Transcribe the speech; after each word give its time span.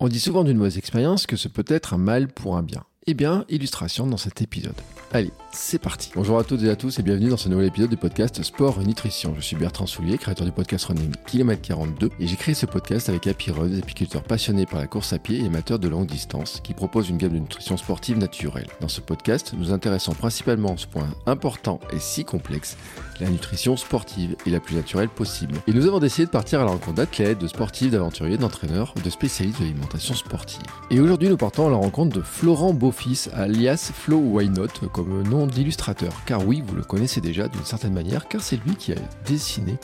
On 0.00 0.08
dit 0.08 0.20
souvent 0.20 0.44
d'une 0.44 0.58
mauvaise 0.58 0.78
expérience 0.78 1.26
que 1.26 1.36
ce 1.36 1.48
peut 1.48 1.64
être 1.68 1.94
un 1.94 1.98
mal 1.98 2.28
pour 2.28 2.56
un 2.56 2.62
bien. 2.62 2.84
Eh 3.06 3.12
bien, 3.12 3.44
illustration 3.50 4.06
dans 4.06 4.16
cet 4.16 4.40
épisode. 4.40 4.72
Allez, 5.12 5.30
c'est 5.52 5.78
parti. 5.78 6.10
Bonjour 6.14 6.38
à 6.38 6.44
toutes 6.44 6.62
et 6.62 6.70
à 6.70 6.74
tous 6.74 6.98
et 6.98 7.02
bienvenue 7.02 7.28
dans 7.28 7.36
ce 7.36 7.50
nouvel 7.50 7.66
épisode 7.66 7.90
du 7.90 7.98
podcast 7.98 8.42
Sport 8.42 8.80
Nutrition. 8.80 9.34
Je 9.36 9.42
suis 9.42 9.56
Bertrand 9.56 9.86
Soulier, 9.86 10.16
créateur 10.16 10.46
du 10.46 10.52
podcast 10.52 10.86
Running 10.86 11.12
Kilomètre 11.26 11.60
42 11.60 12.10
et 12.18 12.26
j'ai 12.26 12.36
créé 12.36 12.54
ce 12.54 12.64
podcast 12.64 13.10
avec 13.10 13.26
Happy 13.26 13.52
des 13.52 13.78
apiculteurs 13.78 14.22
passionnés 14.22 14.64
par 14.64 14.80
la 14.80 14.86
course 14.86 15.12
à 15.12 15.18
pied 15.18 15.38
et 15.38 15.46
amateurs 15.46 15.78
de 15.78 15.86
longue 15.86 16.06
distance 16.06 16.60
qui 16.64 16.72
proposent 16.72 17.10
une 17.10 17.18
gamme 17.18 17.34
de 17.34 17.38
nutrition 17.38 17.76
sportive 17.76 18.16
naturelle. 18.16 18.66
Dans 18.80 18.88
ce 18.88 19.02
podcast, 19.02 19.52
nous 19.56 19.70
intéressons 19.70 20.14
principalement 20.14 20.72
à 20.72 20.78
ce 20.78 20.86
point 20.86 21.08
important 21.26 21.78
et 21.92 22.00
si 22.00 22.24
complexe, 22.24 22.76
la 23.20 23.28
nutrition 23.28 23.76
sportive 23.76 24.34
et 24.46 24.50
la 24.50 24.60
plus 24.60 24.74
naturelle 24.74 25.08
possible. 25.08 25.54
Et 25.68 25.72
nous 25.72 25.86
avons 25.86 26.00
décidé 26.00 26.26
de 26.26 26.30
partir 26.30 26.60
à 26.60 26.64
la 26.64 26.70
rencontre 26.70 26.96
d'athlètes, 26.96 27.38
de 27.38 27.46
sportifs, 27.46 27.92
d'aventuriers, 27.92 28.38
d'entraîneurs, 28.38 28.94
de 29.04 29.10
spécialistes 29.10 29.60
de 29.60 29.64
l'alimentation 29.64 30.14
sportive. 30.14 30.62
Et 30.90 30.98
aujourd'hui, 30.98 31.28
nous 31.28 31.36
partons 31.36 31.68
à 31.68 31.70
la 31.70 31.76
rencontre 31.76 32.16
de 32.16 32.22
Florent 32.22 32.72
Beaufils, 32.94 33.28
alias 33.32 33.90
Flo 33.92 34.18
Why 34.18 34.48
Not, 34.48 34.88
comme 34.92 35.26
nom 35.28 35.48
d'illustrateur. 35.48 36.24
Car 36.26 36.46
oui, 36.46 36.62
vous 36.64 36.76
le 36.76 36.82
connaissez 36.82 37.20
déjà 37.20 37.48
d'une 37.48 37.64
certaine 37.64 37.92
manière, 37.92 38.28
car 38.28 38.40
c'est 38.40 38.56
lui 38.64 38.76
qui 38.76 38.92
a 38.92 38.96
dessiné 39.26 39.74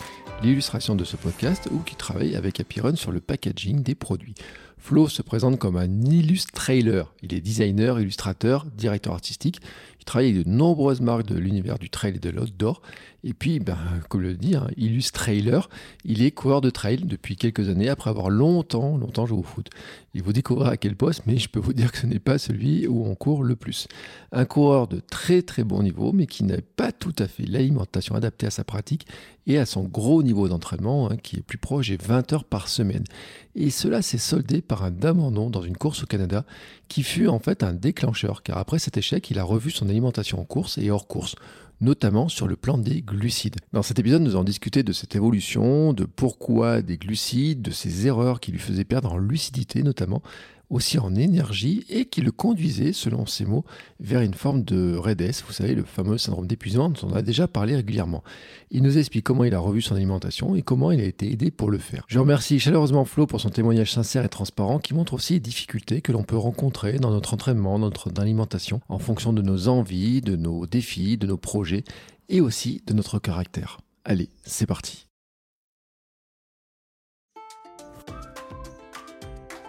l'illustration 0.42 0.94
de 0.94 1.02
ce 1.02 1.16
podcast 1.16 1.68
ou 1.72 1.78
qui 1.78 1.96
travaille 1.96 2.36
avec 2.36 2.60
Happy 2.60 2.80
Run 2.80 2.94
sur 2.94 3.10
le 3.10 3.18
packaging 3.20 3.82
des 3.82 3.96
produits. 3.96 4.34
Flo 4.78 5.08
se 5.08 5.22
présente 5.22 5.58
comme 5.58 5.76
un 5.76 6.02
illustrator. 6.02 7.12
Il 7.22 7.34
est 7.34 7.40
designer, 7.40 7.98
illustrateur, 7.98 8.64
directeur 8.66 9.12
artistique. 9.12 9.60
Il 9.98 10.04
travaille 10.04 10.30
avec 10.30 10.44
de 10.44 10.48
nombreuses 10.48 11.00
marques 11.00 11.26
de 11.26 11.38
l'univers 11.38 11.80
du 11.80 11.90
trail 11.90 12.14
et 12.16 12.20
de 12.20 12.30
l'outdoor. 12.30 12.80
Et 13.22 13.34
puis, 13.34 13.60
ben, 13.60 13.76
comme 14.08 14.22
le 14.22 14.34
dit, 14.34 14.56
hein, 14.56 14.68
illustrator, 14.76 15.68
il 16.04 16.22
est 16.22 16.30
coureur 16.30 16.60
de 16.60 16.70
trail 16.70 16.98
depuis 17.04 17.36
quelques 17.36 17.68
années 17.68 17.88
après 17.88 18.08
avoir 18.08 18.30
longtemps, 18.30 18.96
longtemps 18.96 19.26
joué 19.26 19.38
au 19.38 19.42
foot. 19.42 19.68
Il 20.14 20.22
vous 20.22 20.32
découvrira 20.32 20.70
à 20.70 20.76
quel 20.76 20.96
poste, 20.96 21.22
mais 21.26 21.36
je 21.36 21.48
peux 21.48 21.60
vous 21.60 21.74
dire 21.74 21.92
que 21.92 21.98
ce 21.98 22.06
n'est 22.06 22.18
pas 22.18 22.38
celui 22.38 22.86
où 22.86 23.04
on 23.04 23.14
court 23.14 23.44
le 23.44 23.56
plus. 23.56 23.88
Un 24.32 24.46
coureur 24.46 24.88
de 24.88 25.00
très 25.00 25.42
très 25.42 25.64
bon 25.64 25.82
niveau, 25.82 26.12
mais 26.12 26.26
qui 26.26 26.44
n'a 26.44 26.56
pas 26.76 26.92
tout 26.92 27.14
à 27.18 27.28
fait 27.28 27.44
l'alimentation 27.44 28.14
adaptée 28.14 28.46
à 28.46 28.50
sa 28.50 28.64
pratique 28.64 29.06
et 29.46 29.58
à 29.58 29.66
son 29.66 29.84
gros 29.84 30.22
niveau 30.22 30.48
d'entraînement, 30.48 31.10
hein, 31.10 31.16
qui 31.16 31.36
est 31.36 31.42
plus 31.42 31.58
proche 31.58 31.88
des 31.88 31.96
20 31.96 32.32
heures 32.32 32.44
par 32.44 32.68
semaine. 32.68 33.04
Et 33.54 33.70
cela 33.70 34.00
s'est 34.00 34.18
soldé 34.18 34.62
par 34.62 34.82
un 34.82 35.02
abandon 35.02 35.50
dans 35.50 35.62
une 35.62 35.76
course 35.76 36.02
au 36.04 36.06
Canada, 36.06 36.44
qui 36.88 37.02
fut 37.02 37.28
en 37.28 37.38
fait 37.38 37.62
un 37.62 37.74
déclencheur, 37.74 38.42
car 38.42 38.58
après 38.58 38.78
cet 38.78 38.96
échec, 38.96 39.30
il 39.30 39.38
a 39.38 39.44
revu 39.44 39.70
son 39.70 39.88
alimentation 39.88 40.40
en 40.40 40.44
course 40.44 40.78
et 40.78 40.90
hors 40.90 41.06
course 41.06 41.36
notamment 41.80 42.28
sur 42.28 42.46
le 42.46 42.56
plan 42.56 42.78
des 42.78 43.02
glucides. 43.02 43.56
Dans 43.72 43.82
cet 43.82 43.98
épisode, 43.98 44.22
nous 44.22 44.32
allons 44.32 44.44
discuter 44.44 44.82
de 44.82 44.92
cette 44.92 45.16
évolution, 45.16 45.92
de 45.92 46.04
pourquoi 46.04 46.82
des 46.82 46.98
glucides, 46.98 47.62
de 47.62 47.70
ces 47.70 48.06
erreurs 48.06 48.40
qui 48.40 48.52
lui 48.52 48.58
faisaient 48.58 48.84
perdre 48.84 49.12
en 49.12 49.18
lucidité 49.18 49.82
notamment, 49.82 50.22
aussi 50.70 50.98
en 50.98 51.14
énergie 51.14 51.84
et 51.90 52.06
qui 52.06 52.20
le 52.20 52.30
conduisait, 52.30 52.92
selon 52.92 53.26
ses 53.26 53.44
mots, 53.44 53.64
vers 53.98 54.20
une 54.20 54.34
forme 54.34 54.62
de 54.62 54.96
raidesse, 54.96 55.44
vous 55.46 55.52
savez, 55.52 55.74
le 55.74 55.82
fameux 55.82 56.16
syndrome 56.16 56.46
d'épuisement 56.46 56.88
dont 56.88 57.08
on 57.08 57.12
a 57.12 57.22
déjà 57.22 57.48
parlé 57.48 57.76
régulièrement. 57.76 58.22
Il 58.70 58.82
nous 58.82 58.96
explique 58.96 59.24
comment 59.24 59.44
il 59.44 59.54
a 59.54 59.58
revu 59.58 59.82
son 59.82 59.96
alimentation 59.96 60.54
et 60.54 60.62
comment 60.62 60.92
il 60.92 61.00
a 61.00 61.04
été 61.04 61.30
aidé 61.30 61.50
pour 61.50 61.70
le 61.70 61.78
faire. 61.78 62.04
Je 62.06 62.18
remercie 62.18 62.60
chaleureusement 62.60 63.04
Flo 63.04 63.26
pour 63.26 63.40
son 63.40 63.50
témoignage 63.50 63.92
sincère 63.92 64.24
et 64.24 64.28
transparent 64.28 64.78
qui 64.78 64.94
montre 64.94 65.14
aussi 65.14 65.34
les 65.34 65.40
difficultés 65.40 66.00
que 66.00 66.12
l'on 66.12 66.22
peut 66.22 66.36
rencontrer 66.36 66.98
dans 66.98 67.10
notre 67.10 67.34
entraînement, 67.34 67.78
notre 67.78 68.10
alimentation, 68.20 68.80
en 68.88 68.98
fonction 68.98 69.32
de 69.32 69.42
nos 69.42 69.68
envies, 69.68 70.20
de 70.20 70.36
nos 70.36 70.66
défis, 70.66 71.18
de 71.18 71.26
nos 71.26 71.36
projets 71.36 71.84
et 72.28 72.40
aussi 72.40 72.82
de 72.86 72.94
notre 72.94 73.18
caractère. 73.18 73.80
Allez, 74.04 74.30
c'est 74.44 74.66
parti. 74.66 75.09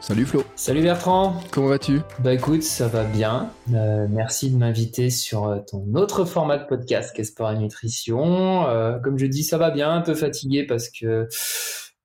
Salut 0.02 0.26
Flo. 0.26 0.44
Salut 0.56 0.82
Bertrand. 0.82 1.36
Comment 1.52 1.68
vas-tu? 1.68 2.00
Bah 2.24 2.34
écoute, 2.34 2.64
ça 2.64 2.88
va 2.88 3.04
bien. 3.04 3.52
Euh, 3.72 4.08
merci 4.10 4.50
de 4.50 4.58
m'inviter 4.58 5.12
sur 5.12 5.45
euh, 5.45 5.60
ton 5.60 5.94
autre 5.94 6.26
format 6.26 6.58
de 6.58 6.66
podcast 6.66 7.23
Sport 7.23 7.52
et 7.52 7.58
Nutrition. 7.60 8.67
Euh, 8.67 8.98
comme 8.98 9.20
je 9.20 9.28
dis, 9.28 9.44
ça 9.44 9.60
va 9.60 9.70
bien, 9.70 9.92
un 9.92 10.02
peu 10.02 10.16
fatigué 10.16 10.66
parce 10.66 10.90
que 10.90 11.28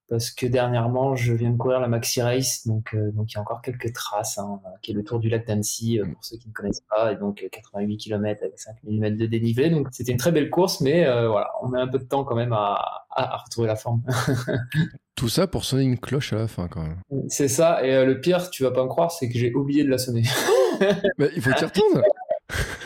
parce 0.08 0.30
que 0.30 0.46
dernièrement, 0.46 1.16
je 1.16 1.32
viens 1.32 1.50
de 1.50 1.56
courir 1.56 1.80
la 1.80 1.88
Maxi 1.88 2.22
Race, 2.22 2.66
donc 2.66 2.96
donc 3.14 3.32
il 3.32 3.34
y 3.34 3.38
a 3.38 3.40
encore 3.40 3.62
quelques 3.62 3.92
traces, 3.92 4.38
hein, 4.38 4.60
qui 4.82 4.92
est 4.92 4.94
le 4.94 5.04
Tour 5.04 5.18
du 5.18 5.28
lac 5.28 5.46
d'Annecy 5.46 6.00
pour 6.12 6.24
ceux 6.24 6.36
qui 6.36 6.48
ne 6.48 6.52
connaissent 6.52 6.84
pas, 6.88 7.12
et 7.12 7.16
donc 7.16 7.46
88 7.50 7.96
km 7.96 8.42
avec 8.42 8.58
5 8.58 8.76
mm 8.84 9.16
de 9.16 9.26
dénivelé. 9.26 9.70
Donc 9.70 9.88
c'était 9.90 10.12
une 10.12 10.18
très 10.18 10.32
belle 10.32 10.50
course, 10.50 10.80
mais 10.80 11.04
voilà, 11.04 11.50
on 11.62 11.72
a 11.72 11.80
un 11.80 11.88
peu 11.88 11.98
de 11.98 12.04
temps 12.04 12.24
quand 12.24 12.36
même 12.36 12.52
à, 12.52 13.06
à 13.16 13.36
retrouver 13.38 13.68
la 13.68 13.76
forme. 13.76 14.02
Tout 15.16 15.28
ça 15.28 15.46
pour 15.46 15.64
sonner 15.64 15.84
une 15.84 15.98
cloche 15.98 16.34
à 16.34 16.36
la 16.36 16.46
fin, 16.46 16.68
quand 16.68 16.82
même. 16.82 17.00
C'est 17.28 17.48
ça, 17.48 17.84
et 17.84 17.94
euh, 17.94 18.04
le 18.04 18.20
pire, 18.20 18.50
tu 18.50 18.64
vas 18.64 18.70
pas 18.70 18.82
me 18.82 18.88
croire, 18.88 19.10
c'est 19.10 19.30
que 19.30 19.38
j'ai 19.38 19.54
oublié 19.54 19.82
de 19.82 19.88
la 19.88 19.96
sonner. 19.98 20.24
Mais 21.18 21.30
il 21.34 21.40
faut 21.40 21.50
que 21.50 21.58
tu 21.58 21.64
retournes 21.64 22.02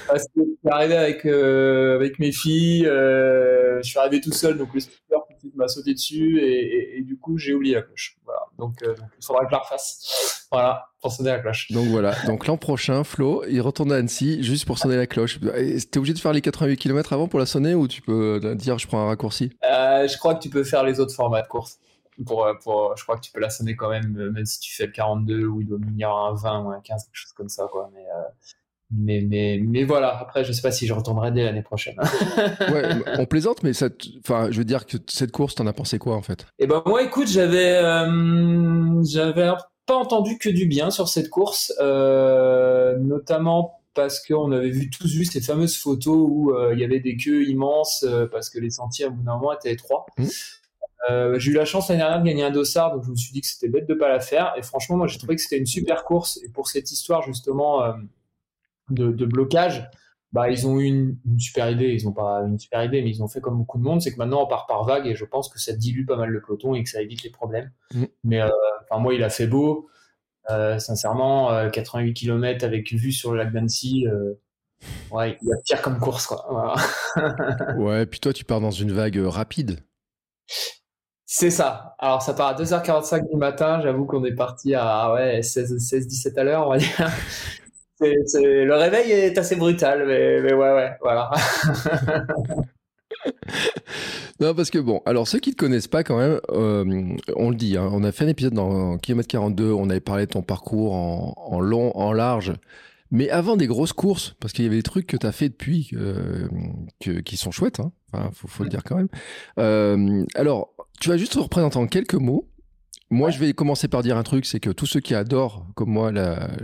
Parce 0.09 0.25
que 0.25 0.41
je 0.41 0.43
suis 0.43 0.69
arrivé 0.71 0.97
avec, 0.97 1.25
euh, 1.27 1.95
avec 1.95 2.19
mes 2.19 2.33
filles, 2.33 2.87
euh, 2.87 3.81
je 3.83 3.89
suis 3.89 3.99
arrivé 3.99 4.21
tout 4.21 4.33
seul, 4.33 4.59
donc 4.59 4.75
le 4.75 4.81
speaker 4.81 5.21
m'a 5.55 5.69
sauté 5.69 5.95
dessus, 5.95 6.41
et, 6.43 7.03
du 7.03 7.17
coup, 7.17 7.39
j'ai 7.39 7.55
oublié 7.55 7.75
la 7.75 7.83
cloche. 7.83 8.19
Voilà. 8.25 8.41
Donc, 8.59 8.77
il 8.83 9.25
faudra 9.25 9.43
que 9.45 9.51
je 9.51 9.53
la 9.53 9.59
refasse. 9.59 10.47
Voilà, 10.51 10.89
pour 11.01 11.13
sonner 11.13 11.31
la 11.31 11.39
cloche. 11.39 11.71
Donc 11.71 11.87
voilà, 11.89 12.15
donc 12.27 12.47
l'an 12.47 12.57
prochain, 12.57 13.05
Flo, 13.05 13.45
il 13.49 13.61
retourne 13.61 13.93
à 13.93 13.97
Annecy 13.97 14.43
juste 14.43 14.67
pour 14.67 14.79
sonner 14.79 14.97
la 14.97 15.07
cloche. 15.07 15.39
T'es 15.41 15.99
obligé 15.99 16.13
de 16.13 16.19
faire 16.19 16.33
les 16.33 16.41
88 16.41 16.77
km 16.77 17.13
avant 17.13 17.29
pour 17.29 17.39
la 17.39 17.47
sonner 17.47 17.75
ou 17.75 17.87
tu 17.87 18.03
peux 18.03 18.41
dire 18.57 18.79
je 18.79 18.87
prends 18.87 19.01
un 19.01 19.07
raccourci? 19.07 19.53
Je 19.63 20.19
crois 20.19 20.35
que 20.35 20.43
tu 20.43 20.51
peux 20.51 20.65
faire 20.65 20.83
les 20.83 20.99
autres 20.99 21.15
formats 21.15 21.43
de 21.43 21.47
course. 21.49 21.79
Euh, 22.21 22.55
pour, 22.63 22.97
je 22.97 23.03
crois 23.03 23.17
que 23.17 23.23
tu 23.23 23.33
peux 23.33 23.41
la 23.41 23.51
sonner 23.51 23.77
quand 23.77 23.89
même, 23.89 24.17
euh, 24.19 24.31
même 24.31 24.45
si 24.45 24.61
tu 24.61 24.75
fais 24.75 24.87
le 24.87 24.93
42 24.93 25.47
ou 25.47 25.61
il 25.63 25.67
doit 25.67 25.79
venir 25.79 26.11
un 26.11 26.35
20 26.35 26.65
ou 26.65 26.71
un 26.71 26.81
15, 26.81 27.05
quelque 27.05 27.15
chose 27.15 27.33
comme 27.33 27.49
ça, 27.49 27.67
quoi. 27.71 27.91
Mais, 27.95 28.05
euh, 28.05 28.23
mais, 28.91 29.25
mais, 29.29 29.61
mais, 29.63 29.85
voilà, 29.85 30.19
après, 30.19 30.45
je 30.45 30.53
sais 30.53 30.63
pas 30.63 30.73
si 30.73 30.87
je 30.87 30.93
retournerai 30.93 31.31
dès 31.33 31.45
l'année 31.45 31.63
prochaine. 31.63 31.97
ouais, 32.73 32.89
on 33.19 33.27
plaisante, 33.27 33.63
mais 33.63 33.73
enfin, 34.25 34.49
je 34.51 34.59
veux 34.59 34.65
dire 34.65 34.87
que 34.87 34.97
cette 35.09 35.33
course, 35.33 35.55
t'en 35.55 35.67
as 35.67 35.73
pensé 35.73 35.99
quoi, 35.99 36.17
en 36.17 36.23
fait? 36.23 36.47
Eh 36.59 36.67
ben, 36.67 36.83
moi, 36.87 37.03
écoute, 37.03 37.29
j'avais, 37.29 37.81
j'avais 39.05 39.51
pas 39.87 39.97
entendu 39.97 40.39
que 40.39 40.49
du 40.49 40.67
bien 40.67 40.91
sur 40.91 41.09
cette 41.09 41.31
course, 41.31 41.73
notamment 41.81 43.77
parce 43.95 44.25
qu'on 44.25 44.53
avait 44.53 44.71
vu 44.71 44.89
tous 44.89 45.15
vu 45.15 45.25
ces 45.25 45.41
fameuses 45.41 45.77
photos 45.77 46.17
où 46.29 46.53
il 46.73 46.79
y 46.79 46.85
avait 46.85 47.01
des 47.01 47.17
queues 47.17 47.49
immenses 47.49 48.07
parce 48.33 48.51
que 48.51 48.59
les 48.59 48.71
sentiers, 48.71 49.07
à 49.07 49.09
bout 49.11 49.23
d'un 49.23 49.35
moment, 49.35 49.53
étaient 49.53 49.73
étroits. 49.73 50.07
Mmh. 50.19 50.27
Euh, 51.09 51.39
j'ai 51.39 51.53
eu 51.53 51.55
la 51.55 51.65
chance 51.65 51.89
l'année 51.89 52.01
dernière 52.01 52.21
de 52.21 52.27
gagner 52.27 52.43
un 52.43 52.51
dossard, 52.51 52.93
donc 52.93 53.05
je 53.05 53.11
me 53.11 53.17
suis 53.17 53.33
dit 53.33 53.41
que 53.41 53.47
c'était 53.47 53.69
bête 53.69 53.89
de 53.89 53.95
pas 53.95 54.09
la 54.09 54.21
faire. 54.21 54.53
Et 54.57 54.63
franchement, 54.63 54.97
moi, 54.97 55.07
j'ai 55.07 55.19
trouvé 55.19 55.37
que 55.37 55.43
c'était 55.43 55.59
une 55.59 55.67
super 55.67 56.05
course. 56.05 56.39
Et 56.45 56.49
pour 56.51 56.69
cette 56.69 56.91
histoire 56.91 57.23
justement 57.23 57.83
euh, 57.83 57.93
de, 58.91 59.11
de, 59.11 59.27
blocage, 59.27 59.89
bah, 60.33 60.51
ils 60.51 60.67
ont 60.67 60.79
eu 60.79 60.85
une, 60.85 61.17
super 61.39 61.71
idée. 61.71 61.89
Ils 61.89 62.07
ont 62.09 62.13
pas 62.13 62.41
une 62.41 62.59
super 62.59 62.85
idée, 62.85 63.03
mais 63.03 63.11
ils 63.11 63.23
ont 63.23 63.29
fait 63.29 63.41
comme 63.41 63.59
beaucoup 63.59 63.79
de 63.79 63.83
monde, 63.83 64.01
c'est 64.01 64.13
que 64.13 64.19
maintenant 64.19 64.43
on 64.43 64.47
part 64.47 64.67
par 64.67 64.85
vague 64.85 65.07
et 65.07 65.15
je 65.15 65.25
pense 65.25 65.49
que 65.49 65.59
ça 65.59 65.73
dilue 65.73 66.05
pas 66.07 66.17
mal 66.17 66.31
le 66.31 66.41
peloton 66.41 66.75
et 66.75 66.83
que 66.83 66.91
ça 66.91 67.03
évite 67.03 67.23
les 67.23 67.31
problèmes. 67.31 67.71
Mm. 67.95 68.05
Mais 68.25 68.41
euh, 68.41 68.49
enfin, 68.89 69.01
moi, 69.01 69.15
il 69.15 69.23
a 69.23 69.31
fait 69.31 69.47
beau. 69.47 69.89
sincèrement, 70.49 71.71
88 71.71 72.15
km 72.15 72.65
avec 72.65 72.93
vue 72.93 73.13
sur 73.13 73.33
le 73.33 73.39
lac 73.39 73.53
d'Annecy. 73.53 74.07
Ouais, 75.11 75.37
il 75.43 75.49
y 75.49 75.53
a 75.53 75.57
pire 75.65 75.83
comme 75.83 75.99
course, 75.99 76.27
quoi. 76.27 76.75
ouais, 77.77 78.07
puis 78.07 78.21
toi, 78.21 78.33
tu 78.33 78.45
pars 78.45 78.61
dans 78.61 78.71
une 78.71 78.93
vague 78.93 79.19
rapide. 79.19 79.81
C'est 81.33 81.51
ça. 81.51 81.95
Alors, 82.01 82.23
ça 82.23 82.35
part 82.35 82.49
à 82.49 82.55
2h45 82.55 83.31
du 83.31 83.37
matin. 83.37 83.81
J'avoue 83.81 84.05
qu'on 84.05 84.25
est 84.25 84.35
parti 84.35 84.75
à 84.75 85.13
ouais, 85.13 85.41
16-17 85.43 86.37
à 86.37 86.43
l'heure, 86.43 86.67
on 86.67 86.71
va 86.71 86.79
dire. 86.79 87.09
Le 88.01 88.75
réveil 88.75 89.11
est 89.13 89.39
assez 89.39 89.57
brutal, 89.57 90.05
mais, 90.07 90.41
ouais, 90.53 90.55
ouais, 90.55 90.93
voilà. 91.01 91.31
non, 94.41 94.55
parce 94.55 94.71
que 94.71 94.79
bon, 94.79 95.03
alors 95.05 95.29
ceux 95.29 95.39
qui 95.39 95.51
ne 95.51 95.55
te 95.55 95.59
connaissent 95.59 95.89
pas 95.89 96.05
quand 96.05 96.19
même, 96.19 96.41
euh, 96.51 97.17
on 97.37 97.51
le 97.51 97.57
dit, 97.57 97.77
hein, 97.77 97.89
on 97.93 98.03
a 98.05 98.13
fait 98.13 98.25
un 98.25 98.29
épisode 98.29 98.55
dans 98.55 98.99
Kilomètre 98.99 99.29
42, 99.29 99.73
on 99.73 99.91
avait 99.91 100.01
parlé 100.01 100.27
de 100.27 100.31
ton 100.31 100.43
parcours 100.43 100.95
en, 100.95 101.61
long, 101.61 101.97
en 101.97 102.13
large, 102.13 102.55
mais 103.11 103.29
avant 103.31 103.57
des 103.57 103.67
grosses 103.67 103.93
courses, 103.93 104.35
parce 104.41 104.53
qu'il 104.53 104.65
y 104.65 104.69
avait 104.69 104.77
des 104.77 104.83
trucs 104.83 105.07
que 105.07 105.17
tu 105.17 105.27
as 105.27 105.33
fait 105.33 105.49
depuis 105.49 105.91
euh, 105.95 106.49
qui 106.99 107.37
sont 107.37 107.51
chouettes, 107.51 107.81
hein, 107.81 107.93
enfin, 108.13 108.31
faut, 108.33 108.65
le 108.65 108.71
dire 108.71 108.85
quand 108.85 108.97
même. 108.97 109.09
Euh, 109.59 110.25
alors, 110.35 110.75
tu 111.01 111.09
vas 111.09 111.17
juste 111.17 111.33
te 111.33 111.39
représenter 111.39 111.79
en 111.79 111.87
quelques 111.87 112.15
mots. 112.15 112.47
Moi, 113.13 113.31
je 113.31 113.41
vais 113.41 113.53
commencer 113.55 113.89
par 113.89 114.03
dire 114.03 114.17
un 114.17 114.23
truc, 114.23 114.47
c'est 114.47 114.61
que 114.61 114.71
tous 114.71 114.87
ceux 114.87 115.01
qui 115.01 115.17
adorent, 115.17 115.67
comme 115.75 115.91
moi, 115.91 116.13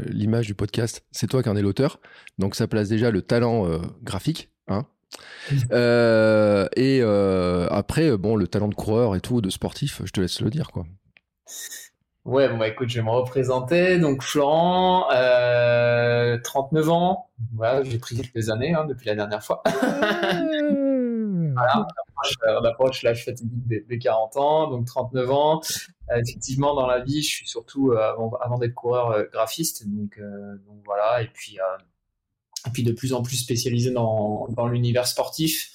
l'image 0.06 0.46
du 0.46 0.54
podcast, 0.54 1.04
c'est 1.10 1.26
toi 1.26 1.43
qui 1.43 1.48
en 1.48 1.56
es 1.56 1.62
l'auteur. 1.62 1.98
Donc, 2.38 2.54
ça 2.54 2.69
place 2.69 2.88
déjà 2.88 3.10
le 3.10 3.20
talent 3.20 3.66
euh, 3.66 3.78
graphique. 4.04 4.50
Hein 4.69 4.87
euh, 5.72 6.69
et 6.76 7.00
euh, 7.02 7.66
après, 7.70 8.16
bon, 8.16 8.37
le 8.37 8.46
talent 8.46 8.69
de 8.69 8.76
coureur 8.76 9.16
et 9.16 9.20
tout, 9.20 9.40
de 9.40 9.50
sportif, 9.50 10.02
je 10.04 10.12
te 10.12 10.20
laisse 10.20 10.40
le 10.40 10.50
dire, 10.50 10.70
quoi. 10.70 10.84
Ouais, 12.25 12.48
bon, 12.48 12.58
bah, 12.58 12.69
écoute, 12.69 12.90
je 12.90 13.00
vais 13.00 13.04
me 13.04 13.10
représenter. 13.10 13.98
Donc, 13.98 14.22
Florent, 14.22 15.08
39 15.08 16.90
ans. 16.90 17.28
Voilà, 17.54 17.82
j'ai 17.82 17.98
pris 17.98 18.16
quelques 18.16 18.50
années 18.50 18.72
hein, 18.72 18.84
depuis 18.88 19.06
la 19.06 19.16
dernière 19.16 19.43
fois. 19.43 19.64
voilà 21.56 21.87
on 22.49 22.64
approche 22.64 23.03
l'âge 23.03 23.25
fatidique 23.25 23.67
des, 23.67 23.99
40 23.99 24.37
ans, 24.37 24.70
donc 24.70 24.87
39 24.87 25.31
ans. 25.31 25.61
effectivement, 26.14 26.75
dans 26.75 26.87
la 26.87 27.00
vie, 27.00 27.23
je 27.23 27.29
suis 27.29 27.47
surtout, 27.47 27.93
avant, 27.93 28.31
avant 28.41 28.58
d'être 28.58 28.75
coureur, 28.75 29.25
graphiste. 29.31 29.87
Donc, 29.87 30.19
donc 30.67 30.81
voilà, 30.85 31.23
et 31.23 31.29
puis, 31.29 31.58
et 32.67 32.70
puis 32.70 32.82
de 32.82 32.93
plus 32.93 33.12
en 33.12 33.23
plus 33.23 33.37
spécialisé 33.37 33.91
dans, 33.91 34.49
dans 34.49 34.67
l'univers 34.67 35.06
sportif 35.06 35.73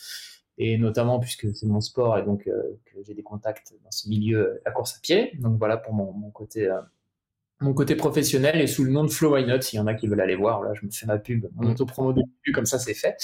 et 0.57 0.78
notamment 0.78 1.19
puisque 1.19 1.54
c'est 1.56 1.66
mon 1.66 1.81
sport 1.81 2.18
et 2.18 2.24
donc 2.24 2.48
euh, 2.48 2.80
que 2.86 3.04
j'ai 3.04 3.13
des 3.13 3.24
contacts 3.24 3.74
dans 3.83 3.92
ce 3.92 4.07
milieu, 4.07 4.62
la 4.66 4.72
course 4.72 4.95
à 4.95 5.00
pied. 5.01 5.31
Donc 5.39 5.57
voilà 5.57 5.78
pour 5.78 5.94
mon, 5.94 6.13
mon 6.13 6.30
côté 6.30 6.68
euh, 6.68 6.80
mon 7.62 7.74
côté 7.74 7.96
professionnel 7.96 8.60
et 8.60 8.68
sous 8.68 8.84
le 8.84 8.92
nom 8.92 9.04
de 9.04 9.12
Flow 9.12 9.34
Why 9.34 9.46
Not, 9.46 9.62
s'il 9.62 9.78
y 9.78 9.80
en 9.80 9.88
a 9.88 9.94
qui 9.94 10.08
veulent 10.08 10.22
aller 10.22 10.36
voir, 10.36 10.63
là 10.63 10.74
je 10.74 10.86
me 10.86 10.92
fais 10.92 11.06
ma 11.06 11.19
pub, 11.19 11.46
mon 11.56 11.68
mm. 11.68 11.72
auto-promo 11.72 12.12
de 12.12 12.22
début, 12.22 12.52
comme 12.54 12.66
ça 12.66 12.80
c'est 12.80 12.96
fait. 12.96 13.16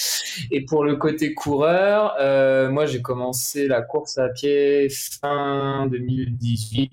Et 0.52 0.64
pour 0.64 0.84
le 0.84 0.96
côté 0.96 1.34
coureur, 1.34 2.16
euh, 2.20 2.70
moi 2.70 2.86
j'ai 2.86 3.02
commencé 3.02 3.68
la 3.68 3.82
course 3.82 4.18
à 4.18 4.30
pied 4.30 4.90
fin 4.90 5.88
2018. 5.88 6.92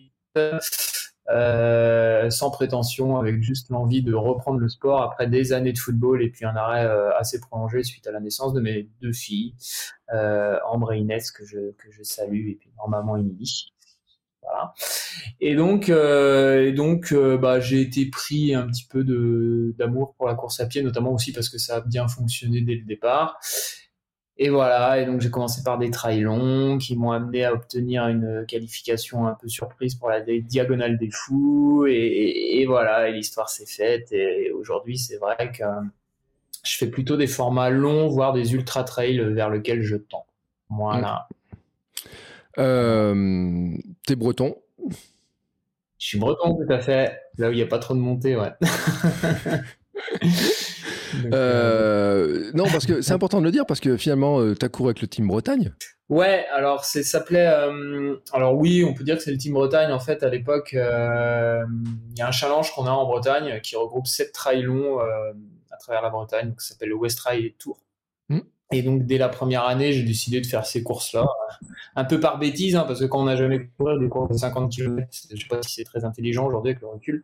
Euh, 1.30 2.28
sans 2.28 2.50
prétention, 2.50 3.16
avec 3.16 3.42
juste 3.42 3.70
l'envie 3.70 4.02
de 4.02 4.12
reprendre 4.12 4.58
le 4.58 4.68
sport 4.68 5.00
après 5.00 5.26
des 5.26 5.54
années 5.54 5.72
de 5.72 5.78
football 5.78 6.22
et 6.22 6.28
puis 6.28 6.44
un 6.44 6.54
arrêt 6.54 6.84
euh, 6.84 7.16
assez 7.16 7.40
prolongé 7.40 7.82
suite 7.82 8.06
à 8.06 8.12
la 8.12 8.20
naissance 8.20 8.52
de 8.52 8.60
mes 8.60 8.90
deux 9.00 9.12
filles, 9.12 9.54
Ambre 10.10 10.92
et 10.92 10.98
Inès, 10.98 11.30
que 11.30 11.46
je, 11.46 11.72
que 11.72 11.90
je 11.90 12.02
salue, 12.02 12.50
et 12.50 12.54
puis 12.60 12.70
normalement 12.76 13.16
Émilie. 13.16 13.72
Et 15.40 15.54
donc, 15.54 15.88
euh, 15.88 16.72
donc 16.72 17.14
bah, 17.14 17.60
j'ai 17.60 17.80
été 17.80 18.06
pris 18.06 18.54
un 18.54 18.66
petit 18.66 18.86
peu 18.86 19.04
d'amour 19.76 20.14
pour 20.16 20.26
la 20.26 20.34
course 20.34 20.60
à 20.60 20.66
pied, 20.66 20.82
notamment 20.82 21.12
aussi 21.12 21.32
parce 21.32 21.48
que 21.48 21.58
ça 21.58 21.76
a 21.76 21.80
bien 21.80 22.08
fonctionné 22.08 22.60
dès 22.60 22.74
le 22.74 22.84
départ. 22.84 23.38
Et 24.36 24.48
voilà, 24.48 25.00
et 25.00 25.06
donc 25.06 25.20
j'ai 25.20 25.30
commencé 25.30 25.62
par 25.62 25.78
des 25.78 25.90
trails 25.90 26.22
longs 26.22 26.78
qui 26.78 26.96
m'ont 26.96 27.12
amené 27.12 27.44
à 27.44 27.52
obtenir 27.52 28.08
une 28.08 28.44
qualification 28.48 29.28
un 29.28 29.34
peu 29.34 29.46
surprise 29.46 29.94
pour 29.94 30.10
la 30.10 30.20
diagonale 30.20 30.98
des 30.98 31.10
fous. 31.10 31.86
Et, 31.86 32.64
voilà, 32.66 33.08
et 33.08 33.12
l'histoire 33.12 33.48
s'est 33.48 33.66
faite. 33.66 34.10
Et 34.10 34.50
aujourd'hui, 34.50 34.98
c'est 34.98 35.18
vrai 35.18 35.52
que 35.56 35.62
je 36.64 36.76
fais 36.76 36.88
plutôt 36.88 37.16
des 37.16 37.28
formats 37.28 37.70
longs, 37.70 38.08
voire 38.08 38.32
des 38.32 38.54
ultra 38.54 38.82
trails 38.82 39.20
vers 39.20 39.50
lesquels 39.50 39.82
je 39.82 39.96
tends. 39.96 40.26
Voilà. 40.68 41.28
Euh, 42.58 43.70
T'es 44.06 44.16
breton 44.16 44.56
Je 45.98 46.06
suis 46.06 46.18
breton, 46.18 46.54
tout 46.54 46.72
à 46.72 46.80
fait. 46.80 47.18
Là 47.38 47.48
où 47.48 47.52
il 47.52 47.56
n'y 47.56 47.62
a 47.62 47.66
pas 47.66 47.78
trop 47.78 47.94
de 47.94 48.00
montée, 48.00 48.36
ouais. 48.36 48.52
Euh, 51.32 52.50
non, 52.54 52.64
parce 52.64 52.86
que 52.86 53.00
c'est 53.00 53.12
important 53.14 53.38
de 53.38 53.44
le 53.44 53.50
dire, 53.50 53.66
parce 53.66 53.80
que 53.80 53.96
finalement, 53.96 54.40
euh, 54.40 54.54
tu 54.54 54.64
as 54.64 54.68
couru 54.68 54.88
avec 54.88 55.00
le 55.00 55.08
Team 55.08 55.28
Bretagne. 55.28 55.72
Ouais, 56.08 56.44
alors 56.52 56.84
ça 56.84 57.02
s'appelait. 57.02 57.46
Euh, 57.46 58.16
alors 58.32 58.56
oui, 58.56 58.84
on 58.84 58.94
peut 58.94 59.04
dire 59.04 59.16
que 59.16 59.22
c'est 59.22 59.30
le 59.30 59.38
Team 59.38 59.54
Bretagne. 59.54 59.92
En 59.92 60.00
fait, 60.00 60.22
à 60.22 60.28
l'époque, 60.28 60.70
il 60.72 60.78
y 60.78 62.22
a 62.22 62.28
un 62.28 62.32
challenge 62.32 62.72
qu'on 62.72 62.86
a 62.86 62.90
en 62.90 63.06
Bretagne 63.06 63.60
qui 63.62 63.76
regroupe 63.76 64.06
sept 64.06 64.32
trails 64.32 64.62
longs 64.62 64.98
à 64.98 65.76
travers 65.78 66.02
la 66.02 66.10
Bretagne, 66.10 66.54
qui 66.58 66.66
s'appelle 66.66 66.90
le 66.90 66.96
West 66.96 67.18
Trail 67.18 67.54
Tour. 67.58 67.78
Et 68.72 68.82
donc, 68.82 69.04
dès 69.04 69.18
la 69.18 69.28
première 69.28 69.64
année, 69.64 69.92
j'ai 69.92 70.02
décidé 70.02 70.40
de 70.40 70.46
faire 70.46 70.66
ces 70.66 70.82
courses-là. 70.82 71.26
Un 71.96 72.04
peu 72.04 72.18
par 72.18 72.38
bêtise, 72.38 72.76
hein, 72.76 72.84
parce 72.86 73.00
que 73.00 73.04
quand 73.04 73.20
on 73.20 73.24
n'a 73.24 73.36
jamais 73.36 73.68
couru 73.78 73.98
des 74.00 74.08
courses 74.08 74.30
de 74.30 74.36
50 74.36 74.72
km, 74.72 75.06
je 75.30 75.36
sais 75.36 75.48
pas 75.48 75.62
si 75.62 75.74
c'est 75.74 75.84
très 75.84 76.04
intelligent 76.04 76.46
aujourd'hui 76.46 76.70
avec 76.70 76.80
le 76.80 76.88
recul. 76.88 77.22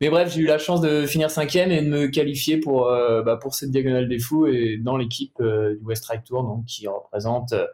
Mais 0.00 0.10
bref, 0.10 0.32
j'ai 0.32 0.42
eu 0.42 0.46
la 0.46 0.58
chance 0.58 0.80
de 0.80 1.06
finir 1.06 1.30
cinquième 1.30 1.70
et 1.72 1.82
de 1.82 1.88
me 1.88 2.06
qualifier 2.06 2.58
pour, 2.58 2.86
euh, 2.86 3.22
bah, 3.22 3.36
pour 3.36 3.54
cette 3.54 3.70
diagonale 3.70 4.08
des 4.08 4.18
fous 4.18 4.46
et 4.46 4.78
dans 4.78 4.96
l'équipe 4.96 5.34
euh, 5.40 5.76
du 5.76 5.84
West 5.84 6.04
Track 6.04 6.24
Tour, 6.24 6.44
donc, 6.44 6.64
qui 6.66 6.86
représente 6.86 7.52
euh, 7.52 7.66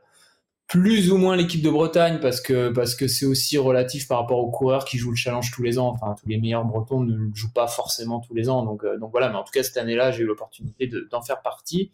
plus 0.66 1.12
ou 1.12 1.18
moins 1.18 1.36
l'équipe 1.36 1.62
de 1.62 1.68
Bretagne 1.70 2.18
parce 2.20 2.40
que 2.40 2.70
parce 2.70 2.94
que 2.94 3.06
c'est 3.06 3.26
aussi 3.26 3.58
relatif 3.58 4.08
par 4.08 4.20
rapport 4.20 4.38
aux 4.38 4.50
coureurs 4.50 4.86
qui 4.86 4.96
jouent 4.96 5.10
le 5.10 5.16
challenge 5.16 5.50
tous 5.52 5.62
les 5.62 5.78
ans. 5.78 5.88
Enfin, 5.88 6.16
tous 6.18 6.28
les 6.28 6.38
meilleurs 6.38 6.64
Bretons 6.64 7.00
ne 7.00 7.14
le 7.14 7.30
jouent 7.34 7.52
pas 7.52 7.66
forcément 7.66 8.20
tous 8.20 8.34
les 8.34 8.48
ans. 8.48 8.64
Donc, 8.64 8.84
donc 8.98 9.10
voilà, 9.10 9.28
mais 9.28 9.36
en 9.36 9.44
tout 9.44 9.52
cas, 9.52 9.62
cette 9.62 9.76
année-là, 9.76 10.12
j'ai 10.12 10.22
eu 10.22 10.26
l'opportunité 10.26 10.90
d'en 11.10 11.20
faire 11.20 11.42
partie. 11.42 11.90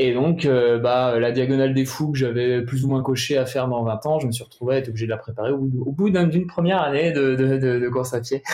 Et 0.00 0.14
donc, 0.14 0.44
euh, 0.44 0.78
bah, 0.78 1.18
la 1.18 1.32
diagonale 1.32 1.74
des 1.74 1.84
fous 1.84 2.12
que 2.12 2.18
j'avais 2.18 2.62
plus 2.62 2.84
ou 2.84 2.88
moins 2.88 3.02
coché 3.02 3.36
à 3.36 3.46
faire 3.46 3.66
dans 3.66 3.82
20 3.82 4.06
ans, 4.06 4.20
je 4.20 4.28
me 4.28 4.32
suis 4.32 4.44
retrouvé 4.44 4.76
à 4.76 4.78
être 4.78 4.88
obligé 4.88 5.06
de 5.06 5.10
la 5.10 5.16
préparer 5.16 5.50
au 5.50 5.58
bout 5.58 6.08
d'une 6.10 6.46
première 6.46 6.80
année 6.82 7.10
de, 7.10 7.34
de, 7.34 7.58
de, 7.58 7.88
course 7.88 8.14
à 8.14 8.20
pied. 8.20 8.44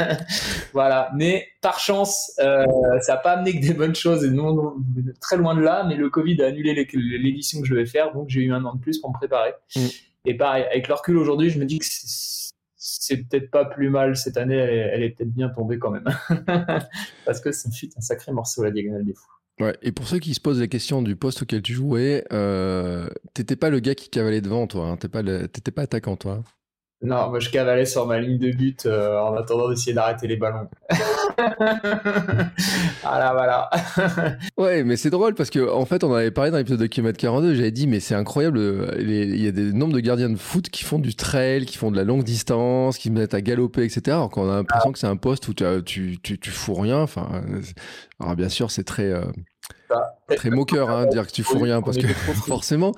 voilà. 0.72 1.12
Mais 1.14 1.46
par 1.60 1.78
chance, 1.78 2.32
euh, 2.40 2.64
ça 3.02 3.14
n'a 3.14 3.18
pas 3.18 3.34
amené 3.34 3.52
que 3.52 3.64
des 3.64 3.72
bonnes 3.72 3.94
choses, 3.94 4.24
et 4.24 4.30
non, 4.30 4.74
très 5.20 5.36
loin 5.36 5.54
de 5.54 5.60
là, 5.60 5.84
mais 5.88 5.94
le 5.94 6.10
Covid 6.10 6.42
a 6.42 6.46
annulé 6.46 6.74
l'édition 6.74 7.60
que 7.60 7.68
je 7.68 7.74
devais 7.74 7.86
faire, 7.86 8.12
donc 8.12 8.28
j'ai 8.28 8.40
eu 8.40 8.52
un 8.52 8.64
an 8.64 8.74
de 8.74 8.80
plus 8.80 8.98
pour 8.98 9.10
me 9.10 9.14
préparer. 9.14 9.52
Mm. 9.76 9.80
Et 10.24 10.34
pareil, 10.34 10.64
avec 10.64 10.88
le 10.88 10.94
recul 10.94 11.18
aujourd'hui, 11.18 11.50
je 11.50 11.60
me 11.60 11.66
dis 11.66 11.78
que 11.78 11.86
c'est 11.86 13.16
peut-être 13.18 13.50
pas 13.52 13.64
plus 13.64 13.90
mal 13.90 14.16
cette 14.16 14.36
année, 14.36 14.56
elle, 14.56 15.04
est 15.04 15.10
peut-être 15.10 15.32
bien 15.32 15.50
tombée 15.50 15.78
quand 15.78 15.90
même. 15.90 16.08
Parce 17.24 17.40
que 17.40 17.52
ça 17.52 17.70
fut 17.70 17.90
un 17.96 18.00
sacré 18.00 18.32
morceau, 18.32 18.64
la 18.64 18.72
diagonale 18.72 19.04
des 19.04 19.14
fous. 19.14 19.30
Ouais, 19.60 19.76
et 19.82 19.92
pour 19.92 20.08
ceux 20.08 20.18
qui 20.18 20.34
se 20.34 20.40
posent 20.40 20.60
la 20.60 20.66
question 20.66 21.00
du 21.00 21.14
poste 21.14 21.42
auquel 21.42 21.62
tu 21.62 21.74
jouais, 21.74 22.24
euh, 22.32 23.08
t'étais 23.34 23.54
pas 23.54 23.70
le 23.70 23.78
gars 23.78 23.94
qui 23.94 24.08
cavalait 24.08 24.40
devant, 24.40 24.66
toi. 24.66 24.88
Hein, 24.88 24.96
t'étais 24.96 25.70
pas, 25.70 25.72
pas 25.74 25.82
attaquant, 25.82 26.16
toi. 26.16 26.42
Non, 27.02 27.28
moi 27.28 27.38
je 27.38 27.50
cavalais 27.50 27.84
sur 27.84 28.06
ma 28.06 28.18
ligne 28.18 28.38
de 28.38 28.50
but 28.50 28.86
euh, 28.86 29.20
en 29.20 29.36
attendant 29.36 29.68
d'essayer 29.68 29.92
d'arrêter 29.92 30.26
les 30.26 30.36
ballons. 30.36 30.68
voilà, 33.02 33.32
voilà. 33.32 33.70
ouais, 34.56 34.84
mais 34.84 34.96
c'est 34.96 35.10
drôle 35.10 35.34
parce 35.34 35.50
que 35.50 35.70
en 35.70 35.84
fait, 35.84 36.02
on 36.02 36.14
avait 36.14 36.30
parlé 36.30 36.50
dans 36.50 36.56
l'épisode 36.56 36.80
de 36.80 36.86
Kilomètre 36.86 37.18
42. 37.18 37.54
J'avais 37.54 37.72
dit, 37.72 37.86
mais 37.86 38.00
c'est 38.00 38.14
incroyable. 38.14 38.56
Euh, 38.58 38.94
il 38.98 39.42
y 39.42 39.46
a 39.46 39.52
des 39.52 39.72
nombres 39.72 39.92
de 39.92 40.00
gardiens 40.00 40.30
de 40.30 40.36
foot 40.36 40.70
qui 40.70 40.82
font 40.84 40.98
du 40.98 41.14
trail, 41.14 41.66
qui 41.66 41.76
font 41.76 41.90
de 41.90 41.96
la 41.96 42.04
longue 42.04 42.24
distance, 42.24 42.96
qui 42.96 43.10
mettent 43.10 43.34
à 43.34 43.42
galoper, 43.42 43.84
etc. 43.84 44.02
Alors 44.06 44.30
qu'on 44.30 44.50
a 44.50 44.54
l'impression 44.54 44.92
que 44.92 44.98
c'est 44.98 45.06
un 45.06 45.16
poste 45.16 45.46
où 45.48 45.54
tu, 45.54 46.18
tu, 46.22 46.38
tu, 46.38 46.50
fous 46.50 46.74
rien. 46.74 47.00
Enfin, 47.00 47.28
euh, 47.34 47.60
alors 48.18 48.34
bien 48.34 48.48
sûr, 48.48 48.70
c'est 48.70 48.84
très. 48.84 49.12
Très 50.36 50.50
moqueur, 50.50 50.90
hein, 50.90 51.06
dire 51.06 51.26
que 51.26 51.32
tu 51.32 51.42
fous 51.42 51.58
rien 51.58 51.82
parce 51.82 51.96
que 51.96 52.06
forcément. 52.46 52.92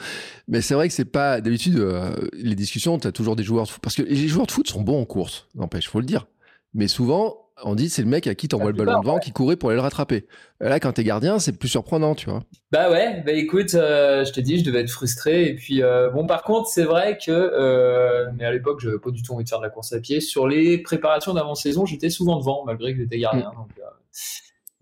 Mais 0.48 0.60
c'est 0.60 0.74
vrai 0.74 0.88
que 0.88 0.94
c'est 0.94 1.04
pas 1.04 1.40
d'habitude 1.40 1.78
euh, 1.78 2.10
les 2.32 2.54
discussions. 2.54 2.98
Tu 2.98 3.06
as 3.06 3.12
toujours 3.12 3.36
des 3.36 3.42
joueurs 3.42 3.64
de 3.64 3.70
foot 3.70 3.80
parce 3.82 3.96
que 3.96 4.02
les 4.02 4.28
joueurs 4.28 4.46
de 4.46 4.52
foot 4.52 4.68
sont 4.68 4.82
bons 4.82 5.00
en 5.00 5.04
course, 5.04 5.48
n'empêche, 5.54 5.88
faut 5.88 6.00
le 6.00 6.06
dire. 6.06 6.26
Mais 6.74 6.88
souvent, 6.88 7.36
on 7.64 7.74
dit 7.74 7.88
c'est 7.88 8.02
le 8.02 8.08
mec 8.08 8.26
à 8.26 8.34
qui 8.34 8.48
t'envoie 8.48 8.70
le 8.70 8.76
ballon 8.76 9.00
devant 9.00 9.18
qui 9.18 9.32
courait 9.32 9.56
pour 9.56 9.70
aller 9.70 9.76
le 9.76 9.82
rattraper. 9.82 10.26
Là, 10.60 10.78
quand 10.78 10.92
t'es 10.92 11.04
gardien, 11.04 11.38
c'est 11.38 11.58
plus 11.58 11.68
surprenant, 11.68 12.14
tu 12.14 12.28
vois. 12.28 12.42
Bah 12.70 12.90
ouais, 12.90 13.22
bah 13.24 13.32
écoute, 13.32 13.74
euh, 13.74 14.24
je 14.24 14.32
te 14.32 14.40
dis, 14.40 14.58
je 14.58 14.64
devais 14.64 14.80
être 14.80 14.90
frustré. 14.90 15.48
Et 15.48 15.54
puis, 15.54 15.82
euh, 15.82 16.10
bon, 16.10 16.26
par 16.26 16.42
contre, 16.42 16.68
c'est 16.68 16.84
vrai 16.84 17.18
que, 17.24 18.30
mais 18.36 18.44
à 18.44 18.52
l'époque, 18.52 18.80
je 18.80 18.88
n'avais 18.88 19.00
pas 19.00 19.10
du 19.10 19.22
tout 19.22 19.32
envie 19.32 19.44
de 19.44 19.48
faire 19.48 19.58
de 19.58 19.64
la 19.64 19.70
course 19.70 19.92
à 19.92 20.00
pied. 20.00 20.20
Sur 20.20 20.46
les 20.46 20.78
préparations 20.78 21.32
d'avant-saison, 21.32 21.86
j'étais 21.86 22.10
souvent 22.10 22.38
devant, 22.38 22.64
malgré 22.66 22.92
que 22.92 23.00
j'étais 23.00 23.18
gardien. 23.18 23.50
Mm. 23.52 23.56
Donc, 23.56 23.70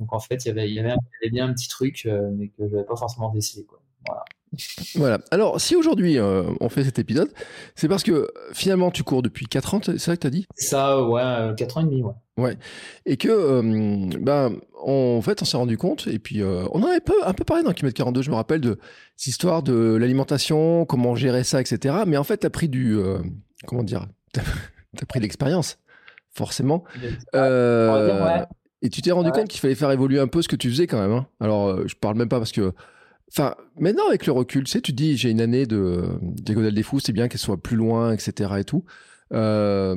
donc 0.01 0.13
en 0.13 0.19
fait, 0.19 0.45
il 0.45 0.49
y 0.49 0.51
avait, 0.51 0.69
il 0.69 0.75
y 0.75 0.81
avait, 0.81 0.97
bien 1.31 1.49
un 1.49 1.53
petit 1.53 1.69
truc, 1.69 2.03
euh, 2.07 2.31
mais 2.37 2.49
que 2.49 2.69
je 2.69 2.75
n'avais 2.75 2.85
pas 2.85 2.97
forcément 2.97 3.31
décelé. 3.31 3.65
Quoi. 3.65 3.81
Voilà. 4.07 4.25
Voilà. 4.95 5.19
Alors, 5.33 5.61
si 5.61 5.75
aujourd'hui 5.75 6.19
euh, 6.19 6.45
on 6.61 6.69
fait 6.69 6.85
cet 6.85 7.01
épisode, 7.01 7.33
c'est 7.75 7.89
parce 7.89 8.05
que 8.05 8.29
finalement 8.53 8.93
tu 8.93 9.03
cours 9.03 9.21
depuis 9.21 9.47
4 9.47 9.75
ans, 9.75 9.81
c'est 9.85 9.99
ça 9.99 10.15
que 10.15 10.21
tu 10.21 10.27
as 10.29 10.31
dit 10.31 10.47
Ça, 10.57 11.03
ouais, 11.03 11.53
4 11.57 11.79
ans 11.79 11.81
et 11.81 11.85
demi, 11.85 12.03
ouais. 12.03 12.13
Ouais. 12.37 12.59
Et 13.07 13.17
que, 13.17 13.29
euh, 13.29 14.11
ben, 14.21 14.57
en 14.81 15.21
fait, 15.23 15.43
on 15.43 15.45
s'est 15.45 15.57
rendu 15.57 15.77
compte, 15.77 16.07
et 16.07 16.19
puis 16.19 16.43
on 16.43 16.83
en 16.83 16.87
avait 16.87 17.01
peu, 17.01 17.15
un 17.25 17.33
peu 17.33 17.45
parlé 17.45 17.63
dans 17.63 17.73
Kilomètre 17.73 17.97
42, 17.97 18.23
je 18.23 18.31
me 18.31 18.37
rappelle 18.37 18.61
de 18.61 18.79
cette 19.17 19.29
histoire 19.29 19.63
de 19.63 19.97
l'alimentation, 19.97 20.85
comment 20.85 21.15
gérer 21.15 21.45
ça, 21.45 21.61
etc. 21.61 21.97
Mais 22.07 22.17
en 22.17 22.25
fait, 22.25 22.39
tu 22.39 22.47
as 22.47 22.51
pris 22.51 22.69
du. 22.69 22.99
comment 23.67 23.83
dire? 23.83 24.07
Tu 24.97 25.03
as, 25.03 25.07
pris 25.07 25.19
de 25.19 25.25
l'expérience, 25.25 25.79
forcément. 26.31 26.85
ouais. 27.33 28.45
Et 28.85 28.91
tu 28.91 29.01
t'es 29.01 29.13
rendu 29.13 29.33
compte 29.33 29.49
qu'il 29.49 29.61
fallait 29.61 29.75
faire 29.75 29.91
évoluer 29.91 30.21
un 30.21 30.27
peu 30.27 30.43
ce 30.43 30.49
que 30.49 30.57
tu 30.57 30.69
faisais 30.69 30.87
quand 30.87 31.01
même. 31.01 31.11
Hein. 31.11 31.27
Alors, 31.41 31.69
euh, 31.69 31.85
je 31.87 31.97
parle 31.97 32.17
même 32.17 32.29
pas 32.29 32.39
parce 32.39 32.53
que. 32.53 32.73
Enfin, 33.31 33.55
maintenant, 33.81 34.07
avec 34.07 34.27
le 34.27 34.33
recul, 34.33 34.65
tu 34.65 34.71
sais, 34.71 34.83
tu 34.83 34.93
te 34.93 34.97
dis, 34.97 35.17
j'ai 35.17 35.31
une 35.31 35.41
année 35.41 35.65
de 35.65 36.05
Diagonale 36.21 36.75
des 36.75 36.83
Fous, 36.83 37.01
c'est 37.01 37.15
bien 37.15 37.27
qu'elle 37.27 37.41
soit 37.41 37.61
plus 37.61 37.77
loin, 37.77 38.13
etc. 38.13 38.53
et 38.59 38.65
tout. 38.65 38.85
Euh, 39.33 39.97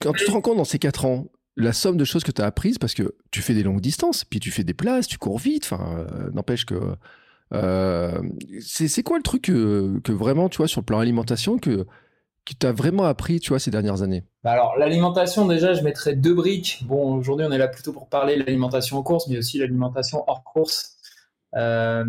quand 0.00 0.12
tu 0.12 0.24
te 0.24 0.30
rends 0.30 0.40
compte 0.40 0.56
dans 0.58 0.64
ces 0.64 0.78
quatre 0.78 1.04
ans, 1.04 1.26
la 1.56 1.72
somme 1.72 1.96
de 1.96 2.04
choses 2.04 2.22
que 2.22 2.30
tu 2.30 2.40
as 2.40 2.46
apprises, 2.46 2.78
parce 2.78 2.94
que 2.94 3.16
tu 3.32 3.42
fais 3.42 3.52
des 3.52 3.64
longues 3.64 3.80
distances, 3.80 4.24
puis 4.24 4.38
tu 4.38 4.52
fais 4.52 4.62
des 4.62 4.74
places, 4.74 5.08
tu 5.08 5.18
cours 5.18 5.40
vite, 5.40 5.64
enfin, 5.64 6.06
euh, 6.08 6.30
n'empêche 6.30 6.64
que. 6.64 6.76
c'est 8.60 9.02
quoi 9.02 9.16
le 9.16 9.24
truc 9.24 9.42
que, 9.42 9.98
que, 10.04 10.12
vraiment, 10.12 10.48
tu 10.48 10.58
vois, 10.58 10.68
sur 10.68 10.80
le 10.80 10.86
plan 10.86 11.00
alimentation, 11.00 11.58
que 11.58 11.84
qui 12.44 12.56
t'a 12.56 12.72
vraiment 12.72 13.04
appris, 13.04 13.40
tu 13.40 13.50
vois, 13.50 13.58
ces 13.58 13.70
dernières 13.70 14.02
années 14.02 14.24
bah 14.42 14.52
Alors, 14.52 14.76
l'alimentation, 14.76 15.46
déjà, 15.46 15.74
je 15.74 15.82
mettrais 15.82 16.14
deux 16.14 16.34
briques. 16.34 16.82
Bon, 16.86 17.14
aujourd'hui, 17.14 17.46
on 17.48 17.52
est 17.52 17.58
là 17.58 17.68
plutôt 17.68 17.92
pour 17.92 18.08
parler 18.08 18.36
de 18.36 18.40
l'alimentation 18.40 18.98
en 18.98 19.02
course, 19.02 19.28
mais 19.28 19.38
aussi 19.38 19.58
l'alimentation 19.58 20.24
hors 20.26 20.42
course. 20.42 20.96
Euh, 21.54 22.04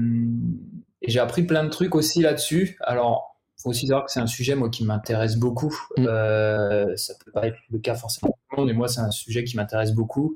et 1.01 1.11
j'ai 1.11 1.19
appris 1.19 1.43
plein 1.43 1.63
de 1.63 1.69
trucs 1.69 1.93
aussi 1.95 2.21
là-dessus. 2.21 2.77
Alors, 2.81 3.37
il 3.57 3.61
faut 3.61 3.69
aussi 3.69 3.87
savoir 3.87 4.05
que 4.05 4.11
c'est 4.11 4.21
un 4.21 4.27
sujet, 4.27 4.55
moi, 4.55 4.69
qui 4.69 4.83
m'intéresse 4.85 5.35
beaucoup. 5.35 5.77
Mm. 5.97 6.05
Euh, 6.07 6.95
ça 6.95 7.13
peut 7.23 7.31
pas 7.31 7.47
être 7.47 7.57
le 7.69 7.77
cas 7.77 7.95
forcément 7.95 8.31
pour 8.31 8.37
tout 8.37 8.55
le 8.55 8.57
monde, 8.61 8.67
mais 8.71 8.77
moi, 8.77 8.87
c'est 8.87 9.01
un 9.01 9.11
sujet 9.11 9.43
qui 9.43 9.55
m'intéresse 9.55 9.91
beaucoup. 9.91 10.35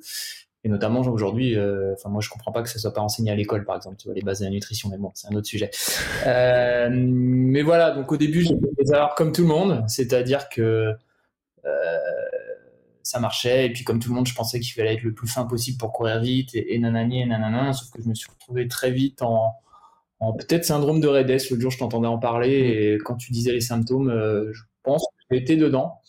Et 0.64 0.70
notamment 0.70 1.02
aujourd'hui, 1.02 1.56
euh, 1.56 1.94
enfin 1.94 2.10
moi 2.10 2.20
je 2.20 2.30
comprends 2.30 2.52
pas 2.52 2.64
que 2.64 2.70
ça 2.70 2.80
soit 2.80 2.94
pas 2.94 3.02
enseigné 3.02 3.32
à 3.32 3.36
l'école 3.36 3.64
par 3.64 3.76
exemple, 3.76 3.96
tu 3.98 4.08
vois 4.08 4.16
les 4.16 4.22
bases 4.22 4.40
de 4.40 4.46
la 4.46 4.50
nutrition, 4.50 4.90
mais 4.90 4.98
bon 4.98 5.12
c'est 5.14 5.28
un 5.32 5.36
autre 5.36 5.48
sujet. 5.48 5.70
Euh, 6.26 6.90
mais 6.92 7.62
voilà, 7.62 7.92
donc 7.92 8.12
au 8.12 8.18
début 8.18 8.42
j'ai 8.42 8.56
des 8.56 8.92
erreurs 8.92 9.14
comme 9.16 9.32
tout 9.32 9.44
le 9.44 9.48
monde, 9.48 9.86
c'est-à-dire 9.88 10.50
que 10.50 10.96
euh, 11.66 11.98
ça 13.04 13.20
marchait 13.20 13.68
et 13.68 13.70
puis 13.72 13.84
comme 13.84 14.00
tout 14.00 14.10
le 14.10 14.16
monde 14.16 14.28
je 14.28 14.34
pensais 14.34 14.60
qu'il 14.60 14.74
fallait 14.74 14.96
être 14.96 15.04
le 15.04 15.14
plus 15.14 15.28
fin 15.28 15.46
possible 15.46 15.78
pour 15.78 15.94
courir 15.94 16.20
vite 16.20 16.56
et, 16.56 16.74
et 16.74 16.80
nanani 16.80 17.22
et 17.22 17.26
nanana, 17.28 17.72
sauf 17.72 17.92
que 17.92 18.02
je 18.02 18.10
me 18.10 18.16
suis 18.16 18.30
retrouvé 18.30 18.68
très 18.68 18.92
vite 18.92 19.22
en, 19.22 19.54
en 20.20 20.34
peut-être 20.34 20.66
syndrome 20.66 21.00
de 21.00 21.08
Redes. 21.08 21.40
L'autre 21.52 21.62
jour 21.62 21.72
je 21.72 21.78
t'entendais 21.78 22.08
en 22.08 22.18
parler 22.18 22.50
et 22.50 22.98
quand 22.98 23.16
tu 23.16 23.32
disais 23.32 23.54
les 23.54 23.62
symptômes, 23.62 24.12
je 24.52 24.64
pense 24.82 25.06
j'étais 25.32 25.56
dedans. 25.56 26.02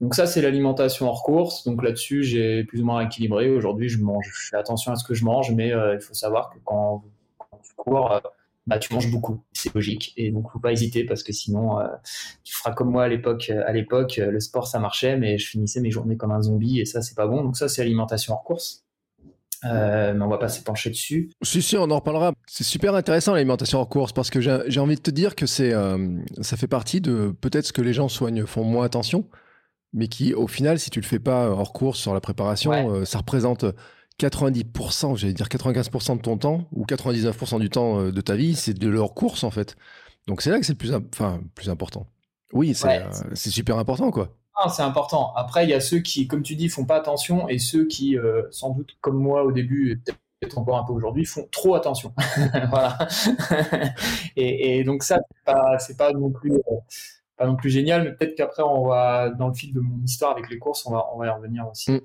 Donc 0.00 0.14
ça, 0.14 0.26
c'est 0.26 0.42
l'alimentation 0.42 1.08
hors 1.08 1.22
course. 1.22 1.64
Donc 1.64 1.82
là-dessus, 1.82 2.24
j'ai 2.24 2.64
plus 2.64 2.82
ou 2.82 2.84
moins 2.84 3.00
équilibré. 3.00 3.50
Aujourd'hui, 3.50 3.88
je 3.88 3.98
mange, 4.02 4.30
je 4.32 4.48
fais 4.50 4.56
attention 4.56 4.92
à 4.92 4.96
ce 4.96 5.04
que 5.04 5.14
je 5.14 5.24
mange, 5.24 5.52
mais 5.52 5.72
euh, 5.72 5.94
il 5.94 6.00
faut 6.00 6.14
savoir 6.14 6.50
que 6.50 6.58
quand, 6.64 7.04
tu 7.62 7.72
cours, 7.76 8.12
euh, 8.12 8.20
bah, 8.66 8.78
tu 8.78 8.92
manges 8.92 9.10
beaucoup. 9.10 9.42
C'est 9.52 9.74
logique. 9.74 10.12
Et 10.16 10.30
donc, 10.30 10.50
faut 10.50 10.58
pas 10.58 10.72
hésiter 10.72 11.04
parce 11.04 11.22
que 11.22 11.32
sinon, 11.32 11.80
euh, 11.80 11.86
tu 12.42 12.54
feras 12.54 12.72
comme 12.72 12.90
moi 12.90 13.04
à 13.04 13.08
l'époque. 13.08 13.50
À 13.50 13.72
l'époque, 13.72 14.16
le 14.16 14.40
sport, 14.40 14.66
ça 14.66 14.78
marchait, 14.78 15.16
mais 15.16 15.38
je 15.38 15.48
finissais 15.48 15.80
mes 15.80 15.90
journées 15.90 16.16
comme 16.16 16.32
un 16.32 16.42
zombie 16.42 16.80
et 16.80 16.84
ça, 16.84 17.00
c'est 17.02 17.16
pas 17.16 17.26
bon. 17.26 17.42
Donc 17.42 17.56
ça, 17.56 17.68
c'est 17.68 17.82
l'alimentation 17.82 18.34
hors 18.34 18.44
course. 18.44 18.83
Mais 19.62 20.20
on 20.20 20.28
va 20.28 20.38
pas 20.38 20.48
s'épancher 20.48 20.90
dessus. 20.90 21.30
Si, 21.42 21.62
si, 21.62 21.76
on 21.76 21.90
en 21.90 21.96
reparlera. 21.96 22.32
C'est 22.46 22.64
super 22.64 22.94
intéressant 22.94 23.32
l'alimentation 23.32 23.78
hors 23.78 23.88
course 23.88 24.12
parce 24.12 24.30
que 24.30 24.40
j'ai 24.40 24.80
envie 24.80 24.96
de 24.96 25.00
te 25.00 25.10
dire 25.10 25.34
que 25.34 25.46
c'est, 25.46 25.72
ça 26.40 26.56
fait 26.56 26.68
partie 26.68 27.00
de 27.00 27.34
peut-être 27.40 27.66
ce 27.66 27.72
que 27.72 27.82
les 27.82 27.92
gens 27.92 28.08
soignent, 28.08 28.46
font 28.46 28.64
moins 28.64 28.84
attention 28.84 29.28
mais 29.94 30.08
qui, 30.08 30.34
au 30.34 30.48
final, 30.48 30.78
si 30.78 30.90
tu 30.90 31.00
le 31.00 31.06
fais 31.06 31.20
pas 31.20 31.48
hors 31.48 31.72
course 31.72 32.00
sur 32.00 32.12
la 32.12 32.20
préparation, 32.20 32.72
euh, 32.92 33.04
ça 33.04 33.18
représente 33.18 33.64
90%, 34.20 35.16
j'allais 35.16 35.32
dire 35.32 35.46
95% 35.46 36.16
de 36.16 36.20
ton 36.20 36.36
temps, 36.36 36.68
ou 36.72 36.84
99% 36.84 37.60
du 37.60 37.70
temps 37.70 38.00
euh, 38.00 38.12
de 38.12 38.20
ta 38.20 38.34
vie, 38.34 38.56
c'est 38.56 38.74
de 38.74 38.88
leur 38.88 39.14
course, 39.14 39.44
en 39.44 39.50
fait. 39.50 39.76
Donc 40.26 40.42
c'est 40.42 40.50
là 40.50 40.58
que 40.58 40.66
c'est 40.66 40.72
le 40.72 40.78
plus, 40.78 40.92
enfin, 40.92 41.40
plus 41.54 41.70
important. 41.70 42.08
Oui, 42.52 42.74
c'est 42.74 43.02
euh, 43.02 43.34
super 43.34 43.78
important, 43.78 44.10
quoi. 44.10 44.36
Ah, 44.56 44.68
c'est 44.68 44.82
important. 44.82 45.32
Après, 45.34 45.64
il 45.64 45.70
y 45.70 45.74
a 45.74 45.80
ceux 45.80 45.98
qui, 45.98 46.28
comme 46.28 46.42
tu 46.42 46.54
dis, 46.54 46.68
font 46.68 46.84
pas 46.84 46.96
attention, 46.96 47.48
et 47.48 47.58
ceux 47.58 47.86
qui, 47.86 48.16
sans 48.50 48.70
doute, 48.70 48.96
comme 49.00 49.18
moi 49.18 49.44
au 49.44 49.52
début, 49.52 50.00
peut-être 50.40 50.58
encore 50.58 50.78
un 50.78 50.84
peu 50.84 50.92
aujourd'hui, 50.92 51.24
font 51.24 51.48
trop 51.50 51.74
attention. 51.74 52.12
voilà. 52.70 52.98
et, 54.36 54.78
et, 54.78 54.84
donc 54.84 55.02
ça, 55.02 55.18
c'est 55.78 55.96
pas, 55.96 56.12
pas 56.12 56.12
non 56.12 56.30
plus 56.30 56.52
pas 57.36 57.46
non 57.46 57.56
plus 57.56 57.70
génial, 57.70 58.04
mais 58.04 58.12
peut-être 58.12 58.36
qu'après, 58.36 58.62
on 58.62 58.86
va, 58.86 59.30
dans 59.30 59.48
le 59.48 59.54
fil 59.54 59.72
de 59.72 59.80
mon 59.80 60.02
histoire 60.04 60.32
avec 60.32 60.48
les 60.48 60.58
courses, 60.58 60.86
on 60.86 60.92
va, 60.92 61.06
on 61.14 61.18
va 61.18 61.26
y 61.26 61.30
revenir 61.30 61.68
aussi. 61.68 61.92
Mm. 61.92 62.00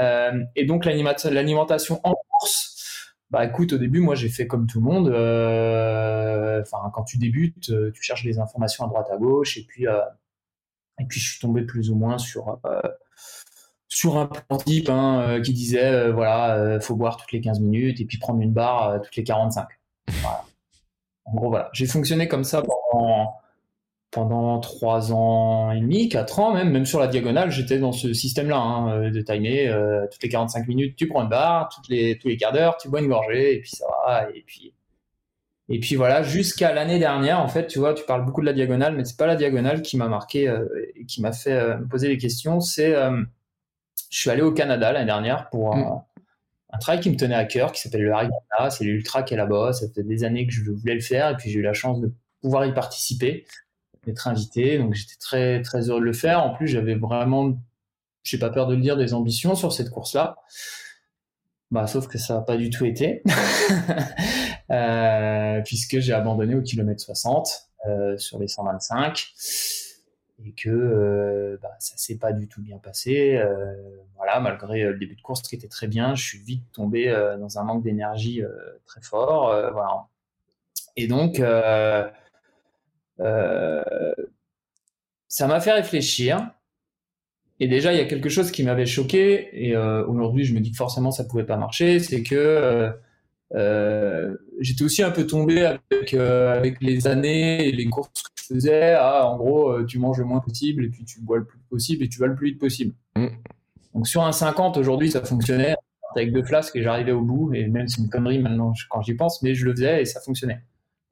Euh, 0.00 0.44
et 0.56 0.64
donc, 0.66 0.84
l'alimentation 0.84 2.00
en 2.04 2.14
course, 2.14 3.14
bah 3.30 3.44
écoute, 3.44 3.72
au 3.72 3.78
début, 3.78 4.00
moi, 4.00 4.14
j'ai 4.14 4.28
fait 4.28 4.46
comme 4.46 4.66
tout 4.66 4.80
le 4.80 4.84
monde. 4.84 5.08
Euh, 5.08 6.60
enfin, 6.60 6.90
quand 6.92 7.04
tu 7.04 7.18
débutes, 7.18 7.70
euh, 7.70 7.90
tu 7.94 8.02
cherches 8.02 8.24
des 8.24 8.38
informations 8.38 8.84
à 8.84 8.88
droite 8.88 9.08
à 9.10 9.16
gauche, 9.16 9.56
et 9.56 9.64
puis, 9.66 9.86
et 10.98 11.04
puis 11.04 11.20
je 11.20 11.32
suis 11.32 11.40
tombé 11.40 11.62
plus 11.62 11.90
ou 11.90 11.96
moins 11.96 12.18
sur 12.18 12.58
sur 13.88 14.18
un 14.18 14.26
plan 14.26 14.58
type 14.58 14.88
hein, 14.88 15.40
qui 15.44 15.52
disait 15.52 16.10
voilà, 16.10 16.78
faut 16.80 16.96
boire 16.96 17.16
toutes 17.16 17.32
les 17.32 17.40
15 17.40 17.60
minutes 17.60 18.00
et 18.00 18.04
puis 18.04 18.18
prendre 18.18 18.40
une 18.40 18.52
barre 18.52 19.00
toutes 19.02 19.16
les 19.16 19.24
45. 19.24 19.66
Voilà. 20.20 20.44
En 21.26 21.34
gros, 21.34 21.48
voilà. 21.48 21.70
J'ai 21.72 21.86
fonctionné 21.86 22.28
comme 22.28 22.44
ça 22.44 22.62
pendant 22.62 23.34
pendant 24.14 24.60
trois 24.60 25.12
ans 25.12 25.72
et 25.72 25.80
demi, 25.80 26.08
quatre 26.08 26.38
ans 26.38 26.54
même, 26.54 26.70
même 26.70 26.86
sur 26.86 27.00
la 27.00 27.08
diagonale, 27.08 27.50
j'étais 27.50 27.78
dans 27.78 27.90
ce 27.90 28.12
système-là 28.12 28.56
hein, 28.56 28.92
euh, 28.92 29.10
de 29.10 29.20
timer. 29.20 29.66
Euh, 29.68 30.06
toutes 30.10 30.22
les 30.22 30.28
45 30.28 30.68
minutes, 30.68 30.96
tu 30.96 31.08
prends 31.08 31.22
une 31.22 31.28
barre, 31.28 31.68
toutes 31.74 31.88
les, 31.88 32.16
tous 32.16 32.28
les 32.28 32.36
quarts 32.36 32.52
d'heure, 32.52 32.76
tu 32.76 32.88
bois 32.88 33.00
une 33.00 33.08
gorgée, 33.08 33.56
et 33.56 33.60
puis 33.60 33.70
ça 33.70 33.86
va. 34.06 34.28
Et 34.32 34.44
puis, 34.46 34.72
et 35.68 35.80
puis 35.80 35.96
voilà, 35.96 36.22
jusqu'à 36.22 36.74
l'année 36.74 36.98
dernière, 36.98 37.40
en 37.40 37.48
fait, 37.48 37.66
tu 37.66 37.78
vois, 37.78 37.94
tu 37.94 38.04
parles 38.04 38.24
beaucoup 38.24 38.40
de 38.40 38.46
la 38.46 38.52
diagonale, 38.52 38.94
mais 38.96 39.04
c'est 39.04 39.16
pas 39.16 39.26
la 39.26 39.36
diagonale 39.36 39.82
qui 39.82 39.96
m'a 39.96 40.08
marqué 40.08 40.48
euh, 40.48 40.66
et 40.94 41.06
qui 41.06 41.22
m'a 41.22 41.32
fait 41.32 41.78
me 41.78 41.88
poser 41.88 42.08
des 42.08 42.18
questions. 42.18 42.60
C'est, 42.60 42.94
je 44.10 44.18
suis 44.18 44.30
allé 44.30 44.42
au 44.42 44.52
Canada 44.52 44.92
l'année 44.92 45.06
dernière 45.06 45.48
pour 45.50 45.74
un 46.74 46.78
travail 46.78 47.00
qui 47.00 47.10
me 47.10 47.16
tenait 47.16 47.36
à 47.36 47.44
cœur, 47.44 47.70
qui 47.70 47.80
s'appelle 47.80 48.02
le 48.02 48.12
Harigana, 48.12 48.70
c'est 48.70 48.82
l'ultra 48.82 49.22
qui 49.22 49.34
est 49.34 49.36
là-bas. 49.36 49.72
Ça 49.72 49.86
fait 49.94 50.02
des 50.02 50.24
années 50.24 50.46
que 50.46 50.52
je 50.52 50.70
voulais 50.70 50.94
le 50.94 51.00
faire, 51.00 51.30
et 51.30 51.36
puis 51.36 51.50
j'ai 51.50 51.60
eu 51.60 51.62
la 51.62 51.72
chance 51.72 52.00
de 52.00 52.12
pouvoir 52.42 52.66
y 52.66 52.74
participer 52.74 53.46
d'être 54.04 54.26
invité. 54.26 54.78
Donc 54.78 54.94
j'étais 54.94 55.16
très 55.20 55.62
très 55.62 55.88
heureux 55.88 56.00
de 56.00 56.06
le 56.06 56.12
faire. 56.12 56.42
En 56.42 56.50
plus, 56.50 56.66
j'avais 56.66 56.96
vraiment, 56.96 57.56
j'ai 58.24 58.38
pas 58.38 58.50
peur 58.50 58.66
de 58.66 58.74
le 58.74 58.80
dire, 58.80 58.96
des 58.96 59.14
ambitions 59.14 59.54
sur 59.54 59.72
cette 59.72 59.90
course-là. 59.90 60.36
Bah, 61.74 61.88
sauf 61.88 62.06
que 62.06 62.18
ça 62.18 62.34
n'a 62.34 62.40
pas 62.40 62.56
du 62.56 62.70
tout 62.70 62.84
été, 62.84 63.24
euh, 64.70 65.60
puisque 65.62 65.98
j'ai 65.98 66.12
abandonné 66.12 66.54
au 66.54 66.62
kilomètre 66.62 67.00
60 67.00 67.68
euh, 67.88 68.16
sur 68.16 68.38
les 68.38 68.46
125 68.46 69.26
et 70.46 70.52
que 70.52 70.70
euh, 70.70 71.58
bah, 71.60 71.74
ça 71.80 71.96
s'est 71.96 72.16
pas 72.16 72.32
du 72.32 72.46
tout 72.46 72.62
bien 72.62 72.78
passé. 72.78 73.42
voilà, 74.14 74.38
malgré 74.38 74.84
le 74.84 74.96
début 74.96 75.16
de 75.16 75.20
course 75.20 75.42
qui 75.42 75.56
était 75.56 75.66
très 75.66 75.88
bien, 75.88 76.14
je 76.14 76.22
suis 76.22 76.38
vite 76.38 76.62
tombé 76.72 77.10
dans 77.40 77.58
un 77.58 77.64
manque 77.64 77.82
d'énergie 77.82 78.40
très 78.86 79.02
fort. 79.02 79.46
voilà. 79.72 80.06
Et 80.94 81.08
donc, 81.08 81.40
euh, 83.18 84.14
ça 85.26 85.48
m'a 85.48 85.58
fait 85.60 85.72
réfléchir. 85.72 86.53
Et 87.60 87.68
déjà, 87.68 87.92
il 87.92 87.98
y 87.98 88.00
a 88.00 88.04
quelque 88.04 88.28
chose 88.28 88.50
qui 88.50 88.64
m'avait 88.64 88.86
choqué, 88.86 89.48
et 89.52 89.76
euh, 89.76 90.04
aujourd'hui, 90.06 90.44
je 90.44 90.54
me 90.54 90.60
dis 90.60 90.72
que 90.72 90.76
forcément, 90.76 91.10
ça 91.10 91.24
pouvait 91.24 91.44
pas 91.44 91.56
marcher, 91.56 92.00
c'est 92.00 92.22
que 92.22 92.92
euh, 93.54 94.36
j'étais 94.60 94.82
aussi 94.82 95.02
un 95.02 95.12
peu 95.12 95.26
tombé 95.26 95.64
avec, 95.64 96.14
avec 96.14 96.82
les 96.82 97.06
années 97.06 97.68
et 97.68 97.72
les 97.72 97.86
courses 97.86 98.10
que 98.22 98.30
je 98.34 98.54
faisais. 98.54 98.94
Ah, 98.94 99.28
en 99.28 99.36
gros, 99.36 99.84
tu 99.84 99.98
manges 99.98 100.18
le 100.18 100.24
moins 100.24 100.40
possible, 100.40 100.84
et 100.84 100.88
puis 100.88 101.04
tu 101.04 101.20
bois 101.20 101.38
le 101.38 101.44
plus 101.44 101.60
possible, 101.70 102.02
et 102.04 102.08
tu 102.08 102.18
vas 102.18 102.26
le 102.26 102.34
plus 102.34 102.50
vite 102.50 102.58
possible. 102.58 102.94
Mm. 103.16 103.28
Donc 103.94 104.08
sur 104.08 104.24
un 104.24 104.32
50, 104.32 104.76
aujourd'hui, 104.76 105.10
ça 105.10 105.22
fonctionnait 105.22 105.76
avec 106.16 106.32
deux 106.32 106.42
flasques, 106.42 106.74
et 106.74 106.82
j'arrivais 106.82 107.12
au 107.12 107.22
bout, 107.22 107.54
et 107.54 107.68
même 107.68 107.86
c'est 107.86 108.00
une 108.00 108.08
connerie 108.08 108.40
maintenant 108.40 108.72
quand 108.90 109.02
j'y 109.02 109.14
pense, 109.14 109.42
mais 109.42 109.54
je 109.54 109.64
le 109.64 109.72
faisais, 109.72 110.02
et 110.02 110.04
ça 110.04 110.20
fonctionnait. 110.20 110.60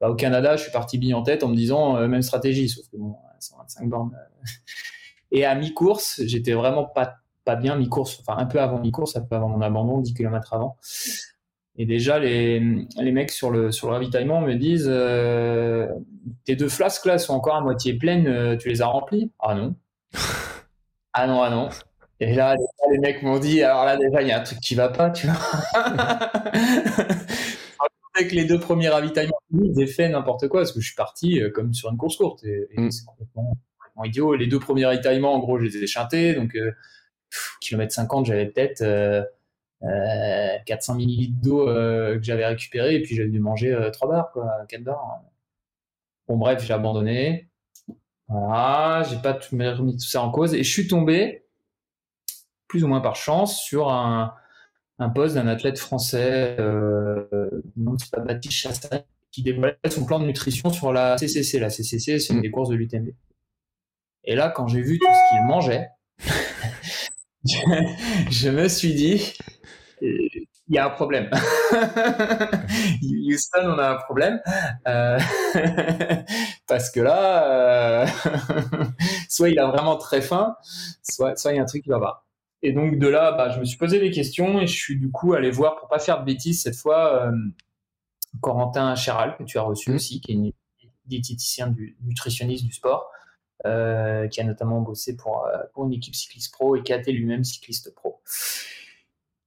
Bah, 0.01 0.11
au 0.11 0.17
Canada, 0.17 0.57
je 0.57 0.65
suis 0.65 0.73
parti 0.73 0.99
bille 0.99 1.15
en 1.15 1.23
tête 1.23 1.45
en 1.45 1.49
me 1.49 1.55
disant 1.55 1.97
euh, 1.97 2.09
même 2.09 2.23
stratégie, 2.23 2.69
sauf 2.69 2.85
que 2.91 2.97
bon, 2.97 3.15
125 3.39 3.89
bornes. 3.89 4.11
Euh. 5.33 5.37
Et 5.37 5.45
à 5.45 5.55
mi-course, 5.55 6.23
j'étais 6.25 6.53
vraiment 6.53 6.85
pas, 6.85 7.15
pas 7.45 7.57
bien 7.57 7.77
mi-course, 7.77 8.21
enfin 8.21 8.41
un 8.41 8.47
peu 8.47 8.61
avant 8.61 8.79
mi-course, 8.79 9.17
un 9.17 9.23
peu 9.23 9.37
avant 9.37 9.49
mon 9.49 9.61
abandon, 9.61 9.99
10 9.99 10.15
km 10.15 10.55
avant. 10.55 10.77
Et 11.77 11.87
déjà, 11.87 12.19
les, 12.19 12.61
les 13.01 13.13
mecs 13.13 13.31
sur 13.31 13.51
le, 13.51 13.73
sur 13.73 13.89
le 13.89 13.95
ravitaillement 13.95 14.43
me 14.43 14.55
disent 14.55 14.89
euh, 14.91 15.89
Tes 16.45 16.55
deux 16.55 16.69
flasques 16.69 17.07
là 17.07 17.17
sont 17.17 17.33
encore 17.33 17.57
à 17.57 17.63
moitié 17.63 17.95
pleines, 17.95 18.59
tu 18.59 18.69
les 18.69 18.83
as 18.83 18.87
remplies? 18.87 19.33
Ah 19.39 19.55
non. 19.55 19.75
ah 21.15 21.27
non, 21.27 21.43
ah 21.43 21.51
non. 21.51 21.71
Et 22.21 22.35
là, 22.35 22.55
les 22.93 22.99
mecs 22.99 23.23
m'ont 23.23 23.39
dit 23.39 23.63
Alors 23.63 23.87
là, 23.87 23.97
déjà, 23.97 24.21
il 24.21 24.29
y 24.29 24.33
a 24.33 24.41
un 24.41 24.43
truc 24.43 24.61
qui 24.61 24.75
va 24.75 24.91
pas, 24.91 25.11
tu 25.11 25.27
vois. 25.27 25.37
avec 28.15 28.33
les 28.33 28.45
deux 28.45 28.59
premiers 28.59 28.89
ravitaillements, 28.89 29.41
j'ai 29.77 29.87
fait 29.87 30.09
n'importe 30.09 30.49
quoi 30.49 30.61
parce 30.61 30.73
que 30.73 30.81
je 30.81 30.87
suis 30.87 30.95
parti 30.95 31.41
euh, 31.41 31.51
comme 31.51 31.73
sur 31.73 31.91
une 31.91 31.97
course 31.97 32.17
courte 32.17 32.45
et, 32.45 32.69
mm. 32.77 32.91
c'est 32.91 33.05
complètement, 33.05 33.57
idiot. 34.05 34.35
Les 34.35 34.47
deux 34.47 34.59
premiers 34.59 34.87
ravitaillements, 34.87 35.35
en 35.35 35.39
gros, 35.39 35.59
je 35.59 35.65
les 35.65 35.77
ai 35.77 35.87
chantés. 35.87 36.35
Donc, 36.35 36.55
euh, 36.55 36.73
kilomètre 37.61 37.93
50, 37.93 38.27
j'avais 38.27 38.47
peut-être 38.47 38.83
euh, 38.83 39.23
400 40.67 40.93
euh, 40.93 40.97
millilitres 40.97 41.41
d'eau 41.41 41.67
que 41.67 42.23
j'avais 42.23 42.47
récupéré 42.47 42.97
et 42.97 43.03
puis 43.03 43.17
j'avais 43.17 43.29
dû 43.29 43.41
manger 43.41 43.77
3 43.93 44.09
barres, 44.09 44.31
quoi, 44.33 44.51
4 44.69 44.83
barres. 44.83 45.23
Bon, 46.29 46.37
bref, 46.37 46.65
j'ai 46.65 46.75
abandonné. 46.75 47.49
Voilà, 48.29 49.03
j'ai 49.11 49.17
pas 49.17 49.35
tout, 49.35 49.57
remis 49.57 49.97
tout 49.97 50.07
ça 50.07 50.23
en 50.23 50.31
cause 50.31 50.55
et 50.55 50.63
je 50.63 50.71
suis 50.71 50.87
tombé, 50.87 51.45
plus 52.69 52.85
ou 52.85 52.89
moins 52.89 53.01
par 53.01 53.17
chance, 53.17 53.61
sur 53.63 53.91
un, 53.91 54.35
un 55.03 55.09
poste 55.09 55.35
d'un 55.35 55.47
athlète 55.47 55.79
français, 55.79 56.57
euh, 56.59 57.25
Baptiste 57.77 58.55
Chassagne, 58.55 59.03
qui 59.31 59.43
dévoilait 59.43 59.77
son 59.91 60.05
plan 60.05 60.21
de 60.21 60.27
nutrition 60.27 60.71
sur 60.71 60.93
la 60.93 61.19
CCC. 61.19 61.59
La 61.59 61.71
CCC, 61.71 62.19
c'est 62.19 62.33
une 62.33 62.39
mm. 62.39 62.43
des 62.43 62.51
courses 62.51 62.69
de 62.69 62.77
l'UTMB. 62.77 63.09
Et 64.25 64.35
là, 64.35 64.51
quand 64.51 64.69
j'ai 64.69 64.83
vu 64.83 64.99
tout 64.99 65.07
ce 65.07 65.29
qu'il 65.31 65.45
mangeait, 65.47 65.89
je 68.31 68.49
me 68.49 68.69
suis 68.69 68.95
dit, 68.95 69.35
il 70.01 70.75
y 70.77 70.79
a 70.79 70.87
un 70.87 70.91
problème. 70.91 71.29
Houston, 73.03 73.75
on 73.75 73.79
a 73.79 73.91
un 73.91 73.97
problème. 73.97 74.41
Euh, 74.87 75.19
parce 76.67 76.91
que 76.91 77.01
là, 77.01 77.45
euh, 77.47 78.07
soit 79.29 79.51
il 79.51 79.59
a 79.59 79.67
vraiment 79.67 79.97
très 79.97 80.21
faim, 80.21 80.57
soit, 81.03 81.37
soit 81.37 81.53
il 81.53 81.57
y 81.57 81.59
a 81.59 81.63
un 81.63 81.67
truc 81.67 81.83
qui 81.83 81.91
va 81.91 82.01
pas. 82.01 82.27
Et 82.63 82.73
donc 82.73 82.99
de 82.99 83.09
là, 83.09 83.33
bah, 83.33 83.51
je 83.51 83.59
me 83.59 83.65
suis 83.65 83.77
posé 83.77 83.99
des 83.99 84.11
questions 84.11 84.61
et 84.61 84.67
je 84.67 84.75
suis 84.75 84.99
du 84.99 85.11
coup 85.11 85.35
allé 85.35 85.51
voir, 85.51 85.77
pour 85.77 85.89
pas 85.89 85.99
faire 85.99 86.21
de 86.21 86.25
bêtises 86.25 86.63
cette 86.63 86.77
fois, 86.77 87.27
euh, 87.27 87.33
Corentin 88.41 88.95
Chéral, 88.95 89.37
que 89.37 89.43
tu 89.43 89.59
as 89.59 89.63
reçu 89.63 89.91
mmh. 89.91 89.95
aussi, 89.95 90.21
qui 90.21 90.33
est 90.33 90.55
diététicien 91.07 91.67
du 91.67 91.97
nutritionniste 92.03 92.65
du 92.65 92.73
sport, 92.73 93.11
euh, 93.67 94.29
qui 94.29 94.41
a 94.41 94.45
notamment 94.45 94.81
bossé 94.81 95.17
pour, 95.17 95.45
euh, 95.47 95.59
pour 95.73 95.85
une 95.85 95.93
équipe 95.93 96.15
cycliste 96.15 96.53
pro 96.53 96.77
et 96.77 96.83
qui 96.83 96.93
a 96.93 96.97
été 96.97 97.13
lui-même 97.13 97.45
cycliste 97.45 97.95
pro. 97.95 98.21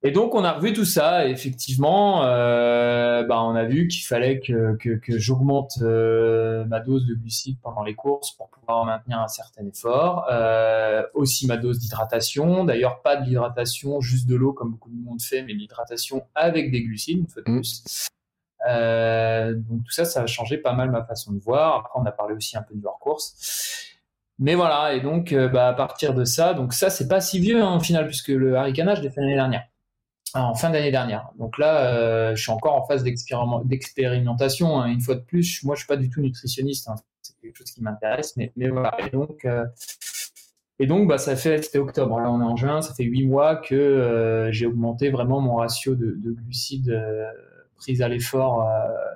Et 0.06 0.12
donc 0.12 0.36
on 0.36 0.44
a 0.44 0.52
revu 0.52 0.72
tout 0.72 0.86
ça. 0.86 1.28
Et 1.28 1.32
effectivement, 1.32 2.24
euh, 2.26 3.24
bah, 3.24 3.42
on 3.42 3.56
a 3.56 3.66
vu 3.66 3.88
qu'il 3.88 4.06
fallait 4.06 4.40
que, 4.40 4.76
que, 4.78 4.98
que 4.98 5.18
j'augmente 5.18 5.80
euh, 5.82 6.64
ma 6.66 6.80
dose 6.80 7.08
de 7.08 7.16
glucides 7.16 7.58
pendant 7.60 7.82
les 7.82 7.96
courses 7.96 8.32
pour 8.34 8.52
pouvoir 8.52 8.86
maintenir 8.86 9.20
un 9.20 9.28
certain 9.28 9.66
effort. 9.66 10.28
Euh, 10.32 11.02
aussi 11.16 11.48
ma 11.48 11.58
dose 11.58 11.80
d'hydratation. 11.80 12.66
D'ailleurs, 12.66 13.02
pas 13.02 13.16
de 13.16 13.26
l'hydratation 13.26 14.00
juste 14.00 14.28
de 14.28 14.36
l'eau 14.36 14.54
comme 14.54 14.74
beaucoup 14.74 14.92
de 14.92 14.96
monde 14.96 15.20
fait, 15.24 15.42
mais 15.42 15.54
l'hydratation 15.54 16.28
avec 16.36 16.70
des 16.70 16.84
glucides 16.84 17.18
une 17.18 17.28
fois 17.28 17.42
de 17.42 17.52
mmh. 17.52 17.56
plus. 17.56 18.10
Donc 19.68 19.84
tout 19.86 19.92
ça, 19.92 20.06
ça 20.06 20.22
a 20.22 20.28
changé 20.28 20.60
pas 20.60 20.74
mal 20.74 20.92
ma 20.92 21.04
façon 21.04 21.34
de 21.34 21.40
voir. 21.40 21.80
Après, 21.80 22.00
on 22.00 22.06
a 22.06 22.12
parlé 22.12 22.36
aussi 22.36 22.56
un 22.56 22.62
peu 22.62 22.76
du 22.76 22.86
hors 22.86 23.00
course. 23.00 23.95
Mais 24.38 24.56
voilà, 24.56 24.94
et 24.94 25.02
donc 25.02 25.32
euh, 25.32 25.48
bah, 25.48 25.70
à 25.70 25.74
partir 25.74 26.14
de 26.14 26.26
ça, 26.26 26.54
donc 26.54 26.74
ça 26.74 26.90
c'est 26.90 27.08
pas 27.08 27.22
si 27.22 27.40
vieux 27.40 27.62
hein, 27.62 27.78
au 27.78 27.80
final 27.80 28.06
puisque 28.06 28.28
le 28.28 28.58
haricana 28.58 28.94
je 28.94 29.02
l'ai 29.02 29.10
fait 29.10 29.22
l'année 29.22 29.36
dernière 29.36 29.64
en 30.34 30.56
fin 30.56 30.70
d'année 30.70 30.92
dernière. 30.92 31.30
Donc 31.38 31.58
là, 31.58 31.94
euh, 31.94 32.36
je 32.36 32.42
suis 32.42 32.52
encore 32.52 32.76
en 32.76 32.86
phase 32.86 33.04
d'expérimentation. 33.04 34.80
Hein. 34.80 34.88
Une 34.88 35.02
fois 35.02 35.16
de 35.16 35.22
plus, 35.22 35.64
moi, 35.64 35.76
je 35.76 35.80
suis 35.80 35.88
pas 35.88 35.98
du 35.98 36.10
tout 36.10 36.22
nutritionniste. 36.22 36.90
Hein. 36.90 36.96
C'est 37.22 37.40
quelque 37.42 37.58
chose 37.58 37.72
qui 37.72 37.82
m'intéresse, 37.82 38.36
mais, 38.36 38.52
mais, 38.56 38.70
voilà. 38.70 38.96
Et 39.06 39.10
donc, 39.10 39.46
euh, 39.46 39.66
et 40.80 40.88
donc, 40.88 41.08
bah, 41.08 41.18
ça 41.18 41.36
fait, 41.36 41.62
c'était 41.64 41.80
octobre. 41.80 42.20
Là, 42.20 42.30
on 42.30 42.42
est 42.42 42.46
en 42.46 42.58
juin. 42.58 42.82
Ça 42.82 42.94
fait 42.94 43.04
huit 43.04 43.26
mois 43.26 43.56
que 43.56 44.50
j'ai 44.52 44.66
augmenté 44.66 45.10
vraiment 45.10 45.40
mon 45.40 45.56
ratio 45.56 45.96
de, 45.96 46.18
glucides 46.22 47.02
pris 47.78 48.02
à 48.02 48.10
l'effort 48.10 48.68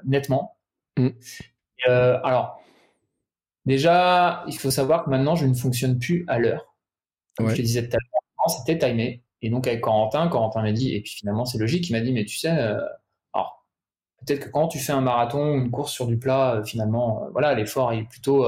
nettement. 0.05 0.57
Mm. 0.97 1.09
alors, 1.85 2.58
déjà, 3.69 4.43
il 4.47 4.57
faut 4.57 4.71
savoir 4.71 5.05
que 5.05 5.09
maintenant, 5.09 5.35
je 5.35 5.45
ne 5.45 5.53
fonctionne 5.53 5.97
plus 5.97 6.25
à 6.27 6.39
l'heure. 6.39 6.75
Comme 7.37 7.49
je 7.49 7.55
te 7.55 7.61
disais 7.61 7.87
tout 7.87 7.95
à 7.95 7.99
l'heure, 7.99 8.49
c'était 8.49 8.77
timé. 8.77 9.23
Et 9.41 9.49
donc 9.49 9.67
avec 9.67 9.81
Corentin, 9.81 10.27
Corentin 10.27 10.61
m'a 10.61 10.71
dit, 10.71 10.93
et 10.93 11.01
puis 11.01 11.13
finalement 11.13 11.45
c'est 11.45 11.57
logique, 11.57 11.89
il 11.89 11.93
m'a 11.93 12.01
dit, 12.01 12.11
mais 12.11 12.25
tu 12.25 12.37
sais, 12.37 12.51
euh, 12.51 12.79
alors 13.33 13.65
peut-être 14.25 14.45
que 14.45 14.49
quand 14.49 14.67
tu 14.67 14.79
fais 14.79 14.91
un 14.91 15.01
marathon 15.01 15.53
ou 15.53 15.55
une 15.55 15.71
course 15.71 15.93
sur 15.93 16.07
du 16.07 16.17
plat, 16.17 16.55
euh, 16.55 16.63
finalement, 16.63 17.23
euh, 17.23 17.29
voilà, 17.31 17.53
l'effort 17.55 17.93
est 17.93 18.03
plutôt, 18.03 18.45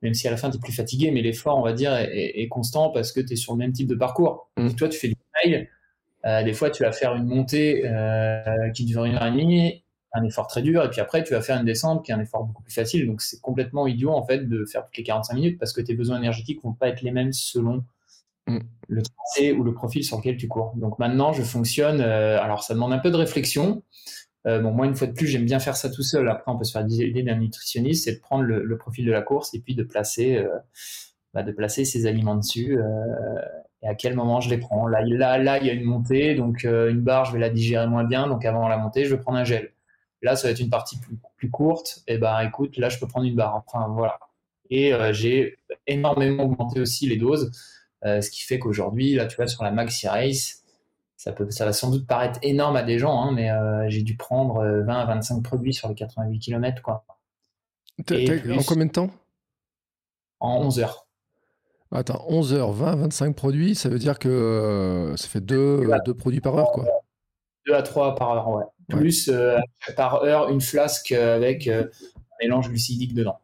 même 0.00 0.14
si 0.14 0.26
à 0.26 0.30
la 0.30 0.36
fin 0.36 0.50
tu 0.50 0.56
es 0.56 0.60
plus 0.60 0.72
fatigué, 0.72 1.10
mais 1.10 1.20
l'effort, 1.20 1.58
on 1.58 1.62
va 1.62 1.74
dire, 1.74 1.94
est, 1.94 2.48
constant 2.48 2.90
parce 2.90 3.12
que 3.12 3.20
tu 3.20 3.34
es 3.34 3.36
sur 3.36 3.52
le 3.52 3.58
même 3.58 3.72
type 3.72 3.88
de 3.88 3.94
parcours. 3.94 4.50
Mmh. 4.56 4.70
toi, 4.72 4.88
tu 4.88 4.98
fais 4.98 5.08
du 5.08 5.16
trail, 5.34 5.68
des 6.44 6.52
fois 6.54 6.70
tu 6.70 6.82
vas 6.82 6.92
faire 6.92 7.14
une 7.14 7.26
montée 7.26 7.84
qui 8.74 8.84
dure 8.86 9.04
une 9.04 9.16
heure 9.16 9.26
et 9.26 9.32
demie, 9.32 9.81
un 10.14 10.24
effort 10.24 10.46
très 10.46 10.62
dur, 10.62 10.84
et 10.84 10.90
puis 10.90 11.00
après 11.00 11.24
tu 11.24 11.32
vas 11.32 11.40
faire 11.40 11.58
une 11.58 11.64
descente 11.64 12.04
qui 12.04 12.12
est 12.12 12.14
un 12.14 12.20
effort 12.20 12.44
beaucoup 12.44 12.62
plus 12.62 12.72
facile. 12.72 13.06
Donc 13.06 13.22
c'est 13.22 13.40
complètement 13.40 13.86
idiot 13.86 14.10
en 14.10 14.26
fait 14.26 14.48
de 14.48 14.64
faire 14.64 14.84
toutes 14.84 14.96
les 14.96 15.04
45 15.04 15.34
minutes 15.34 15.58
parce 15.58 15.72
que 15.72 15.80
tes 15.80 15.94
besoins 15.94 16.18
énergétiques 16.18 16.62
vont 16.62 16.74
pas 16.74 16.88
être 16.88 17.02
les 17.02 17.10
mêmes 17.12 17.32
selon 17.32 17.84
Mm. 18.48 18.58
le 18.88 19.02
tracé 19.02 19.52
ou 19.52 19.62
le 19.62 19.72
profil 19.72 20.04
sur 20.04 20.18
lequel 20.18 20.36
tu 20.36 20.48
cours. 20.48 20.72
Donc 20.76 20.98
maintenant, 20.98 21.32
je 21.32 21.42
fonctionne. 21.42 22.00
Euh, 22.00 22.40
alors, 22.40 22.62
ça 22.62 22.74
demande 22.74 22.92
un 22.92 22.98
peu 22.98 23.10
de 23.10 23.16
réflexion. 23.16 23.82
Euh, 24.46 24.60
bon, 24.60 24.72
moi, 24.72 24.86
une 24.86 24.96
fois 24.96 25.06
de 25.06 25.12
plus, 25.12 25.28
j'aime 25.28 25.44
bien 25.44 25.60
faire 25.60 25.76
ça 25.76 25.88
tout 25.90 26.02
seul. 26.02 26.28
Après, 26.28 26.50
on 26.50 26.58
peut 26.58 26.64
se 26.64 26.72
faire 26.72 26.84
aider 26.84 27.22
d'un 27.22 27.36
nutritionniste, 27.36 28.04
c'est 28.04 28.14
de 28.14 28.20
prendre 28.20 28.44
le, 28.44 28.76
profil 28.76 29.06
de 29.06 29.12
la 29.12 29.22
course 29.22 29.54
et 29.54 29.60
puis 29.60 29.74
de 29.76 29.84
placer, 29.84 30.36
euh, 30.38 30.48
bah, 31.34 31.42
de 31.44 31.52
placer 31.52 31.84
ses 31.84 32.06
aliments 32.06 32.34
dessus. 32.34 32.78
et 33.82 33.88
à 33.88 33.94
quel 33.94 34.14
moment 34.16 34.40
je 34.40 34.50
les 34.50 34.58
prends. 34.58 34.86
Là, 34.88 35.02
là, 35.04 35.38
là, 35.38 35.58
il 35.58 35.66
y 35.66 35.70
a 35.70 35.72
une 35.72 35.84
montée, 35.84 36.34
donc 36.34 36.64
une 36.64 37.00
barre, 37.00 37.26
je 37.26 37.32
vais 37.32 37.38
la 37.38 37.50
digérer 37.50 37.86
moins 37.86 38.04
bien. 38.04 38.28
Donc 38.28 38.44
avant 38.44 38.68
la 38.68 38.78
montée, 38.78 39.04
je 39.04 39.14
vais 39.14 39.20
prendre 39.20 39.38
un 39.38 39.44
gel. 39.44 39.71
Là, 40.22 40.36
ça 40.36 40.48
va 40.48 40.52
être 40.52 40.60
une 40.60 40.70
partie 40.70 40.98
plus, 40.98 41.18
plus 41.36 41.50
courte. 41.50 42.02
Et 42.06 42.18
ben, 42.18 42.40
écoute, 42.40 42.76
là, 42.76 42.88
je 42.88 42.98
peux 42.98 43.06
prendre 43.06 43.26
une 43.26 43.36
barre. 43.36 43.62
Enfin, 43.66 43.88
voilà. 43.88 44.18
Et 44.70 44.92
j'ai 45.10 45.58
énormément 45.86 46.44
augmenté 46.44 46.80
aussi 46.80 47.06
les 47.06 47.16
doses. 47.16 47.50
Euh, 48.04 48.20
ce 48.20 48.30
qui 48.30 48.42
fait 48.42 48.58
qu'aujourd'hui, 48.58 49.14
là, 49.14 49.26
tu 49.26 49.36
vois, 49.36 49.46
sur 49.46 49.62
la 49.62 49.70
Maxi 49.70 50.08
Race, 50.08 50.62
ça, 51.16 51.32
peut, 51.32 51.48
ça 51.50 51.64
va 51.64 51.72
sans 51.72 51.90
doute 51.90 52.06
paraître 52.06 52.38
énorme 52.42 52.76
à 52.76 52.82
des 52.82 52.98
gens, 52.98 53.22
hein, 53.22 53.32
mais 53.32 53.50
euh, 53.50 53.88
j'ai 53.88 54.02
dû 54.02 54.16
prendre 54.16 54.64
20 54.64 54.64
euh, 54.64 54.86
à 54.88 55.04
25 55.04 55.42
produits 55.42 55.72
sur 55.72 55.88
les 55.88 55.94
88 55.94 56.38
km. 56.40 56.82
Quoi. 56.82 57.04
en 58.00 58.62
combien 58.66 58.86
de 58.86 58.90
temps? 58.90 59.10
En 60.40 60.62
11 60.64 60.80
heures. 60.80 61.06
Attends, 61.92 62.24
11 62.28 62.54
heures, 62.54 62.72
20, 62.72 62.96
25 62.96 63.36
produits, 63.36 63.74
ça 63.74 63.88
veut 63.88 63.98
dire 63.98 64.18
que 64.18 65.12
ça 65.16 65.28
fait 65.28 65.42
2 65.42 65.86
deux, 66.06 66.14
produits 66.14 66.40
par 66.40 66.56
heure, 66.56 66.72
quoi. 66.72 66.86
2 67.66 67.74
à 67.74 67.82
3 67.82 68.14
par 68.14 68.30
heure, 68.30 68.48
ouais. 68.48 68.64
Plus 68.88 69.30
par 69.96 70.22
heure, 70.22 70.50
une 70.50 70.60
flasque 70.60 71.12
avec 71.12 71.68
un 71.68 71.86
mélange 72.40 72.68
glucidique 72.68 73.14
dedans. 73.14 73.38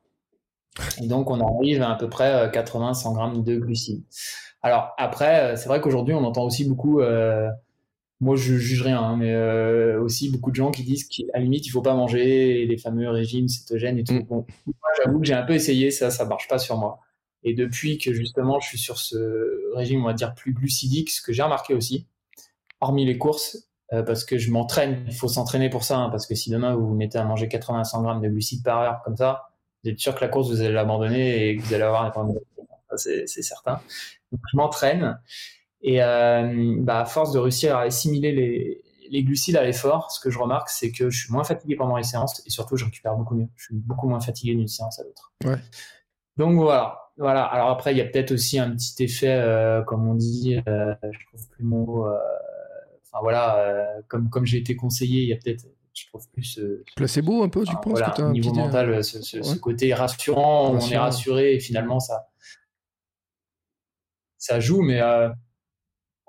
Et 1.03 1.07
donc, 1.07 1.31
on 1.31 1.41
arrive 1.41 1.83
à 1.83 1.91
à 1.91 1.95
peu 1.97 2.09
près 2.09 2.49
80-100 2.51 3.15
grammes 3.15 3.43
de 3.43 3.57
glucides. 3.57 4.03
Alors 4.63 4.95
après, 4.99 5.53
euh, 5.53 5.57
c'est 5.57 5.69
vrai 5.69 5.81
qu'aujourd'hui, 5.81 6.15
on 6.15 6.25
entend 6.25 6.45
aussi 6.45 6.65
beaucoup, 6.65 7.01
euh, 7.01 7.49
moi 8.21 8.37
je 8.37 8.57
juge 8.57 8.83
rien, 8.83 9.01
hein, 9.01 9.17
mais 9.17 9.33
euh, 9.33 10.01
aussi 10.03 10.31
beaucoup 10.31 10.51
de 10.51 10.57
gens 10.57 10.71
qui 10.71 10.83
disent 10.83 11.05
qu'à 11.05 11.23
la 11.35 11.41
limite, 11.41 11.67
il 11.67 11.71
faut 11.71 11.83
pas 11.83 11.95
manger 11.95 12.67
les 12.67 12.77
fameux 12.77 13.09
régimes 13.09 13.49
cétogènes 13.49 13.99
et 13.99 14.05
tout. 14.05 14.15
Mm. 14.15 14.25
Bon, 14.25 14.47
moi 14.67 14.91
j'avoue 15.03 15.21
que 15.21 15.27
j'ai 15.27 15.35
un 15.35 15.45
peu 15.45 15.55
essayé, 15.55 15.91
ça, 15.91 16.11
ça 16.11 16.25
marche 16.25 16.49
pas 16.49 16.59
sur 16.59 16.77
moi. 16.77 17.01
Et 17.45 17.55
depuis 17.55 17.99
que 17.99 18.13
justement 18.13 18.59
je 18.59 18.69
suis 18.69 18.79
sur 18.79 18.99
ce 18.99 19.75
régime, 19.77 20.03
on 20.03 20.07
va 20.07 20.13
dire 20.15 20.35
plus 20.35 20.53
glucidique, 20.53 21.11
ce 21.11 21.23
que 21.23 21.33
j'ai 21.33 21.43
remarqué 21.43 21.75
aussi, 21.75 22.07
hormis 22.81 23.07
les 23.07 23.17
courses, 23.17 23.68
parce 23.91 24.25
que 24.25 24.39
je 24.39 24.51
m'entraîne, 24.51 25.05
il 25.07 25.15
faut 25.15 25.29
s'entraîner 25.29 25.71
pour 25.71 25.85
ça, 25.85 25.97
hein, 25.97 26.11
parce 26.11 26.27
que 26.27 26.35
si 26.35 26.51
demain 26.51 26.75
vous 26.75 26.87
vous 26.89 26.95
mettez 26.95 27.19
à 27.19 27.25
manger 27.25 27.47
80-100 27.47 28.03
grammes 28.03 28.21
de 28.21 28.29
glucides 28.29 28.63
par 28.63 28.81
heure 28.81 29.01
comme 29.05 29.17
ça, 29.17 29.49
vous 29.83 29.91
êtes 29.91 29.99
sûr 29.99 30.15
que 30.15 30.21
la 30.21 30.29
course, 30.29 30.51
vous 30.51 30.61
allez 30.61 30.73
l'abandonner 30.73 31.49
et 31.49 31.57
que 31.57 31.63
vous 31.63 31.75
allez 31.75 31.85
avoir 31.85 32.05
un 32.05 32.11
problème. 32.11 32.39
C'est 32.97 33.27
certain. 33.27 33.81
Donc, 34.33 34.41
je 34.53 34.57
m'entraîne. 34.57 35.21
Et 35.83 36.03
euh, 36.03 36.75
bah, 36.79 37.01
à 37.01 37.05
force 37.05 37.33
de 37.33 37.39
réussir 37.39 37.77
à 37.77 37.83
assimiler 37.83 38.33
les, 38.33 38.83
les 39.11 39.23
glucides 39.23 39.57
à 39.57 39.63
l'effort, 39.63 40.11
ce 40.11 40.21
que 40.21 40.31
je 40.31 40.39
remarque, 40.39 40.71
c'est 40.71 40.91
que 40.91 41.11
je 41.11 41.19
suis 41.25 41.33
moins 41.33 41.45
fatigué 41.45 41.77
pendant 41.77 41.97
les 41.97 42.03
séances 42.03 42.43
et 42.47 42.51
surtout, 42.51 42.77
je 42.77 42.85
récupère 42.85 43.15
beaucoup 43.15 43.35
mieux. 43.35 43.49
Je 43.57 43.67
suis 43.67 43.75
beaucoup 43.75 44.09
moins 44.09 44.21
fatigué 44.21 44.55
d'une 44.55 44.69
séance 44.69 44.99
à 44.99 45.05
l'autre. 45.05 45.33
Ouais. 45.45 45.59
Donc 46.37 46.57
voilà. 46.57 47.11
Voilà. 47.17 47.45
Alors 47.45 47.71
après, 47.71 47.93
il 47.93 47.99
y 47.99 48.01
a 48.01 48.05
peut-être 48.05 48.33
aussi 48.33 48.59
un 48.59 48.71
petit 48.71 49.03
effet, 49.03 49.35
euh, 49.35 49.83
comme 49.83 50.09
on 50.09 50.15
dit, 50.15 50.61
euh, 50.69 50.95
je 51.03 51.27
trouve 51.27 51.49
plus 51.51 51.65
mon 51.65 51.85
mot. 51.85 52.07
Euh, 53.09 53.17
enfin 53.17 53.23
voilà, 53.23 53.87
comme 54.09 54.31
comme 54.31 54.47
j'ai 54.47 54.59
été 54.59 54.77
conseillé, 54.77 55.23
il 55.23 55.29
y 55.29 55.33
a 55.33 55.37
peut-être 55.37 55.67
je 55.99 56.07
trouve 56.07 56.29
plus. 56.31 56.59
Euh, 56.59 56.85
Placebo 56.97 57.43
un 57.43 57.49
peu, 57.49 57.65
tu 57.65 57.75
penses 57.77 57.99
voilà, 57.99 58.15
Au 58.21 58.31
niveau 58.31 58.53
mental, 58.53 59.03
ce, 59.03 59.59
côté 59.59 59.93
rassurant, 59.95 60.71
on 60.73 60.79
est 60.79 60.99
rassuré 60.99 61.55
et 61.55 61.61
finalement 61.61 62.01
ça, 62.01 62.29
ça 64.39 64.61
joue, 64.61 64.83
mais 64.83 65.01
euh, 65.01 65.29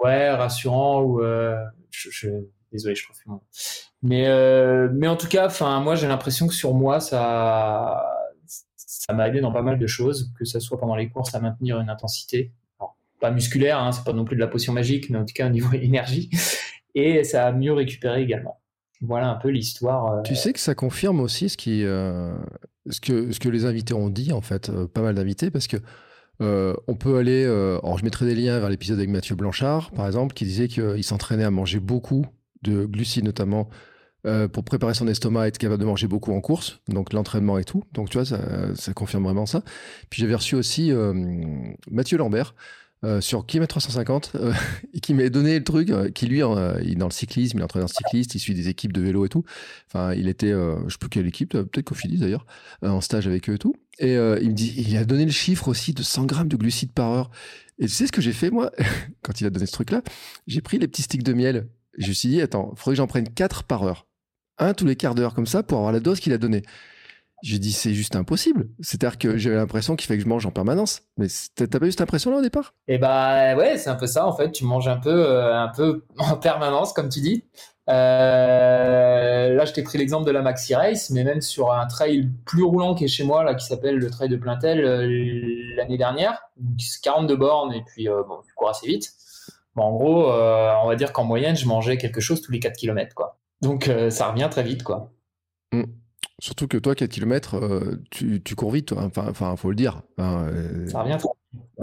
ouais, 0.03 0.29
rassurant 0.31 1.01
ou. 1.01 1.21
Euh, 1.21 1.57
je, 1.91 2.29
désolé, 2.71 2.95
je 2.95 3.03
trouve 3.03 3.39
Mais, 4.01 4.27
mais 4.93 5.07
en 5.07 5.17
tout 5.17 5.27
cas, 5.27 5.47
enfin, 5.47 5.79
moi 5.81 5.95
j'ai 5.95 6.07
l'impression 6.07 6.47
que 6.47 6.53
sur 6.53 6.73
moi, 6.73 6.99
ça 6.99 8.05
ça 8.75 9.13
m'a 9.13 9.27
aidé 9.27 9.41
dans 9.41 9.51
pas 9.51 9.61
mal 9.61 9.79
de 9.79 9.87
choses, 9.87 10.31
que 10.37 10.45
ce 10.45 10.59
soit 10.59 10.79
pendant 10.79 10.95
les 10.95 11.09
courses 11.09 11.33
à 11.33 11.39
maintenir 11.39 11.79
une 11.79 11.89
intensité, 11.89 12.51
pas 13.19 13.31
musculaire, 13.31 13.79
hein, 13.79 13.91
c'est 13.91 14.03
pas 14.03 14.13
non 14.13 14.23
plus 14.23 14.35
de 14.35 14.41
la 14.41 14.47
potion 14.47 14.71
magique, 14.71 15.09
mais 15.09 15.17
en 15.17 15.25
tout 15.25 15.33
cas 15.33 15.47
au 15.47 15.49
niveau 15.49 15.71
énergie, 15.73 16.29
et 16.95 17.23
ça 17.23 17.47
a 17.47 17.51
mieux 17.51 17.73
récupéré 17.73 18.21
également. 18.21 18.59
Voilà 19.01 19.29
un 19.29 19.35
peu 19.35 19.49
l'histoire. 19.49 20.11
Euh, 20.11 20.21
tu 20.23 20.35
sais 20.35 20.51
que 20.51 20.59
ça 20.59 20.75
confirme 20.75 21.21
aussi 21.21 21.49
ce, 21.49 21.55
qui, 21.55 21.83
euh, 21.85 22.33
ce, 22.89 22.99
que, 22.99 23.31
ce 23.31 23.39
que 23.39 23.47
les 23.47 23.65
invités 23.65 23.93
ont 23.93 24.09
dit, 24.09 24.33
en 24.33 24.41
fait, 24.41 24.69
euh, 24.69 24.87
pas 24.87 25.01
mal 25.01 25.15
d'invités, 25.15 25.51
parce 25.51 25.67
que 25.67 25.77
on 26.41 26.95
peut 26.95 27.17
aller. 27.17 27.43
alors, 27.43 27.97
je 27.97 28.05
mettrai 28.05 28.25
des 28.25 28.33
liens 28.33 28.59
vers 28.59 28.69
l'épisode 28.69 28.97
avec 28.97 29.09
Mathieu 29.09 29.35
Blanchard, 29.35 29.91
par 29.91 30.07
exemple, 30.07 30.33
qui 30.33 30.45
disait 30.45 30.69
qu'il 30.69 31.03
s'entraînait 31.03 31.43
à 31.43 31.51
manger 31.51 31.81
beaucoup 31.81 32.25
de 32.61 32.85
glucides, 32.85 33.25
notamment 33.25 33.67
pour 34.53 34.63
préparer 34.63 34.93
son 34.93 35.09
estomac, 35.09 35.49
être 35.49 35.57
capable 35.57 35.81
de 35.81 35.85
manger 35.85 36.07
beaucoup 36.07 36.31
en 36.31 36.39
course, 36.39 36.79
donc 36.87 37.11
l'entraînement 37.11 37.57
et 37.57 37.65
tout. 37.65 37.83
Donc, 37.91 38.09
tu 38.09 38.17
vois, 38.17 38.23
ça, 38.23 38.39
ça 38.73 38.93
confirme 38.93 39.25
vraiment 39.25 39.45
ça. 39.45 39.63
Puis, 40.09 40.21
j'avais 40.21 40.35
reçu 40.35 40.55
aussi 40.55 40.93
Mathieu 41.91 42.17
Lambert, 42.17 42.55
euh, 43.05 43.21
sur 43.21 43.45
kilomètre 43.45 43.69
350 43.69 44.33
euh, 44.35 44.53
et 44.93 44.99
qui 44.99 45.13
m'a 45.13 45.29
donné 45.29 45.57
le 45.57 45.63
truc 45.63 45.89
euh, 45.89 46.09
qui 46.09 46.25
lui 46.25 46.39
il 46.39 46.91
est 46.91 46.95
dans 46.95 47.07
le 47.07 47.13
cyclisme 47.13 47.57
il 47.57 47.61
est 47.61 47.63
entraîneur 47.63 47.87
cycliste 47.87 48.35
il 48.35 48.39
suit 48.39 48.53
des 48.53 48.67
équipes 48.67 48.91
de 48.91 48.99
vélo 48.99 49.25
et 49.25 49.29
tout. 49.29 49.45
Enfin 49.87 50.13
il 50.13 50.27
était 50.27 50.51
je 50.51 50.89
sais 50.89 50.97
plus 50.99 51.07
quelle 51.07 51.25
équipe 51.25 51.51
peut-être 51.51 51.85
Cofidis 51.85 52.17
d'ailleurs 52.17 52.45
en 52.81 52.99
stage 52.99 53.25
avec 53.25 53.49
eux 53.49 53.53
et 53.53 53.57
tout. 53.57 53.73
Et 53.99 54.15
il 54.15 54.49
me 54.49 54.53
dit 54.53 54.73
il 54.77 54.97
a 54.97 55.05
donné 55.05 55.23
le 55.23 55.31
chiffre 55.31 55.69
aussi 55.69 55.93
de 55.93 56.03
100 56.03 56.25
grammes 56.25 56.49
de 56.49 56.57
glucides 56.57 56.91
par 56.91 57.09
heure. 57.11 57.31
Et 57.77 57.85
tu 57.85 57.93
sais 57.93 58.07
ce 58.07 58.11
que 58.11 58.21
j'ai 58.21 58.33
fait 58.33 58.51
moi 58.51 58.71
quand 59.21 59.39
il 59.39 59.47
a 59.47 59.49
donné 59.49 59.65
ce 59.65 59.71
truc 59.71 59.91
là 59.91 60.01
j'ai 60.47 60.59
pris 60.59 60.77
les 60.77 60.87
petits 60.89 61.03
sticks 61.03 61.23
de 61.23 61.33
miel. 61.33 61.69
Je 61.97 62.09
me 62.09 62.13
suis 62.13 62.27
dit 62.27 62.41
attends 62.41 62.73
faudrait 62.75 62.95
que 62.95 62.97
j'en 62.97 63.07
prenne 63.07 63.29
4 63.29 63.63
par 63.63 63.83
heure. 63.83 64.07
Un 64.57 64.73
tous 64.73 64.85
les 64.85 64.97
quarts 64.97 65.15
d'heure 65.15 65.33
comme 65.33 65.47
ça 65.47 65.63
pour 65.63 65.77
avoir 65.77 65.93
la 65.93 66.01
dose 66.01 66.19
qu'il 66.19 66.33
a 66.33 66.37
donnée 66.37 66.63
j'ai 67.41 67.59
dit, 67.59 67.71
c'est 67.71 67.93
juste 67.93 68.15
impossible. 68.15 68.69
C'est-à-dire 68.81 69.17
que 69.17 69.37
j'avais 69.37 69.55
l'impression 69.55 69.95
qu'il 69.95 70.07
fallait 70.07 70.17
que 70.17 70.23
je 70.23 70.29
mange 70.29 70.45
en 70.45 70.51
permanence. 70.51 71.03
Mais 71.17 71.27
t'as 71.55 71.67
pas 71.67 71.85
eu 71.85 71.91
cette 71.91 72.01
impression-là 72.01 72.37
au 72.37 72.41
départ? 72.41 72.73
Eh 72.87 72.97
bah 72.97 73.55
ouais, 73.55 73.77
c'est 73.77 73.89
un 73.89 73.95
peu 73.95 74.07
ça 74.07 74.25
en 74.25 74.33
fait. 74.33 74.51
Tu 74.51 74.65
manges 74.65 74.87
un 74.87 74.97
peu, 74.97 75.09
euh, 75.09 75.55
un 75.55 75.69
peu 75.69 76.05
en 76.17 76.35
permanence, 76.35 76.93
comme 76.93 77.09
tu 77.09 77.21
dis. 77.21 77.45
Euh, 77.89 79.53
là, 79.53 79.65
je 79.65 79.73
t'ai 79.73 79.81
pris 79.83 79.97
l'exemple 79.97 80.25
de 80.27 80.31
la 80.31 80.41
Maxi 80.41 80.75
Race, 80.75 81.09
mais 81.09 81.23
même 81.23 81.41
sur 81.41 81.71
un 81.71 81.87
trail 81.87 82.29
plus 82.45 82.63
roulant 82.63 82.93
qui 82.93 83.05
est 83.05 83.09
chez 83.09 83.23
moi, 83.23 83.43
là, 83.43 83.55
qui 83.55 83.65
s'appelle 83.65 83.95
le 83.95 84.09
trail 84.11 84.29
de 84.29 84.35
Plaintel 84.35 84.83
euh, 84.83 85.75
l'année 85.75 85.97
dernière, 85.97 86.49
c'est 86.77 87.01
42 87.01 87.35
bornes 87.35 87.73
et 87.73 87.83
puis 87.83 88.07
bon, 88.07 88.41
tu 88.45 88.53
cours 88.53 88.69
assez 88.69 88.85
vite. 88.85 89.11
Bon, 89.75 89.83
en 89.83 89.91
gros, 89.91 90.31
on 90.31 90.87
va 90.87 90.95
dire 90.95 91.13
qu'en 91.13 91.23
moyenne, 91.23 91.55
je 91.55 91.65
mangeais 91.65 91.97
quelque 91.97 92.19
chose 92.19 92.41
tous 92.41 92.51
les 92.51 92.59
4 92.59 92.75
km. 92.75 93.15
Quoi. 93.15 93.39
Donc 93.61 93.89
ça 94.09 94.29
revient 94.29 94.49
très 94.51 94.63
vite. 94.63 94.83
quoi. 94.83 95.11
Mmh. 95.71 95.83
Surtout 96.39 96.67
que 96.67 96.77
toi, 96.77 96.95
4 96.95 97.09
km, 97.09 97.59
tu, 98.11 98.41
tu, 98.41 98.55
cours 98.55 98.71
vite, 98.71 98.87
toi. 98.87 99.03
Enfin, 99.03 99.27
enfin, 99.29 99.55
faut 99.55 99.69
le 99.69 99.75
dire. 99.75 100.01
ça 100.17 101.01
revient 101.01 101.17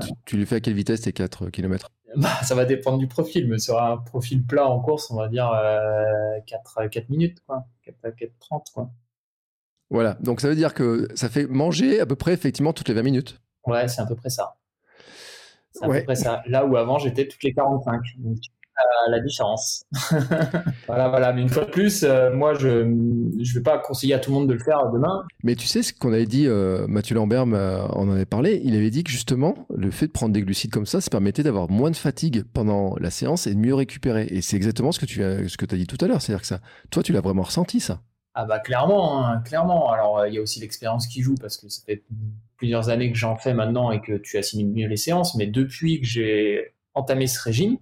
tu, 0.01 0.09
tu, 0.25 0.37
lui 0.37 0.47
fais 0.47 0.57
à 0.57 0.61
quelle 0.61 0.75
vitesse 0.75 1.01
tes 1.03 1.13
4 1.13 1.51
km 1.51 1.91
bah, 2.17 2.29
Ça 2.43 2.55
va 2.55 2.65
dépendre 2.65 2.99
du 2.99 3.09
profil, 3.09 3.49
mais 3.49 3.59
sur 3.59 3.83
un 3.83 3.99
profil 3.99 4.45
plat 4.45 4.67
en 4.67 4.81
course, 4.81 5.11
on 5.11 5.17
va 5.17 5.29
dire 5.29 5.51
4, 6.47 6.89
4 6.89 7.11
minutes, 7.11 7.41
quoi. 7.47 7.67
4, 7.85 8.15
4 8.17 8.33
30, 8.39 8.71
quoi. 8.73 8.91
Voilà, 9.91 10.15
donc 10.21 10.41
ça 10.41 10.49
veut 10.49 10.57
dire 10.57 10.75
que 10.75 11.09
ça 11.15 11.29
fait 11.29 11.47
manger 11.47 12.01
à 12.01 12.07
peu 12.07 12.17
près 12.17 12.33
effectivement 12.33 12.73
toutes 12.73 12.89
les 12.89 12.95
20 12.95 13.03
minutes. 13.03 13.41
Ouais, 13.67 13.87
c'est 13.89 14.01
à 14.01 14.07
peu 14.07 14.17
près 14.17 14.31
ça. 14.31 14.57
C'est 15.73 15.85
à 15.85 15.89
peu 15.89 16.03
près 16.03 16.17
ça. 16.17 16.43
Là 16.47 16.65
où 16.67 16.77
avant 16.77 16.99
j'étais 16.99 17.29
toutes 17.29 17.43
les 17.45 17.53
45. 17.53 18.01
Donc 18.19 18.39
la 19.09 19.21
différence. 19.21 19.85
voilà, 20.87 21.09
voilà. 21.09 21.33
Mais 21.33 21.43
une 21.43 21.49
fois 21.49 21.65
de 21.65 21.71
plus, 21.71 22.03
euh, 22.03 22.33
moi, 22.35 22.55
je 22.55 22.69
ne 22.69 23.55
vais 23.55 23.63
pas 23.63 23.79
conseiller 23.79 24.15
à 24.15 24.19
tout 24.19 24.31
le 24.31 24.39
monde 24.39 24.49
de 24.49 24.55
le 24.55 24.59
faire 24.59 24.91
demain. 24.93 25.25
Mais 25.43 25.55
tu 25.55 25.67
sais 25.67 25.83
ce 25.83 25.93
qu'on 25.93 26.13
avait 26.13 26.27
dit, 26.27 26.47
euh, 26.47 26.87
Mathieu 26.89 27.15
Lambert 27.15 27.45
en 27.45 28.11
avait 28.11 28.27
parlé. 28.27 28.61
Il 28.65 28.77
avait 28.77 28.91
dit 28.91 29.05
que 29.05 29.11
justement, 29.11 29.55
le 29.75 29.91
fait 29.91 30.07
de 30.07 30.13
prendre 30.13 30.33
des 30.33 30.43
glucides 30.43 30.71
comme 30.71 30.87
ça, 30.87 31.01
ça 31.01 31.11
permettait 31.11 31.43
d'avoir 31.43 31.71
moins 31.71 31.91
de 31.91 31.97
fatigue 31.97 32.45
pendant 32.53 32.97
la 33.01 33.11
séance 33.11 33.47
et 33.47 33.55
de 33.55 33.59
mieux 33.59 33.75
récupérer. 33.75 34.27
Et 34.31 34.43
c'est 34.43 34.57
exactement 34.57 34.93
ce 34.93 35.01
que 35.01 35.07
tu 35.07 35.23
as, 35.23 35.49
ce 35.49 35.57
que 35.57 35.65
as 35.65 35.79
dit 35.79 35.87
tout 35.87 36.03
à 36.05 36.09
l'heure. 36.09 36.21
C'est-à-dire 36.21 36.43
que 36.43 36.49
ça, 36.49 36.61
toi, 36.91 37.03
tu 37.03 37.13
l'as 37.13 37.21
vraiment 37.21 37.43
ressenti, 37.43 37.81
ça. 37.81 38.01
Ah 38.39 38.45
bah 38.45 38.59
clairement, 38.59 39.25
hein, 39.25 39.41
clairement. 39.47 39.91
Alors 39.91 40.19
euh, 40.19 40.29
il 40.29 40.35
y 40.35 40.39
a 40.39 40.43
aussi 40.43 40.61
l'expérience 40.61 41.07
qui 41.07 41.23
joue 41.23 41.37
parce 41.41 41.57
que 41.57 41.71
ça 41.71 41.81
fait 41.87 42.05
plusieurs 42.59 42.91
années 42.91 43.11
que 43.11 43.17
j'en 43.17 43.37
fais 43.37 43.55
maintenant 43.55 43.91
et 43.91 44.03
que 44.03 44.13
tu 44.19 44.37
assimiles 44.37 44.69
mieux 44.69 44.89
les 44.89 44.99
séances. 44.99 45.35
Mais 45.37 45.47
depuis 45.47 46.01
que 46.03 46.07
j'ai 46.07 46.75
entamé 46.93 47.29
ce 47.29 47.41
régime, 47.41 47.79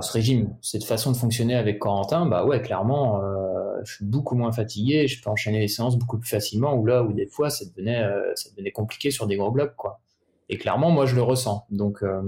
ce 0.00 0.12
régime, 0.12 0.56
cette 0.62 0.84
façon 0.84 1.10
de 1.10 1.16
fonctionner 1.16 1.56
avec 1.56 1.78
Corentin, 1.80 2.26
bah 2.26 2.44
ouais, 2.44 2.62
clairement, 2.62 3.20
euh, 3.22 3.80
je 3.84 3.94
suis 3.94 4.04
beaucoup 4.04 4.36
moins 4.36 4.52
fatigué, 4.52 5.08
je 5.08 5.20
peux 5.20 5.30
enchaîner 5.30 5.58
les 5.58 5.68
séances 5.68 5.96
beaucoup 5.98 6.18
plus 6.18 6.28
facilement, 6.28 6.74
ou 6.74 6.86
là 6.86 7.02
où 7.02 7.12
des 7.12 7.26
fois 7.26 7.50
ça 7.50 7.64
devenait, 7.64 8.02
euh, 8.02 8.32
ça 8.36 8.50
devenait 8.50 8.70
compliqué 8.70 9.10
sur 9.10 9.26
des 9.26 9.36
gros 9.36 9.50
blocs, 9.50 9.74
quoi. 9.76 10.00
Et 10.48 10.58
clairement, 10.58 10.90
moi, 10.90 11.06
je 11.06 11.14
le 11.14 11.22
ressens. 11.22 11.66
Donc, 11.70 12.02
euh, 12.02 12.22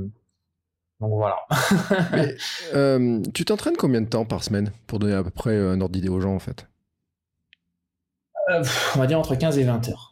donc 1.00 1.12
voilà. 1.12 1.36
tu 3.34 3.44
t'entraînes 3.44 3.76
combien 3.76 4.00
de 4.00 4.08
temps 4.08 4.24
par 4.24 4.42
semaine 4.42 4.72
pour 4.86 4.98
donner 4.98 5.14
à 5.14 5.22
peu 5.22 5.30
près 5.30 5.56
un 5.56 5.80
ordre 5.80 5.92
d'idée 5.92 6.08
aux 6.08 6.20
gens, 6.20 6.34
en 6.34 6.40
fait? 6.40 6.66
On 8.48 8.98
va 8.98 9.06
dire 9.06 9.18
entre 9.18 9.36
15 9.36 9.58
et 9.58 9.64
20 9.64 9.88
heures 9.88 10.11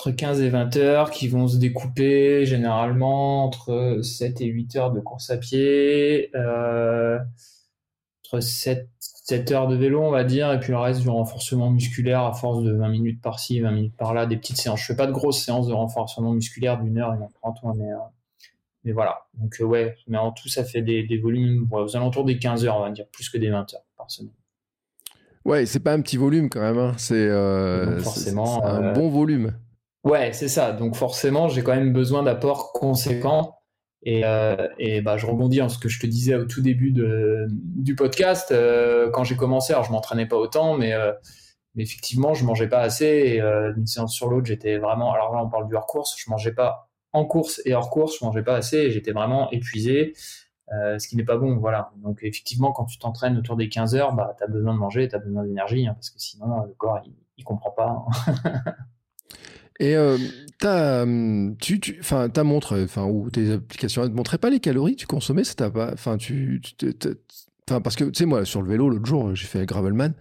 entre 0.00 0.12
15 0.12 0.40
et 0.40 0.48
20 0.48 0.76
heures 0.76 1.10
qui 1.10 1.28
vont 1.28 1.46
se 1.46 1.58
découper 1.58 2.46
généralement 2.46 3.44
entre 3.44 4.00
7 4.02 4.40
et 4.40 4.46
8 4.46 4.76
heures 4.76 4.92
de 4.92 5.00
course 5.00 5.28
à 5.28 5.36
pied, 5.36 6.30
euh, 6.34 7.18
entre 8.24 8.40
7, 8.40 8.88
7, 8.98 9.52
heures 9.52 9.68
de 9.68 9.76
vélo, 9.76 10.02
on 10.02 10.10
va 10.10 10.24
dire, 10.24 10.50
et 10.52 10.58
puis 10.58 10.72
le 10.72 10.78
reste 10.78 11.02
du 11.02 11.10
renforcement 11.10 11.68
musculaire 11.68 12.22
à 12.22 12.32
force 12.32 12.62
de 12.62 12.72
20 12.72 12.88
minutes 12.88 13.20
par-ci, 13.20 13.60
20 13.60 13.72
minutes 13.72 13.96
par-là, 13.98 14.24
des 14.24 14.38
petites 14.38 14.56
séances. 14.56 14.80
Je 14.80 14.86
fais 14.86 14.96
pas 14.96 15.06
de 15.06 15.12
grosses 15.12 15.44
séances 15.44 15.68
de 15.68 15.74
renforcement 15.74 16.32
musculaire 16.32 16.80
d'une 16.80 16.96
heure, 16.96 17.12
une 17.12 17.22
heure 17.22 17.32
trente, 17.34 17.58
mais, 17.76 17.92
euh, 17.92 17.96
mais 18.84 18.92
voilà. 18.92 19.26
Donc, 19.34 19.54
euh, 19.60 19.64
ouais, 19.64 19.96
mais 20.08 20.16
en 20.16 20.32
tout, 20.32 20.48
ça 20.48 20.64
fait 20.64 20.80
des, 20.80 21.02
des 21.02 21.18
volumes 21.18 21.68
aux 21.70 21.94
alentours 21.94 22.24
des 22.24 22.38
15 22.38 22.64
heures, 22.64 22.78
on 22.78 22.84
va 22.84 22.90
dire, 22.90 23.06
plus 23.12 23.28
que 23.28 23.36
des 23.36 23.50
20 23.50 23.74
heures 23.74 23.84
par 23.98 24.10
semaine. 24.10 24.32
Ouais, 25.44 25.66
c'est 25.66 25.80
pas 25.80 25.92
un 25.92 26.00
petit 26.00 26.16
volume 26.16 26.48
quand 26.48 26.60
même, 26.60 26.78
hein. 26.78 26.94
c'est 26.96 27.28
forcément 28.00 28.64
un 28.64 28.94
bon 28.94 29.10
volume. 29.10 29.52
Ouais, 30.04 30.32
c'est 30.32 30.48
ça. 30.48 30.72
Donc 30.72 30.96
forcément, 30.96 31.48
j'ai 31.48 31.62
quand 31.62 31.74
même 31.74 31.92
besoin 31.92 32.22
d'apports 32.22 32.72
conséquents. 32.72 33.56
Et, 34.02 34.24
euh, 34.24 34.66
et 34.78 35.02
bah, 35.02 35.18
je 35.18 35.26
rebondis 35.26 35.60
en 35.60 35.68
ce 35.68 35.78
que 35.78 35.90
je 35.90 36.00
te 36.00 36.06
disais 36.06 36.34
au 36.34 36.46
tout 36.46 36.62
début 36.62 36.92
du 37.50 37.94
podcast. 37.94 38.50
Euh, 38.50 39.10
quand 39.10 39.24
j'ai 39.24 39.36
commencé, 39.36 39.72
alors 39.74 39.84
je 39.84 39.92
m'entraînais 39.92 40.26
pas 40.26 40.36
autant, 40.36 40.76
mais, 40.76 40.94
euh, 40.94 41.12
effectivement, 41.76 42.32
je 42.32 42.44
mangeais 42.44 42.68
pas 42.68 42.80
assez. 42.80 43.04
Et 43.06 43.42
d'une 43.74 43.86
séance 43.86 44.14
sur 44.14 44.28
l'autre, 44.28 44.46
j'étais 44.46 44.78
vraiment. 44.78 45.12
Alors 45.12 45.34
là, 45.34 45.42
on 45.44 45.50
parle 45.50 45.68
du 45.68 45.74
hors 45.76 45.86
course. 45.86 46.16
Je 46.18 46.30
mangeais 46.30 46.52
pas 46.52 46.88
en 47.12 47.24
course 47.26 47.60
et 47.66 47.74
hors 47.74 47.90
course, 47.90 48.18
je 48.20 48.24
mangeais 48.24 48.42
pas 48.42 48.54
assez. 48.56 48.90
J'étais 48.90 49.12
vraiment 49.12 49.50
épuisé, 49.50 50.14
ce 50.70 51.06
qui 51.08 51.16
n'est 51.16 51.24
pas 51.24 51.36
bon. 51.36 51.56
Voilà. 51.58 51.92
Donc 51.98 52.20
effectivement, 52.22 52.72
quand 52.72 52.86
tu 52.86 52.98
t'entraînes 52.98 53.36
autour 53.36 53.56
des 53.56 53.68
15 53.68 53.94
heures, 53.94 54.14
bah, 54.14 54.34
tu 54.38 54.44
as 54.44 54.46
besoin 54.46 54.72
de 54.74 54.78
manger, 54.78 55.08
tu 55.08 55.14
as 55.14 55.18
besoin 55.18 55.44
d'énergie, 55.44 55.86
hein, 55.86 55.94
parce 55.94 56.10
que 56.10 56.18
sinon, 56.18 56.64
le 56.64 56.74
corps, 56.74 57.00
il, 57.04 57.14
il 57.36 57.44
comprend 57.44 57.70
pas. 57.70 58.04
Hein. 58.26 58.72
Et 59.80 59.96
euh, 59.96 60.18
ta, 60.58 61.02
hum, 61.02 61.56
tu, 61.58 61.80
tu, 61.80 62.00
ta 62.00 62.44
montre, 62.44 62.78
enfin, 62.84 63.06
ou 63.06 63.30
tes 63.30 63.52
applications, 63.52 64.04
ne 64.04 64.10
montraient 64.10 64.38
pas 64.38 64.50
les 64.50 64.60
calories 64.60 64.94
que 64.94 65.00
tu 65.00 65.06
consommais, 65.06 65.42
pas, 65.56 65.90
enfin, 65.94 66.18
tu, 66.18 66.60
enfin, 67.68 67.80
parce 67.80 67.96
que, 67.96 68.04
tu 68.04 68.12
sais, 68.14 68.26
moi, 68.26 68.44
sur 68.44 68.60
le 68.60 68.68
vélo, 68.68 68.90
l'autre 68.90 69.06
jour, 69.06 69.34
j'ai 69.34 69.46
fait 69.46 69.64
Gravelman, 69.64 70.12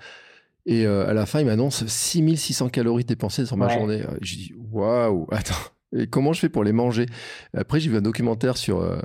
et 0.66 0.86
euh, 0.88 1.10
à 1.10 1.14
la 1.14 1.26
fin, 1.26 1.42
il 1.42 1.46
m'annonce 1.46 1.86
6600 1.86 2.70
calories 2.70 3.04
dépensées 3.04 3.46
sur 3.46 3.58
ma 3.58 3.68
journée. 3.68 4.02
Je 4.22 4.36
dis, 4.36 4.54
waouh, 4.72 5.28
attends, 5.32 5.56
et 5.94 6.08
comment 6.08 6.32
je 6.32 6.40
fais 6.40 6.50
pour 6.50 6.64
les 6.64 6.72
manger? 6.72 7.08
Après, 7.54 7.82
j'ai 7.82 7.90
vu 7.90 7.98
un 7.98 8.02
documentaire 8.02 8.56
sur, 8.56 8.80
euh, 8.80 8.98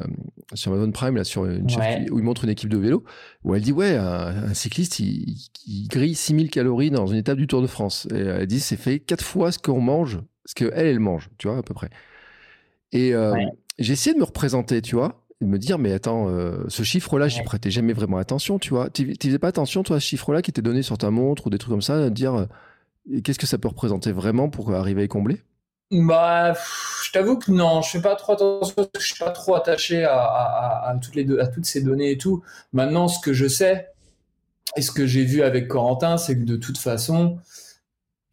sur 0.55 0.73
Amazon 0.73 0.93
Prime, 0.93 1.17
là, 1.17 1.25
sur 1.25 1.47
une 1.47 1.67
où 2.13 2.19
il 2.21 2.25
montre 2.25 2.45
une 2.45 2.51
équipe 2.51 2.69
de 2.69 2.79
vélo, 2.79 3.03
où 3.43 3.57
elle 3.57 3.63
dit 3.63 3.73
Ouais, 3.73 3.97
un, 3.97 4.55
cycliste, 4.55 5.01
il, 5.01 5.37
il, 5.67 5.89
grille 5.89 6.15
6000 6.15 6.49
calories 6.49 6.93
dans 6.93 7.09
une 7.09 7.17
étape 7.17 7.39
du 7.39 7.49
Tour 7.49 7.61
de 7.61 7.67
France. 7.67 8.07
Et 8.15 8.19
elle 8.19 8.47
dit 8.47 8.61
C'est 8.61 8.77
fait 8.77 9.01
quatre 9.01 9.25
fois 9.25 9.51
ce 9.51 9.59
qu'on 9.59 9.81
mange 9.81 10.21
ce 10.45 10.55
qu'elle, 10.55 10.73
elle 10.75 11.01
mange, 11.01 11.31
tu 11.39 11.49
vois, 11.49 11.59
à 11.59 11.63
peu 11.63 11.75
près. 11.75 11.91
Et 12.93 13.15
euh, 13.15 13.35
j'ai 13.79 13.93
essayé 13.93 14.15
de 14.15 14.21
me 14.21 14.25
représenter, 14.25 14.81
tu 14.83 14.95
vois, 14.95 15.25
et 15.41 15.45
de 15.45 15.51
me 15.51 15.59
dire, 15.59 15.79
mais 15.79 15.93
attends, 15.93 16.29
euh, 16.29 16.65
ce 16.69 16.83
chiffre-là, 16.83 17.29
j'y 17.29 17.43
prêtais 17.43 17.71
jamais 17.71 17.93
vraiment 17.93 18.19
attention, 18.19 18.59
tu 18.59 18.71
vois. 18.71 18.91
Tu 18.91 19.15
faisais 19.21 19.39
pas 19.39 19.49
attention, 19.49 19.83
toi, 19.83 19.97
à 19.97 20.01
ce 20.01 20.07
chiffre-là 20.07 20.43
qui 20.43 20.51
était 20.51 20.63
donné 20.63 20.83
sur 20.83 20.97
ta 20.99 21.11
montre 21.11 21.47
ou 21.47 21.51
des 21.51 21.59
trucs 21.59 21.73
comme 21.73 21.83
ça, 21.83 21.99
de 21.99 22.09
dire, 22.09 22.35
euh, 22.35 23.21
qu'est-ce 23.23 23.39
que 23.39 23.47
ça 23.47 23.59
peut 23.59 23.69
représenter 23.69 24.13
vraiment 24.13 24.49
pour 24.49 24.73
arriver 24.73 25.03
à 25.03 25.05
y 25.05 25.09
combler? 25.09 25.43
Bah, 25.91 26.55
je 27.05 27.13
t'avoue 27.13 27.39
que 27.39 27.51
non, 27.51 27.83
je 27.83 27.91
fais 27.91 28.01
pas 28.01 28.17
trop 28.17 28.33
attention, 28.33 28.89
je 28.99 29.05
suis 29.05 29.19
pas 29.19 29.31
trop 29.31 29.55
attaché 29.55 30.05
à, 30.05 30.97
toutes 31.01 31.15
les 31.15 31.39
à 31.39 31.47
toutes 31.47 31.67
ces 31.67 31.83
données 31.83 32.13
et 32.13 32.19
tout. 32.19 32.43
Maintenant, 32.73 33.07
ce 33.07 33.21
que 33.21 33.33
je 33.33 33.47
sais 33.47 33.93
et 34.77 34.83
ce 34.83 34.91
que 34.91 35.07
j'ai 35.07 35.25
vu 35.25 35.43
avec 35.43 35.69
Corentin, 35.69 36.17
c'est 36.17 36.37
que 36.37 36.45
de 36.45 36.57
toute 36.57 36.79
façon, 36.79 37.39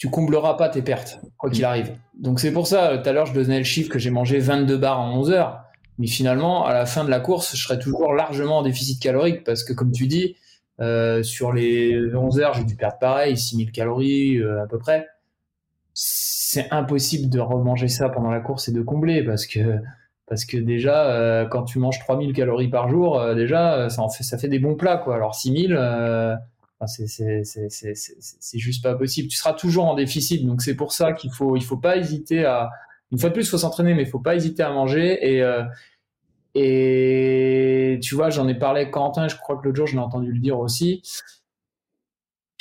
tu 0.01 0.09
combleras 0.09 0.55
pas 0.55 0.67
tes 0.67 0.81
pertes, 0.81 1.21
quoi 1.37 1.51
qu'il 1.51 1.63
arrive. 1.63 1.95
Donc 2.17 2.39
c'est 2.39 2.51
pour 2.51 2.65
ça, 2.65 2.97
tout 2.97 3.07
à 3.07 3.13
l'heure, 3.13 3.27
je 3.27 3.35
donnais 3.35 3.59
le 3.59 3.63
chiffre 3.63 3.87
que 3.87 3.99
j'ai 3.99 4.09
mangé 4.09 4.39
22 4.39 4.75
bars 4.75 4.99
en 4.99 5.15
11 5.19 5.29
heures. 5.29 5.61
Mais 5.99 6.07
finalement, 6.07 6.65
à 6.65 6.73
la 6.73 6.87
fin 6.87 7.03
de 7.03 7.11
la 7.11 7.19
course, 7.19 7.55
je 7.55 7.61
serai 7.61 7.77
toujours 7.77 8.11
largement 8.15 8.57
en 8.57 8.61
déficit 8.63 8.99
calorique 8.99 9.43
parce 9.43 9.63
que, 9.63 9.73
comme 9.73 9.91
tu 9.91 10.07
dis, 10.07 10.37
euh, 10.79 11.21
sur 11.21 11.53
les 11.53 11.99
11 12.15 12.39
heures, 12.39 12.55
j'ai 12.55 12.63
dû 12.63 12.75
perdre 12.75 12.97
pareil, 12.97 13.37
6000 13.37 13.71
calories 13.71 14.37
euh, 14.37 14.63
à 14.63 14.65
peu 14.65 14.79
près. 14.79 15.05
C'est 15.93 16.71
impossible 16.71 17.29
de 17.29 17.39
remanger 17.39 17.87
ça 17.87 18.09
pendant 18.09 18.31
la 18.31 18.39
course 18.39 18.69
et 18.69 18.71
de 18.71 18.81
combler 18.81 19.23
parce 19.23 19.45
que, 19.45 19.75
parce 20.25 20.45
que 20.45 20.57
déjà, 20.57 21.11
euh, 21.11 21.45
quand 21.45 21.61
tu 21.61 21.77
manges 21.77 21.99
3000 21.99 22.33
calories 22.33 22.69
par 22.69 22.89
jour, 22.89 23.23
déjà, 23.35 23.87
ça, 23.91 24.01
en 24.01 24.09
fait, 24.09 24.23
ça 24.23 24.39
fait 24.39 24.47
des 24.47 24.57
bons 24.57 24.73
plats. 24.73 24.97
Quoi. 24.97 25.13
Alors 25.13 25.35
6000, 25.35 25.77
c'est 26.87 28.57
juste 28.57 28.83
pas 28.83 28.95
possible. 28.95 29.27
Tu 29.27 29.37
seras 29.37 29.53
toujours 29.53 29.85
en 29.85 29.95
déficit, 29.95 30.45
donc 30.45 30.61
c'est 30.61 30.75
pour 30.75 30.93
ça 30.93 31.13
qu'il 31.13 31.31
faut, 31.31 31.55
il 31.55 31.63
faut 31.63 31.77
pas 31.77 31.97
hésiter 31.97 32.45
à. 32.45 32.69
Une 33.11 33.19
fois 33.19 33.29
de 33.29 33.33
plus, 33.33 33.45
il 33.45 33.49
faut 33.49 33.57
s'entraîner, 33.57 33.93
mais 33.93 34.03
il 34.03 34.09
faut 34.09 34.19
pas 34.19 34.35
hésiter 34.35 34.63
à 34.63 34.71
manger. 34.71 35.19
Et, 35.21 35.41
euh, 35.41 35.63
tu 37.99 38.15
vois, 38.15 38.29
j'en 38.29 38.47
ai 38.47 38.55
parlé 38.55 38.81
avec 38.81 38.93
Quentin, 38.93 39.27
je 39.27 39.35
crois 39.35 39.57
que 39.57 39.65
l'autre 39.65 39.75
jour, 39.75 39.87
je 39.87 39.93
l'ai 39.93 39.99
entendu 39.99 40.31
le 40.31 40.39
dire 40.39 40.59
aussi. 40.59 41.01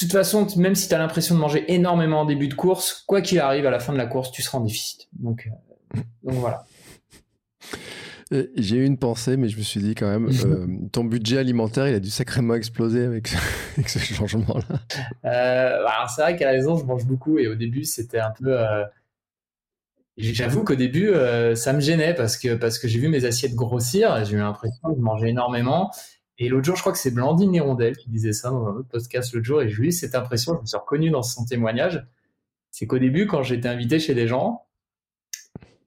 De 0.01 0.07
toute 0.07 0.13
façon, 0.13 0.47
même 0.57 0.75
si 0.75 0.89
tu 0.89 0.95
as 0.95 0.99
l'impression 0.99 1.35
de 1.35 1.41
manger 1.41 1.73
énormément 1.73 2.23
en 2.23 2.25
début 2.25 2.49
de 2.49 2.55
course, 2.55 3.05
quoi 3.07 3.21
qu'il 3.21 3.39
arrive, 3.39 3.67
à 3.67 3.71
la 3.71 3.79
fin 3.79 3.93
de 3.93 3.99
la 3.99 4.07
course, 4.07 4.33
tu 4.33 4.43
seras 4.43 4.59
en 4.59 4.63
déficit. 4.63 5.09
Donc, 5.13 5.47
euh, 5.47 6.01
donc 6.25 6.35
voilà. 6.35 6.65
Euh, 8.33 8.47
j'ai 8.57 8.77
eu 8.77 8.85
une 8.85 8.97
pensée, 8.97 9.37
mais 9.37 9.49
je 9.49 9.57
me 9.57 9.63
suis 9.63 9.81
dit 9.81 9.95
quand 9.95 10.09
même, 10.09 10.29
euh, 10.45 10.67
ton 10.93 11.05
budget 11.05 11.39
alimentaire, 11.39 11.89
il 11.89 11.95
a 11.95 12.01
dû 12.01 12.11
sacrément 12.11 12.55
exploser 12.55 13.05
avec 13.05 13.29
ce, 13.29 13.99
changement-là. 13.99 14.81
Euh, 15.25 15.85
bah, 15.85 16.07
c'est 16.15 16.23
vrai 16.23 16.37
qu'à 16.37 16.47
la 16.47 16.53
maison, 16.53 16.77
je 16.77 16.85
mange 16.85 17.07
beaucoup 17.07 17.39
et 17.39 17.49
au 17.49 17.55
début, 17.55 17.85
c'était 17.85 18.21
un 18.21 18.31
peu. 18.31 18.57
J'avoue 20.17 20.65
qu'au 20.65 20.75
début, 20.75 21.13
ça 21.55 21.73
me 21.73 21.81
gênait 21.81 22.15
parce 22.15 22.37
que, 22.37 22.55
parce 22.55 22.79
que 22.79 22.89
j'ai 22.89 22.99
vu 22.99 23.09
mes 23.09 23.25
assiettes 23.25 23.55
grossir. 23.55 24.25
J'ai 24.25 24.35
eu 24.37 24.39
l'impression 24.39 24.91
de 24.91 25.01
manger 25.01 25.29
énormément. 25.29 25.91
Et 26.39 26.49
l'autre 26.49 26.65
jour, 26.65 26.77
je 26.77 26.81
crois 26.81 26.93
que 26.93 26.99
c'est 26.99 27.11
Blandine 27.11 27.55
Hirondelle 27.55 27.97
qui 27.97 28.09
disait 28.09 28.33
ça 28.33 28.51
dans 28.51 28.67
un 28.67 28.73
autre 28.77 28.89
podcast 28.89 29.33
l'autre 29.35 29.47
jour. 29.47 29.63
Et 29.63 29.69
je 29.69 29.79
lui 29.79 29.87
ai 29.87 29.89
eu 29.89 29.93
cette 29.93 30.15
impression, 30.15 30.55
je 30.57 30.61
me 30.61 30.67
suis 30.67 30.77
reconnu 30.77 31.11
dans 31.11 31.23
son 31.23 31.45
témoignage. 31.45 32.07
C'est 32.71 32.87
qu'au 32.87 32.99
début, 32.99 33.27
quand 33.27 33.43
j'étais 33.43 33.69
invité 33.69 33.99
chez 33.99 34.15
des 34.15 34.27
gens, 34.27 34.67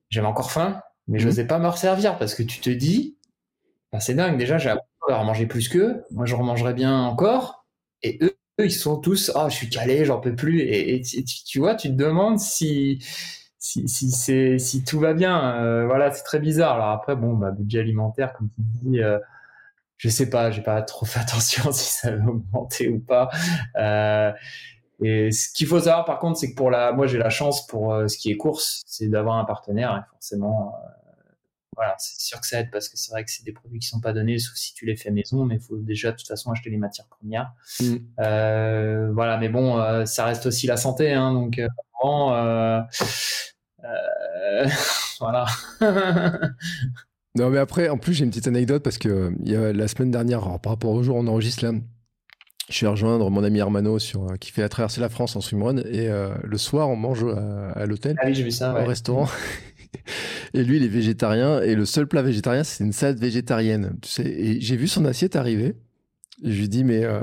j'avais 0.09 0.27
encore 0.27 0.51
faim 0.51 0.81
mais 1.07 1.19
je 1.19 1.27
n'osais 1.27 1.43
mhm. 1.43 1.47
pas 1.49 1.59
me 1.59 1.67
resservir 1.67 2.17
parce 2.17 2.35
que 2.35 2.43
tu 2.43 2.59
te 2.59 2.69
dis, 2.69 3.17
bah, 3.91 3.99
c'est 3.99 4.13
dingue, 4.13 4.37
déjà 4.37 4.57
j'ai 4.57 4.69
appris 4.69 4.83
à 5.09 5.23
manger 5.23 5.45
plus 5.45 5.69
qu'eux, 5.69 6.03
moi 6.11 6.25
je 6.25 6.35
remangerais 6.35 6.73
bien 6.73 6.97
encore, 7.03 7.65
et 8.01 8.19
eux, 8.21 8.35
ils 8.59 8.71
sont 8.71 8.97
tous, 8.97 9.31
ah, 9.35 9.49
je 9.49 9.55
suis 9.55 9.69
calé, 9.69 10.05
j'en 10.05 10.19
peux 10.19 10.35
plus, 10.35 10.61
et, 10.61 11.01
tu, 11.45 11.59
vois, 11.59 11.75
tu 11.75 11.89
te 11.89 11.93
demandes 11.93 12.39
si, 12.39 13.03
si, 13.59 13.87
si, 13.87 14.11
c'est, 14.11 14.59
si 14.59 14.83
tout 14.83 14.99
va 14.99 15.13
bien, 15.13 15.85
voilà, 15.85 16.11
c'est 16.11 16.23
très 16.23 16.39
bizarre. 16.39 16.75
Alors 16.75 16.89
après, 16.89 17.15
bon, 17.15 17.33
bah, 17.33 17.51
budget 17.51 17.79
alimentaire, 17.79 18.33
comme 18.33 18.49
tu 18.49 18.61
dis, 18.61 18.99
je 19.97 20.09
sais 20.09 20.29
pas, 20.29 20.51
j'ai 20.51 20.61
pas 20.61 20.81
trop 20.81 21.05
fait 21.05 21.19
attention 21.21 21.71
si 21.71 21.91
ça 21.93 22.11
va 22.15 22.25
augmenter 22.25 22.89
ou 22.89 22.99
pas. 22.99 23.29
Et 25.01 25.31
ce 25.31 25.49
qu'il 25.53 25.67
faut 25.67 25.79
savoir, 25.79 26.05
par 26.05 26.19
contre, 26.19 26.37
c'est 26.37 26.51
que 26.51 26.55
pour 26.55 26.69
la, 26.69 26.91
moi, 26.91 27.07
j'ai 27.07 27.17
la 27.17 27.29
chance 27.29 27.65
pour 27.67 27.95
ce 28.07 28.17
qui 28.17 28.31
est 28.31 28.37
course, 28.37 28.81
c'est 28.85 29.07
d'avoir 29.07 29.37
un 29.37 29.45
partenaire, 29.45 29.95
et 29.97 30.09
forcément 30.11 30.73
voilà, 31.75 31.95
c'est 31.97 32.19
sûr 32.19 32.39
que 32.39 32.47
ça 32.47 32.59
aide 32.59 32.69
parce 32.71 32.89
que 32.89 32.97
c'est 32.97 33.11
vrai 33.11 33.23
que 33.23 33.31
c'est 33.31 33.43
des 33.43 33.51
produits 33.51 33.79
qui 33.79 33.87
sont 33.87 33.99
pas 33.99 34.13
donnés, 34.13 34.37
sauf 34.37 34.55
si 34.55 34.73
tu 34.73 34.85
les 34.85 34.95
fais 34.95 35.11
maison, 35.11 35.45
mais 35.45 35.55
il 35.55 35.61
faut 35.61 35.77
déjà 35.77 36.11
de 36.11 36.17
toute 36.17 36.27
façon 36.27 36.51
acheter 36.51 36.69
les 36.69 36.77
matières 36.77 37.07
premières. 37.07 37.51
Mm. 37.79 37.95
Euh, 38.19 39.11
voilà, 39.13 39.37
mais 39.37 39.49
bon, 39.49 39.79
euh, 39.79 40.05
ça 40.05 40.25
reste 40.25 40.45
aussi 40.45 40.67
la 40.67 40.77
santé, 40.77 41.13
hein, 41.13 41.33
donc 41.33 41.59
euh, 41.59 41.67
voilà. 45.19 45.45
non, 47.35 47.49
mais 47.49 47.57
après, 47.57 47.89
en 47.89 47.97
plus, 47.97 48.13
j'ai 48.13 48.23
une 48.23 48.29
petite 48.29 48.47
anecdote 48.47 48.83
parce 48.83 48.97
que 48.97 49.33
il 49.43 49.51
y 49.51 49.55
a 49.55 49.73
la 49.73 49.87
semaine 49.87 50.11
dernière, 50.11 50.59
par 50.59 50.73
rapport 50.73 50.91
au 50.91 51.01
jour 51.01 51.15
où 51.15 51.19
on 51.19 51.27
enregistre 51.27 51.65
là, 51.65 51.71
je 52.73 52.77
suis 52.79 52.87
rejoindre 52.87 53.29
mon 53.29 53.43
ami 53.43 53.59
Hermano 53.59 53.99
sur, 53.99 54.27
qui 54.39 54.51
fait 54.51 54.61
la 54.61 54.69
traversée 54.69 54.97
de 54.97 55.03
la 55.03 55.09
France 55.09 55.35
en 55.35 55.41
swimrun 55.41 55.77
et 55.77 56.09
le 56.43 56.57
soir, 56.57 56.89
on 56.89 56.95
mange 56.95 57.23
à, 57.75 57.85
l'hôtel, 57.85 58.17
ah 58.19 58.27
oui, 58.27 58.59
au 58.61 58.85
restaurant. 58.85 59.29
Et 60.53 60.63
lui, 60.63 60.77
il 60.77 60.83
est 60.83 60.89
végétarien. 60.89 61.61
Et 61.61 61.75
le 61.75 61.85
seul 61.85 62.07
plat 62.07 62.21
végétarien, 62.21 62.63
c'est 62.63 62.83
une 62.83 62.93
salade 62.93 63.19
végétarienne. 63.19 63.95
Tu 64.01 64.09
sais, 64.09 64.25
et 64.25 64.61
j'ai 64.61 64.75
vu 64.75 64.87
son 64.87 65.05
assiette 65.05 65.35
arriver. 65.35 65.75
Et 66.43 66.51
je 66.51 66.59
lui 66.59 66.69
dis, 66.69 66.83
mais 66.83 67.03
euh, 67.03 67.21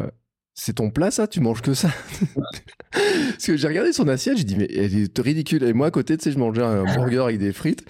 c'est 0.54 0.74
ton 0.74 0.90
plat, 0.90 1.10
ça? 1.10 1.26
Tu 1.26 1.40
manges 1.40 1.62
que 1.62 1.74
ça? 1.74 1.90
Parce 2.92 3.46
que 3.46 3.56
j'ai 3.56 3.68
regardé 3.68 3.92
son 3.92 4.08
assiette, 4.08 4.36
j'ai 4.38 4.44
dit, 4.44 4.56
mais 4.56 4.68
elle 4.70 4.94
est 4.94 5.18
ridicule. 5.18 5.62
Et 5.62 5.72
moi, 5.72 5.88
à 5.88 5.90
côté, 5.90 6.16
tu 6.16 6.24
sais, 6.24 6.32
je 6.32 6.38
mangeais 6.38 6.62
un 6.62 6.84
burger 6.84 7.22
avec 7.24 7.38
des 7.38 7.52
frites. 7.52 7.84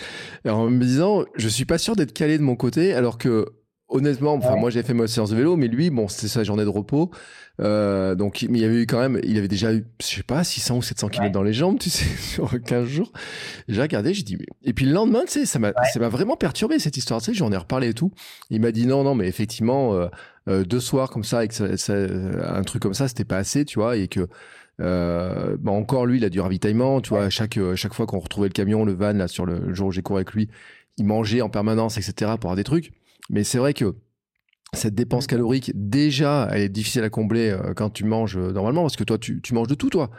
Et 0.45 0.51
en 0.51 0.69
me 0.69 0.85
disant, 0.85 1.25
je 1.37 1.49
suis 1.49 1.65
pas 1.65 1.79
sûr 1.79 1.97
d'être 1.97 2.13
calé 2.13 2.37
de 2.37 2.43
mon 2.43 2.57
côté, 2.57 2.93
alors 2.93 3.19
que 3.19 3.47
honnêtement, 3.91 4.35
enfin, 4.35 4.57
moi 4.57 4.71
j'ai 4.71 4.83
fait 4.83 4.95
ma 4.95 5.07
séance 5.07 5.31
de 5.31 5.37
vélo, 5.37 5.57
mais 5.57 5.69
lui, 5.69 5.91
bon, 5.91 6.09
c'était 6.09 6.29
sa 6.29 6.45
journée 6.45 6.65
de 6.65 6.69
repos. 6.69 7.11
Euh, 7.61 8.15
donc, 8.15 8.43
il 8.43 8.57
y 8.57 8.65
avait 8.65 8.83
eu 8.83 8.87
quand 8.87 8.99
même, 8.99 9.21
il 9.23 9.37
avait 9.37 9.49
déjà 9.49 9.73
eu, 9.73 9.85
je 10.01 10.07
sais 10.07 10.23
pas, 10.23 10.43
600 10.45 10.79
ou 10.79 10.83
700 10.83 11.09
km 11.09 11.33
dans 11.33 11.43
les 11.43 11.53
jambes, 11.53 11.79
tu 11.79 11.91
sais, 11.91 12.05
sur 12.19 12.51
15 12.63 12.87
jours. 12.87 13.13
J'ai 13.69 13.83
regardé, 13.83 14.15
j'ai 14.15 14.23
dit, 14.23 14.37
mais... 14.39 14.47
et 14.65 14.73
puis 14.73 14.87
le 14.87 14.93
lendemain, 14.93 15.23
tu 15.27 15.33
sais, 15.33 15.47
ça 15.47 15.59
m'a, 15.59 15.73
ça 15.93 16.01
m'a 16.01 16.09
vraiment 16.09 16.37
perturbé 16.37 16.79
cette 16.79 16.97
histoire, 16.97 17.21
tu 17.21 17.27
sais, 17.27 17.35
j'en 17.35 17.53
ai 17.53 17.57
reparlé 17.57 17.89
et 17.89 17.95
tout. 17.95 18.13
Il 18.49 18.61
m'a 18.61 18.73
dit, 18.73 18.87
non, 18.87 19.05
non, 19.05 19.15
mais 19.15 19.27
effectivement, 19.29 19.95
euh, 19.95 20.07
euh, 20.49 20.65
deux 20.65 20.81
soirs 20.81 21.11
comme 21.11 21.25
ça, 21.25 21.39
avec 21.39 21.53
un 21.61 22.63
truc 22.63 22.83
comme 22.83 22.95
ça, 22.95 23.09
c'était 23.09 23.25
pas 23.25 23.39
assez, 23.39 23.65
tu 23.65 23.79
vois, 23.79 23.97
et 23.97 24.09
que, 24.09 24.27
euh, 24.81 25.57
bah 25.61 25.73
encore 25.73 26.07
lui, 26.07 26.17
il 26.17 26.25
a 26.25 26.31
du 26.31 26.41
ravitaillement, 26.41 27.03
tu 27.03 27.11
vois, 27.11 27.29
chaque, 27.29 27.59
chaque 27.75 27.93
fois 27.93 28.07
qu'on 28.07 28.21
retrouvait 28.21 28.49
le 28.49 28.55
camion, 28.55 28.87
le 28.87 28.95
van, 28.95 29.13
là, 29.13 29.29
sur 29.29 29.45
le 29.45 29.75
jour 29.75 29.89
où 29.89 29.93
j'ai 29.93 30.03
couru 30.03 30.19
avec 30.21 30.33
lui, 30.33 30.49
il 30.97 31.05
mangeait 31.05 31.43
en 31.43 31.51
permanence, 31.51 31.99
etc., 31.99 32.13
pour 32.41 32.51
avoir 32.51 32.57
des 32.57 32.65
trucs. 32.65 32.93
Mais 33.31 33.45
c'est 33.45 33.59
vrai 33.59 33.73
que 33.73 33.95
cette 34.73 34.95
dépense 34.95 35.27
calorique, 35.27 35.73
déjà, 35.75 36.49
elle 36.53 36.63
est 36.63 36.69
difficile 36.69 37.03
à 37.03 37.11
combler 37.11 37.51
euh, 37.51 37.75
quand 37.75 37.91
tu 37.91 38.05
manges 38.05 38.37
euh, 38.37 38.53
normalement, 38.53 38.83
parce 38.83 38.97
que 38.97 39.05
toi, 39.05 39.19
tu, 39.19 39.41
manges 39.53 39.69
de 39.69 39.75
tout, 39.75 39.89
toi 39.89 40.11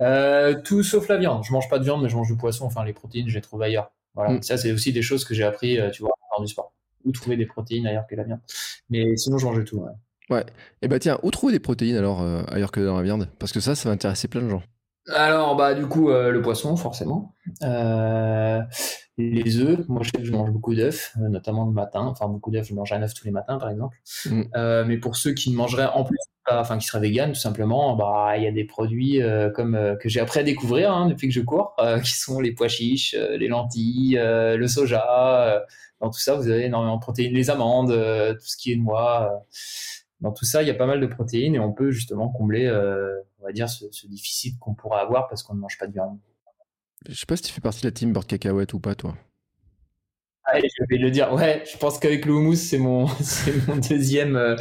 euh, 0.00 0.60
Tout 0.62 0.82
sauf 0.82 1.08
la 1.08 1.16
viande. 1.16 1.44
Je 1.44 1.52
mange 1.52 1.68
pas 1.68 1.78
de 1.78 1.84
viande, 1.84 2.02
mais 2.02 2.08
je 2.08 2.16
mange 2.16 2.28
du 2.28 2.36
poisson. 2.36 2.66
Enfin, 2.66 2.84
les 2.84 2.92
protéines, 2.92 3.28
je 3.28 3.34
les 3.34 3.40
trouve 3.40 3.62
ailleurs. 3.62 3.92
Voilà. 4.14 4.34
Mm. 4.34 4.42
Ça, 4.42 4.56
c'est 4.56 4.72
aussi 4.72 4.92
des 4.92 5.02
choses 5.02 5.24
que 5.24 5.34
j'ai 5.34 5.44
appris, 5.44 5.78
tu 5.92 6.02
vois, 6.02 6.10
dans 6.36 6.42
du 6.42 6.48
sport. 6.48 6.72
Où 7.04 7.12
trouver 7.12 7.36
des 7.36 7.46
protéines 7.46 7.86
ailleurs 7.86 8.06
que 8.08 8.16
la 8.16 8.24
viande. 8.24 8.40
Mais 8.90 9.16
sinon, 9.16 9.38
je 9.38 9.46
mange 9.46 9.58
de 9.58 9.62
tout. 9.62 9.78
Ouais. 9.78 9.92
ouais. 10.30 10.42
Et 10.42 10.44
eh 10.82 10.88
bah 10.88 10.96
ben, 10.96 10.98
tiens, 10.98 11.18
où 11.22 11.30
trouver 11.30 11.52
des 11.52 11.60
protéines 11.60 11.96
alors 11.96 12.22
ailleurs 12.48 12.72
que 12.72 12.80
dans 12.80 12.96
la 12.96 13.02
viande? 13.02 13.28
Parce 13.38 13.52
que 13.52 13.60
ça, 13.60 13.76
ça 13.76 13.88
va 13.88 13.94
intéresser 13.94 14.26
plein 14.26 14.42
de 14.42 14.48
gens. 14.48 14.62
Alors, 15.14 15.56
bah, 15.56 15.74
du 15.74 15.86
coup, 15.86 16.08
le 16.10 16.40
poisson, 16.42 16.76
forcément. 16.76 17.34
Euh, 17.62 18.60
les 19.18 19.58
œufs, 19.58 19.86
moi 19.88 20.02
je 20.02 20.10
sais 20.10 20.18
que 20.18 20.24
je 20.24 20.32
mange 20.32 20.50
beaucoup 20.50 20.74
d'œufs, 20.74 21.12
euh, 21.20 21.28
notamment 21.28 21.66
le 21.66 21.72
matin. 21.72 22.02
Enfin, 22.02 22.28
beaucoup 22.28 22.50
d'œufs, 22.50 22.66
je 22.66 22.74
mange 22.74 22.92
un 22.92 23.02
œuf 23.02 23.14
tous 23.14 23.24
les 23.24 23.32
matins, 23.32 23.58
par 23.58 23.68
exemple. 23.68 23.98
Mm. 24.26 24.42
Euh, 24.54 24.84
mais 24.86 24.96
pour 24.96 25.16
ceux 25.16 25.32
qui 25.32 25.50
ne 25.50 25.56
mangeraient 25.56 25.88
en 25.92 26.04
plus, 26.04 26.18
enfin 26.48 26.78
qui 26.78 26.86
seraient 26.86 27.00
véganes, 27.00 27.32
tout 27.32 27.40
simplement, 27.40 27.96
bah 27.96 28.34
il 28.36 28.44
y 28.44 28.46
a 28.46 28.52
des 28.52 28.64
produits 28.64 29.20
euh, 29.20 29.50
comme 29.50 29.96
que 30.00 30.08
j'ai 30.08 30.20
appris 30.20 30.40
à 30.40 30.42
découvrir 30.44 30.92
hein, 30.92 31.08
depuis 31.08 31.28
que 31.28 31.34
je 31.34 31.40
cours, 31.40 31.74
qui 32.04 32.12
sont 32.12 32.40
les 32.40 32.52
pois 32.52 32.68
chiches, 32.68 33.14
les 33.14 33.48
lentilles, 33.48 34.18
le 34.22 34.66
soja. 34.66 35.64
dans 36.00 36.10
tout 36.10 36.20
ça, 36.20 36.36
vous 36.36 36.48
avez 36.48 36.66
énormément 36.66 36.96
de 36.96 37.02
protéines, 37.02 37.34
les 37.34 37.50
amandes, 37.50 37.90
tout 37.90 38.46
ce 38.46 38.56
qui 38.56 38.72
est 38.72 38.76
noix. 38.76 39.44
dans 40.20 40.32
tout 40.32 40.44
ça, 40.44 40.62
il 40.62 40.68
y 40.68 40.70
a 40.70 40.74
pas 40.74 40.86
mal 40.86 41.00
de 41.00 41.06
protéines 41.06 41.54
et 41.56 41.60
on 41.60 41.72
peut 41.72 41.90
justement 41.90 42.28
combler, 42.28 42.70
on 43.40 43.44
va 43.44 43.52
dire, 43.52 43.68
ce, 43.68 43.86
ce 43.90 44.06
déficit 44.06 44.58
qu'on 44.60 44.74
pourrait 44.74 45.00
avoir 45.00 45.28
parce 45.28 45.42
qu'on 45.42 45.54
ne 45.54 45.60
mange 45.60 45.76
pas 45.76 45.88
de 45.88 45.92
viande. 45.92 46.18
Je 47.06 47.14
sais 47.14 47.26
pas 47.26 47.36
si 47.36 47.42
tu 47.42 47.52
fais 47.52 47.60
partie 47.60 47.82
de 47.82 47.86
la 47.86 47.92
team 47.92 48.12
Bird 48.12 48.26
Cacahuète 48.26 48.72
ou 48.72 48.80
pas, 48.80 48.94
toi. 48.94 49.14
Ah, 50.44 50.58
je 50.58 50.84
vais 50.88 50.96
le 50.96 51.10
dire. 51.10 51.32
Ouais, 51.32 51.62
je 51.70 51.76
pense 51.76 51.98
qu'avec 51.98 52.24
le 52.24 52.32
houmous, 52.32 52.56
c'est 52.56 52.78
mon, 52.78 53.06
mon 53.68 53.76
deuxième, 53.76 54.36
euh, 54.36 54.56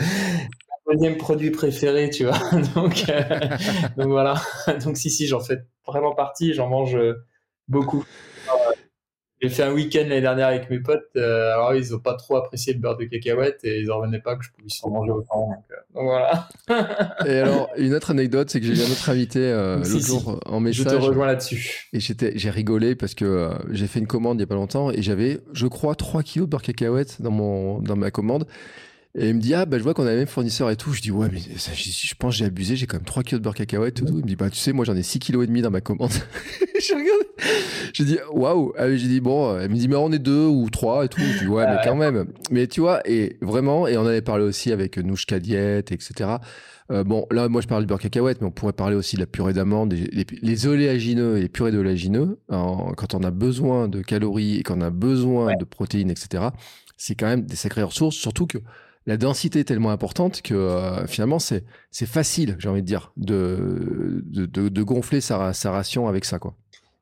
deuxième 0.92 1.18
produit 1.18 1.52
préféré, 1.52 2.10
tu 2.10 2.26
vois. 2.26 2.40
Donc, 2.76 3.06
euh, 3.10 3.22
donc 3.98 4.08
voilà. 4.08 4.36
Donc 4.84 4.98
si, 4.98 5.10
si, 5.10 5.28
j'en 5.28 5.40
fais 5.40 5.60
vraiment 5.86 6.14
partie. 6.14 6.54
J'en 6.54 6.68
mange 6.68 6.96
euh, 6.96 7.14
beaucoup. 7.68 8.06
J'ai 9.40 9.50
fait 9.50 9.64
un 9.64 9.72
week-end 9.72 10.00
l'année 10.02 10.22
dernière 10.22 10.48
avec 10.48 10.70
mes 10.70 10.80
potes. 10.80 11.10
Euh, 11.16 11.54
alors, 11.54 11.76
ils 11.76 11.92
n'ont 11.92 12.00
pas 12.00 12.16
trop 12.16 12.38
apprécié 12.38 12.74
le 12.74 12.80
beurre 12.80 12.98
de 12.98 13.06
cacahuète 13.06 13.60
et 13.64 13.82
ils 13.82 13.88
n'en 13.88 13.98
revenaient 14.00 14.20
pas 14.20 14.36
que 14.36 14.44
je 14.44 14.50
pouvais 14.50 14.68
en 14.82 14.90
manger 14.90 15.12
autant. 15.12 15.48
Donc, 15.48 15.64
euh, 15.72 15.76
voilà. 15.94 16.50
et 17.26 17.38
alors, 17.38 17.70
une 17.78 17.94
autre 17.94 18.12
anecdote, 18.12 18.50
c'est 18.50 18.60
que 18.60 18.66
j'ai 18.66 18.74
eu 18.74 18.86
un 18.86 18.92
autre 18.92 19.10
invité 19.10 19.40
euh, 19.40 19.78
l'autre 19.84 20.06
jour 20.06 20.40
en 20.46 20.60
message. 20.60 20.86
Je 20.86 20.90
te 20.90 20.96
rejoins 20.96 21.28
là-dessus. 21.28 21.90
Et 21.94 22.00
j'ai 22.00 22.50
rigolé 22.50 22.96
parce 22.96 23.14
que 23.14 23.52
j'ai 23.72 23.86
fait 23.86 24.00
une 24.00 24.08
commande 24.08 24.38
il 24.38 24.40
n'y 24.40 24.44
a 24.44 24.48
pas 24.48 24.56
longtemps 24.56 24.92
et 24.92 25.04
j'avais, 25.04 25.40
je 25.54 25.68
crois, 25.68 25.94
3 25.94 26.24
kilos 26.24 26.48
de 26.48 26.52
beurre 26.52 26.64
cacahuète 26.64 27.22
dans, 27.22 27.32
mon, 27.32 27.80
dans 27.80 27.96
ma 27.96 28.10
commande. 28.10 28.48
Et 29.20 29.30
il 29.30 29.36
me 29.36 29.42
dit, 29.42 29.56
ah, 29.56 29.66
bah, 29.66 29.80
je 29.80 29.84
vois 29.84 29.96
qu'on 29.96 30.06
a 30.06 30.12
le 30.12 30.18
même 30.18 30.28
fournisseur 30.28 30.70
et 30.70 30.76
tout. 30.76 30.94
Je 30.94 31.02
dis, 31.02 31.10
ouais, 31.10 31.28
mais 31.32 31.40
ça, 31.58 31.72
je, 31.74 32.14
pense 32.16 32.36
que 32.36 32.38
j'ai 32.38 32.46
abusé, 32.46 32.76
j'ai 32.76 32.86
quand 32.86 32.98
même 32.98 33.06
3 33.06 33.24
kilos 33.24 33.40
de 33.40 33.44
beurre 33.44 33.56
cacahuète 33.56 34.00
et 34.00 34.06
tout. 34.06 34.14
Il 34.14 34.24
me 34.24 34.28
dit, 34.28 34.36
bah, 34.36 34.52
tu 34.52 34.60
sais, 34.60 34.74
moi, 34.74 34.86
j'en 34.86 34.96
ai 34.96 35.02
6 35.02 35.18
kilos 35.18 35.44
et 35.44 35.48
demi 35.48 35.64
dans 35.64 35.72
ma 35.72 35.82
commande. 35.82 36.12
je 36.80 36.94
regarde. 36.94 37.26
J'ai 37.94 38.06
dit, 38.06 38.20
waouh. 38.32 38.74
Ah, 38.78 38.96
j'ai 38.96 39.08
dit, 39.08 39.20
bon, 39.20 39.58
elle 39.58 39.72
me 39.72 39.76
dit, 39.76 39.88
mais 39.88 39.96
on 39.96 40.12
est 40.12 40.20
deux 40.20 40.46
ou 40.46 40.70
trois 40.70 41.06
et 41.06 41.10
tout. 41.10 41.20
Je 41.20 41.40
dis, 41.40 41.48
ouais, 41.48 41.66
mais 41.66 41.78
quand 41.84 41.96
même. 41.96 42.28
Mais 42.52 42.68
tu 42.68 42.80
vois, 42.82 43.02
et 43.10 43.38
vraiment, 43.42 43.88
et 43.88 43.98
on 43.98 44.06
avait 44.06 44.22
parlé 44.22 44.44
aussi 44.44 44.72
avec 44.72 44.98
Nouchka 45.00 45.40
Diet, 45.40 45.92
etc. 45.92 46.36
Euh, 46.92 47.04
bon, 47.04 47.26
là, 47.32 47.50
moi, 47.50 47.62
je 47.62 47.68
parle 47.68 47.82
du 47.82 47.88
beurre 47.88 48.00
cacahuète, 48.00 48.40
mais 48.42 48.48
on 48.48 48.52
pourrait 48.52 48.72
parler 48.72 48.96
aussi 48.96 49.16
de 49.16 49.22
la 49.22 49.28
purée 49.28 49.54
d'amande, 49.54 49.94
les, 49.94 50.28
les, 50.42 50.68
oléagineux 50.68 51.38
et 51.38 51.42
les 51.42 51.50
purées 51.50 51.72
d'oléagineux. 51.72 52.38
Quand 52.50 53.16
on 53.16 53.24
a 53.24 53.32
besoin 53.32 53.88
de 53.88 54.02
calories 54.02 54.58
et 54.58 54.64
qu'on 54.64 54.82
a 54.82 54.92
besoin 54.92 55.56
de 55.56 55.66
protéines, 55.66 56.12
etc., 56.12 56.50
c'est 56.98 57.16
quand 57.16 57.28
même 57.28 57.46
des 57.46 57.56
sacrées 57.56 57.84
ressources, 57.84 58.16
surtout 58.16 58.48
que 58.48 58.60
la 59.08 59.16
densité 59.16 59.62
est 59.62 59.64
tellement 59.64 59.92
importante 59.92 60.42
que 60.42 60.54
euh, 60.54 61.08
finalement 61.08 61.40
c'est 61.40 61.64
facile, 62.06 62.58
j'ai 62.60 62.68
envie 62.68 62.82
de 62.82 62.88
dire, 62.88 63.14
de, 63.16 64.82
gonfler 64.84 65.22
sa, 65.22 65.54
ration 65.72 66.08
avec 66.08 66.26
ça. 66.26 66.40
quoi. 66.40 66.56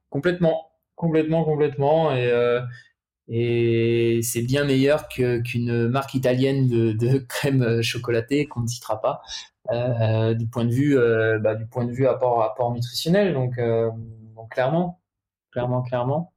Complètement, 0.09 0.69
complètement, 0.95 1.43
complètement. 1.43 2.15
Et, 2.15 2.27
euh, 2.27 2.61
c'est 4.21 4.43
bien 4.43 4.65
meilleur 4.65 5.07
qu'une 5.07 5.87
marque 5.87 6.13
italienne 6.13 6.67
de, 6.67 7.17
crème 7.27 7.81
chocolatée 7.81 8.45
qu'on 8.45 8.61
ne 8.61 8.67
citera 8.67 9.01
pas. 9.01 9.21
Euh, 9.71 10.35
du 10.35 10.47
point 10.47 10.63
de 10.63 10.71
vue 10.71 10.95
bah, 11.41 11.55
du 11.55 11.65
point 11.65 11.85
de 11.85 11.91
vue 11.91 12.05
apport 12.05 12.71
nutritionnel 12.71 13.33
donc, 13.33 13.59
clairement 14.51 15.01
clairement 15.51 15.81
clairement 15.81 16.31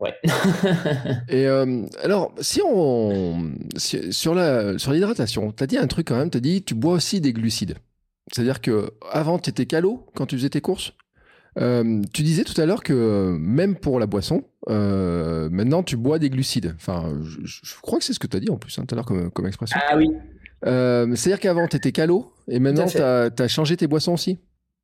Ouais. 0.00 0.14
et 1.28 1.46
euh, 1.46 1.82
alors, 2.02 2.32
si 2.40 2.60
on 2.64 3.52
sur 3.76 4.34
la 4.34 4.78
sur 4.78 4.92
l'hydratation, 4.92 5.50
t'as 5.50 5.66
dit 5.66 5.76
un 5.76 5.86
truc 5.86 6.08
quand 6.08 6.16
même. 6.16 6.30
T'as 6.30 6.40
dit 6.40 6.62
tu 6.62 6.74
bois 6.74 6.92
aussi 6.92 7.20
des 7.20 7.32
glucides. 7.32 7.76
C'est-à-dire 8.32 8.60
que 8.60 8.92
avant 9.10 9.38
t'étais 9.38 9.66
calo 9.66 10.06
quand 10.14 10.26
tu 10.26 10.36
faisais 10.36 10.50
tes 10.50 10.60
courses. 10.60 10.92
Euh, 11.58 12.02
tu 12.12 12.22
disais 12.22 12.44
tout 12.44 12.58
à 12.60 12.66
l'heure 12.66 12.84
que 12.84 13.36
même 13.40 13.74
pour 13.74 13.98
la 13.98 14.06
boisson, 14.06 14.44
euh, 14.68 15.48
maintenant 15.50 15.82
tu 15.82 15.96
bois 15.96 16.20
des 16.20 16.30
glucides. 16.30 16.74
Enfin, 16.76 17.18
je, 17.24 17.74
crois 17.82 17.98
que 17.98 18.04
c'est 18.04 18.12
ce 18.12 18.20
que 18.20 18.28
tu 18.28 18.36
as 18.36 18.40
dit 18.40 18.50
en 18.50 18.58
plus 18.58 18.78
hein, 18.78 18.84
tout 18.86 18.94
à 18.94 18.96
l'heure 18.96 19.06
comme, 19.06 19.32
comme, 19.32 19.46
expression. 19.46 19.76
Ah 19.90 19.96
oui. 19.96 20.08
C'est-à-dire 20.62 21.40
qu'avant 21.40 21.66
tu 21.66 21.76
étais 21.76 21.90
calo 21.90 22.32
et 22.46 22.60
maintenant 22.60 22.86
tu 22.86 22.98
as, 22.98 23.48
changé 23.48 23.76
tes 23.76 23.88
boissons 23.88 24.12
aussi? 24.12 24.38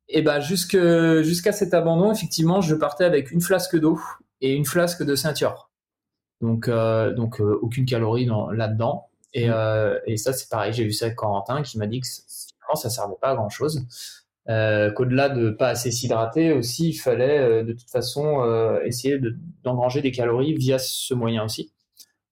Et 0.09 0.19
eh 0.19 0.21
ben 0.21 0.39
jusqu'à 0.41 1.51
cet 1.51 1.73
abandon, 1.73 2.11
effectivement, 2.11 2.61
je 2.61 2.75
partais 2.75 3.05
avec 3.05 3.31
une 3.31 3.41
flasque 3.41 3.79
d'eau 3.79 3.99
et 4.45 4.53
une 4.53 4.65
flasque 4.65 5.03
de 5.03 5.15
ceinture. 5.15 5.71
Donc, 6.39 6.67
euh, 6.67 7.13
donc 7.13 7.41
euh, 7.41 7.57
aucune 7.61 7.85
calorie 7.85 8.29
là-dedans. 8.53 9.09
Et, 9.33 9.47
mmh. 9.47 9.53
euh, 9.53 9.99
et, 10.05 10.17
ça, 10.17 10.33
c'est 10.33 10.49
pareil. 10.49 10.71
J'ai 10.71 10.83
vu 10.83 10.91
ça 10.91 11.05
avec 11.05 11.17
Corentin 11.17 11.63
qui 11.63 11.79
m'a 11.79 11.87
dit 11.87 11.99
que 11.99 12.07
finalement, 12.07 12.75
ça 12.75 12.89
servait 12.89 13.15
pas 13.19 13.31
à 13.31 13.35
grand 13.35 13.49
chose. 13.49 13.85
Qu'au-delà 14.47 15.29
de 15.29 15.49
pas 15.49 15.69
assez 15.69 15.89
s'hydrater, 15.89 16.53
aussi, 16.53 16.89
il 16.89 16.93
fallait 16.93 17.63
de 17.63 17.73
toute 17.73 17.89
façon 17.89 18.45
essayer 18.85 19.19
d'engranger 19.63 20.03
des 20.03 20.11
calories 20.11 20.53
via 20.53 20.77
ce 20.77 21.15
moyen 21.15 21.43
aussi. 21.43 21.73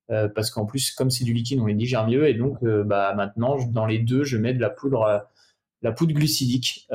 parce 0.08 0.52
qu'en 0.52 0.68
plus, 0.68 0.92
comme 0.92 1.10
c'est 1.10 1.24
du 1.24 1.34
liquide, 1.34 1.60
on 1.60 1.66
les 1.66 1.74
digère 1.74 2.08
mieux. 2.08 2.28
Et 2.28 2.36
donc, 2.36 2.64
bah, 2.64 3.16
maintenant, 3.16 3.58
dans 3.66 3.88
les 3.88 3.98
deux, 3.98 4.24
je 4.24 4.38
mets 4.38 4.54
de 4.54 4.62
la 4.62 4.70
poudre, 4.70 5.26
la 5.82 5.92
poudre 5.92 6.14
glucidique 6.14 6.88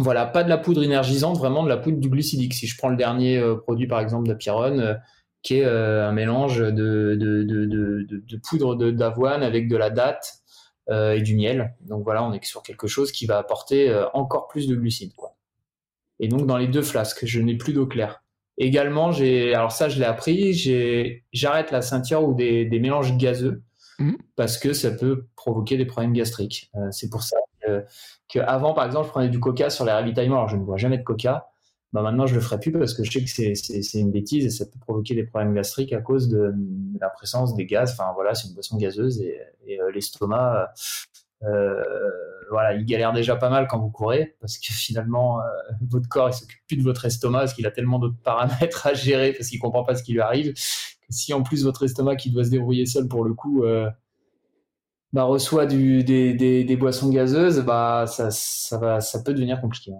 Voilà, 0.00 0.26
pas 0.26 0.44
de 0.44 0.48
la 0.48 0.58
poudre 0.58 0.82
énergisante, 0.82 1.38
vraiment 1.38 1.62
de 1.62 1.68
la 1.68 1.76
poudre 1.76 1.98
du 1.98 2.08
glucidique. 2.08 2.54
Si 2.54 2.66
je 2.66 2.76
prends 2.76 2.88
le 2.88 2.96
dernier 2.96 3.42
produit, 3.62 3.86
par 3.86 4.00
exemple, 4.00 4.28
d'Apiron, 4.28 4.96
qui 5.42 5.58
est 5.58 5.64
un 5.64 6.12
mélange 6.12 6.58
de, 6.58 7.16
de, 7.18 7.44
de, 7.44 8.06
de 8.08 8.36
poudre 8.36 8.74
d'avoine 8.90 9.42
avec 9.42 9.68
de 9.68 9.76
la 9.76 9.90
date 9.90 10.42
et 10.90 11.20
du 11.20 11.36
miel. 11.36 11.74
Donc 11.80 12.04
voilà, 12.04 12.24
on 12.24 12.32
est 12.32 12.44
sur 12.44 12.62
quelque 12.62 12.86
chose 12.86 13.12
qui 13.12 13.26
va 13.26 13.38
apporter 13.38 13.94
encore 14.12 14.48
plus 14.48 14.66
de 14.66 14.74
glucides. 14.74 15.14
Quoi. 15.14 15.36
Et 16.20 16.28
donc 16.28 16.46
dans 16.46 16.58
les 16.58 16.68
deux 16.68 16.82
flasques, 16.82 17.24
je 17.24 17.40
n'ai 17.40 17.56
plus 17.56 17.72
d'eau 17.72 17.86
claire. 17.86 18.22
Également, 18.58 19.10
j'ai, 19.10 19.54
alors 19.54 19.72
ça, 19.72 19.88
je 19.88 19.98
l'ai 19.98 20.04
appris, 20.04 20.52
j'arrête 21.32 21.70
la 21.70 21.80
ceinture 21.80 22.22
ou 22.28 22.34
des, 22.34 22.68
mélanges 22.78 23.16
gazeux 23.16 23.62
mmh. 23.98 24.12
parce 24.36 24.58
que 24.58 24.74
ça 24.74 24.90
peut 24.90 25.26
provoquer 25.34 25.78
des 25.78 25.86
problèmes 25.86 26.12
gastriques. 26.12 26.70
Euh, 26.76 26.88
c'est 26.90 27.08
pour 27.08 27.22
ça 27.22 27.38
qu'avant, 28.28 28.74
par 28.74 28.86
exemple, 28.86 29.06
je 29.06 29.10
prenais 29.10 29.28
du 29.28 29.40
coca 29.40 29.70
sur 29.70 29.84
les 29.84 29.92
ravitaillements. 29.92 30.36
Alors, 30.36 30.48
je 30.48 30.56
ne 30.56 30.62
bois 30.62 30.76
jamais 30.76 30.98
de 30.98 31.02
coca. 31.02 31.48
Bah, 31.92 32.02
maintenant, 32.02 32.26
je 32.26 32.34
le 32.34 32.40
ferai 32.40 32.60
plus 32.60 32.70
parce 32.70 32.94
que 32.94 33.02
je 33.02 33.10
sais 33.10 33.24
que 33.24 33.54
c'est 33.82 33.98
une 33.98 34.12
bêtise 34.12 34.44
et 34.44 34.50
ça 34.50 34.64
peut 34.64 34.78
provoquer 34.78 35.14
des 35.14 35.24
problèmes 35.24 35.54
gastriques 35.54 35.92
à 35.92 36.00
cause 36.00 36.28
de, 36.28 36.54
la 37.00 37.08
présence 37.08 37.54
des 37.54 37.66
gaz. 37.66 37.92
Enfin, 37.92 38.12
voilà, 38.14 38.34
c'est 38.34 38.48
une 38.48 38.54
boisson 38.54 38.76
gazeuse 38.76 39.20
et, 39.20 39.40
euh, 39.80 39.90
l'estomac 39.92 40.72
euh, 41.42 41.82
voilà, 42.50 42.74
il 42.74 42.84
galère 42.84 43.12
déjà 43.12 43.36
pas 43.36 43.48
mal 43.48 43.66
quand 43.68 43.78
vous 43.78 43.90
courez 43.90 44.36
parce 44.40 44.58
que 44.58 44.72
finalement, 44.72 45.40
euh, 45.40 45.44
votre 45.88 46.08
corps 46.08 46.28
il 46.28 46.34
s'occupe 46.34 46.60
plus 46.66 46.76
de 46.76 46.82
votre 46.82 47.04
estomac 47.04 47.40
parce 47.40 47.54
qu'il 47.54 47.66
a 47.66 47.70
tellement 47.70 47.98
d'autres 47.98 48.20
paramètres 48.22 48.86
à 48.86 48.94
gérer 48.94 49.32
parce 49.32 49.48
qu'il 49.48 49.58
comprend 49.58 49.84
pas 49.84 49.94
ce 49.94 50.02
qui 50.02 50.12
lui 50.12 50.20
arrive. 50.20 50.52
Que 50.52 51.06
si 51.08 51.32
en 51.32 51.42
plus 51.42 51.64
votre 51.64 51.84
estomac 51.84 52.16
qui 52.16 52.30
doit 52.30 52.44
se 52.44 52.50
débrouiller 52.50 52.86
seul 52.86 53.08
pour 53.08 53.24
le 53.24 53.34
coup 53.34 53.64
euh, 53.64 53.88
bah, 55.12 55.24
reçoit 55.24 55.66
du, 55.66 56.04
des, 56.04 56.34
des, 56.34 56.76
boissons 56.76 57.10
gazeuses, 57.10 57.60
bah 57.60 58.04
ça, 58.06 58.30
ça, 58.30 58.78
va, 58.78 59.00
ça 59.00 59.22
peut 59.22 59.34
devenir 59.34 59.60
compliqué. 59.60 59.92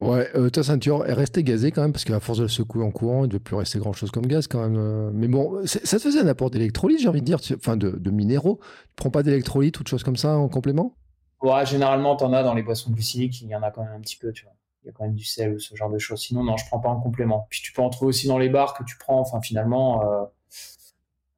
Ouais, 0.00 0.28
euh, 0.36 0.48
ta 0.48 0.62
ceinture 0.62 1.06
est 1.06 1.12
restée 1.12 1.42
gazée 1.42 1.72
quand 1.72 1.82
même, 1.82 1.92
parce 1.92 2.04
qu'à 2.04 2.20
force 2.20 2.38
de 2.38 2.44
le 2.44 2.48
secouer 2.48 2.84
en 2.84 2.90
courant, 2.90 3.20
il 3.20 3.22
ne 3.22 3.26
devait 3.26 3.40
plus 3.40 3.56
rester 3.56 3.78
grand 3.80 3.92
chose 3.92 4.10
comme 4.10 4.26
gaz 4.26 4.46
quand 4.46 4.60
même. 4.60 4.76
Euh. 4.78 5.10
Mais 5.12 5.26
bon, 5.26 5.60
ça 5.66 5.98
te 5.98 6.02
faisait 6.02 6.20
un 6.20 6.26
apport 6.28 6.50
d'électrolyte, 6.50 7.00
j'ai 7.00 7.08
envie 7.08 7.20
de 7.20 7.26
dire, 7.26 7.38
enfin 7.56 7.76
de, 7.76 7.90
de, 7.90 8.10
minéraux. 8.10 8.60
Tu 8.62 8.94
prends 8.96 9.10
pas 9.10 9.22
d'électrolyte 9.22 9.78
ou 9.80 9.82
de 9.82 9.88
choses 9.88 10.04
comme 10.04 10.16
ça 10.16 10.36
en 10.36 10.48
complément? 10.48 10.94
Ouais, 11.42 11.66
généralement, 11.66 12.16
tu 12.16 12.24
en 12.24 12.32
as 12.32 12.42
dans 12.42 12.54
les 12.54 12.62
boissons 12.62 12.92
glucidiques, 12.92 13.42
il 13.42 13.48
y 13.48 13.56
en 13.56 13.62
a 13.62 13.70
quand 13.70 13.82
même 13.82 13.94
un 13.94 14.00
petit 14.00 14.16
peu, 14.16 14.32
tu 14.32 14.44
vois. 14.44 14.54
Il 14.84 14.86
y 14.86 14.90
a 14.90 14.92
quand 14.92 15.04
même 15.04 15.14
du 15.14 15.24
sel 15.24 15.54
ou 15.54 15.58
ce 15.58 15.74
genre 15.74 15.90
de 15.90 15.98
choses. 15.98 16.20
Sinon, 16.20 16.44
non, 16.44 16.56
je 16.56 16.64
prends 16.66 16.78
pas 16.78 16.88
en 16.88 17.00
complément. 17.00 17.46
Puis 17.50 17.60
tu 17.62 17.72
peux 17.72 17.82
en 17.82 17.90
trouver 17.90 18.10
aussi 18.10 18.28
dans 18.28 18.38
les 18.38 18.48
bars 18.48 18.74
que 18.74 18.84
tu 18.84 18.96
prends, 18.96 19.20
enfin 19.20 19.40
finalement. 19.40 20.02
Euh, 20.02 20.24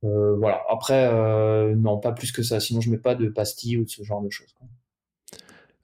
voilà. 0.02 0.62
Après, 0.68 1.12
non, 1.74 1.98
pas 1.98 2.12
plus 2.12 2.32
que 2.32 2.42
ça. 2.42 2.60
Sinon, 2.60 2.80
je 2.80 2.90
mets 2.90 2.98
pas 2.98 3.14
de 3.14 3.28
pastilles 3.28 3.78
ou 3.78 3.84
de 3.84 3.90
ce 3.90 4.02
genre 4.02 4.22
de 4.22 4.30
choses. 4.30 4.54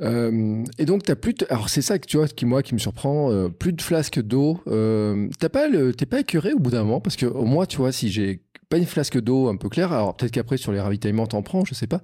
Euh, 0.02 0.64
et 0.78 0.84
donc, 0.84 1.02
tu 1.04 1.14
plus. 1.16 1.34
Alors, 1.48 1.68
c'est 1.68 1.82
ça 1.82 1.98
que 1.98 2.06
tu 2.06 2.16
vois, 2.16 2.28
qui, 2.28 2.46
moi, 2.46 2.62
qui 2.62 2.74
me 2.74 2.78
surprend. 2.78 3.30
Euh, 3.30 3.48
plus 3.48 3.72
de 3.72 3.82
flasques 3.82 4.20
d'eau. 4.20 4.60
Euh, 4.66 5.28
t'as 5.38 5.48
pas. 5.48 5.68
T'es 5.96 6.06
pas 6.06 6.20
écuré 6.20 6.52
au 6.52 6.58
bout 6.58 6.70
d'un 6.70 6.84
moment? 6.84 7.00
Parce 7.00 7.16
que, 7.16 7.26
moins, 7.26 7.66
tu 7.66 7.78
vois, 7.78 7.92
si 7.92 8.10
j'ai 8.10 8.42
pas 8.68 8.78
une 8.78 8.86
flasque 8.86 9.20
d'eau 9.20 9.48
un 9.48 9.56
peu 9.56 9.68
claire, 9.68 9.92
alors 9.92 10.16
peut-être 10.16 10.32
qu'après, 10.32 10.56
sur 10.56 10.72
les 10.72 10.80
ravitaillements, 10.80 11.26
t'en 11.26 11.42
prends, 11.42 11.64
je 11.64 11.74
sais 11.74 11.86
pas. 11.86 12.00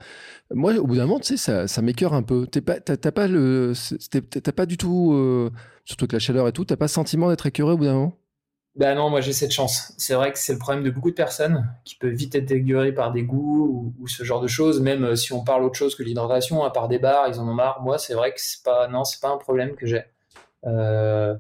Moi, 0.53 0.75
au 0.77 0.87
bout 0.87 0.97
d'un 0.97 1.07
moment, 1.07 1.21
tu 1.21 1.27
sais, 1.27 1.37
ça, 1.37 1.69
ça 1.69 1.83
m'écœure 1.83 2.15
un 2.15 2.23
peu. 2.23 2.47
T'as 2.47 2.61
pas, 2.61 2.81
pas, 2.81 3.27
le. 3.29 3.73
T'as 4.11 4.53
pas 4.53 4.67
du 4.67 4.77
tout. 4.77 5.51
surtout 5.85 6.05
avec 6.05 6.13
la 6.13 6.19
chaleur 6.19 6.49
et 6.49 6.53
tout, 6.53 6.65
t'as 6.65 6.77
pas 6.77 6.87
le 6.87 6.91
sentiment 6.91 7.29
d'être 7.29 7.47
écœuré 7.47 7.73
au 7.73 7.77
bout 7.77 7.85
d'un 7.85 7.95
moment? 7.95 8.19
Ben 8.75 8.95
non, 8.95 9.11
moi 9.11 9.21
j'ai 9.21 9.35
cette 9.35 9.53
chance. 9.53 9.93
C'est 9.99 10.15
vrai 10.15 10.33
que 10.33 10.39
c'est 10.39 10.55
le 10.55 10.59
problème 10.59 10.83
de 10.83 10.91
beaucoup 10.91 11.11
de 11.11 11.15
personnes 11.15 11.71
qui 11.85 11.95
peuvent 11.97 12.15
vite 12.15 12.35
être 12.35 12.51
égueurées 12.53 12.93
par 12.93 13.13
des 13.13 13.23
goûts 13.23 13.95
ou, 14.01 14.09
ce 14.09 14.25
genre 14.25 14.41
de 14.41 14.49
choses. 14.49 14.81
Même 14.81 15.05
euh, 15.05 15.17
si 15.17 15.33
on 15.35 15.45
parle 15.45 15.63
autre 15.65 15.77
chose 15.77 15.95
que 15.95 16.03
l'hydratation, 16.03 16.65
à 16.65 16.71
part 16.71 16.89
des 16.89 16.99
bars, 16.99 17.29
ils 17.29 17.39
en 17.39 17.47
ont 17.47 17.55
marre. 17.55 17.83
Moi, 17.83 17.99
c'est 17.99 18.15
vrai 18.15 18.33
que 18.33 18.41
c'est 18.41 18.63
pas, 18.63 18.89
un 18.89 19.37
problème 19.37 19.75
que 19.77 19.87
j'ai. 19.87 20.05
Euh, 20.67 21.37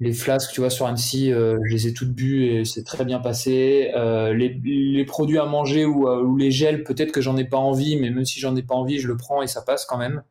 les 0.00 0.12
flasques, 0.12 0.52
tu 0.52 0.60
vois, 0.60 0.68
sur 0.68 0.86
Annecy, 0.86 1.32
euh, 1.32 1.58
je 1.64 1.72
les 1.72 1.86
ai 1.86 1.94
toutes 1.94 2.12
bues 2.12 2.46
et 2.46 2.64
c'est 2.66 2.84
très 2.84 3.04
bien 3.06 3.20
passé. 3.20 3.90
les, 4.34 5.04
produits 5.06 5.38
à 5.38 5.46
manger 5.46 5.86
ou, 5.86 6.36
les 6.36 6.50
gels, 6.50 6.84
peut-être 6.84 7.12
que 7.12 7.20
j'en 7.22 7.36
ai 7.38 7.44
pas 7.44 7.56
envie, 7.56 7.96
mais 7.96 8.10
même 8.10 8.24
si 8.26 8.40
j'en 8.40 8.56
ai 8.56 8.62
pas 8.62 8.74
envie, 8.74 8.98
je 8.98 9.08
le 9.08 9.16
prends 9.16 9.42
et 9.42 9.46
ça 9.46 9.62
passe 9.62 9.86
quand 9.86 9.98
même. 9.98 10.22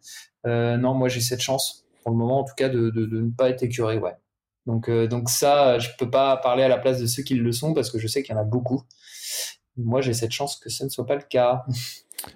non, 0.45 0.93
moi 0.93 1.07
j'ai 1.07 1.21
cette 1.21 1.41
chance, 1.41 1.85
pour 2.03 2.11
le 2.11 2.17
moment 2.17 2.41
en 2.41 2.43
tout 2.43 2.55
cas, 2.55 2.69
de, 2.69 2.89
de 2.89 3.21
ne 3.21 3.31
pas 3.31 3.49
être 3.49 3.63
écœuré, 3.63 3.97
ouais. 3.97 4.15
Donc, 4.65 4.89
euh, 4.89 5.07
donc 5.07 5.29
ça, 5.29 5.79
je 5.79 5.89
peux 5.97 6.09
pas 6.09 6.37
parler 6.37 6.63
à 6.63 6.67
la 6.67 6.77
place 6.77 6.99
de 6.99 7.07
ceux 7.07 7.23
qui 7.23 7.35
le 7.35 7.51
sont 7.51 7.73
parce 7.73 7.89
que 7.89 7.99
je 7.99 8.07
sais 8.07 8.23
qu'il 8.23 8.35
y 8.35 8.37
en 8.37 8.41
a 8.41 8.45
beaucoup. 8.45 8.83
Moi, 9.77 10.01
j'ai 10.01 10.13
cette 10.13 10.31
chance 10.31 10.57
que 10.57 10.69
ce 10.69 10.83
ne 10.83 10.89
soit 10.89 11.05
pas 11.05 11.15
le 11.15 11.23
cas. 11.27 11.63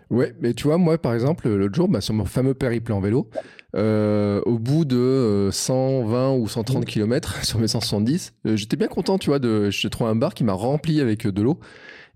Ouais, 0.09 0.33
mais 0.39 0.55
tu 0.55 0.63
vois, 0.63 0.79
moi, 0.79 0.97
par 0.97 1.13
exemple, 1.13 1.47
l'autre 1.47 1.75
jour, 1.75 1.87
bah, 1.87 2.01
sur 2.01 2.15
mon 2.15 2.25
fameux 2.25 2.55
périple 2.55 2.91
en 2.91 2.99
vélo, 2.99 3.29
euh, 3.75 4.41
au 4.45 4.57
bout 4.57 4.83
de 4.83 5.49
120 5.51 6.33
euh, 6.33 6.37
ou 6.39 6.47
130 6.47 6.85
km 6.85 7.35
sur 7.45 7.59
mes 7.59 7.67
170, 7.67 8.33
j'étais 8.45 8.77
bien 8.77 8.87
content, 8.87 9.19
tu 9.19 9.29
vois, 9.29 9.37
de, 9.37 9.69
j'ai 9.69 9.91
trouvé 9.91 10.09
un 10.09 10.15
bar 10.15 10.33
qui 10.33 10.43
m'a 10.43 10.53
rempli 10.53 11.01
avec 11.01 11.27
de 11.27 11.41
l'eau. 11.43 11.59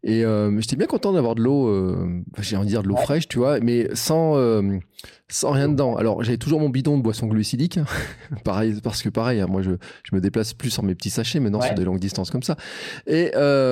Et 0.03 0.23
euh, 0.23 0.59
j'étais 0.59 0.75
bien 0.75 0.87
content 0.87 1.11
d'avoir 1.11 1.35
de 1.35 1.41
l'eau, 1.41 1.67
euh, 1.67 2.23
j'ai 2.39 2.55
envie 2.55 2.67
de 2.67 2.71
dire 2.71 2.83
de 2.83 2.87
l'eau 2.87 2.95
fraîche, 2.95 3.27
tu 3.27 3.37
vois, 3.37 3.59
mais 3.59 3.89
sans, 3.93 4.37
euh, 4.37 4.77
sans 5.27 5.51
rien 5.51 5.67
dedans. 5.67 5.97
Alors, 5.97 6.23
j'avais 6.23 6.37
toujours 6.37 6.61
mon 6.61 6.69
bidon 6.69 6.97
de 6.97 7.03
boisson 7.03 7.27
glucidique, 7.27 7.77
hein. 7.77 7.85
pareil, 8.45 8.79
parce 8.81 9.01
que 9.01 9.09
pareil, 9.09 9.41
hein, 9.41 9.47
moi, 9.49 9.61
je, 9.61 9.71
je, 10.03 10.15
me 10.15 10.21
déplace 10.21 10.53
plus 10.53 10.69
sur 10.69 10.83
mes 10.83 10.95
petits 10.95 11.09
sachets 11.09 11.41
maintenant 11.41 11.59
sur 11.59 11.75
des 11.75 11.83
longues 11.83 11.99
distances 11.99 12.31
comme 12.31 12.43
ça. 12.43 12.55
Et, 13.07 13.31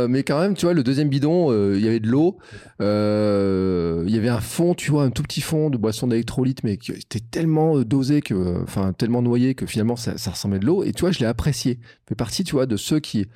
mais 0.10 0.24
quand 0.24 0.40
même, 0.40 0.56
tu 0.56 0.66
vois, 0.66 0.74
le 0.74 0.84
deuxième 0.84 1.08
bidon, 1.08 1.52
il 1.74 1.84
y 1.84 1.88
avait 1.88 2.02
de 2.02 2.08
l'eau, 2.08 2.38
il 2.80 4.14
y 4.14 4.18
avait 4.18 4.30
un 4.30 4.42
fond, 4.42 4.74
tu 4.74 4.92
vois, 4.92 5.04
un 5.04 5.12
tout 5.12 5.24
petit 5.24 5.42
fond 5.42 5.70
de 5.70 5.78
boisson 5.78 6.08
d'électrolyte, 6.08 6.64
mais 6.64 6.76
qui 6.76 6.92
était 6.92 7.22
tellement 7.22 7.80
dosé, 7.80 8.22
que, 8.22 8.62
enfin, 8.64 8.92
tellement 8.92 9.22
noyé 9.22 9.56
que 9.56 9.66
finalement, 9.66 9.96
ça, 9.96 10.18
ça 10.18 10.32
ressemblait 10.32 10.60
de 10.60 10.66
l'eau. 10.66 10.84
Et 10.84 10.92
tu 10.92 11.02
vois, 11.02 11.12
je 11.12 11.20
l'ai 11.20 11.26
apprécié. 11.26 11.80
fait 12.08 12.16
partie, 12.16 12.44
tu 12.44 12.52
vois, 12.52 12.66
de 12.66 12.76
ceux 12.76 13.00
qui 13.00 13.28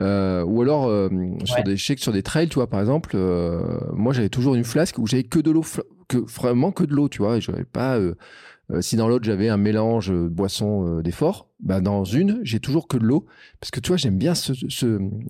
euh, 0.00 0.42
ou 0.44 0.62
alors 0.62 0.86
euh, 0.86 1.08
sur 1.44 1.62
des 1.62 1.76
sur 1.76 2.12
des 2.12 2.22
trails, 2.22 2.48
tu 2.48 2.54
vois, 2.54 2.68
par 2.68 2.80
exemple, 2.80 3.10
euh, 3.14 3.80
moi 3.92 4.12
j'avais 4.12 4.30
toujours 4.30 4.54
une 4.54 4.64
flasque 4.64 4.98
où 4.98 5.06
j'avais 5.06 5.24
que 5.24 5.38
de 5.38 5.50
l'eau, 5.50 5.64
que 6.08 6.16
vraiment 6.16 6.72
que 6.72 6.84
de 6.84 6.94
l'eau, 6.94 7.08
tu 7.08 7.18
vois, 7.18 7.36
et 7.36 7.40
j'avais 7.40 7.64
pas. 7.64 7.98
si 8.80 8.96
dans 8.96 9.08
l'autre 9.08 9.24
j'avais 9.24 9.48
un 9.48 9.58
mélange 9.58 10.08
de 10.08 10.28
boisson 10.28 11.00
d'effort, 11.00 11.50
bah 11.60 11.80
dans 11.80 12.04
une 12.04 12.40
j'ai 12.44 12.60
toujours 12.60 12.88
que 12.88 12.96
de 12.96 13.04
l'eau 13.04 13.26
parce 13.60 13.70
que 13.70 13.80
tu 13.80 13.88
vois 13.88 13.96
j'aime 13.96 14.16
bien 14.16 14.34
ce, 14.34 14.52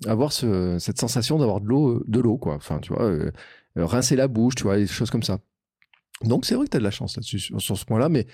avoir 0.07 0.31
cette 0.31 0.99
sensation 0.99 1.37
d'avoir 1.39 1.59
de 1.59 1.67
l'eau, 1.67 2.03
de 2.07 2.19
l'eau 2.19 2.37
quoi. 2.37 2.55
Enfin 2.55 2.79
tu 2.79 2.93
vois, 2.93 3.11
rincer 3.75 4.15
la 4.15 4.27
bouche, 4.27 4.55
tu 4.55 4.63
vois, 4.63 4.77
des 4.77 4.87
choses 4.87 5.09
comme 5.09 5.23
ça. 5.23 5.39
Donc 6.23 6.45
c'est 6.45 6.55
vrai 6.55 6.65
que 6.65 6.71
tu 6.71 6.77
as 6.77 6.79
de 6.79 6.85
la 6.85 6.91
chance 6.91 7.17
là-dessus 7.17 7.39
sur, 7.39 7.77
ce 7.77 7.85
point-là, 7.85 8.09
mais 8.09 8.27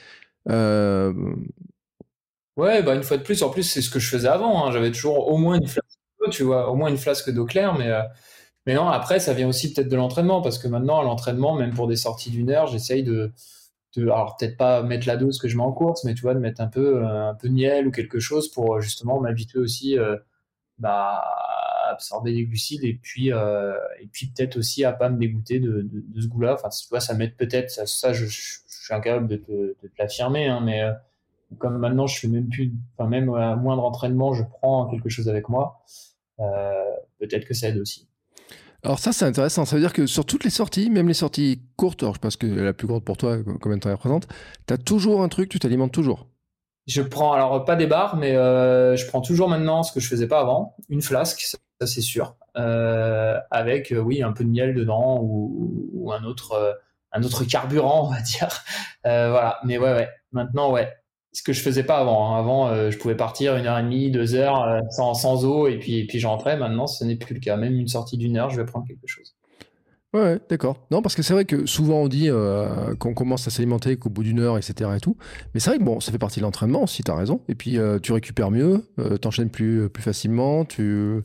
Ouais, 2.58 2.82
bah 2.82 2.95
une 2.95 3.04
fois 3.04 3.17
de 3.17 3.21
plus, 3.23 3.43
en 3.43 3.52
plus, 3.52 3.62
c'est 3.62 3.84
ce 3.84 3.89
que 3.91 4.00
je 4.00 4.10
faisais 4.10 4.28
avant. 4.28 4.65
Hein. 4.65 4.71
J'avais 4.71 4.91
toujours 4.91 5.32
au 5.32 5.38
moins 5.38 5.60
une 5.60 5.67
flasque 5.67 5.96
tu 6.30 6.44
vois, 6.44 6.70
au 6.70 6.76
moins 6.76 6.90
une 6.90 6.98
flasque 6.98 7.32
d'eau 7.32 7.46
claire, 7.46 7.78
mais, 7.78 7.90
euh, 7.90 8.02
mais 8.66 8.74
non, 8.76 8.88
après, 8.88 9.20
ça 9.20 9.34
vient 9.34 9.48
aussi 9.48 9.74
peut-être 9.74 9.90
de 9.90 9.96
l'entraînement, 9.96 10.42
parce 10.42 10.58
que 10.60 10.68
maintenant, 10.68 11.00
à 11.00 11.04
l'entraînement, 11.04 11.56
même 11.56 11.74
pour 11.74 11.88
des 11.88 11.96
sorties 11.96 12.32
d'une 12.32 12.50
heure, 12.50 12.68
j'essaye 12.68 13.04
de, 13.04 13.32
de, 13.96 14.04
alors 14.04 14.36
peut-être 14.38 14.58
pas 14.58 14.84
mettre 14.84 15.08
la 15.08 15.18
dose 15.18 15.40
que 15.40 15.48
je 15.48 15.58
mets 15.58 15.63
en 15.63 15.72
course, 15.72 16.04
mais 16.04 16.13
tu 16.13 16.22
vois, 16.22 16.34
de 16.34 16.40
mettre 16.40 16.62
un 16.62 16.68
peu, 16.68 16.98
euh, 17.04 17.30
un 17.30 17.36
peu 17.36 17.50
de 17.50 17.54
miel 17.54 17.88
ou 17.88 17.92
quelque 17.92 18.20
chose 18.20 18.52
pour 18.52 18.76
euh, 18.76 18.82
justement 18.82 19.20
m'habituer 19.20 19.60
aussi 19.60 19.98
bah, 20.80 21.24
à 21.24 21.92
absorber 21.92 22.34
des 22.34 22.46
glucides 22.46 22.84
et 22.84 22.94
puis, 23.02 23.30
et 23.30 24.08
puis 24.12 24.28
peut-être 24.28 24.58
aussi 24.58 24.84
à 24.86 24.94
pas 24.94 25.10
me 25.10 25.18
dégoûter 25.18 25.60
de, 25.60 25.88
de, 25.92 26.22
ce 26.22 26.28
goût-là. 26.28 26.54
Enfin, 26.54 26.70
tu 26.70 26.88
vois, 26.90 27.00
ça 27.00 27.13
m'aide 27.13 27.36
peut-être, 27.36 27.72
ça, 27.72 28.13
je, 28.13 28.26
suis 28.26 28.94
incapable 28.94 29.28
de 29.28 29.38
te, 29.38 29.74
te 29.74 29.88
l'affirmer, 29.98 30.48
hein, 30.48 30.62
mais 30.63 30.84
comme 31.58 31.78
maintenant 31.78 32.08
je 32.08 32.20
fais 32.20 32.28
même 32.28 32.50
plus, 32.50 32.74
enfin 32.98 33.10
même 33.10 33.34
à 33.34 33.56
moindre 33.56 33.84
entraînement, 33.84 34.34
je 34.34 34.44
prends 34.44 34.88
quelque 34.88 35.10
chose 35.10 35.30
avec 35.30 35.50
moi. 35.50 35.82
Euh, 36.39 36.84
peut-être 37.19 37.45
que 37.45 37.54
ça 37.54 37.69
aide 37.69 37.78
aussi. 37.78 38.08
Alors 38.84 39.00
ça, 39.00 39.12
c'est 39.12 39.26
intéressant. 39.26 39.65
Ça 39.65 39.76
veut 39.76 39.82
dire 39.82 39.93
que 39.93 40.06
sur 40.06 40.26
toutes 40.26 40.43
les 40.43 40.50
sorties, 40.50 40.89
même 40.89 41.08
les 41.08 41.13
sorties 41.13 41.62
courtes, 41.76 42.04
alors 42.04 42.15
je 42.15 42.19
pense 42.19 42.36
que 42.36 42.45
la 42.45 42.73
plus 42.73 42.88
courte 42.88 43.04
pour 43.04 43.17
toi, 43.17 43.38
combien 43.62 43.78
de 43.78 43.82
temps 43.82 43.89
elle 43.89 43.95
représente, 43.95 44.28
tu 44.67 44.73
as 44.73 44.78
toujours 44.78 45.23
un 45.23 45.30
truc, 45.30 45.50
tu 45.50 45.60
t'alimentes 45.60 45.91
toujours? 45.91 46.28
Je 46.86 47.02
prends, 47.02 47.34
alors 47.34 47.65
pas 47.65 47.76
des 47.76 47.88
barres, 47.88 48.15
mais 48.15 48.36
euh, 48.36 48.95
je 48.95 49.06
prends 49.08 49.21
toujours 49.21 49.50
maintenant 49.50 49.84
ce 49.84 49.91
que 49.91 50.00
je 50.00 50.08
faisais 50.08 50.28
pas 50.28 50.39
avant, 50.39 50.76
une 50.89 51.02
flasque, 51.02 51.41
ça, 51.41 51.58
c'est 51.86 52.02
sûr, 52.02 52.38
euh, 52.56 53.38
avec 53.52 53.93
oui 53.97 54.23
un 54.23 54.32
peu 54.32 54.45
de 54.45 54.50
miel 54.50 54.73
dedans 54.73 55.19
ou, 55.21 56.12
un 56.13 56.23
autre 56.23 56.80
un 57.12 57.23
autre 57.23 57.43
carburant, 57.43 58.06
on 58.08 58.12
va 58.12 58.21
dire. 58.21 58.63
voilà, 59.04 59.60
mais 59.65 59.78
ouais 59.78 59.92
ouais. 59.92 60.10
Maintenant 60.31 60.71
ouais, 60.71 60.94
ce 61.34 61.44
que 61.44 61.54
je 61.54 61.62
faisais 61.62 61.84
pas 61.84 61.98
avant. 61.98 62.34
Hein. 62.34 62.40
Avant, 62.40 62.67
euh, 62.67 62.92
je 62.92 62.98
pouvais 62.98 63.15
partir 63.15 63.56
une 63.56 63.65
heure 63.65 63.78
et 63.78 63.84
demie, 63.84 64.10
deux 64.12 64.36
heures 64.36 64.63
euh, 64.63 64.80
sans, 64.90 65.46
eau 65.46 65.67
et 65.67 65.78
puis. 65.78 66.08
Maintenant, 66.46 66.88
ce 66.88 67.04
n'est 67.04 67.15
plus 67.15 67.36
le 67.36 67.40
cas. 67.40 67.58
Même 67.58 67.80
une 67.80 67.88
sortie 67.88 68.17
d'une 68.17 68.38
heure, 68.38 68.50
je 68.50 68.58
vais 68.58 68.65
prendre 68.65 68.88
quelque 68.88 69.06
chose. 69.06 69.36
Ouais, 70.13 70.40
d'accord. 70.50 70.78
Non, 70.90 71.02
parce 71.02 71.15
que 71.15 71.21
c'est 71.21 71.34
vrai 71.34 71.46
que 71.46 71.65
souvent 71.65 71.98
on 71.98 72.08
dit 72.08 72.30
euh, 72.30 72.96
qu'on 72.96 73.13
commence 73.13 73.46
à 73.48 73.52
s'alimenter 73.52 73.98
qu'au 73.98 74.10
bout 74.10 74.23
d'une 74.23 74.40
heure, 74.40 74.58
etc. 74.58 74.90
Et 74.96 75.00
tout. 75.00 75.17
Mais 75.54 75.60
c'est 75.60 75.69
vrai 75.69 75.80
que 75.80 75.84
bon, 75.84 76.00
ça 76.00 76.12
fait 76.12 76.17
partie 76.17 76.40
de 76.40 76.46
l'entraînement 76.46 76.84
aussi, 76.84 77.04
tu 77.04 77.12
as 77.12 77.15
raison. 77.15 77.42
Et 77.50 77.56
puis 77.56 77.78
tu 78.02 78.12
récupères 78.13 78.50
mieux, 78.50 78.84
tu 79.21 79.28
enchaînes 79.28 79.50
plus, 79.50 79.90
plus 79.90 80.02
facilement. 80.02 80.65
Tu 80.65 81.21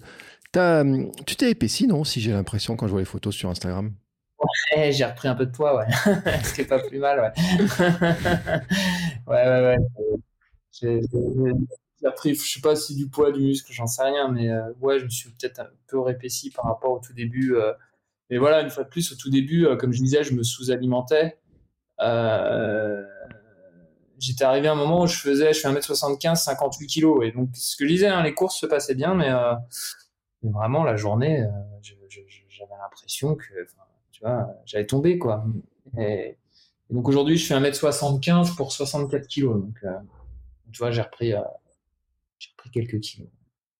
t'es 0.52 1.50
épaissi, 1.50 1.86
non 1.86 2.04
Si 2.04 2.20
j'ai 2.20 2.32
l'impression 2.32 2.76
quand 2.76 2.86
je 2.86 2.92
vois 2.92 3.00
les 3.00 3.06
photos 3.06 3.34
sur 3.34 3.48
Instagram. 3.48 3.92
J'ai 4.90 5.04
repris 5.04 5.28
un 5.28 5.34
peu 5.34 5.46
de 5.46 5.50
poids, 5.50 5.76
ouais. 5.76 5.86
C'était 6.44 6.64
pas 6.64 6.78
plus 6.78 6.98
mal, 6.98 7.20
ouais. 7.20 7.32
ouais, 9.26 9.46
ouais. 9.46 9.76
J'ai 10.72 11.00
repris, 12.08 12.34
je 12.34 12.54
sais 12.54 12.60
pas 12.60 12.74
si 12.74 12.96
du 12.96 13.08
poids, 13.08 13.30
du 13.30 13.40
muscle, 13.40 13.72
j'en 13.72 13.86
sais 13.86 14.02
rien, 14.02 14.28
mais 14.28 14.50
euh, 14.50 14.72
ouais, 14.80 14.98
je 14.98 15.04
me 15.04 15.10
suis 15.10 15.30
peut-être 15.30 15.60
un 15.60 15.68
peu 15.86 16.00
répaissi 16.00 16.50
par 16.50 16.64
rapport 16.64 16.92
au 16.92 16.98
tout 16.98 17.12
début. 17.12 17.54
Euh. 17.54 17.72
mais 18.30 18.38
voilà, 18.38 18.60
une 18.62 18.70
fois 18.70 18.84
de 18.84 18.88
plus, 18.88 19.12
au 19.12 19.16
tout 19.16 19.30
début, 19.30 19.66
euh, 19.66 19.76
comme 19.76 19.92
je 19.92 20.00
disais, 20.02 20.24
je 20.24 20.34
me 20.34 20.42
sous-alimentais. 20.42 21.38
J'étais 24.18 24.44
arrivé 24.44 24.68
à 24.68 24.72
un 24.72 24.76
moment 24.76 25.02
où 25.02 25.06
je 25.08 25.18
faisais, 25.18 25.52
je 25.52 25.60
fais 25.60 25.68
1m75, 25.68 26.36
58 26.36 26.86
kg. 26.86 27.24
Et 27.24 27.32
donc, 27.32 27.50
ce 27.54 27.76
que 27.76 27.84
je 27.84 27.92
disais, 27.92 28.06
hein, 28.06 28.22
les 28.22 28.34
courses 28.34 28.58
se 28.58 28.66
passaient 28.66 28.94
bien, 28.94 29.14
mais, 29.14 29.30
vraiment, 30.42 30.84
la 30.84 30.96
journée, 30.96 31.44
j'avais 32.48 32.74
l'impression 32.80 33.34
que, 33.34 33.44
j'allais 34.64 34.86
tomber, 34.86 35.18
quoi. 35.18 35.44
Et, 35.98 36.36
donc 36.90 37.08
aujourd'hui, 37.08 37.38
je 37.38 37.46
fais 37.46 37.54
1m75 37.54 38.54
pour 38.56 38.72
64 38.72 39.26
kg. 39.26 39.44
Donc, 39.44 39.78
tu 40.72 40.78
vois, 40.78 40.90
j'ai 40.90 41.02
repris, 41.02 41.32
j'ai 42.38 42.50
pris 42.56 42.70
quelques 42.70 43.00
kilos. 43.00 43.28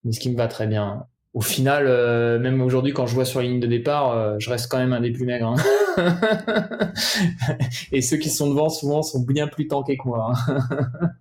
Mais 0.04 0.12
ce 0.12 0.20
qui 0.20 0.30
me 0.30 0.36
va 0.36 0.48
très 0.48 0.66
bien. 0.66 1.06
Au 1.34 1.40
final, 1.40 1.86
euh, 1.86 2.38
même 2.38 2.60
aujourd'hui, 2.60 2.92
quand 2.92 3.06
je 3.06 3.14
vois 3.14 3.24
sur 3.24 3.40
la 3.40 3.46
ligne 3.46 3.58
de 3.58 3.66
départ, 3.66 4.10
euh, 4.10 4.36
je 4.38 4.50
reste 4.50 4.70
quand 4.70 4.76
même 4.76 4.92
un 4.92 5.00
des 5.00 5.12
plus 5.12 5.24
maigres. 5.24 5.56
Hein. 5.96 6.92
Et 7.92 8.02
ceux 8.02 8.18
qui 8.18 8.28
sont 8.28 8.50
devant, 8.50 8.68
souvent, 8.68 9.00
sont 9.00 9.20
bien 9.20 9.46
plus 9.46 9.66
tankés 9.66 9.96
que 9.96 10.06
moi. 10.06 10.34
Hein. 10.46 10.58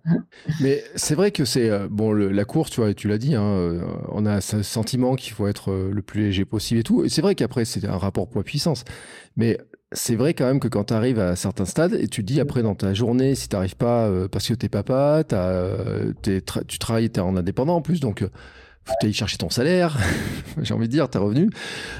Mais 0.60 0.84
c'est 0.96 1.14
vrai 1.14 1.30
que 1.30 1.46
c'est 1.46 1.70
euh, 1.70 1.88
bon 1.90 2.12
la 2.12 2.44
course, 2.44 2.70
tu 2.70 2.82
vois, 2.82 2.92
tu 2.92 3.08
l'as 3.08 3.16
dit. 3.16 3.34
Hein, 3.34 3.80
on 4.10 4.26
a 4.26 4.42
ce 4.42 4.62
sentiment 4.62 5.16
qu'il 5.16 5.32
faut 5.32 5.46
être 5.46 5.72
le 5.72 6.02
plus 6.02 6.24
léger 6.24 6.44
possible 6.44 6.80
et 6.80 6.84
tout. 6.84 7.04
Et 7.04 7.08
c'est 7.08 7.22
vrai 7.22 7.34
qu'après, 7.34 7.64
c'est 7.64 7.86
un 7.86 7.96
rapport 7.96 8.28
poids-puissance. 8.28 8.84
Mais 9.36 9.56
c'est 9.92 10.16
vrai 10.16 10.34
quand 10.34 10.44
même 10.44 10.60
que 10.60 10.68
quand 10.68 10.84
tu 10.84 10.94
arrives 10.94 11.20
à 11.20 11.36
certains 11.36 11.64
stades 11.64 11.94
et 11.94 12.06
tu 12.06 12.20
te 12.20 12.26
dis 12.30 12.38
après 12.38 12.62
dans 12.62 12.74
ta 12.74 12.92
journée, 12.92 13.34
si 13.34 13.48
tu 13.48 13.56
n'arrives 13.56 13.76
pas 13.76 14.10
parce 14.30 14.46
que 14.46 14.52
t'es 14.52 14.68
papa, 14.68 15.22
as, 15.32 15.84
tu 16.22 16.78
travailles, 16.78 17.10
tu 17.10 17.18
es 17.18 17.22
en 17.22 17.34
indépendant 17.34 17.76
en 17.76 17.82
plus, 17.82 18.00
donc 18.00 18.22
faut 18.84 18.94
aller 19.02 19.12
chercher 19.12 19.38
ton 19.38 19.50
salaire, 19.50 19.96
j'ai 20.62 20.74
envie 20.74 20.88
de 20.88 20.92
dire, 20.92 21.08
tes 21.08 21.18
revenus. 21.18 21.50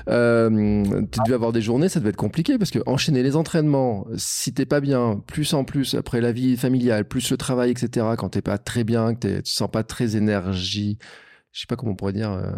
Euh, 0.09 1.03
tu 1.13 1.21
devais 1.25 1.35
avoir 1.35 1.53
des 1.53 1.63
journées, 1.63 1.89
ça 1.89 2.01
devait 2.01 2.11
être 2.11 2.17
compliqué 2.17 2.59
parce 2.59 2.71
que 2.71 2.81
enchaîner 2.87 3.23
les 3.23 3.37
entraînements, 3.37 4.07
si 4.17 4.53
t'es 4.53 4.67
pas 4.67 4.81
bien, 4.81 5.23
plus 5.27 5.55
en 5.55 5.65
plus 5.65 5.95
après 5.95 6.21
la 6.21 6.33
vie 6.33 6.57
familiale, 6.57 7.05
plus 7.07 7.31
le 7.31 7.37
travail, 7.37 7.71
etc. 7.71 8.07
Quand 8.19 8.31
t'es 8.31 8.43
pas 8.43 8.59
très 8.59 8.85
bien, 8.85 9.15
que 9.15 9.41
tu 9.41 9.51
sens 9.51 9.71
pas 9.71 9.85
très 9.85 10.17
énergie, 10.17 10.99
je 11.53 11.61
sais 11.61 11.67
pas 11.67 11.77
comment 11.77 11.93
on 11.93 11.97
pourrait 11.97 12.13
dire, 12.13 12.33
euh, 12.33 12.51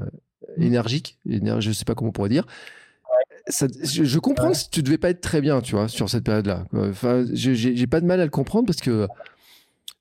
mmh. 0.57 0.63
énergique, 0.63 1.19
je 1.27 1.73
sais 1.73 1.85
pas 1.85 1.95
comment 1.95 2.11
on 2.11 2.13
pourrait 2.13 2.31
dire 2.31 2.47
je, 3.51 4.19
comprends 4.19 4.53
que 4.53 4.71
tu 4.71 4.83
devais 4.83 4.99
pas 4.99 5.11
être 5.11 5.21
très 5.21 5.41
bien, 5.41 5.61
tu 5.61 5.75
vois, 5.75 5.89
sur 5.89 6.09
cette 6.09 6.25
période-là. 6.25 6.65
Enfin, 6.73 7.25
j'ai 7.33 7.87
pas 7.87 8.01
de 8.01 8.07
mal 8.07 8.21
à 8.21 8.25
le 8.25 8.31
comprendre 8.31 8.67
parce 8.67 8.81
que 8.81 9.07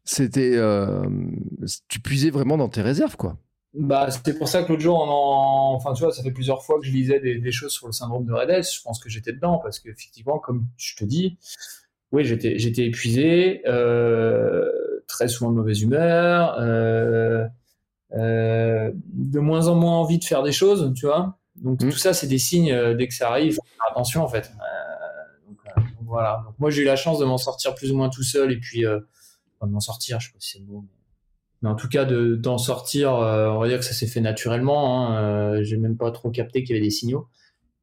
c'était, 0.05 0.53
euh, 0.55 1.03
tu 1.87 1.99
puisais 1.99 2.29
vraiment 2.29 2.57
dans 2.57 2.69
tes 2.69 2.81
réserves, 2.81 3.17
quoi. 3.17 3.37
Bah, 3.73 4.11
c'était 4.11 4.33
pour 4.33 4.47
ça 4.47 4.63
que 4.63 4.69
l'autre 4.69 4.83
jour, 4.83 4.99
en... 5.01 5.73
enfin, 5.75 5.93
tu 5.93 6.03
vois, 6.03 6.11
ça 6.11 6.21
fait 6.21 6.31
plusieurs 6.31 6.63
fois 6.63 6.79
que 6.79 6.85
je 6.85 6.91
lisais 6.91 7.19
des, 7.19 7.51
choses 7.51 7.71
sur 7.71 7.87
le 7.87 7.93
syndrome 7.93 8.25
de 8.25 8.33
Red 8.33 8.63
Je 8.63 8.81
pense 8.83 8.99
que 8.99 9.09
j'étais 9.09 9.33
dedans 9.33 9.57
parce 9.57 9.79
qu'effectivement, 9.79 10.37
comme 10.37 10.65
je 10.77 10.95
te 10.95 11.03
dis, 11.03 11.37
oui, 12.11 12.23
j'étais, 12.23 12.59
j'étais 12.59 12.85
épuisé, 12.85 13.61
euh, 13.67 14.69
très 15.07 15.27
souvent 15.27 15.51
de 15.51 15.55
mauvaise 15.55 15.81
humeur, 15.81 16.55
euh, 16.59 17.47
de 18.11 19.39
moins 19.39 19.67
en 19.67 19.75
moins 19.75 19.97
envie 19.97 20.19
de 20.19 20.23
faire 20.23 20.43
des 20.43 20.51
choses, 20.51 20.93
tu 20.95 21.07
vois. 21.07 21.39
Donc 21.55 21.81
mmh. 21.81 21.89
tout 21.89 21.97
ça, 21.97 22.13
c'est 22.13 22.27
des 22.27 22.37
signes 22.37 22.71
euh, 22.71 22.93
dès 22.93 23.07
que 23.07 23.13
ça 23.13 23.29
arrive, 23.29 23.53
faire 23.53 23.91
attention 23.91 24.23
en 24.23 24.27
fait. 24.27 24.51
Euh, 24.59 25.47
euh, 25.77 25.81
donc, 25.81 26.05
voilà. 26.05 26.43
Donc, 26.45 26.55
moi, 26.59 26.69
j'ai 26.69 26.81
eu 26.81 26.85
la 26.85 26.95
chance 26.95 27.19
de 27.19 27.25
m'en 27.25 27.37
sortir 27.37 27.75
plus 27.75 27.91
ou 27.91 27.97
moins 27.97 28.09
tout 28.09 28.23
seul 28.23 28.51
et 28.51 28.59
puis 28.59 28.81
de 28.81 29.07
m'en 29.61 29.79
sortir, 29.79 30.19
je 30.19 30.27
sais 30.27 30.33
pas 30.33 30.39
si 30.39 30.51
c'est 30.53 30.59
le 30.59 30.65
mot, 30.65 30.81
mais, 30.81 31.02
en 31.69 31.75
tout 31.75 31.89
cas 31.89 32.05
de 32.05 32.35
d'en 32.35 32.57
sortir, 32.57 33.13
on 33.13 33.59
va 33.59 33.67
dire 33.67 33.79
que 33.79 33.85
ça 33.85 33.93
s'est 33.93 34.07
fait 34.07 34.21
naturellement. 34.21 35.07
Hein. 35.07 35.63
j'ai 35.63 35.77
même 35.77 35.97
pas 35.97 36.11
trop 36.11 36.29
capté 36.29 36.63
qu'il 36.63 36.75
y 36.75 36.79
avait 36.79 36.85
des 36.85 36.91
signaux. 36.91 37.27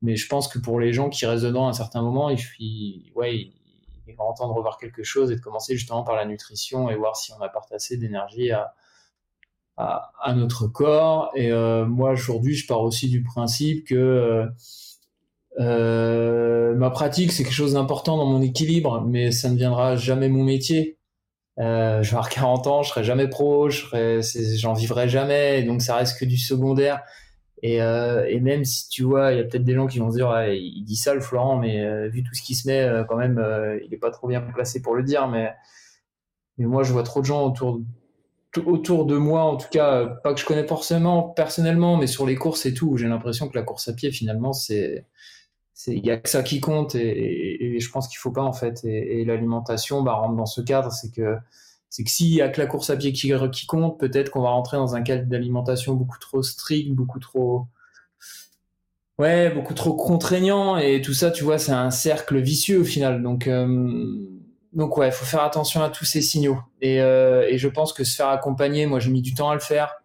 Mais 0.02 0.16
je 0.16 0.26
pense 0.28 0.48
que 0.48 0.58
pour 0.58 0.80
les 0.80 0.92
gens 0.92 1.10
qui 1.10 1.26
restent 1.26 1.44
dedans 1.44 1.66
à 1.66 1.70
un 1.70 1.74
certain 1.74 2.02
moment, 2.02 2.30
il, 2.30 2.38
il, 2.58 3.12
ouais, 3.14 3.36
il 3.36 3.52
est 4.08 4.14
grand 4.14 4.32
temps 4.32 4.48
de 4.48 4.52
revoir 4.52 4.78
quelque 4.78 5.02
chose 5.02 5.30
et 5.30 5.36
de 5.36 5.40
commencer 5.40 5.76
justement 5.76 6.02
par 6.02 6.16
la 6.16 6.24
nutrition 6.24 6.88
et 6.90 6.96
voir 6.96 7.16
si 7.16 7.32
on 7.32 7.40
apporte 7.42 7.70
assez 7.72 7.98
d'énergie 7.98 8.50
à, 8.50 8.74
à, 9.76 10.34
notre 10.34 10.66
corps. 10.66 11.30
Et 11.34 11.50
euh, 11.50 11.86
moi, 11.86 12.12
aujourd'hui, 12.12 12.54
je 12.54 12.66
pars 12.66 12.82
aussi 12.82 13.08
du 13.08 13.22
principe 13.22 13.86
que 13.86 13.94
euh, 13.94 14.46
euh, 15.58 16.74
ma 16.74 16.90
pratique, 16.90 17.32
c'est 17.32 17.44
quelque 17.44 17.52
chose 17.52 17.74
d'important 17.74 18.16
dans 18.16 18.26
mon 18.26 18.42
équilibre, 18.42 19.02
mais 19.06 19.32
ça 19.32 19.50
ne 19.50 19.56
viendra 19.56 19.96
jamais 19.96 20.28
mon 20.28 20.44
métier. 20.44 20.98
Je 21.60 22.02
vais 22.02 22.10
avoir 22.10 22.28
40 22.28 22.66
ans, 22.66 22.82
je 22.82 22.90
serai 22.90 23.04
jamais 23.04 23.28
pro, 23.28 23.68
j'en 23.70 24.72
vivrai 24.72 25.08
jamais, 25.08 25.62
donc 25.62 25.82
ça 25.82 25.96
reste 25.96 26.18
que 26.18 26.24
du 26.24 26.38
secondaire. 26.38 27.02
Et, 27.62 27.76
et, 27.76 28.40
même 28.40 28.64
si 28.64 28.88
tu 28.88 29.02
vois, 29.02 29.32
il 29.32 29.38
y 29.38 29.40
a 29.40 29.44
peut-être 29.44 29.64
des 29.64 29.74
gens 29.74 29.86
qui 29.86 29.98
vont 29.98 30.10
se 30.10 30.16
dire, 30.16 30.32
il 30.48 30.82
dit 30.84 30.96
ça 30.96 31.12
le 31.12 31.20
Florent, 31.20 31.58
mais 31.58 32.08
vu 32.08 32.22
tout 32.22 32.34
ce 32.34 32.42
qui 32.42 32.54
se 32.54 32.66
met, 32.66 32.88
quand 33.08 33.16
même, 33.16 33.38
il 33.84 33.92
est 33.92 33.98
pas 33.98 34.10
trop 34.10 34.28
bien 34.28 34.40
placé 34.40 34.80
pour 34.80 34.94
le 34.94 35.02
dire. 35.02 35.28
Mais, 35.28 35.52
mais 36.56 36.66
moi, 36.66 36.82
je 36.82 36.92
vois 36.92 37.02
trop 37.02 37.20
de 37.20 37.26
gens 37.26 37.46
autour, 37.46 37.80
autour 38.66 39.06
de 39.06 39.16
moi, 39.16 39.42
en 39.42 39.56
tout 39.56 39.68
cas, 39.70 40.06
pas 40.06 40.34
que 40.34 40.40
je 40.40 40.44
connais 40.44 40.66
forcément 40.66 41.22
personnellement, 41.22 41.96
mais 41.96 42.06
sur 42.06 42.26
les 42.26 42.36
courses 42.36 42.66
et 42.66 42.74
tout, 42.74 42.96
j'ai 42.96 43.08
l'impression 43.08 43.48
que 43.48 43.56
la 43.56 43.62
course 43.62 43.88
à 43.88 43.92
pied, 43.92 44.10
finalement, 44.10 44.52
c'est 44.52 45.06
il 45.86 46.04
y 46.04 46.10
a 46.10 46.16
que 46.16 46.28
ça 46.28 46.42
qui 46.42 46.60
compte 46.60 46.94
et, 46.94 47.78
je 47.80 47.90
pense 47.90 48.08
qu'il 48.08 48.18
faut 48.18 48.30
pas 48.30 48.42
en 48.42 48.52
fait. 48.52 48.84
Et, 48.84 49.24
l'alimentation 49.24 50.02
bah, 50.02 50.14
rentre 50.14 50.36
dans 50.36 50.46
ce 50.46 50.60
cadre. 50.60 50.92
C'est 50.92 51.10
que 51.12 51.36
c'est 51.88 52.04
que 52.04 52.10
s'il 52.10 52.28
y 52.28 52.40
a 52.42 52.48
que 52.48 52.60
la 52.60 52.66
course 52.66 52.90
à 52.90 52.96
pied 52.96 53.12
qui, 53.12 53.32
qui 53.52 53.66
compte 53.66 53.98
peut-être 53.98 54.30
qu'on 54.30 54.42
va 54.42 54.50
rentrer 54.50 54.76
dans 54.76 54.94
un 54.94 55.02
cadre 55.02 55.24
d'alimentation 55.26 55.94
beaucoup 55.94 56.18
trop 56.20 56.40
strict 56.42 56.94
beaucoup 56.94 57.18
trop 57.18 57.66
ouais 59.18 59.50
beaucoup 59.50 59.74
trop 59.74 59.94
contraignant. 59.94 60.76
Et 60.76 61.02
tout 61.02 61.14
ça 61.14 61.30
tu 61.30 61.44
vois 61.44 61.58
c'est 61.58 61.72
un 61.72 61.90
cercle 61.90 62.38
vicieux 62.40 62.80
au 62.80 62.84
final. 62.84 63.22
Donc 63.22 63.46
euh, 63.46 63.66
donc 64.72 64.96
ouais, 64.96 65.08
il 65.08 65.12
faut 65.12 65.24
faire 65.24 65.42
attention 65.42 65.82
à 65.82 65.90
tous 65.90 66.04
ces 66.04 66.22
signaux. 66.22 66.58
Et, 66.80 67.00
euh, 67.00 67.46
et, 67.48 67.58
je 67.58 67.68
pense 67.68 67.92
que 67.92 68.04
se 68.04 68.14
faire 68.14 68.28
accompagner, 68.28 68.86
moi 68.86 69.00
j'ai 69.00 69.10
mis 69.10 69.22
du 69.22 69.34
temps 69.34 69.50
à 69.50 69.54
le 69.54 69.60
faire, 69.60 69.99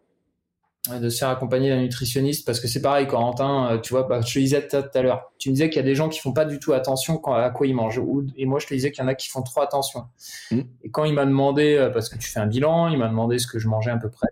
de 0.89 1.09
se 1.09 1.17
faire 1.17 1.29
accompagner 1.29 1.69
d'un 1.69 1.81
nutritionniste, 1.81 2.45
parce 2.45 2.59
que 2.59 2.67
c'est 2.67 2.81
pareil, 2.81 3.07
Corentin, 3.07 3.71
euh, 3.71 3.77
tu 3.79 3.93
vois, 3.93 4.03
bah, 4.03 4.21
je 4.21 4.33
te 4.33 4.39
disais 4.39 4.67
tout 4.67 4.77
à 4.93 5.01
l'heure, 5.01 5.31
tu 5.37 5.49
me 5.49 5.53
disais 5.53 5.69
qu'il 5.69 5.77
y 5.77 5.79
a 5.79 5.83
des 5.83 5.95
gens 5.95 6.09
qui 6.09 6.19
font 6.19 6.33
pas 6.33 6.45
du 6.45 6.59
tout 6.59 6.73
attention 6.73 7.17
quand, 7.17 7.33
à 7.33 7.49
quoi 7.49 7.67
ils 7.67 7.75
mangent. 7.75 8.01
Et 8.37 8.45
moi 8.45 8.59
je 8.59 8.67
te 8.67 8.73
disais 8.73 8.91
qu'il 8.91 9.03
y 9.03 9.05
en 9.05 9.09
a 9.09 9.15
qui 9.15 9.29
font 9.29 9.41
trop 9.41 9.61
attention. 9.61 10.05
Mmh. 10.51 10.61
Et 10.83 10.91
quand 10.91 11.03
il 11.05 11.13
m'a 11.13 11.25
demandé, 11.25 11.89
parce 11.93 12.09
que 12.09 12.17
tu 12.17 12.29
fais 12.29 12.39
un 12.39 12.47
bilan, 12.47 12.89
il 12.89 12.97
m'a 12.97 13.07
demandé 13.07 13.39
ce 13.39 13.47
que 13.47 13.59
je 13.59 13.67
mangeais 13.67 13.91
à 13.91 13.97
peu 13.97 14.09
près 14.09 14.27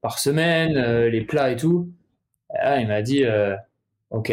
par 0.00 0.18
semaine, 0.18 1.04
les 1.06 1.20
plats 1.22 1.50
et 1.50 1.56
tout, 1.56 1.90
ah, 2.50 2.80
il 2.80 2.88
m'a 2.88 3.02
dit, 3.02 3.24
ok, 4.10 4.32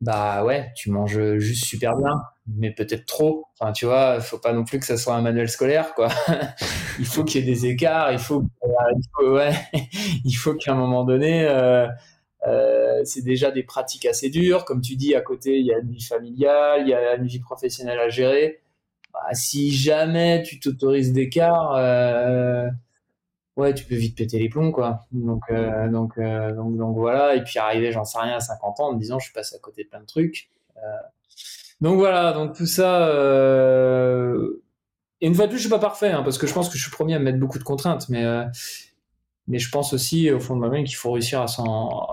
bah 0.00 0.44
ouais, 0.44 0.72
tu 0.74 0.90
manges 0.90 1.36
juste 1.38 1.64
super 1.64 1.96
bien 1.96 2.20
mais 2.46 2.72
peut-être 2.72 3.06
trop. 3.06 3.46
Enfin, 3.58 3.72
tu 3.72 3.86
vois, 3.86 4.20
faut 4.20 4.38
pas 4.38 4.52
non 4.52 4.64
plus 4.64 4.78
que 4.78 4.86
ça 4.86 4.96
soit 4.96 5.14
un 5.14 5.22
manuel 5.22 5.48
scolaire, 5.48 5.94
quoi. 5.94 6.08
il 6.98 7.06
faut 7.06 7.24
qu'il 7.24 7.40
y 7.40 7.48
ait 7.48 7.52
des 7.54 7.66
écarts, 7.66 8.12
il 8.12 8.18
faut, 8.18 8.44
ouais, 9.22 9.52
il 10.24 10.32
faut 10.32 10.54
qu'à 10.54 10.72
un 10.72 10.76
moment 10.76 11.04
donné, 11.04 11.46
euh, 11.46 11.86
euh, 12.46 13.02
c'est 13.04 13.22
déjà 13.22 13.50
des 13.50 13.62
pratiques 13.62 14.06
assez 14.06 14.28
dures. 14.30 14.64
Comme 14.64 14.80
tu 14.80 14.96
dis, 14.96 15.14
à 15.14 15.20
côté, 15.20 15.58
il 15.58 15.66
y 15.66 15.72
a 15.72 15.78
une 15.78 15.90
vie 15.90 16.02
familiale, 16.02 16.82
il 16.82 16.88
y 16.88 16.94
a 16.94 17.14
une 17.16 17.26
vie 17.26 17.40
professionnelle 17.40 18.00
à 18.00 18.08
gérer. 18.08 18.60
Bah, 19.12 19.20
si 19.34 19.70
jamais 19.72 20.42
tu 20.42 20.58
t'autorises 20.58 21.12
d'écart, 21.12 21.74
euh, 21.76 22.68
ouais, 23.56 23.74
tu 23.74 23.84
peux 23.84 23.94
vite 23.94 24.16
péter 24.16 24.38
les 24.38 24.48
plombs, 24.48 24.72
quoi. 24.72 25.06
Donc, 25.12 25.42
donc, 25.90 26.18
donc, 26.18 26.76
donc, 26.76 26.96
voilà. 26.96 27.36
Et 27.36 27.44
puis 27.44 27.58
arriver, 27.58 27.92
j'en 27.92 28.04
sais 28.04 28.18
rien, 28.18 28.36
à 28.36 28.40
50 28.40 28.80
ans, 28.80 28.88
en 28.88 28.94
me 28.94 28.98
disant, 28.98 29.18
je 29.20 29.26
suis 29.26 29.34
passé 29.34 29.54
à 29.54 29.58
côté 29.60 29.84
de 29.84 29.88
plein 29.88 30.00
de 30.00 30.06
trucs. 30.06 30.48
Donc 31.82 31.96
voilà, 31.96 32.32
donc 32.32 32.56
tout 32.56 32.66
ça. 32.66 33.08
Euh... 33.08 34.62
Et 35.20 35.26
une 35.26 35.34
fois 35.34 35.46
de 35.46 35.50
plus, 35.50 35.58
je 35.58 35.64
suis 35.64 35.70
pas 35.70 35.80
parfait, 35.80 36.10
hein, 36.10 36.22
parce 36.22 36.38
que 36.38 36.46
je 36.46 36.54
pense 36.54 36.68
que 36.68 36.78
je 36.78 36.82
suis 36.82 36.92
premier 36.92 37.16
à 37.16 37.18
mettre 37.18 37.38
beaucoup 37.38 37.58
de 37.58 37.64
contraintes, 37.64 38.08
mais 38.08 38.24
euh, 38.24 38.44
mais 39.48 39.58
je 39.58 39.68
pense 39.68 39.92
aussi 39.92 40.30
au 40.30 40.38
fond 40.38 40.54
de 40.54 40.60
moi-même 40.60 40.84
qu'il 40.84 40.96
faut 40.96 41.10
réussir 41.12 41.42
à 41.42 41.48
s'en 41.48 42.06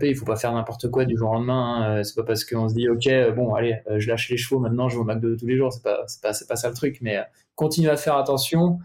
il 0.00 0.14
faut 0.14 0.24
pas 0.24 0.36
faire 0.36 0.52
n'importe 0.52 0.88
quoi 0.88 1.04
du 1.04 1.16
jour 1.16 1.30
au 1.30 1.34
lendemain. 1.34 1.98
Hein. 1.98 2.04
C'est 2.04 2.14
pas 2.14 2.22
parce 2.22 2.44
qu'on 2.44 2.68
se 2.68 2.74
dit 2.74 2.88
ok, 2.88 3.08
bon, 3.34 3.54
allez, 3.54 3.80
euh, 3.90 3.98
je 3.98 4.08
lâche 4.08 4.30
les 4.30 4.36
chevaux 4.36 4.60
maintenant, 4.60 4.88
je 4.88 4.94
vais 4.94 5.00
au 5.00 5.04
McDo 5.04 5.34
tous 5.34 5.46
les 5.46 5.56
jours. 5.56 5.72
C'est 5.72 5.82
pas, 5.82 6.06
pas, 6.22 6.32
pas 6.48 6.56
ça 6.56 6.68
le 6.68 6.74
truc. 6.74 6.98
Mais 7.00 7.18
euh, 7.18 7.22
continue 7.56 7.88
à 7.88 7.96
faire 7.96 8.16
attention. 8.16 8.78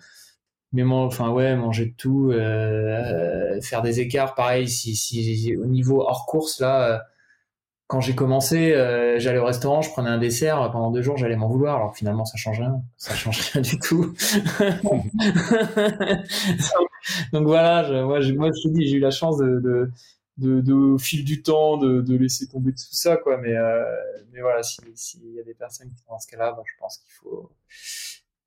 Mais 0.72 0.84
enfin 0.84 1.30
ouais, 1.30 1.56
manger 1.56 1.86
de 1.86 1.94
tout, 1.96 2.32
faire 3.62 3.84
des 3.84 4.00
écarts, 4.00 4.34
pareil. 4.34 4.68
Si, 4.68 4.96
si 4.96 5.56
au 5.56 5.68
niveau 5.68 6.02
hors 6.02 6.26
course 6.26 6.60
là, 6.60 7.06
quand 7.94 8.02
j'ai 8.02 8.16
commencé, 8.16 8.74
euh, 8.74 9.20
j'allais 9.20 9.38
au 9.38 9.46
restaurant, 9.46 9.84
je 9.84 9.92
prenais 9.92 10.10
un 10.10 10.18
dessert, 10.18 10.72
pendant 10.72 10.90
deux 10.90 11.04
jours, 11.04 11.16
j'allais 11.16 11.36
m'en 11.36 11.48
vouloir. 11.48 11.76
Alors 11.76 11.96
finalement, 11.96 12.26
ça 12.26 12.38
change 12.38 12.60
rien, 12.60 12.82
ça 12.98 13.14
change 13.14 13.52
rien 13.52 13.62
du 13.62 13.78
tout. 13.78 14.16
donc, 17.34 17.46
voilà, 17.46 18.04
moi, 18.04 18.20
je, 18.20 18.34
moi, 18.34 18.50
je 18.50 18.64
te 18.64 18.74
dis, 18.74 18.88
j'ai 18.88 18.98
eu 18.98 19.00
la 19.00 19.12
chance 19.12 19.38
de, 19.38 19.92
de, 20.38 20.74
au 20.74 20.98
fil 20.98 21.24
du 21.24 21.44
temps, 21.44 21.78
de, 21.78 22.18
laisser 22.18 22.48
tomber 22.48 22.72
tout 22.72 22.82
ça, 22.90 23.18
quoi. 23.18 23.38
Mais, 23.38 23.56
euh, 23.56 23.84
mais 24.32 24.42
voilà, 24.42 24.64
s'il 24.64 25.32
y 25.32 25.40
a 25.40 25.44
des 25.44 25.54
personnes 25.54 25.92
qui 25.92 25.98
sont 25.98 26.10
dans 26.10 26.20
ce 26.20 26.28
cas-là, 26.30 26.58
je 26.66 26.74
pense 26.80 26.98
qu'il 26.98 27.12
faut, 27.12 27.52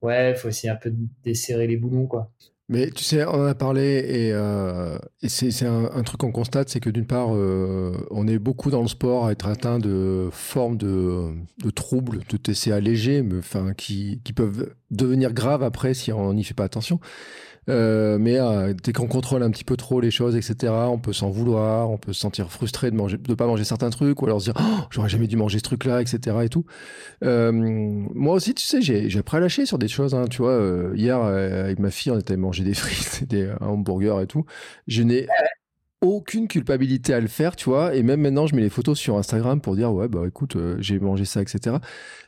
ouais, 0.02 0.34
faut 0.34 0.48
essayer 0.48 0.70
un 0.70 0.76
peu 0.76 0.90
de 0.90 1.06
desserrer 1.22 1.68
les 1.68 1.76
boulons, 1.76 2.08
quoi. 2.08 2.32
Mais 2.68 2.90
tu 2.90 3.04
sais, 3.04 3.24
on 3.24 3.42
en 3.42 3.46
a 3.46 3.54
parlé 3.54 4.04
et, 4.08 4.32
euh, 4.32 4.98
c'est 5.22 5.66
un, 5.66 6.02
truc 6.02 6.20
qu'on 6.20 6.32
constate, 6.32 6.68
c'est 6.68 6.80
que 6.80 6.90
d'une 6.90 7.06
part, 7.06 7.28
euh, 7.32 7.92
on 8.10 8.26
est 8.26 8.40
beaucoup 8.40 8.70
dans 8.70 8.82
le 8.82 8.88
sport 8.88 9.26
à 9.26 9.32
être 9.32 9.46
atteint 9.46 9.78
de 9.78 10.28
formes 10.32 10.76
de, 10.76 11.30
troubles, 11.76 12.22
de 12.28 12.36
TCA 12.36 12.80
légers, 12.80 13.24
enfin, 13.38 13.72
qui 13.72 14.20
peuvent 14.34 14.74
devenir 14.90 15.32
graves 15.32 15.62
après 15.62 15.94
si 15.94 16.12
on 16.12 16.34
n'y 16.34 16.42
fait 16.42 16.54
pas 16.54 16.64
attention. 16.64 16.98
Euh, 17.68 18.16
mais 18.18 18.38
euh, 18.38 18.74
dès 18.74 18.92
qu'on 18.92 19.08
contrôle 19.08 19.42
un 19.42 19.50
petit 19.50 19.64
peu 19.64 19.76
trop 19.76 20.00
les 20.00 20.10
choses, 20.10 20.36
etc., 20.36 20.72
on 20.88 20.98
peut 20.98 21.12
s'en 21.12 21.30
vouloir, 21.30 21.90
on 21.90 21.98
peut 21.98 22.12
se 22.12 22.20
sentir 22.20 22.50
frustré 22.50 22.90
de 22.90 23.16
de 23.16 23.34
pas 23.34 23.46
manger 23.46 23.64
certains 23.64 23.90
trucs, 23.90 24.22
ou 24.22 24.26
alors 24.26 24.40
se 24.40 24.50
dire 24.50 24.60
oh, 24.60 24.84
j'aurais 24.90 25.08
jamais 25.08 25.26
dû 25.26 25.36
manger 25.36 25.58
ce 25.58 25.64
truc-là, 25.64 26.00
etc. 26.00 26.36
Et 26.44 26.48
tout. 26.48 26.64
Euh, 27.24 27.52
moi 27.52 28.34
aussi, 28.34 28.54
tu 28.54 28.64
sais, 28.64 28.80
j'ai 28.82 29.18
après 29.18 29.40
lâché 29.40 29.66
sur 29.66 29.78
des 29.78 29.88
choses. 29.88 30.14
Hein, 30.14 30.26
tu 30.30 30.42
vois, 30.42 30.60
hier 30.94 31.20
avec 31.20 31.78
ma 31.78 31.90
fille, 31.90 32.12
on 32.12 32.18
était 32.18 32.36
manger 32.36 32.64
des 32.64 32.74
frites, 32.74 33.28
des 33.28 33.52
hamburgers 33.60 34.20
et 34.22 34.26
tout. 34.26 34.44
Je 34.86 35.02
n'ai 35.02 35.26
aucune 36.02 36.46
culpabilité 36.46 37.14
à 37.14 37.20
le 37.20 37.26
faire, 37.26 37.56
tu 37.56 37.70
vois. 37.70 37.94
Et 37.94 38.02
même 38.02 38.20
maintenant, 38.20 38.46
je 38.46 38.54
mets 38.54 38.62
les 38.62 38.70
photos 38.70 38.98
sur 38.98 39.16
Instagram 39.16 39.60
pour 39.60 39.76
dire 39.76 39.92
ouais 39.92 40.08
bah 40.08 40.22
écoute, 40.26 40.56
j'ai 40.78 41.00
mangé 41.00 41.24
ça, 41.24 41.42
etc. 41.42 41.76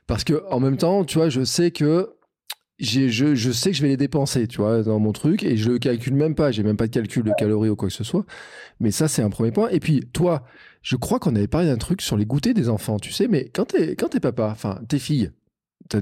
Parce 0.07 0.25
que 0.25 0.43
en 0.51 0.59
même 0.59 0.79
temps, 0.79 1.05
tu 1.05 1.19
vois, 1.19 1.29
je 1.29 1.45
sais 1.45 1.71
que 1.71 2.18
je, 2.79 3.35
je, 3.35 3.51
sais 3.53 3.71
que 3.71 3.77
je 3.77 3.83
vais 3.83 3.89
les 3.89 3.97
dépenser, 3.97 4.47
tu 4.47 4.59
vois, 4.59 4.83
dans 4.83 4.99
mon 4.99 5.13
truc, 5.13 5.43
et 5.43 5.57
je 5.57 5.71
le 5.71 5.79
calcule 5.79 6.15
même 6.15 6.35
pas. 6.35 6.51
J'ai 6.51 6.63
même 6.63 6.77
pas 6.77 6.87
de 6.87 6.93
calcul 6.93 7.25
de 7.25 7.33
calories 7.37 7.71
ou 7.71 7.77
quoi 7.77 7.89
que 7.89 7.95
ce 7.95 8.05
soit. 8.05 8.25
Mais 8.81 8.91
ça, 8.91 9.09
c'est 9.09 9.23
un 9.23 9.31
premier 9.31 9.51
point. 9.51 9.69
Et 9.71 9.81
puis, 9.81 10.01
toi, 10.13 10.45
je 10.83 10.97
crois 10.97 11.19
qu'on 11.19 11.35
avait 11.35 11.49
parlé 11.49 11.67
d'un 11.67 11.77
truc 11.77 12.01
sur 12.01 12.17
les 12.17 12.25
goûters 12.25 12.55
des 12.55 12.69
enfants, 12.69 12.99
tu 12.99 13.13
sais, 13.13 13.29
mais 13.29 13.51
quand 13.53 13.67
t'es, 13.67 13.97
quand 13.97 14.09
t'es 14.09 14.21
papa, 14.21 14.51
enfin, 14.53 14.81
tes 14.89 14.99
filles, 14.99 15.33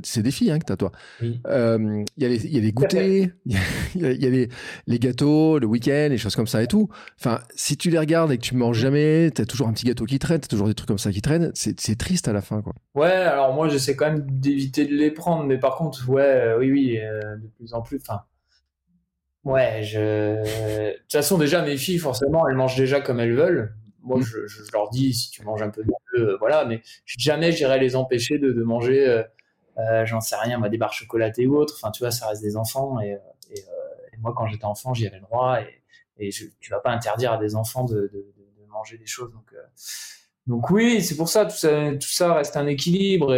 c'est 0.05 0.23
des 0.23 0.31
filles 0.31 0.51
hein, 0.51 0.59
que 0.59 0.67
tu 0.67 0.73
as, 0.73 0.77
toi. 0.77 0.93
Il 1.21 1.41
euh, 1.47 2.05
y, 2.17 2.25
a 2.25 2.29
les, 2.29 2.47
y 2.47 2.57
a 2.57 2.61
les 2.61 2.73
goûters, 2.73 3.29
il 3.47 3.53
y, 3.95 4.27
a, 4.27 4.31
les, 4.31 4.49
les, 4.87 4.99
gâteaux, 4.99 5.59
le 5.59 5.67
week-end, 5.67 6.09
les 6.11 6.19
choses 6.19 6.37
comme 6.37 6.47
ça 6.47 6.63
et 6.63 6.67
tout. 6.67 6.89
Enfin, 7.19 7.41
si 7.55 7.77
tu 7.77 7.91
les 7.91 7.99
regardes 7.99 8.33
et 8.33 8.39
que 8.39 8.43
tu 8.43 8.55
manges 8.55 8.79
jamais, 8.79 9.31
tu 9.35 9.43
as 9.43 9.47
toujours 9.47 9.69
un 9.69 9.73
petit 9.73 9.87
gâteau 9.87 10.05
qui 10.05 10.19
traîne, 10.19 10.41
tu 10.41 10.47
as 10.47 10.49
toujours 10.49 10.69
des 10.69 10.75
trucs 10.75 10.89
comme 10.89 10.99
ça 10.99 11.13
qui 11.13 11.23
traînent, 11.23 11.53
c'est 11.55 11.99
triste 11.99 12.29
à 12.29 12.33
la 12.33 12.41
fin. 12.41 12.63
Quoi. 12.63 12.75
Ouais, 12.95 13.11
alors 13.11 13.55
moi, 13.55 13.69
j'essaie 13.69 13.97
quand 13.97 14.11
même 14.11 14.27
d'éviter 14.29 14.87
de 14.87 14.95
les 14.95 15.11
prendre, 15.11 15.45
mais 15.45 15.59
par 15.59 15.77
contre, 15.77 16.09
ouais, 16.09 16.23
euh, 16.23 16.59
oui, 16.59 16.71
oui, 16.71 16.99
euh, 16.99 17.37
de 17.37 17.49
plus 17.57 17.75
en 17.75 17.83
plus. 17.83 18.01
Enfin, 18.01 18.23
ouais, 19.45 19.83
je. 19.83 19.99
De 20.37 20.93
toute 20.93 21.13
façon, 21.13 21.39
déjà, 21.39 21.63
mes 21.63 21.77
filles, 21.77 21.99
forcément, 21.99 22.49
elles 22.49 22.57
mangent 22.57 22.77
déjà 22.77 23.01
comme 23.01 23.21
elles 23.21 23.35
veulent 23.35 23.75
moi, 24.07 24.19
mm. 24.19 24.23
je, 24.23 24.47
je, 24.47 24.73
leur 24.73 24.89
dis, 24.91 25.13
si 25.13 25.31
tu 25.31 25.43
manges 25.43 25.63
un 25.63 25.71
peu 25.71 25.83
de 25.83 26.37
voilà, 26.39 26.65
mais 26.65 26.81
jamais 27.07 27.53
j'irai 27.53 27.79
les 27.79 27.97
empêcher 27.97 28.39
de, 28.39 28.53
de 28.53 28.63
manger 28.63 29.07
euh, 29.07 29.23
j'en 30.05 30.21
sais 30.21 30.37
rien, 30.37 30.59
moi, 30.59 30.69
des 30.69 30.79
barres 30.79 30.93
chocolatées 30.93 31.47
ou 31.47 31.57
autres. 31.57 31.75
Enfin, 31.77 31.91
tu 31.91 32.03
vois, 32.03 32.11
ça 32.11 32.29
reste 32.29 32.43
des 32.43 32.57
enfants. 32.57 33.01
Et, 33.01 33.13
euh, 33.13 33.19
euh, 33.51 34.13
et, 34.13 34.17
moi, 34.19 34.35
quand 34.37 34.47
j'étais 34.47 34.65
enfant, 34.65 34.95
j'y 34.95 35.07
avais 35.07 35.17
le 35.17 35.23
droit. 35.23 35.61
Et, 35.61 35.83
et 36.19 36.31
je, 36.31 36.47
tu 36.61 36.71
vas 36.71 36.81
pas 36.81 36.91
interdire 36.91 37.33
à 37.33 37.39
des 37.39 37.55
enfants 37.55 37.85
de, 37.85 38.11
manger 38.71 38.99
des 38.99 39.07
choses. 39.07 39.33
Donc, 40.47 40.71
oui, 40.71 41.03
c'est 41.03 41.17
pour 41.17 41.29
ça 41.29 41.47
tout, 41.47 41.57
ça, 41.57 42.35
reste 42.35 42.57
un 42.57 42.67
équilibre. 42.67 43.35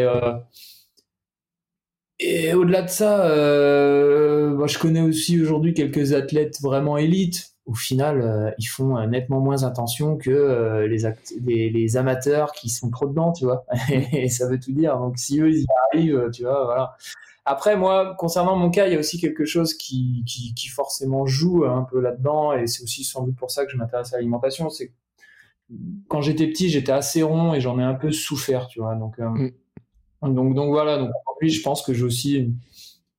Et, 2.19 2.53
au-delà 2.53 2.83
de 2.83 2.89
ça, 2.89 3.25
euh, 3.27 4.67
je 4.67 4.79
connais 4.79 5.01
aussi 5.01 5.41
aujourd'hui 5.41 5.75
quelques 5.75 6.13
athlètes 6.13 6.61
vraiment 6.61 6.99
élites 6.99 7.58
au 7.69 7.75
final, 7.75 8.23
euh, 8.23 8.51
ils 8.59 8.65
font 8.65 8.97
euh, 8.97 9.07
nettement 9.07 9.41
moins 9.41 9.63
attention 9.63 10.17
que 10.17 10.31
euh, 10.31 10.89
les, 10.89 11.69
les, 11.69 11.97
amateurs 11.99 12.53
qui 12.53 12.71
sont 12.71 12.91
trop 12.91 13.07
dedans, 13.07 13.31
tu 13.31 13.45
vois. 13.45 13.67
et 13.91 14.31
ça 14.31 14.49
veut 14.49 14.59
tout 14.59 14.73
dire. 14.73 14.99
Donc, 14.99 15.19
si 15.19 15.39
eux, 15.39 15.51
ils 15.51 15.63
y 15.63 15.67
arrivent, 15.93 16.31
tu 16.33 16.45
vois, 16.45 16.65
voilà. 16.65 16.97
Après, 17.45 17.77
moi, 17.77 18.15
concernant 18.19 18.57
mon 18.57 18.71
cas, 18.71 18.87
il 18.87 18.95
y 18.95 18.97
a 18.97 18.99
aussi 18.99 19.21
quelque 19.21 19.45
chose 19.45 19.75
qui, 19.75 20.25
qui, 20.27 20.69
forcément 20.69 21.27
joue 21.27 21.67
un 21.67 21.83
peu 21.83 22.01
là-dedans, 22.01 22.55
et 22.55 22.67
c'est 22.67 22.83
aussi 22.83 23.05
sans 23.05 23.23
doute 23.23 23.37
pour 23.37 23.51
ça 23.51 23.67
que 23.67 23.71
je 23.71 23.77
m'intéresse 23.77 24.15
à 24.15 24.17
l'alimentation. 24.17 24.71
C'est 24.71 24.93
quand 26.09 26.23
j'étais 26.23 26.47
petit, 26.47 26.71
j'étais 26.71 26.93
assez 26.93 27.23
rond 27.23 27.53
et 27.53 27.61
j'en 27.61 27.79
ai 27.79 27.83
un 27.83 27.95
peu 27.95 28.13
souffert, 28.13 28.67
tu 28.69 28.81
vois. 28.81 28.95
Donc, 28.95 29.19
mm. 29.19 29.51
donc, 30.23 30.55
donc 30.55 30.71
voilà. 30.71 30.97
Donc 30.97 31.11
aujourd'hui, 31.27 31.51
je 31.51 31.63
pense 31.63 31.83
que 31.83 31.93
j'ai 31.93 32.05
aussi 32.05 32.37
une 32.37 32.55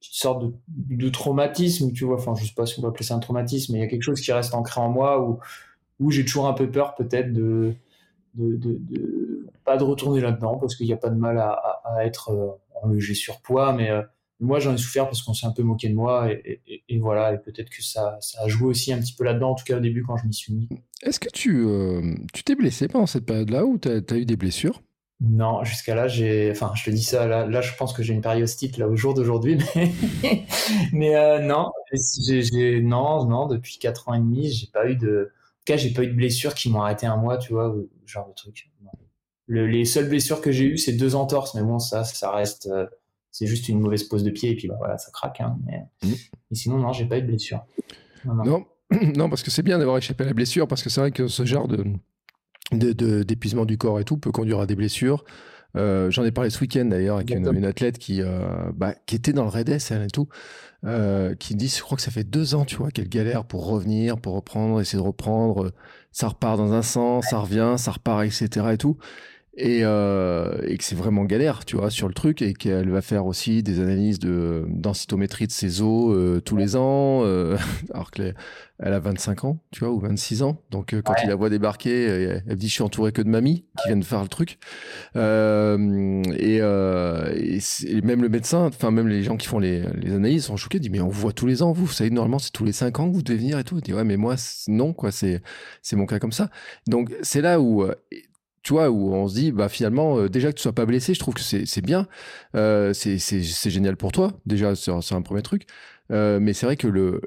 sorte 0.02 0.54
de, 0.68 1.10
traumatisme, 1.10 1.92
tu 1.92 2.06
vois. 2.06 2.16
Enfin, 2.16 2.34
je 2.36 2.46
sais 2.46 2.54
pas 2.56 2.66
si 2.66 2.80
on 2.80 2.82
peut 2.82 2.88
appeler 2.88 3.06
ça 3.06 3.16
un 3.16 3.20
traumatisme, 3.20 3.74
mais 3.74 3.80
il 3.80 3.82
y 3.82 3.86
a 3.86 3.88
quelque 3.88 4.04
chose 4.04 4.22
qui 4.22 4.32
reste 4.32 4.54
ancré 4.54 4.82
en 4.82 4.90
moi 4.90 5.40
où, 6.00 6.12
j'ai 6.12 6.24
toujours 6.24 6.48
un 6.48 6.54
peu 6.54 6.70
peur, 6.70 6.96
peut-être, 6.96 7.34
de, 7.34 7.76
pas 9.66 9.78
de 9.78 9.84
retourner 9.84 10.22
là-dedans, 10.22 10.58
parce 10.58 10.76
qu'il 10.76 10.88
n'y 10.88 10.94
a 10.94 10.98
pas 10.98 11.10
de 11.10 11.18
mal 11.18 11.38
à, 11.38 12.06
être 12.06 12.32
euh, 12.32 12.50
en 12.82 12.90
léger 12.90 13.14
surpoids, 13.14 13.74
mais 13.74 13.90
euh, 13.90 14.02
moi 14.40 14.60
j'en 14.60 14.74
ai 14.74 14.78
souffert 14.78 15.06
parce 15.06 15.22
qu'on 15.22 15.34
s'est 15.34 15.46
un 15.46 15.52
peu 15.52 15.64
moqué 15.64 15.90
de 15.90 15.96
moi, 15.96 16.32
et, 16.32 16.62
voilà, 17.00 17.34
et 17.34 17.38
peut-être 17.38 17.70
que 17.70 17.84
ça, 17.84 18.20
a 18.40 18.48
joué 18.48 18.68
aussi 18.68 18.94
un 18.94 19.00
petit 19.00 19.14
peu 19.14 19.24
là-dedans, 19.24 19.52
en 19.52 19.56
tout 19.56 19.66
cas 19.66 19.78
au 19.78 19.82
début 19.82 20.04
quand 20.04 20.16
je 20.18 20.26
m'y 20.26 20.34
suis 20.34 20.54
mis. 20.54 20.70
Est-ce 21.04 21.20
que 21.20 21.30
tu 21.30 21.66
euh, 21.66 22.16
tu 22.34 22.44
t'es 22.44 22.56
blessé 22.56 22.88
pendant 22.88 23.08
cette 23.08 23.26
période-là 23.26 23.66
ou 23.66 23.78
tu 23.78 23.90
as, 23.90 24.16
eu 24.16 24.26
des 24.26 24.38
blessures? 24.38 24.82
Non, 25.22 25.66
jusqu'à 25.66 25.96
là, 25.96 26.08
j'ai. 26.08 26.50
Enfin, 26.50 26.72
je 26.76 26.86
te 26.86 26.90
dis 26.90 27.04
ça, 27.04 27.28
là, 27.28 27.46
là 27.46 27.60
je 27.60 27.76
pense 27.76 27.92
que 27.92 28.04
j'ai 28.04 28.14
une 28.14 28.22
périostite 28.22 28.78
là 28.78 28.88
au 28.88 28.96
jour 28.96 29.14
d'aujourd'hui, 29.14 29.58
mais, 29.76 30.46
mais 30.94 31.16
euh, 31.16 31.40
non, 31.40 31.72
j'ai, 31.92 32.82
non, 32.82 33.26
non, 33.26 33.48
depuis 33.48 33.80
4 33.80 34.10
ans 34.10 34.14
et 34.14 34.20
demi, 34.20 34.50
j'ai 34.50 34.68
pas 34.68 34.90
eu 34.90 34.96
de. 34.96 35.32
En 35.32 35.60
tout 35.60 35.74
cas, 35.74 35.78
j'ai 35.78 35.92
pas 35.92 36.04
eu 36.04 36.08
de 36.08 36.14
blessures 36.14 36.54
qui 36.54 36.70
m'ont 36.70 36.82
arrêté 36.82 37.06
un 37.06 37.18
mois, 37.18 37.38
tu 37.38 37.52
vois, 37.52 37.76
genre 38.06 38.30
de 38.30 38.34
truc. 38.34 38.72
les 39.50 39.84
seules 39.84 40.08
blessures 40.08 40.40
que 40.40 40.54
j'ai 40.54 40.66
eues, 40.66 40.78
c'est 40.78 40.94
deux 40.94 41.16
entorses, 41.16 41.54
mais 41.54 41.64
bon, 41.64 41.80
ça, 41.80 42.06
ça 42.06 42.32
reste. 42.32 42.68
Euh, 42.72 42.88
c'est 43.32 43.46
juste 43.46 43.70
une 43.70 43.80
mauvaise 43.80 44.06
pose 44.06 44.24
de 44.24 44.32
pied, 44.32 44.52
et 44.52 44.56
puis 44.56 44.70
bah, 44.70 44.76
voilà, 44.80 44.98
ça 44.98 45.12
craque. 45.12 45.42
Hein, 45.42 45.58
mais... 45.66 45.84
Mmh. 46.02 46.14
sinon, 46.54 46.78
non, 46.80 46.94
j'ai 46.94 47.06
pas 47.06 47.18
eu 47.18 47.22
de 47.22 47.28
blessure. 47.28 47.64
non. 48.26 48.66
non, 49.16 49.30
parce 49.30 49.44
que 49.44 49.52
c'est 49.52 49.62
bien 49.62 49.78
d'avoir 49.78 49.98
échappé 49.98 50.24
à 50.24 50.28
la 50.28 50.34
blessure, 50.34 50.68
parce 50.68 50.82
que 50.82 50.90
c'est 50.90 51.00
vrai 51.00 51.12
que 51.12 51.28
ce 51.28 51.46
genre 51.46 51.68
de 51.68 51.86
d'épuisement 52.72 53.66
du 53.66 53.78
corps 53.78 54.00
et 54.00 54.04
tout 54.04 54.18
peut 54.18 54.32
conduire 54.32 54.60
à 54.60 54.66
des 54.66 54.76
blessures. 54.76 55.24
Euh, 55.76 56.10
j'en 56.10 56.24
ai 56.24 56.32
parlé 56.32 56.50
ce 56.50 56.60
week-end 56.62 56.86
d'ailleurs 56.86 57.18
avec 57.18 57.30
une, 57.30 57.66
athlète 57.66 58.00
qui, 58.00 58.22
euh, 58.22 58.72
bah, 58.74 58.96
qui 59.06 59.16
était 59.16 59.34
dans 59.34 59.44
le 59.44 59.50
Red 59.50 59.70
S 59.70 59.92
et 59.92 60.08
tout, 60.08 60.28
euh, 60.84 61.36
qui 61.36 61.56
dit, 61.56 61.68
je 61.68 61.82
crois 61.82 61.96
que 61.96 62.02
ça 62.02 62.12
fait 62.12 62.24
deux 62.24 62.56
ans, 62.56 62.66
tu 62.66 62.76
vois, 62.76 62.90
qu'elle 62.90 63.10
galère 63.10 63.46
pour 63.46 63.68
revenir, 63.68 64.18
pour 64.18 64.34
reprendre, 64.34 64.82
essayer 64.82 64.98
de 64.98 65.08
reprendre. 65.08 65.72
Ça 66.12 66.28
repart 66.30 66.58
dans 66.58 66.74
un 66.74 66.82
sens, 66.82 67.26
ça 67.30 67.38
revient, 67.40 67.76
ça 67.78 67.92
repart, 67.92 68.26
etc. 68.26 68.66
et 68.74 68.78
tout 68.78 68.98
et, 69.60 69.82
euh, 69.84 70.58
et 70.66 70.78
que 70.78 70.84
c'est 70.86 70.96
vraiment 70.96 71.26
galère, 71.26 71.66
tu 71.66 71.76
vois, 71.76 71.90
sur 71.90 72.08
le 72.08 72.14
truc, 72.14 72.42
et 72.42 72.54
qu'elle 72.54 72.90
va 72.90 73.02
faire 73.02 73.26
aussi 73.26 73.62
des 73.62 73.82
analyses 73.82 74.20
de 74.20 74.66
densitométrie 74.70 75.48
de 75.48 75.52
ses 75.52 75.82
os 75.82 76.16
euh, 76.16 76.40
tous 76.40 76.56
les 76.56 76.78
ans, 76.78 77.24
euh, 77.26 77.58
alors 77.94 78.10
qu'elle 78.12 78.36
a 78.80 79.00
25 79.00 79.44
ans, 79.44 79.60
tu 79.72 79.82
vois, 79.82 79.94
ou 79.94 80.00
26 80.00 80.44
ans. 80.44 80.62
Donc 80.72 80.96
quand 81.04 81.14
il 81.24 81.28
la 81.28 81.36
voit 81.36 81.50
débarquer, 81.50 82.06
elle, 82.48 82.56
dit 82.56 82.70
je 82.70 82.74
suis 82.74 82.84
entouré 82.84 83.12
que 83.12 83.22
de 83.22 83.28
mamie 83.28 83.66
qui 83.82 83.90
viennent 83.90 84.04
faire 84.04 84.22
le 84.22 84.30
truc. 84.30 84.60
Et, 85.16 86.58
et, 86.58 88.02
même 88.02 88.22
le 88.22 88.30
médecin, 88.30 88.68
enfin 88.68 88.92
même 88.92 89.10
les 89.10 89.24
gens 89.24 89.36
qui 89.36 89.48
font 89.48 89.60
les, 89.60 89.84
les 89.96 90.14
analyses 90.14 90.46
sont 90.46 90.56
choqués, 90.56 90.80
disent 90.80 90.92
mais 90.92 91.02
on 91.02 91.10
vous 91.10 91.20
voit 91.20 91.34
tous 91.34 91.48
les 91.48 91.62
ans, 91.62 91.74
vous, 91.74 91.86
vous 91.86 91.92
savez 91.92 92.10
normalement 92.12 92.40
c'est 92.40 92.52
tous 92.52 92.64
les 92.64 92.72
5 92.72 92.98
ans 93.00 93.10
que 93.10 93.16
vous 93.16 93.24
devez 93.24 93.38
venir 93.38 93.60
et 93.60 93.66
tout. 93.66 93.82
Dit 93.82 93.94
ouais 93.94 94.06
mais 94.06 94.16
moi 94.16 94.36
non 94.70 94.94
quoi, 94.94 95.12
c'est 95.12 95.42
c'est 95.82 95.98
mon 95.98 96.06
cas 96.06 96.20
comme 96.20 96.32
ça. 96.32 96.50
Donc 96.88 97.14
c'est 97.22 97.42
là 97.42 97.60
où 97.60 97.86
tu 98.64 98.74
vois, 98.74 98.90
où 98.90 99.14
on 99.14 99.28
se 99.28 99.36
dit, 99.36 99.52
bah 99.52 99.70
finalement, 99.70 100.18
euh, 100.18 100.30
déjà 100.30 100.52
que 100.52 100.58
tu 100.58 100.62
sois 100.62 100.74
pas 100.74 100.86
blessé, 100.86 101.14
je 101.14 101.20
trouve 101.20 101.34
que 101.34 101.42
c'est 101.42 101.82
bien, 101.82 102.08
euh, 102.56 102.94
c'est 102.94 103.42
génial 103.70 103.96
pour 103.98 104.12
toi. 104.12 104.34
Déjà, 104.46 104.76
c'est 104.76 104.92
un 104.92 105.22
premier 105.22 105.42
truc. 105.42 105.66
Euh, 106.12 106.40
mais 106.40 106.54
c'est 106.54 106.66
vrai 106.66 106.76
que 106.76 106.88
le 106.88 107.22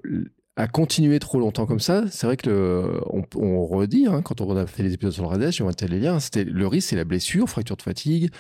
à 0.57 0.69
continuer 0.69 1.19
trop 1.19 1.41
longtemps 1.41 1.65
comme 1.65 1.81
ça, 1.81 2.05
c'est 2.11 2.27
vrai 2.27 2.37
que 2.37 3.01
on, 3.07 3.65
redit 3.65 4.07
hein, 4.07 4.21
quand 4.21 4.43
on 4.43 4.55
a 4.55 4.67
fait 4.67 4.83
les 4.83 4.93
épisodes 4.93 5.15
sur 5.15 5.23
le 5.23 5.31
Radèche, 5.31 5.63
on 5.63 5.65
va 5.65 5.73
les 5.89 5.99
liens, 5.99 6.21
c'était 6.21 6.45
le 6.45 6.67
risque, 6.67 6.91
c'est 6.91 6.97
la 6.97 7.05
blessure, 7.05 7.49
fracture 7.49 7.77
de 7.77 7.83
fatigue, 7.83 8.31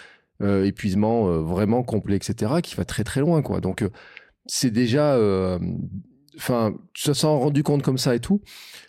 épuisement 0.43 1.41
vraiment 1.41 1.83
complet, 1.83 2.17
etc., 2.17 2.61
qui 2.63 2.75
va 2.75 2.85
très 2.85 3.03
très 3.03 3.23
loin, 3.23 3.41
quoi. 3.41 3.63
Donc 3.63 3.83
c'est 4.45 4.71
déjà, 4.71 5.19
enfin, 6.37 6.75
tu 6.93 7.05
te 7.05 7.13
sens 7.15 7.43
rendu 7.43 7.63
compte 7.63 7.83
comme 7.83 7.99
ça 7.99 8.15
et 8.15 8.21
tout. 8.21 8.43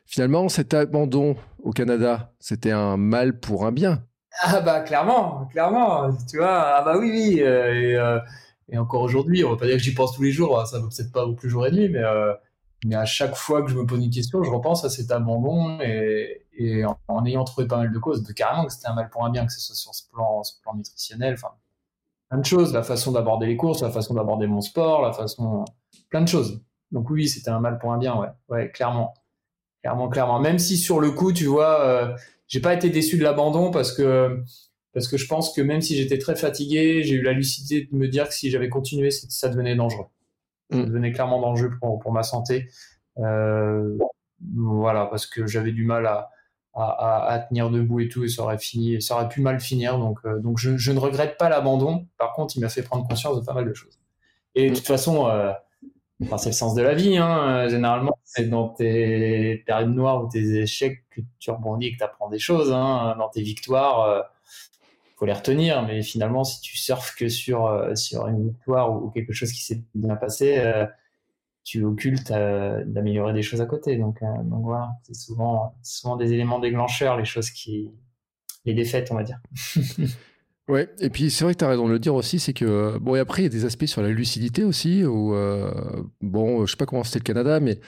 Finalement, 0.05 0.49
cet 0.49 0.73
abandon 0.73 1.37
au 1.63 1.71
Canada, 1.71 2.33
c'était 2.39 2.71
un 2.71 2.97
mal 2.97 3.39
pour 3.39 3.65
un 3.65 3.71
bien. 3.71 4.05
Ah 4.41 4.61
bah 4.61 4.81
clairement, 4.81 5.47
clairement, 5.51 6.09
tu 6.29 6.37
vois, 6.37 6.77
ah 6.77 6.81
bah 6.83 6.97
oui, 6.97 7.09
oui, 7.11 7.41
euh, 7.41 7.99
euh, 7.99 8.19
et, 8.69 8.77
encore 8.77 9.01
aujourd'hui, 9.01 9.43
on 9.43 9.51
va 9.51 9.57
pas 9.57 9.65
dire 9.65 9.77
que 9.77 9.83
j'y 9.83 9.93
pense 9.93 10.15
tous 10.15 10.23
les 10.23 10.31
jours, 10.31 10.59
hein, 10.59 10.65
ça 10.65 10.79
ne 10.79 10.83
peut-être 10.87 11.11
pas 11.11 11.25
plus 11.33 11.49
jour 11.49 11.67
et 11.67 11.71
nuit, 11.71 11.89
mais, 11.89 12.03
euh, 12.03 12.33
mais 12.85 12.95
à 12.95 13.05
chaque 13.05 13.35
fois 13.35 13.61
que 13.61 13.69
je 13.69 13.77
me 13.77 13.85
pose 13.85 14.03
une 14.03 14.09
question, 14.09 14.43
je 14.43 14.49
repense 14.49 14.83
à 14.85 14.89
cet 14.89 15.11
abandon 15.11 15.79
et, 15.81 16.45
et 16.57 16.83
en, 16.85 17.25
ayant 17.25 17.43
trouvé 17.43 17.67
pas 17.67 17.77
mal 17.77 17.91
de 17.91 17.99
causes, 17.99 18.23
de 18.23 18.33
carrément 18.33 18.65
que 18.65 18.73
c'était 18.73 18.87
un 18.87 18.95
mal 18.95 19.09
pour 19.09 19.23
un 19.23 19.29
bien, 19.29 19.45
que 19.45 19.53
ce 19.53 19.61
soit 19.61 19.75
sur 19.75 19.93
ce 19.93 20.09
plan, 20.09 20.43
ce 20.43 20.59
plan 20.61 20.73
nutritionnel, 20.75 21.35
enfin, 21.35 21.53
plein 22.29 22.39
de 22.39 22.45
choses, 22.45 22.73
la 22.73 22.83
façon 22.83 23.11
d'aborder 23.11 23.45
les 23.45 23.55
courses, 23.55 23.81
la 23.81 23.91
façon 23.91 24.15
d'aborder 24.15 24.47
mon 24.47 24.61
sport, 24.61 25.01
la 25.03 25.13
façon, 25.13 25.63
plein 26.09 26.21
de 26.21 26.27
choses. 26.27 26.61
Donc 26.91 27.09
oui, 27.09 27.27
c'était 27.27 27.51
un 27.51 27.59
mal 27.59 27.77
pour 27.77 27.93
un 27.93 27.99
bien, 27.99 28.15
ouais, 28.15 28.29
ouais, 28.49 28.71
clairement. 28.71 29.13
Clairement, 29.83 30.07
clairement. 30.07 30.39
Même 30.39 30.59
si 30.59 30.77
sur 30.77 31.01
le 31.01 31.11
coup, 31.11 31.33
tu 31.33 31.45
vois, 31.45 31.81
euh, 31.81 32.15
j'ai 32.47 32.61
pas 32.61 32.73
été 32.73 32.89
déçu 32.89 33.17
de 33.17 33.23
l'abandon 33.23 33.69
parce 33.69 33.91
que 33.91 34.41
parce 34.93 35.07
que 35.07 35.17
je 35.17 35.27
pense 35.27 35.53
que 35.53 35.61
même 35.61 35.81
si 35.81 35.97
j'étais 35.97 36.17
très 36.17 36.35
fatigué, 36.35 37.03
j'ai 37.03 37.15
eu 37.15 37.21
la 37.21 37.33
lucidité 37.33 37.89
de 37.91 37.97
me 37.97 38.07
dire 38.07 38.27
que 38.29 38.33
si 38.33 38.49
j'avais 38.49 38.69
continué, 38.69 39.11
ça 39.11 39.49
devenait 39.49 39.75
dangereux. 39.75 40.05
Ça 40.71 40.77
mm. 40.77 40.85
devenait 40.85 41.11
clairement 41.11 41.41
dangereux 41.41 41.71
pour, 41.81 41.99
pour 41.99 42.13
ma 42.13 42.23
santé. 42.23 42.69
Euh, 43.17 43.97
voilà, 44.55 45.07
parce 45.07 45.25
que 45.25 45.47
j'avais 45.47 45.71
du 45.71 45.83
mal 45.83 46.05
à, 46.05 46.29
à, 46.73 47.27
à, 47.27 47.39
tenir 47.39 47.69
debout 47.69 47.99
et 47.99 48.07
tout, 48.07 48.23
et 48.23 48.29
ça 48.29 48.43
aurait 48.43 48.57
fini, 48.57 49.01
ça 49.01 49.15
aurait 49.15 49.29
pu 49.29 49.41
mal 49.41 49.59
finir. 49.59 49.97
Donc, 49.97 50.19
euh, 50.25 50.39
donc 50.39 50.59
je, 50.59 50.77
je, 50.77 50.91
ne 50.91 50.99
regrette 50.99 51.37
pas 51.37 51.49
l'abandon. 51.49 52.07
Par 52.17 52.33
contre, 52.33 52.55
il 52.55 52.61
m'a 52.61 52.69
fait 52.69 52.83
prendre 52.83 53.07
conscience 53.07 53.39
de 53.39 53.45
pas 53.45 53.53
mal 53.53 53.67
de 53.67 53.73
choses. 53.73 53.99
Et 54.55 54.69
de 54.69 54.75
toute 54.75 54.87
façon, 54.87 55.27
euh, 55.27 55.51
c'est 56.37 56.49
le 56.49 56.53
sens 56.53 56.73
de 56.75 56.81
la 56.81 56.93
vie. 56.93 57.17
Hein. 57.17 57.67
Généralement, 57.69 58.17
c'est 58.23 58.49
dans 58.49 58.69
tes 58.69 59.63
périodes 59.65 59.93
noires 59.93 60.23
ou 60.23 60.29
tes 60.29 60.61
échecs 60.61 61.03
que 61.11 61.21
tu 61.39 61.51
rebondis 61.51 61.87
et 61.87 61.91
que 61.93 61.97
tu 61.97 62.03
apprends 62.03 62.29
des 62.29 62.39
choses. 62.39 62.71
Hein. 62.71 63.15
Dans 63.17 63.29
tes 63.29 63.41
victoires, 63.41 64.01
euh, 64.01 64.21
faut 65.17 65.25
les 65.25 65.33
retenir. 65.33 65.83
Mais 65.83 66.01
finalement, 66.01 66.43
si 66.43 66.61
tu 66.61 66.77
surfes 66.77 67.15
que 67.15 67.29
sur, 67.29 67.65
euh, 67.67 67.95
sur 67.95 68.27
une 68.27 68.49
victoire 68.49 68.91
ou, 68.91 69.09
quelque 69.09 69.33
chose 69.33 69.51
qui 69.51 69.63
s'est 69.63 69.81
bien 69.95 70.15
passé, 70.15 70.57
euh, 70.57 70.85
tu 71.63 71.83
occultes 71.83 72.31
d'améliorer 72.31 73.33
des 73.33 73.41
choses 73.41 73.61
à 73.61 73.65
côté. 73.65 73.95
Donc, 73.95 74.19
donc 74.21 74.63
voilà, 74.63 74.91
c'est 75.03 75.15
souvent, 75.15 75.75
souvent 75.81 76.17
des 76.17 76.33
éléments 76.33 76.59
déclencheurs, 76.59 77.17
les 77.17 77.25
choses 77.25 77.51
qui. 77.51 77.91
les 78.65 78.73
défaites, 78.73 79.11
on 79.11 79.15
va 79.15 79.23
dire. 79.23 79.39
Ouais, 80.69 80.89
et 80.99 81.09
puis 81.09 81.29
c'est 81.29 81.43
vrai 81.43 81.53
que 81.53 81.59
tu 81.59 81.65
as 81.65 81.67
raison 81.67 81.87
de 81.87 81.91
le 81.91 81.99
dire 81.99 82.15
aussi, 82.15 82.39
c'est 82.39 82.53
que, 82.53 82.97
bon, 82.99 83.15
et 83.15 83.19
après, 83.19 83.41
il 83.41 83.45
y 83.45 83.47
a 83.47 83.49
des 83.49 83.65
aspects 83.65 83.85
sur 83.85 84.01
la 84.01 84.09
lucidité 84.09 84.63
aussi, 84.63 85.03
où, 85.03 85.35
euh, 85.35 85.73
bon, 86.21 86.65
je 86.65 86.71
sais 86.71 86.77
pas 86.77 86.85
comment 86.85 87.03
c'était 87.03 87.19
le 87.19 87.23
Canada, 87.23 87.59
mais, 87.59 87.81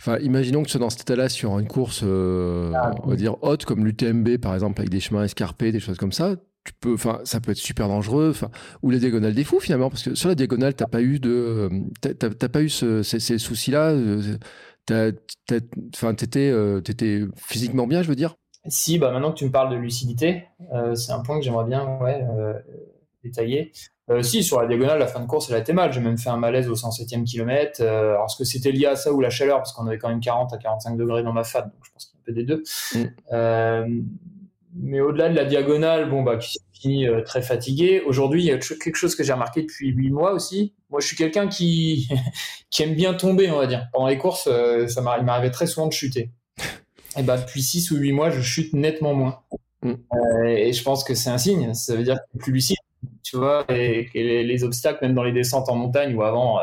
enfin, 0.00 0.18
imaginons 0.20 0.62
que 0.62 0.66
tu 0.66 0.72
sois 0.72 0.80
dans 0.80 0.88
cet 0.88 1.02
état-là 1.02 1.28
sur 1.28 1.58
une 1.58 1.68
course, 1.68 2.00
euh, 2.04 2.72
ah, 2.74 2.92
on 3.04 3.10
va 3.10 3.16
dire, 3.16 3.36
haute, 3.42 3.66
comme 3.66 3.84
l'UTMB, 3.84 4.38
par 4.38 4.54
exemple, 4.54 4.80
avec 4.80 4.88
des 4.88 5.00
chemins 5.00 5.24
escarpés, 5.24 5.72
des 5.72 5.80
choses 5.80 5.98
comme 5.98 6.12
ça, 6.12 6.36
tu 6.64 6.72
peux, 6.80 6.94
enfin, 6.94 7.20
ça 7.24 7.38
peut 7.40 7.50
être 7.52 7.58
super 7.58 7.86
dangereux, 7.86 8.30
enfin, 8.30 8.50
ou 8.82 8.90
la 8.90 8.98
diagonale 8.98 9.34
des 9.34 9.44
fous, 9.44 9.60
finalement, 9.60 9.90
parce 9.90 10.02
que 10.02 10.14
sur 10.14 10.30
la 10.30 10.34
diagonale, 10.34 10.74
t'as 10.74 10.86
pas 10.86 11.02
eu 11.02 11.20
de, 11.20 11.68
t'as 12.00 12.48
pas 12.48 12.62
eu 12.62 12.70
ce, 12.70 13.02
ces, 13.02 13.20
ces 13.20 13.36
soucis-là, 13.36 13.90
euh, 13.90 15.12
enfin, 15.94 16.14
t'étais, 16.14 16.50
t'étais 16.82 17.24
physiquement 17.36 17.86
bien, 17.86 18.02
je 18.02 18.08
veux 18.08 18.16
dire? 18.16 18.36
Si, 18.68 18.98
bah 18.98 19.10
maintenant 19.10 19.32
que 19.32 19.38
tu 19.38 19.44
me 19.44 19.50
parles 19.50 19.70
de 19.70 19.76
lucidité, 19.76 20.44
euh, 20.72 20.94
c'est 20.94 21.12
un 21.12 21.20
point 21.20 21.38
que 21.38 21.44
j'aimerais 21.44 21.64
bien 21.64 21.98
ouais, 22.00 22.24
euh, 22.30 22.54
détailler. 23.22 23.72
Euh, 24.08 24.22
si, 24.22 24.42
sur 24.44 24.60
la 24.60 24.68
diagonale, 24.68 24.98
la 24.98 25.06
fin 25.06 25.20
de 25.20 25.26
course, 25.26 25.48
elle 25.50 25.56
a 25.56 25.58
été 25.58 25.72
mal. 25.72 25.92
J'ai 25.92 26.00
même 26.00 26.18
fait 26.18 26.30
un 26.30 26.36
malaise 26.36 26.68
au 26.68 26.74
107e 26.74 27.24
kilomètre. 27.24 27.82
alors, 27.82 28.26
est-ce 28.26 28.36
que 28.36 28.44
c'était 28.44 28.70
lié 28.70 28.86
à 28.86 28.96
ça 28.96 29.12
ou 29.12 29.20
la 29.20 29.30
chaleur? 29.30 29.58
Parce 29.58 29.72
qu'on 29.72 29.86
avait 29.86 29.98
quand 29.98 30.08
même 30.08 30.20
40 30.20 30.52
à 30.52 30.58
45 30.58 30.96
degrés 30.96 31.22
dans 31.22 31.32
ma 31.32 31.44
fat, 31.44 31.62
donc 31.62 31.72
je 31.82 31.90
pense 31.92 32.06
qu'il 32.06 32.14
y 32.14 32.18
a 32.18 32.20
un 32.20 32.26
peu 32.26 32.32
des 32.32 32.44
deux. 32.44 32.62
Mm. 32.94 34.04
mais 34.74 35.00
au-delà 35.00 35.28
de 35.28 35.34
la 35.34 35.44
diagonale, 35.44 36.08
bon, 36.08 36.22
bah, 36.22 36.36
qui 36.36 36.58
finit 36.72 37.06
très 37.24 37.42
fatigué. 37.42 38.02
Aujourd'hui, 38.06 38.42
il 38.42 38.46
y 38.46 38.52
a 38.52 38.58
quelque 38.58 38.96
chose 38.96 39.16
que 39.16 39.24
j'ai 39.24 39.32
remarqué 39.32 39.62
depuis 39.62 39.88
8 39.88 40.10
mois 40.10 40.32
aussi. 40.32 40.74
Moi, 40.90 41.00
je 41.00 41.06
suis 41.06 41.16
quelqu'un 41.16 41.48
qui, 41.48 42.08
qui 42.70 42.82
aime 42.84 42.94
bien 42.94 43.14
tomber, 43.14 43.50
on 43.50 43.58
va 43.58 43.66
dire. 43.66 43.88
Pendant 43.92 44.06
les 44.06 44.18
courses, 44.18 44.48
ça 44.86 45.00
m'arrivait 45.00 45.50
très 45.50 45.66
souvent 45.66 45.88
de 45.88 45.92
chuter 45.92 46.30
et 47.16 47.22
bah, 47.22 47.38
depuis 47.38 47.62
6 47.62 47.90
ou 47.90 47.96
8 47.96 48.12
mois, 48.12 48.30
je 48.30 48.40
chute 48.40 48.72
nettement 48.72 49.14
moins. 49.14 49.40
Mm. 49.82 49.94
Euh, 50.14 50.44
et 50.44 50.72
je 50.72 50.82
pense 50.82 51.04
que 51.04 51.14
c'est 51.14 51.30
un 51.30 51.38
signe. 51.38 51.74
Ça 51.74 51.94
veut 51.96 52.02
dire 52.02 52.16
que 52.16 52.32
tu 52.32 52.38
plus 52.38 52.52
lucide, 52.52 52.76
tu 53.22 53.36
vois, 53.36 53.64
et, 53.70 54.08
les, 54.14 54.64
obstacles, 54.64 55.04
même 55.04 55.14
dans 55.14 55.22
les 55.22 55.32
descentes 55.32 55.68
en 55.68 55.76
montagne 55.76 56.14
où 56.14 56.22
avant 56.22 56.58
euh, 56.58 56.62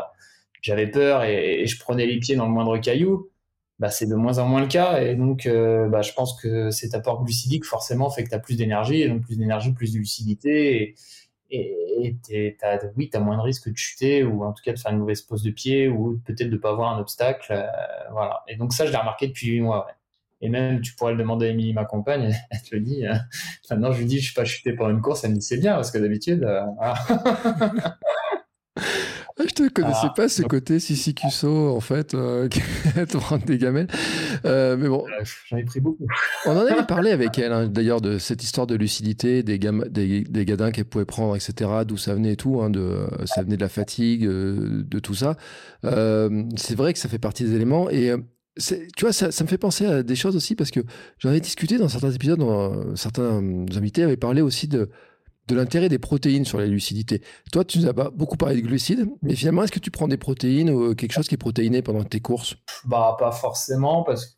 j'avais 0.62 0.86
peur 0.86 1.22
et, 1.24 1.66
je 1.66 1.78
prenais 1.78 2.06
les 2.06 2.18
pieds 2.18 2.36
dans 2.36 2.46
le 2.46 2.52
moindre 2.52 2.78
caillou, 2.78 3.30
bah, 3.78 3.90
c'est 3.90 4.06
de 4.06 4.14
moins 4.14 4.38
en 4.38 4.46
moins 4.48 4.60
le 4.60 4.68
cas. 4.68 5.02
Et 5.02 5.14
donc, 5.16 5.46
euh, 5.46 5.88
bah, 5.88 6.02
je 6.02 6.12
pense 6.12 6.40
que 6.40 6.70
cet 6.70 6.94
apport 6.94 7.24
glucidique, 7.24 7.64
forcément, 7.64 8.10
fait 8.10 8.24
que 8.24 8.30
tu 8.30 8.34
as 8.34 8.38
plus 8.38 8.56
d'énergie, 8.56 9.02
et 9.02 9.08
donc 9.08 9.22
plus 9.22 9.38
d'énergie, 9.38 9.72
plus 9.72 9.92
de 9.92 9.98
lucidité. 9.98 10.96
Et, 11.50 12.16
et 12.30 12.56
as, 12.62 12.80
oui, 12.96 13.10
tu 13.10 13.16
as 13.16 13.20
moins 13.20 13.36
de 13.36 13.42
risque 13.42 13.70
de 13.70 13.76
chuter, 13.76 14.24
ou 14.24 14.44
en 14.44 14.52
tout 14.52 14.62
cas 14.64 14.72
de 14.72 14.78
faire 14.78 14.92
une 14.92 14.98
mauvaise 14.98 15.22
pose 15.22 15.42
de 15.42 15.50
pied, 15.50 15.88
ou 15.88 16.20
peut-être 16.24 16.50
de 16.50 16.56
pas 16.56 16.70
avoir 16.70 16.96
un 16.96 17.00
obstacle. 17.00 17.52
voilà. 18.12 18.42
Et 18.48 18.56
donc, 18.56 18.72
ça, 18.72 18.86
je 18.86 18.92
l'ai 18.92 18.98
remarqué 18.98 19.28
depuis 19.28 19.48
8 19.48 19.60
mois. 19.60 19.86
Ouais. 19.86 19.92
Et 20.44 20.50
même, 20.50 20.82
tu 20.82 20.94
pourrais 20.94 21.12
le 21.12 21.18
demander 21.18 21.46
à 21.46 21.48
Émilie, 21.48 21.72
ma 21.72 21.86
compagne, 21.86 22.36
elle 22.50 22.62
te 22.62 22.74
le 22.74 22.82
dit. 22.82 23.06
Hein. 23.06 23.18
Maintenant, 23.70 23.92
je 23.92 24.00
lui 24.00 24.04
dis, 24.04 24.18
je 24.18 24.26
suis 24.26 24.34
pas 24.34 24.44
chuté 24.44 24.74
pendant 24.74 24.90
une 24.90 25.00
course, 25.00 25.24
elle 25.24 25.30
me 25.30 25.36
dit, 25.36 25.42
c'est 25.42 25.56
bien, 25.56 25.74
parce 25.74 25.90
que 25.90 25.96
d'habitude. 25.96 26.44
Euh, 26.44 26.60
je 29.38 29.54
te 29.54 29.68
connaissais 29.70 30.08
pas 30.14 30.28
ce 30.28 30.42
côté 30.42 30.80
Sissi 30.80 31.14
Cusso, 31.14 31.74
en 31.74 31.80
fait, 31.80 32.12
euh, 32.12 32.46
qui 32.50 32.60
te 32.60 33.16
rend 33.16 33.38
des 33.38 33.56
gamelles. 33.56 33.86
Euh, 34.44 34.76
mais 34.76 34.86
bon. 34.86 35.06
J'en 35.48 35.56
ai 35.56 35.64
pris 35.64 35.80
beaucoup. 35.80 36.06
on 36.44 36.50
en 36.50 36.66
avait 36.66 36.84
parlé 36.84 37.10
avec 37.10 37.38
elle, 37.38 37.54
hein, 37.54 37.66
d'ailleurs, 37.66 38.02
de 38.02 38.18
cette 38.18 38.42
histoire 38.42 38.66
de 38.66 38.74
lucidité, 38.74 39.42
des, 39.42 39.58
des, 39.58 40.24
des 40.24 40.44
gadins 40.44 40.72
qu'elle 40.72 40.84
pouvait 40.84 41.06
prendre, 41.06 41.34
etc., 41.36 41.70
d'où 41.86 41.96
ça 41.96 42.14
venait 42.14 42.34
et 42.34 42.36
tout, 42.36 42.60
hein, 42.60 42.68
de, 42.68 43.06
ça 43.24 43.42
venait 43.42 43.56
de 43.56 43.62
la 43.62 43.70
fatigue, 43.70 44.26
de 44.26 44.98
tout 44.98 45.14
ça. 45.14 45.36
c'est 45.82 46.74
vrai 46.74 46.92
que 46.92 46.98
ça 46.98 47.08
fait 47.08 47.18
partie 47.18 47.44
des 47.44 47.54
éléments. 47.54 47.88
Et 47.88 48.12
tu 48.56 48.86
vois, 49.00 49.12
ça, 49.12 49.26
me 49.26 49.48
fait 49.48 49.58
penser 49.58 49.86
à 49.86 50.02
des 50.02 50.16
choses 50.16 50.36
aussi 50.36 50.54
parce 50.54 50.70
que 50.70 50.80
j'en 51.18 51.32
ai 51.32 51.40
discuté 51.40 51.78
dans 51.78 51.88
certains 51.88 52.10
épisodes, 52.10 52.38
dans, 52.38 52.94
certains 52.96 53.38
invités 53.76 54.02
avaient 54.02 54.16
parlé 54.16 54.42
aussi 54.42 54.68
de, 54.68 54.90
l'intérêt 55.50 55.88
des 55.88 55.98
protéines 55.98 56.44
sur 56.44 56.58
la 56.58 56.66
lucidité. 56.66 57.20
Toi, 57.52 57.64
tu 57.64 57.78
nous 57.78 57.88
as 57.88 57.92
beaucoup 57.92 58.36
parlé 58.36 58.56
de 58.56 58.66
glucides, 58.66 59.08
mais 59.22 59.34
finalement, 59.34 59.64
est-ce 59.64 59.72
que 59.72 59.80
tu 59.80 59.90
prends 59.90 60.08
des 60.08 60.16
protéines 60.16 60.70
ou 60.70 60.94
quelque 60.94 61.12
chose 61.12 61.26
qui 61.26 61.34
est 61.34 61.38
protéiné 61.38 61.82
pendant 61.82 62.04
tes 62.04 62.20
courses? 62.20 62.56
Bah, 62.84 63.16
pas 63.18 63.32
forcément, 63.32 64.04
parce 64.04 64.26
que, 64.26 64.36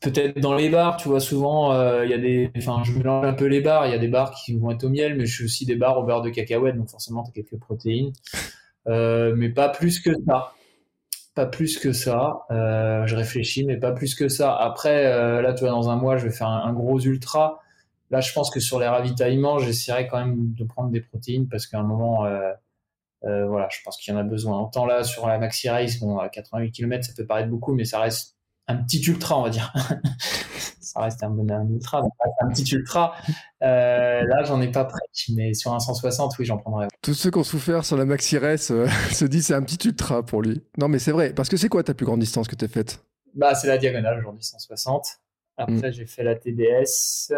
peut-être 0.00 0.40
dans 0.40 0.54
les 0.54 0.68
bars, 0.70 0.96
tu 0.96 1.08
vois, 1.08 1.20
souvent, 1.20 1.72
euh, 1.72 2.04
il 2.04 2.10
y 2.10 2.14
a 2.14 2.18
des, 2.18 2.50
enfin, 2.56 2.82
je 2.84 2.92
mélange 2.92 3.24
un 3.24 3.32
peu 3.32 3.46
les 3.46 3.60
bars, 3.60 3.86
il 3.86 3.92
y 3.92 3.94
a 3.94 3.98
des 3.98 4.08
bars 4.08 4.32
qui 4.32 4.58
vont 4.58 4.72
être 4.72 4.84
au 4.84 4.88
miel, 4.88 5.16
mais 5.16 5.24
je 5.24 5.34
suis 5.34 5.44
aussi 5.44 5.66
des 5.66 5.76
bars 5.76 5.98
au 5.98 6.02
beurre 6.02 6.22
de 6.22 6.30
cacahuète, 6.30 6.76
donc 6.76 6.90
forcément, 6.90 7.22
tu 7.22 7.30
as 7.30 7.32
quelques 7.32 7.60
protéines, 7.60 8.12
euh, 8.88 9.34
mais 9.36 9.50
pas 9.50 9.68
plus 9.68 10.00
que 10.00 10.10
ça 10.26 10.52
plus 11.46 11.78
que 11.78 11.92
ça. 11.92 12.40
Euh, 12.50 13.06
je 13.06 13.16
réfléchis, 13.16 13.64
mais 13.64 13.76
pas 13.76 13.92
plus 13.92 14.14
que 14.14 14.28
ça. 14.28 14.54
Après, 14.54 15.06
euh, 15.06 15.42
là, 15.42 15.52
tu 15.54 15.60
vois, 15.60 15.70
dans 15.70 15.90
un 15.90 15.96
mois, 15.96 16.16
je 16.16 16.24
vais 16.26 16.32
faire 16.32 16.48
un, 16.48 16.72
gros 16.72 16.98
ultra. 17.00 17.60
Là, 18.10 18.20
je 18.20 18.32
pense 18.32 18.50
que 18.50 18.60
sur 18.60 18.80
les 18.80 18.86
ravitaillements, 18.86 19.58
j'essaierai 19.58 20.08
quand 20.08 20.18
même 20.18 20.54
de 20.54 20.64
prendre 20.64 20.90
des 20.90 21.00
protéines 21.00 21.48
parce 21.48 21.66
qu'à 21.66 21.78
un 21.78 21.82
moment, 21.82 22.24
euh, 22.24 23.46
voilà, 23.46 23.68
je 23.70 23.78
pense 23.84 23.98
qu'il 23.98 24.14
y 24.14 24.16
en 24.16 24.20
a 24.20 24.22
besoin. 24.22 24.56
En 24.56 24.66
temps 24.66 24.86
là, 24.86 25.04
sur 25.04 25.26
la 25.26 25.38
Maxi 25.38 25.68
Race, 25.68 25.98
bon, 26.00 26.18
à 26.18 26.28
88 26.28 26.72
km, 26.72 27.04
ça 27.04 27.12
peut 27.16 27.26
paraître 27.26 27.50
beaucoup, 27.50 27.74
mais 27.74 27.84
ça 27.84 28.00
reste 28.00 28.37
un 28.68 28.76
petit 28.76 29.00
ultra, 29.06 29.38
on 29.38 29.42
va 29.42 29.50
dire. 29.50 29.72
ça 30.80 31.00
reste 31.00 31.22
un, 31.22 31.36
un 31.50 31.68
ultra, 31.68 32.02
un 32.40 32.48
petit 32.48 32.74
ultra. 32.74 33.14
Euh, 33.62 34.22
là, 34.22 34.44
j'en 34.44 34.60
ai 34.60 34.70
pas 34.70 34.84
prêt, 34.84 35.00
mais 35.34 35.54
sur 35.54 35.72
un 35.74 35.80
160, 35.80 36.38
oui, 36.38 36.44
j'en 36.44 36.58
prendrais. 36.58 36.88
Tous 37.02 37.14
ceux 37.14 37.30
qui 37.30 37.38
ont 37.38 37.44
souffert 37.44 37.84
sur 37.84 37.96
la 37.96 38.04
Maxi 38.04 38.38
Race 38.38 38.70
euh, 38.70 38.86
se 39.12 39.24
disent 39.24 39.46
c'est 39.46 39.54
un 39.54 39.62
petit 39.62 39.88
ultra 39.88 40.24
pour 40.24 40.42
lui. 40.42 40.62
Non, 40.76 40.88
mais 40.88 40.98
c'est 40.98 41.12
vrai, 41.12 41.32
parce 41.32 41.48
que 41.48 41.56
c'est 41.56 41.68
quoi 41.68 41.82
ta 41.82 41.94
plus 41.94 42.06
grande 42.06 42.20
distance 42.20 42.46
que 42.46 42.54
tu 42.54 42.64
as 42.64 42.68
faite? 42.68 43.04
Bah, 43.34 43.54
c'est 43.54 43.68
la 43.68 43.78
diagonale 43.78 44.18
aujourd'hui, 44.18 44.44
160. 44.44 45.06
Après, 45.56 45.88
mm. 45.88 45.92
j'ai 45.92 46.06
fait 46.06 46.22
la 46.22 46.36
TDS 46.36 47.32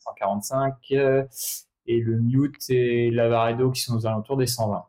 145 0.00 0.74
euh, 0.92 1.24
et 1.86 2.00
le 2.00 2.18
Mute 2.18 2.68
et 2.68 3.10
l'Avaredo 3.10 3.70
qui 3.70 3.80
sont 3.80 3.96
aux 3.96 4.06
alentours 4.06 4.36
des 4.36 4.46
120. 4.46 4.84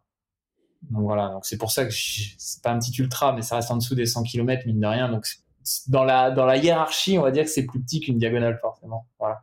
Donc 0.91 1.03
voilà, 1.03 1.29
donc 1.29 1.45
c'est 1.45 1.57
pour 1.57 1.71
ça 1.71 1.85
que 1.85 1.91
c'est 1.91 2.61
pas 2.61 2.71
un 2.71 2.79
petit 2.79 2.95
ultra, 3.01 3.33
mais 3.33 3.41
ça 3.41 3.55
reste 3.55 3.71
en 3.71 3.77
dessous 3.77 3.95
des 3.95 4.05
100 4.05 4.23
km, 4.23 4.65
mine 4.65 4.79
de 4.79 4.87
rien. 4.87 5.09
Donc 5.09 5.25
dans 5.87 6.03
la, 6.03 6.31
dans 6.31 6.45
la 6.45 6.57
hiérarchie, 6.57 7.17
on 7.17 7.23
va 7.23 7.31
dire 7.31 7.43
que 7.43 7.49
c'est 7.49 7.65
plus 7.65 7.81
petit 7.81 7.99
qu'une 7.99 8.17
diagonale, 8.17 8.57
forcément. 8.61 9.07
Voilà. 9.19 9.41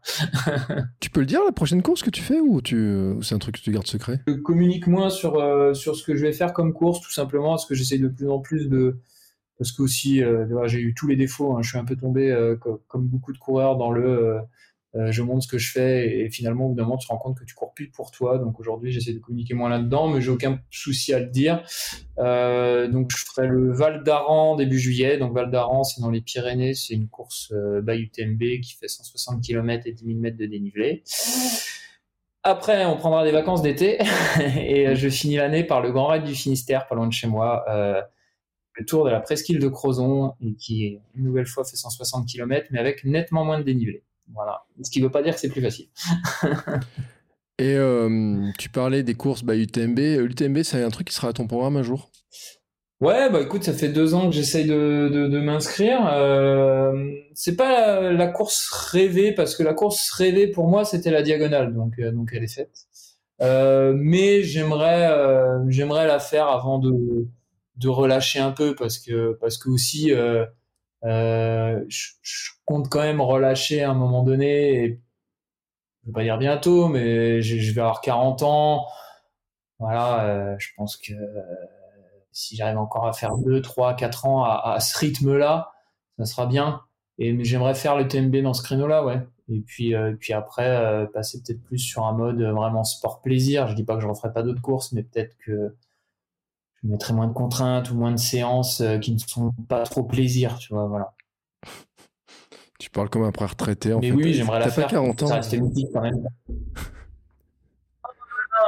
tu 1.00 1.10
peux 1.10 1.20
le 1.20 1.26
dire, 1.26 1.40
la 1.44 1.52
prochaine 1.52 1.82
course 1.82 2.02
que 2.02 2.10
tu 2.10 2.22
fais, 2.22 2.40
ou, 2.40 2.60
tu, 2.60 3.16
c'est 3.22 3.34
un 3.34 3.38
truc 3.38 3.56
que 3.56 3.60
tu 3.60 3.70
gardes 3.70 3.86
secret? 3.86 4.20
Je 4.26 4.34
communique 4.34 4.86
moins 4.86 5.10
sur, 5.10 5.36
euh, 5.36 5.74
sur 5.74 5.96
ce 5.96 6.04
que 6.04 6.16
je 6.16 6.22
vais 6.22 6.32
faire 6.32 6.52
comme 6.52 6.72
course, 6.72 7.00
tout 7.00 7.12
simplement, 7.12 7.50
parce 7.50 7.66
que 7.66 7.74
j'essaye 7.74 8.00
de 8.00 8.08
plus 8.08 8.28
en 8.28 8.40
plus 8.40 8.68
de. 8.68 8.98
Parce 9.58 9.70
que 9.70 9.82
aussi, 9.82 10.22
euh, 10.22 10.66
j'ai 10.66 10.80
eu 10.80 10.94
tous 10.94 11.06
les 11.06 11.16
défauts. 11.16 11.56
Hein. 11.56 11.62
je 11.62 11.68
suis 11.68 11.78
un 11.78 11.84
peu 11.84 11.96
tombé, 11.96 12.30
euh, 12.30 12.56
comme, 12.88 13.06
beaucoup 13.06 13.32
de 13.32 13.38
coureurs, 13.38 13.76
dans 13.76 13.90
le 13.90 14.40
je 14.94 15.22
montre 15.22 15.42
ce 15.42 15.48
que 15.48 15.58
je 15.58 15.72
fais 15.72 16.20
et, 16.20 16.30
finalement 16.30 16.66
au 16.66 16.68
bout 16.68 16.74
d'un 16.76 16.84
moment 16.84 16.96
tu 16.96 17.06
te 17.06 17.12
rends 17.12 17.18
compte 17.18 17.38
que 17.38 17.44
tu 17.44 17.54
cours 17.54 17.74
plus 17.74 17.88
pour 17.90 18.10
toi. 18.10 18.38
Donc 18.38 18.60
aujourd'hui 18.60 18.92
j'essaie 18.92 19.12
de 19.12 19.18
communiquer 19.18 19.54
moins 19.54 19.68
là-dedans 19.68 20.08
mais 20.08 20.20
j'ai 20.20 20.30
aucun 20.30 20.60
souci 20.70 21.12
à 21.12 21.18
le 21.18 21.26
dire. 21.26 21.62
Euh, 22.18 22.88
donc 22.88 23.10
je 23.10 23.24
ferai 23.24 23.48
le 23.48 23.72
Val 23.72 24.04
d'Aran 24.04 24.56
début 24.56 24.78
juillet. 24.78 25.18
Donc 25.18 25.34
Val 25.34 25.50
d'Aran 25.50 25.84
c'est 25.84 26.00
dans 26.00 26.10
les 26.10 26.20
Pyrénées. 26.20 26.74
C'est 26.74 26.94
une 26.94 27.08
course 27.08 27.52
euh, 27.52 27.80
by 27.82 27.94
UTMB 27.94 28.60
qui 28.62 28.76
fait 28.78 28.88
160 28.88 29.42
km 29.42 29.86
et 29.86 29.92
10 29.92 30.04
000 30.04 30.18
mètres 30.18 30.36
de 30.36 30.46
dénivelé. 30.46 31.02
Après, 32.46 32.84
on 32.84 32.96
prendra 32.96 33.24
des 33.24 33.32
vacances 33.32 33.62
d'été. 33.62 33.98
Et 34.58 34.94
je 34.94 35.08
finis 35.08 35.36
l'année 35.36 35.64
par 35.64 35.80
le 35.80 35.90
Grand 35.92 36.08
Raid 36.08 36.24
du 36.24 36.34
Finistère, 36.34 36.86
pas 36.86 36.94
loin 36.94 37.06
de 37.06 37.12
chez 37.12 37.26
moi, 37.26 37.64
le 38.74 38.84
tour 38.84 39.04
de 39.04 39.10
la 39.10 39.20
presqu'île 39.20 39.58
de 39.58 39.68
Crozon, 39.68 40.34
qui, 40.58 40.98
une 41.14 41.24
nouvelle 41.24 41.46
fois, 41.46 41.64
fait 41.64 41.76
160 41.76 42.26
km, 42.28 42.66
mais 42.70 42.78
avec 42.78 43.04
nettement 43.04 43.46
moins 43.46 43.58
de 43.58 43.64
dénivelé. 43.64 44.02
Voilà. 44.32 44.64
Ce 44.82 44.90
qui 44.90 45.00
ne 45.00 45.04
veut 45.06 45.10
pas 45.10 45.22
dire 45.22 45.34
que 45.34 45.40
c'est 45.40 45.48
plus 45.48 45.62
facile. 45.62 45.88
Et 47.58 47.76
euh, 47.76 48.50
tu 48.58 48.68
parlais 48.68 49.02
des 49.02 49.14
courses 49.14 49.44
bah, 49.44 49.56
UTMB. 49.56 49.98
UTMB, 49.98 50.62
c'est 50.62 50.82
un 50.82 50.90
truc 50.90 51.08
qui 51.08 51.14
sera 51.14 51.28
à 51.28 51.32
ton 51.32 51.46
programme 51.46 51.76
un 51.76 51.82
jour? 51.82 52.10
Ouais, 53.00 53.28
bah 53.28 53.40
écoute, 53.42 53.64
ça 53.64 53.72
fait 53.72 53.88
deux 53.88 54.14
ans 54.14 54.30
que 54.30 54.34
j'essaye 54.34 54.66
de, 54.66 55.08
de, 55.10 55.40
m'inscrire. 55.40 56.06
Euh, 56.12 57.12
c'est 57.34 57.56
pas 57.56 58.00
la, 58.00 58.26
course 58.28 58.70
rêvée 58.70 59.32
parce 59.32 59.56
que 59.56 59.62
la 59.62 59.74
course 59.74 60.10
rêvée 60.12 60.46
pour 60.46 60.68
moi 60.68 60.84
c'était 60.84 61.10
la 61.10 61.22
diagonale, 61.22 61.74
donc 61.74 61.98
euh, 61.98 62.12
donc 62.12 62.30
elle 62.32 62.44
est 62.44 62.54
faite. 62.54 62.70
Euh, 63.42 63.92
mais 63.96 64.42
j'aimerais 64.42 65.10
j'aimerais 65.68 66.06
la 66.06 66.18
faire 66.20 66.46
avant 66.48 66.78
de 66.78 67.26
de 67.76 67.88
relâcher 67.88 68.38
un 68.38 68.52
peu 68.52 68.74
parce 68.74 68.98
que 68.98 69.36
parce 69.40 69.58
que 69.58 69.68
aussi 69.68 70.12
je, 71.04 71.84
je, 72.22 72.50
compte 72.64 72.88
quand 72.88 73.02
même 73.02 73.20
relâcher 73.20 73.82
à 73.82 73.90
un 73.90 73.94
moment 73.94 74.22
donné. 74.22 74.84
Et, 74.84 75.00
je 76.02 76.08
vais 76.08 76.12
pas 76.12 76.22
dire 76.22 76.38
bientôt, 76.38 76.88
mais 76.88 77.40
je 77.42 77.72
vais 77.72 77.80
avoir 77.80 78.00
40 78.00 78.42
ans. 78.42 78.86
Voilà, 79.78 80.56
je 80.58 80.68
pense 80.76 80.96
que 80.96 81.12
si 82.34 82.56
j'arrive 82.56 82.78
encore 82.78 83.06
à 83.06 83.12
faire 83.12 83.36
2, 83.38 83.62
3, 83.62 83.94
4 83.94 84.26
ans 84.26 84.44
à, 84.44 84.78
ce 84.80 84.98
rythme-là, 84.98 85.72
ça 86.18 86.26
sera 86.26 86.46
bien. 86.46 86.82
Et 87.18 87.42
j'aimerais 87.44 87.74
faire 87.74 87.96
le 87.96 88.08
TMB 88.08 88.36
dans 88.42 88.54
ce 88.54 88.62
créneau-là, 88.62 89.04
ouais. 89.04 89.20
Et 89.48 89.60
puis, 89.60 89.94
euh, 89.94 90.14
puis 90.18 90.32
après, 90.32 90.68
euh, 90.68 91.06
passer 91.06 91.40
peut-être 91.42 91.62
plus 91.62 91.78
sur 91.78 92.04
un 92.04 92.12
mode 92.12 92.42
vraiment 92.42 92.82
sport 92.82 93.20
plaisir. 93.20 93.68
Je 93.68 93.74
dis 93.74 93.84
pas 93.84 93.94
que 93.94 94.02
je 94.02 94.08
referai 94.08 94.32
pas 94.32 94.42
d'autres 94.42 94.62
courses, 94.62 94.92
mais 94.92 95.02
peut-être 95.02 95.36
que 95.38 95.76
je 96.84 96.90
mettrai 96.90 97.14
moins 97.14 97.26
de 97.26 97.32
contraintes 97.32 97.90
ou 97.90 97.94
moins 97.96 98.12
de 98.12 98.18
séances 98.18 98.80
euh, 98.80 98.98
qui 98.98 99.12
ne 99.12 99.18
sont 99.18 99.52
pas 99.68 99.82
trop 99.84 100.04
plaisir, 100.04 100.58
tu 100.58 100.72
vois, 100.72 100.86
voilà. 100.86 101.14
Tu 102.78 102.90
parles 102.90 103.08
comme 103.08 103.22
un 103.22 103.32
prêtre 103.32 103.52
retraité, 103.52 103.92
en 103.94 104.00
mais 104.00 104.12
oui, 104.12 104.34
j'aimerais 104.34 104.60
la 104.60 104.68
faire. 104.68 104.88
40 104.88 105.22
ans. 105.22 105.26
Ça 105.26 105.36
reste 105.36 105.56
quand 105.92 106.02
même. 106.02 106.22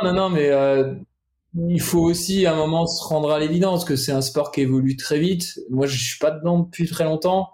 non, 0.03 0.13
non, 0.13 0.13
non, 0.15 0.29
mais 0.31 0.51
il 1.69 1.81
faut 1.81 2.01
aussi 2.01 2.47
à 2.47 2.53
un 2.53 2.57
moment 2.57 2.87
se 2.87 3.03
rendre 3.05 3.31
à 3.31 3.39
l'évidence 3.39 3.85
que 3.85 3.97
c'est 3.97 4.13
un 4.13 4.21
sport 4.21 4.53
qui 4.53 4.61
évolue 4.61 4.97
très 4.97 5.19
vite. 5.19 5.59
Moi, 5.71 5.87
je 5.87 5.97
suis 5.99 6.19
pas 6.19 6.31
dedans 6.31 6.61
depuis 6.61 6.87
très 6.87 7.05
longtemps 7.05 7.51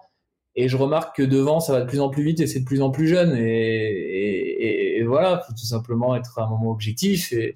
et 0.55 0.69
je 0.69 0.77
remarque 0.77 1.17
que 1.17 1.23
devant, 1.23 1.61
ça 1.61 1.73
va 1.73 1.81
de 1.81 1.87
plus 1.87 2.01
en 2.01 2.11
plus 2.11 2.25
vite 2.25 2.41
et 2.41 2.47
c'est 2.47 2.61
de 2.61 2.65
plus 2.65 2.83
en 2.83 2.91
plus 2.91 3.09
jeune. 3.09 3.37
Et, 3.37 3.43
et, 3.43 4.99
et 4.99 5.03
voilà, 5.05 5.43
faut 5.47 5.53
tout 5.53 5.67
simplement 5.67 6.15
être 6.17 6.39
à 6.39 6.45
un 6.45 6.49
moment 6.49 6.71
objectif 6.71 7.33
et, 7.33 7.55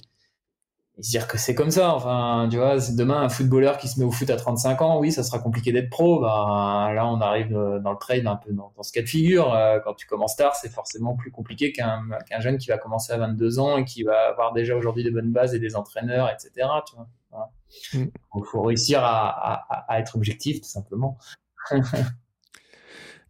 et 0.99 1.03
dire 1.03 1.29
que 1.29 1.37
c'est 1.37 1.55
comme 1.55 1.71
ça. 1.71 1.95
Enfin, 1.95 2.49
tu 2.51 2.57
vois, 2.57 2.77
demain 2.97 3.21
un 3.21 3.29
footballeur 3.29 3.79
qui 3.79 3.89
se 3.89 3.99
met 3.99 4.05
au 4.05 4.11
foot 4.11 4.31
à 4.31 4.37
35 4.37 4.81
ans, 4.83 4.99
oui, 4.99 5.13
ça 5.13 5.23
sera 5.23 5.39
compliqué 5.39 5.73
d'être 5.73 5.91
pro. 5.91 6.21
Ben, 6.21 6.93
là, 6.95 7.07
on 7.07 7.21
arrive 7.21 7.53
dans 7.53 7.93
le 7.93 7.99
trade 7.99 8.27
un 8.27 8.37
peu 8.37 8.53
dans, 8.53 8.73
ce 8.83 8.93
cas 8.93 9.03
de 9.03 9.07
figure. 9.07 9.53
Euh, 9.55 9.79
quand 9.81 9.95
tu 9.95 10.07
commences 10.07 10.37
tard, 10.37 10.55
c'est 10.55 10.73
forcément 10.73 11.15
plus 11.15 11.31
compliqué 11.31 11.73
qu'un 11.73 12.01
jeune 12.41 12.59
qui 12.59 12.69
va 12.69 12.79
commencer 12.79 13.13
à 13.13 13.19
22 13.19 13.59
ans 13.59 13.77
et 13.77 13.85
qui 13.85 14.03
va 14.03 14.29
avoir 14.29 14.53
déjà 14.53 14.75
aujourd'hui 14.75 15.05
des 15.05 15.11
bonnes 15.11 15.33
bases 15.33 15.55
et 15.55 15.59
des 15.59 15.77
entraîneurs, 15.77 16.31
etc. 16.31 16.69
Tu 16.89 16.97
vois. 16.97 17.51
Il 17.93 18.01
mm. 18.01 18.45
faut 18.51 18.63
réussir 18.63 19.01
à, 19.03 19.67
à 19.89 20.01
être 20.01 20.17
objectif, 20.17 20.61
tout 20.61 20.69
simplement. 20.69 21.19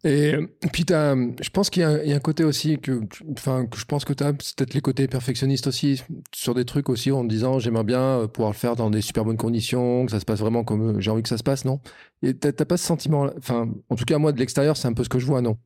Et 0.03 0.37
puis, 0.71 0.85
je 0.87 1.49
pense 1.49 1.69
qu'il 1.69 1.81
y, 1.81 2.13
a 2.13 2.15
un 2.15 2.19
côté 2.19 2.43
aussi 2.43 2.77
que, 2.79 3.01
enfin, 3.31 3.67
je 3.75 3.83
pense 3.85 4.05
que 4.05 4.13
tu 4.13 4.23
as, 4.23 4.31
peut-être 4.31 4.73
les 4.73 4.81
côtés 4.81 5.07
perfectionnistes 5.07 5.67
aussi, 5.67 6.03
sur 6.33 6.53
des 6.53 6.65
trucs 6.65 6.89
aussi, 6.89 7.11
en 7.11 7.23
disant 7.23 7.57
j'aimerais 7.57 7.83
bien 7.83 8.01
euh, 8.01 8.27
pouvoir 8.27 8.51
le 8.51 8.57
faire 8.57 8.75
dans 8.75 8.91
des 8.91 9.01
super 9.01 9.25
bonnes 9.25 9.37
conditions, 9.37 10.05
que 10.05 10.11
ça 10.11 10.19
se 10.19 10.25
passe 10.25 10.39
vraiment 10.39 10.63
comme 10.63 10.97
euh, 10.97 10.99
j'ai 10.99 11.09
envie 11.09 11.23
que 11.23 11.29
ça 11.29 11.37
se 11.37 11.43
passe, 11.43 11.65
non? 11.65 11.81
Et 12.21 12.35
t'as 12.35 12.53
pas 12.53 12.77
ce 12.77 12.85
sentiment, 12.85 13.27
enfin, 13.37 13.69
en 13.89 13.95
tout 13.95 14.05
cas, 14.05 14.19
moi, 14.19 14.31
de 14.31 14.39
l'extérieur, 14.39 14.77
c'est 14.77 14.87
un 14.87 14.93
peu 14.93 15.03
ce 15.03 15.09
que 15.09 15.19
je 15.19 15.25
vois, 15.25 15.41
non? 15.41 15.57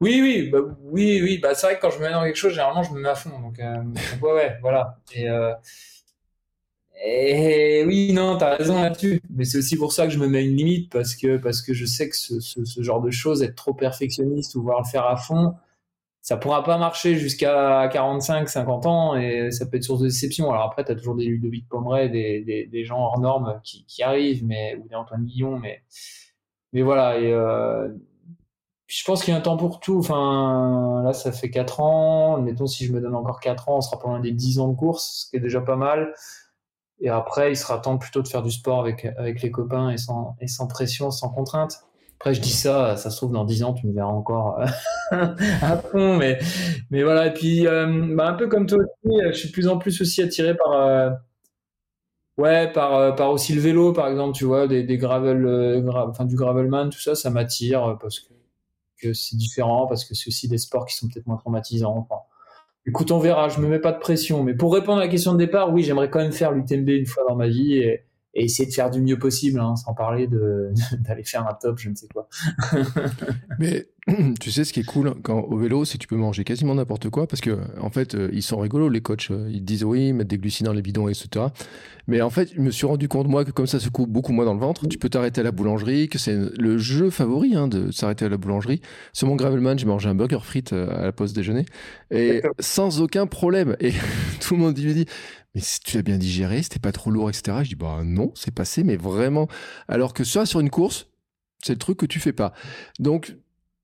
Oui, 0.00 0.20
oui, 0.22 0.50
bah, 0.50 0.58
oui, 0.80 1.20
oui, 1.22 1.38
bah, 1.38 1.54
c'est 1.54 1.66
vrai 1.66 1.76
que 1.76 1.82
quand 1.82 1.90
je 1.90 1.98
me 1.98 2.04
mets 2.04 2.12
dans 2.12 2.24
quelque 2.24 2.36
chose, 2.36 2.52
généralement, 2.52 2.82
je 2.82 2.92
me 2.92 3.00
mets 3.00 3.08
à 3.08 3.14
fond. 3.14 3.38
Donc, 3.40 3.58
euh, 3.60 3.76
ouais, 4.22 4.32
ouais, 4.32 4.56
voilà. 4.60 4.98
Et 7.04 7.84
oui, 7.86 8.12
non, 8.12 8.36
t'as 8.38 8.56
raison 8.56 8.80
là-dessus. 8.80 9.20
Mais 9.30 9.44
c'est 9.44 9.58
aussi 9.58 9.76
pour 9.76 9.92
ça 9.92 10.06
que 10.06 10.12
je 10.12 10.18
me 10.18 10.28
mets 10.28 10.44
une 10.44 10.56
limite 10.56 10.90
parce 10.90 11.14
que, 11.14 11.36
parce 11.36 11.62
que 11.62 11.74
je 11.74 11.84
sais 11.84 12.08
que 12.08 12.16
ce, 12.16 12.82
genre 12.82 13.00
de 13.00 13.10
choses, 13.10 13.42
être 13.42 13.54
trop 13.54 13.74
perfectionniste 13.74 14.54
ou 14.54 14.60
vouloir 14.60 14.80
le 14.80 14.88
faire 14.88 15.06
à 15.06 15.16
fond, 15.16 15.54
ça 16.22 16.36
pourra 16.36 16.64
pas 16.64 16.78
marcher 16.78 17.16
jusqu'à 17.16 17.88
45, 17.92 18.48
50 18.48 18.86
ans 18.86 19.16
et 19.16 19.50
ça 19.50 19.66
peut 19.66 19.76
être 19.76 19.84
source 19.84 20.00
de 20.00 20.06
déception. 20.06 20.50
Alors 20.50 20.64
après, 20.64 20.84
tu 20.84 20.92
as 20.92 20.94
toujours 20.96 21.14
des 21.16 21.24
Ludovic 21.26 21.68
Pomeray, 21.68 22.10
des, 22.10 22.66
des, 22.70 22.84
gens 22.84 22.98
hors 22.98 23.20
normes 23.20 23.60
qui, 23.62 24.02
arrivent, 24.02 24.44
mais, 24.44 24.76
ou 24.76 24.88
des 24.88 24.94
Antoine 24.94 25.24
Guillon, 25.24 25.58
mais, 25.58 25.82
voilà. 26.82 27.14
Euh, 27.16 27.88
je 28.86 29.04
pense 29.04 29.22
qu'il 29.24 29.32
y 29.32 29.36
a 29.36 29.38
un 29.38 29.42
temps 29.42 29.56
pour 29.56 29.80
tout. 29.80 29.98
Enfin, 29.98 31.02
là, 31.04 31.12
ça 31.12 31.32
fait 31.32 31.50
4 31.50 31.80
ans. 31.80 32.40
Mettons, 32.40 32.66
si 32.66 32.84
je 32.84 32.92
me 32.92 33.00
donne 33.00 33.14
encore 33.14 33.40
4 33.40 33.68
ans, 33.68 33.78
on 33.78 33.80
sera 33.80 33.98
pas 33.98 34.08
loin 34.08 34.20
des 34.20 34.32
10 34.32 34.60
ans 34.60 34.68
de 34.68 34.76
course, 34.76 35.24
ce 35.24 35.30
qui 35.30 35.36
est 35.36 35.40
déjà 35.40 35.60
pas 35.60 35.76
mal. 35.76 36.12
Et 37.00 37.08
après, 37.08 37.52
il 37.52 37.56
sera 37.56 37.78
temps 37.78 37.98
plutôt 37.98 38.22
de 38.22 38.28
faire 38.28 38.42
du 38.42 38.50
sport 38.50 38.80
avec, 38.80 39.04
avec 39.18 39.42
les 39.42 39.50
copains 39.50 39.90
et 39.90 39.98
sans, 39.98 40.36
et 40.40 40.48
sans 40.48 40.66
pression, 40.66 41.10
sans 41.10 41.28
contrainte. 41.28 41.80
Après, 42.18 42.32
je 42.32 42.40
dis 42.40 42.52
ça, 42.52 42.96
ça 42.96 43.10
se 43.10 43.16
trouve, 43.18 43.32
dans 43.32 43.44
10 43.44 43.62
ans, 43.62 43.74
tu 43.74 43.86
me 43.86 43.92
verras 43.92 44.08
encore 44.08 44.58
euh, 44.60 44.66
à 45.62 45.76
fond. 45.76 46.16
Mais, 46.16 46.38
mais 46.90 47.02
voilà. 47.02 47.26
Et 47.26 47.34
puis, 47.34 47.66
euh, 47.66 48.14
bah, 48.16 48.28
un 48.28 48.34
peu 48.34 48.48
comme 48.48 48.66
toi 48.66 48.78
aussi, 48.78 49.16
je 49.28 49.32
suis 49.32 49.48
de 49.48 49.52
plus 49.52 49.68
en 49.68 49.78
plus 49.78 50.00
aussi 50.00 50.22
attiré 50.22 50.56
par, 50.56 50.72
euh, 50.72 51.10
ouais, 52.38 52.72
par, 52.72 53.14
par 53.16 53.30
aussi 53.30 53.52
le 53.54 53.60
vélo, 53.60 53.92
par 53.92 54.08
exemple, 54.08 54.36
tu 54.36 54.44
vois, 54.44 54.66
des, 54.66 54.82
des 54.82 54.96
gravel, 54.98 55.84
enfin, 56.08 56.24
du 56.24 56.36
gravelman, 56.36 56.90
tout 56.90 57.00
ça, 57.00 57.14
ça 57.14 57.30
m'attire 57.30 57.98
parce 58.00 58.20
que, 58.20 58.32
que 59.00 59.12
c'est 59.12 59.36
différent, 59.36 59.86
parce 59.86 60.04
que 60.04 60.14
c'est 60.14 60.28
aussi 60.28 60.48
des 60.48 60.58
sports 60.58 60.86
qui 60.86 60.96
sont 60.96 61.08
peut-être 61.08 61.26
moins 61.26 61.36
traumatisants. 61.36 62.08
Écoute, 62.86 63.10
on 63.10 63.18
verra, 63.18 63.48
je 63.48 63.60
me 63.60 63.68
mets 63.68 63.80
pas 63.80 63.92
de 63.92 63.98
pression. 63.98 64.42
Mais 64.42 64.54
pour 64.54 64.72
répondre 64.72 64.98
à 64.98 65.04
la 65.04 65.08
question 65.08 65.32
de 65.32 65.38
départ, 65.38 65.72
oui, 65.72 65.82
j'aimerais 65.82 66.08
quand 66.08 66.20
même 66.20 66.32
faire 66.32 66.52
l'UTMB 66.52 66.88
une 66.88 67.06
fois 67.06 67.24
dans 67.28 67.36
ma 67.36 67.48
vie 67.48 67.78
et, 67.78 68.05
essayer 68.44 68.68
de 68.68 68.74
faire 68.74 68.90
du 68.90 69.00
mieux 69.00 69.18
possible, 69.18 69.60
hein, 69.60 69.76
sans 69.76 69.94
parler 69.94 70.26
d'aller 70.98 71.24
faire 71.24 71.46
un 71.46 71.54
top, 71.54 71.78
je 71.78 71.90
ne 71.90 71.94
sais 71.94 72.08
quoi. 72.08 72.28
Mais 73.58 73.88
tu 74.40 74.52
sais, 74.52 74.64
ce 74.64 74.72
qui 74.72 74.80
est 74.80 74.84
cool 74.84 75.14
quand, 75.22 75.40
au 75.40 75.56
vélo, 75.56 75.84
c'est 75.84 75.98
que 75.98 76.02
tu 76.02 76.08
peux 76.08 76.16
manger 76.16 76.44
quasiment 76.44 76.74
n'importe 76.74 77.10
quoi 77.10 77.26
parce 77.26 77.40
que, 77.40 77.58
en 77.80 77.90
fait, 77.90 78.14
euh, 78.14 78.28
ils 78.32 78.42
sont 78.42 78.58
rigolos, 78.58 78.88
les 78.88 79.00
coachs. 79.00 79.30
Euh, 79.30 79.48
ils 79.50 79.64
disent 79.64 79.82
oui, 79.82 80.12
mettre 80.12 80.28
des 80.28 80.38
glucides 80.38 80.66
dans 80.66 80.72
les 80.72 80.82
bidons, 80.82 81.08
etc. 81.08 81.46
Mais 82.06 82.20
en 82.20 82.30
fait, 82.30 82.52
je 82.54 82.60
me 82.60 82.70
suis 82.70 82.86
rendu 82.86 83.08
compte, 83.08 83.26
moi, 83.26 83.44
que 83.44 83.50
comme 83.50 83.66
ça 83.66 83.80
se 83.80 83.88
coupe 83.88 84.08
beaucoup 84.08 84.32
moins 84.32 84.44
dans 84.44 84.54
le 84.54 84.60
ventre, 84.60 84.86
tu 84.86 84.96
peux 84.96 85.08
t'arrêter 85.08 85.40
à 85.40 85.44
la 85.44 85.50
boulangerie, 85.50 86.08
que 86.08 86.18
c'est 86.18 86.36
le 86.36 86.78
jeu 86.78 87.10
favori 87.10 87.56
hein, 87.56 87.66
de 87.66 87.90
s'arrêter 87.90 88.26
à 88.26 88.28
la 88.28 88.36
boulangerie. 88.36 88.80
Sur 89.12 89.26
mon 89.26 89.34
Gravelman, 89.34 89.76
j'ai 89.76 89.86
mangé 89.86 90.08
un 90.08 90.14
burger 90.14 90.38
frites 90.42 90.72
euh, 90.72 90.88
à 90.88 91.02
la 91.02 91.12
pause 91.12 91.32
déjeuner 91.32 91.66
et 92.12 92.42
sans 92.60 93.00
aucun 93.00 93.26
problème. 93.26 93.76
Et 93.80 93.90
tout 94.40 94.54
le 94.54 94.60
monde 94.60 94.78
me 94.78 94.92
dit, 94.92 95.06
mais 95.56 95.62
si 95.62 95.80
tu 95.80 95.96
l'as 95.96 96.02
bien 96.02 96.18
digéré, 96.18 96.62
c'était 96.62 96.78
pas 96.78 96.92
trop 96.92 97.10
lourd, 97.10 97.30
etc. 97.30 97.56
Je 97.62 97.70
dis, 97.70 97.76
bah 97.76 98.02
non, 98.04 98.30
c'est 98.34 98.54
passé, 98.54 98.84
mais 98.84 98.98
vraiment. 98.98 99.48
Alors 99.88 100.12
que 100.12 100.22
ça, 100.22 100.44
sur 100.44 100.60
une 100.60 100.68
course, 100.68 101.06
c'est 101.64 101.72
le 101.72 101.78
truc 101.78 101.96
que 101.96 102.04
tu 102.04 102.20
fais 102.20 102.34
pas. 102.34 102.52
Donc, 102.98 103.34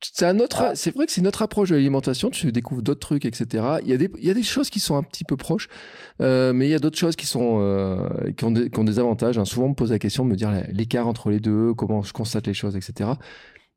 c'est 0.02 0.26
un 0.26 0.38
autre, 0.38 0.72
c'est 0.74 0.94
vrai 0.94 1.06
que 1.06 1.12
c'est 1.12 1.22
notre 1.22 1.40
approche 1.40 1.70
de 1.70 1.76
l'alimentation. 1.76 2.28
Tu 2.28 2.52
découvres 2.52 2.82
d'autres 2.82 3.00
trucs, 3.00 3.24
etc. 3.24 3.78
Il 3.86 3.88
y 3.88 4.30
a 4.30 4.34
des, 4.34 4.42
choses 4.42 4.68
qui 4.68 4.80
sont 4.80 4.96
un 4.96 5.02
petit 5.02 5.24
peu 5.24 5.38
proches, 5.38 5.68
euh, 6.20 6.52
mais 6.52 6.66
il 6.66 6.70
y 6.70 6.74
a 6.74 6.78
d'autres 6.78 6.98
choses 6.98 7.16
qui 7.16 7.24
sont, 7.24 7.60
euh, 7.62 8.06
qui, 8.36 8.44
ont 8.44 8.50
des, 8.50 8.68
qui, 8.68 8.78
ont 8.78 8.84
des, 8.84 8.98
avantages. 8.98 9.38
Hein. 9.38 9.46
Souvent, 9.46 9.64
on 9.64 9.70
me 9.70 9.74
pose 9.74 9.92
la 9.92 9.98
question 9.98 10.26
de 10.26 10.28
me 10.30 10.36
dire 10.36 10.52
l'écart 10.68 11.06
entre 11.06 11.30
les 11.30 11.40
deux, 11.40 11.72
comment 11.72 12.02
je 12.02 12.12
constate 12.12 12.48
les 12.48 12.54
choses, 12.54 12.76
etc. 12.76 13.12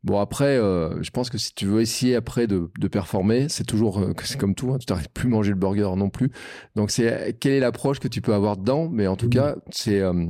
Bon 0.05 0.19
après, 0.19 0.55
euh, 0.57 1.01
je 1.01 1.09
pense 1.09 1.31
que 1.31 1.39
si 1.39 1.55
tu 1.55 1.65
veux 1.65 1.81
essayer 1.81 2.15
après 2.15 2.45
de, 2.45 2.69
de 2.79 2.87
performer, 2.87 3.49
c'est 3.49 3.63
toujours, 3.63 3.99
euh, 3.99 4.13
c'est 4.23 4.37
comme 4.37 4.53
tout, 4.53 4.71
hein, 4.71 4.77
tu 4.77 4.85
t'arrêtes 4.85 5.09
plus 5.09 5.27
manger 5.27 5.49
le 5.49 5.55
burger 5.55 5.89
non 5.97 6.11
plus. 6.11 6.31
Donc 6.75 6.91
c'est 6.91 7.35
quelle 7.39 7.53
est 7.53 7.59
l'approche 7.59 7.99
que 7.99 8.07
tu 8.07 8.21
peux 8.21 8.35
avoir 8.35 8.55
dedans, 8.55 8.87
mais 8.87 9.07
en 9.07 9.15
tout 9.15 9.25
mmh. 9.25 9.31
cas, 9.31 9.55
c'est 9.71 10.01
euh, 10.01 10.27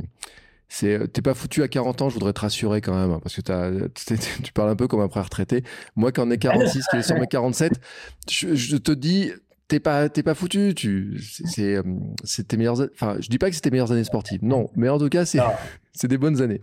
c'est 0.69 1.11
t'es 1.11 1.21
pas 1.21 1.33
foutu 1.33 1.61
à 1.61 1.67
40 1.67 2.03
ans, 2.03 2.09
je 2.09 2.13
voudrais 2.13 2.31
te 2.31 2.39
rassurer 2.39 2.79
quand 2.79 2.95
même, 2.95 3.19
parce 3.19 3.35
que 3.35 3.41
tu 4.43 4.53
parles 4.53 4.69
un 4.69 4.77
peu 4.77 4.87
comme 4.87 5.01
un 5.01 5.09
frère 5.09 5.25
retraité. 5.25 5.65
Moi, 5.97 6.13
quand 6.13 6.25
on 6.25 6.31
est 6.31 6.37
46, 6.37 6.85
qui 6.89 6.95
est 6.95 7.01
sur 7.01 7.19
mes 7.19 7.27
47, 7.27 7.73
je, 8.29 8.77
te 8.77 8.93
dis, 8.93 9.33
t'es 9.67 9.81
pas 9.81 10.07
t'es 10.07 10.23
pas 10.23 10.35
foutu. 10.35 10.73
Tu 10.73 11.21
c'est 11.21 11.79
c'est 12.23 12.47
tes 12.47 12.55
meilleures, 12.55 12.87
enfin, 12.93 13.17
je 13.19 13.27
dis 13.27 13.39
pas 13.39 13.49
que 13.49 13.55
c'est 13.55 13.61
tes 13.61 13.71
meilleures 13.71 13.91
années 13.91 14.05
sportives, 14.05 14.39
non, 14.41 14.69
mais 14.77 14.87
en 14.87 14.99
tout 14.99 15.09
cas, 15.09 15.25
c'est 15.25 15.41
c'est 15.91 16.07
des 16.07 16.17
bonnes 16.17 16.41
années. 16.41 16.61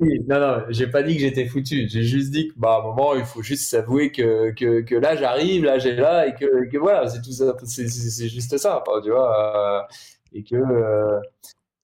Non, 0.00 0.40
non, 0.40 0.64
j'ai 0.70 0.86
pas 0.86 1.02
dit 1.02 1.14
que 1.14 1.20
j'étais 1.20 1.46
foutu. 1.46 1.86
J'ai 1.88 2.02
juste 2.02 2.30
dit 2.30 2.48
que, 2.48 2.54
bah, 2.56 2.76
à 2.76 2.78
un 2.78 2.82
moment, 2.82 3.14
il 3.14 3.24
faut 3.24 3.42
juste 3.42 3.68
s'avouer 3.68 4.10
que, 4.10 4.50
que, 4.52 4.80
que 4.80 4.94
là, 4.94 5.14
j'arrive, 5.14 5.64
là, 5.64 5.78
j'ai 5.78 5.94
là, 5.94 6.26
et 6.26 6.34
que, 6.34 6.70
que 6.70 6.78
voilà, 6.78 7.06
c'est 7.08 7.20
tout 7.20 7.32
ça, 7.32 7.54
c'est 7.64 8.28
juste 8.28 8.56
ça, 8.56 8.82
tu 9.02 9.10
vois, 9.10 9.82
euh, 9.82 9.94
et 10.32 10.42
que, 10.42 10.56
euh, 10.56 11.20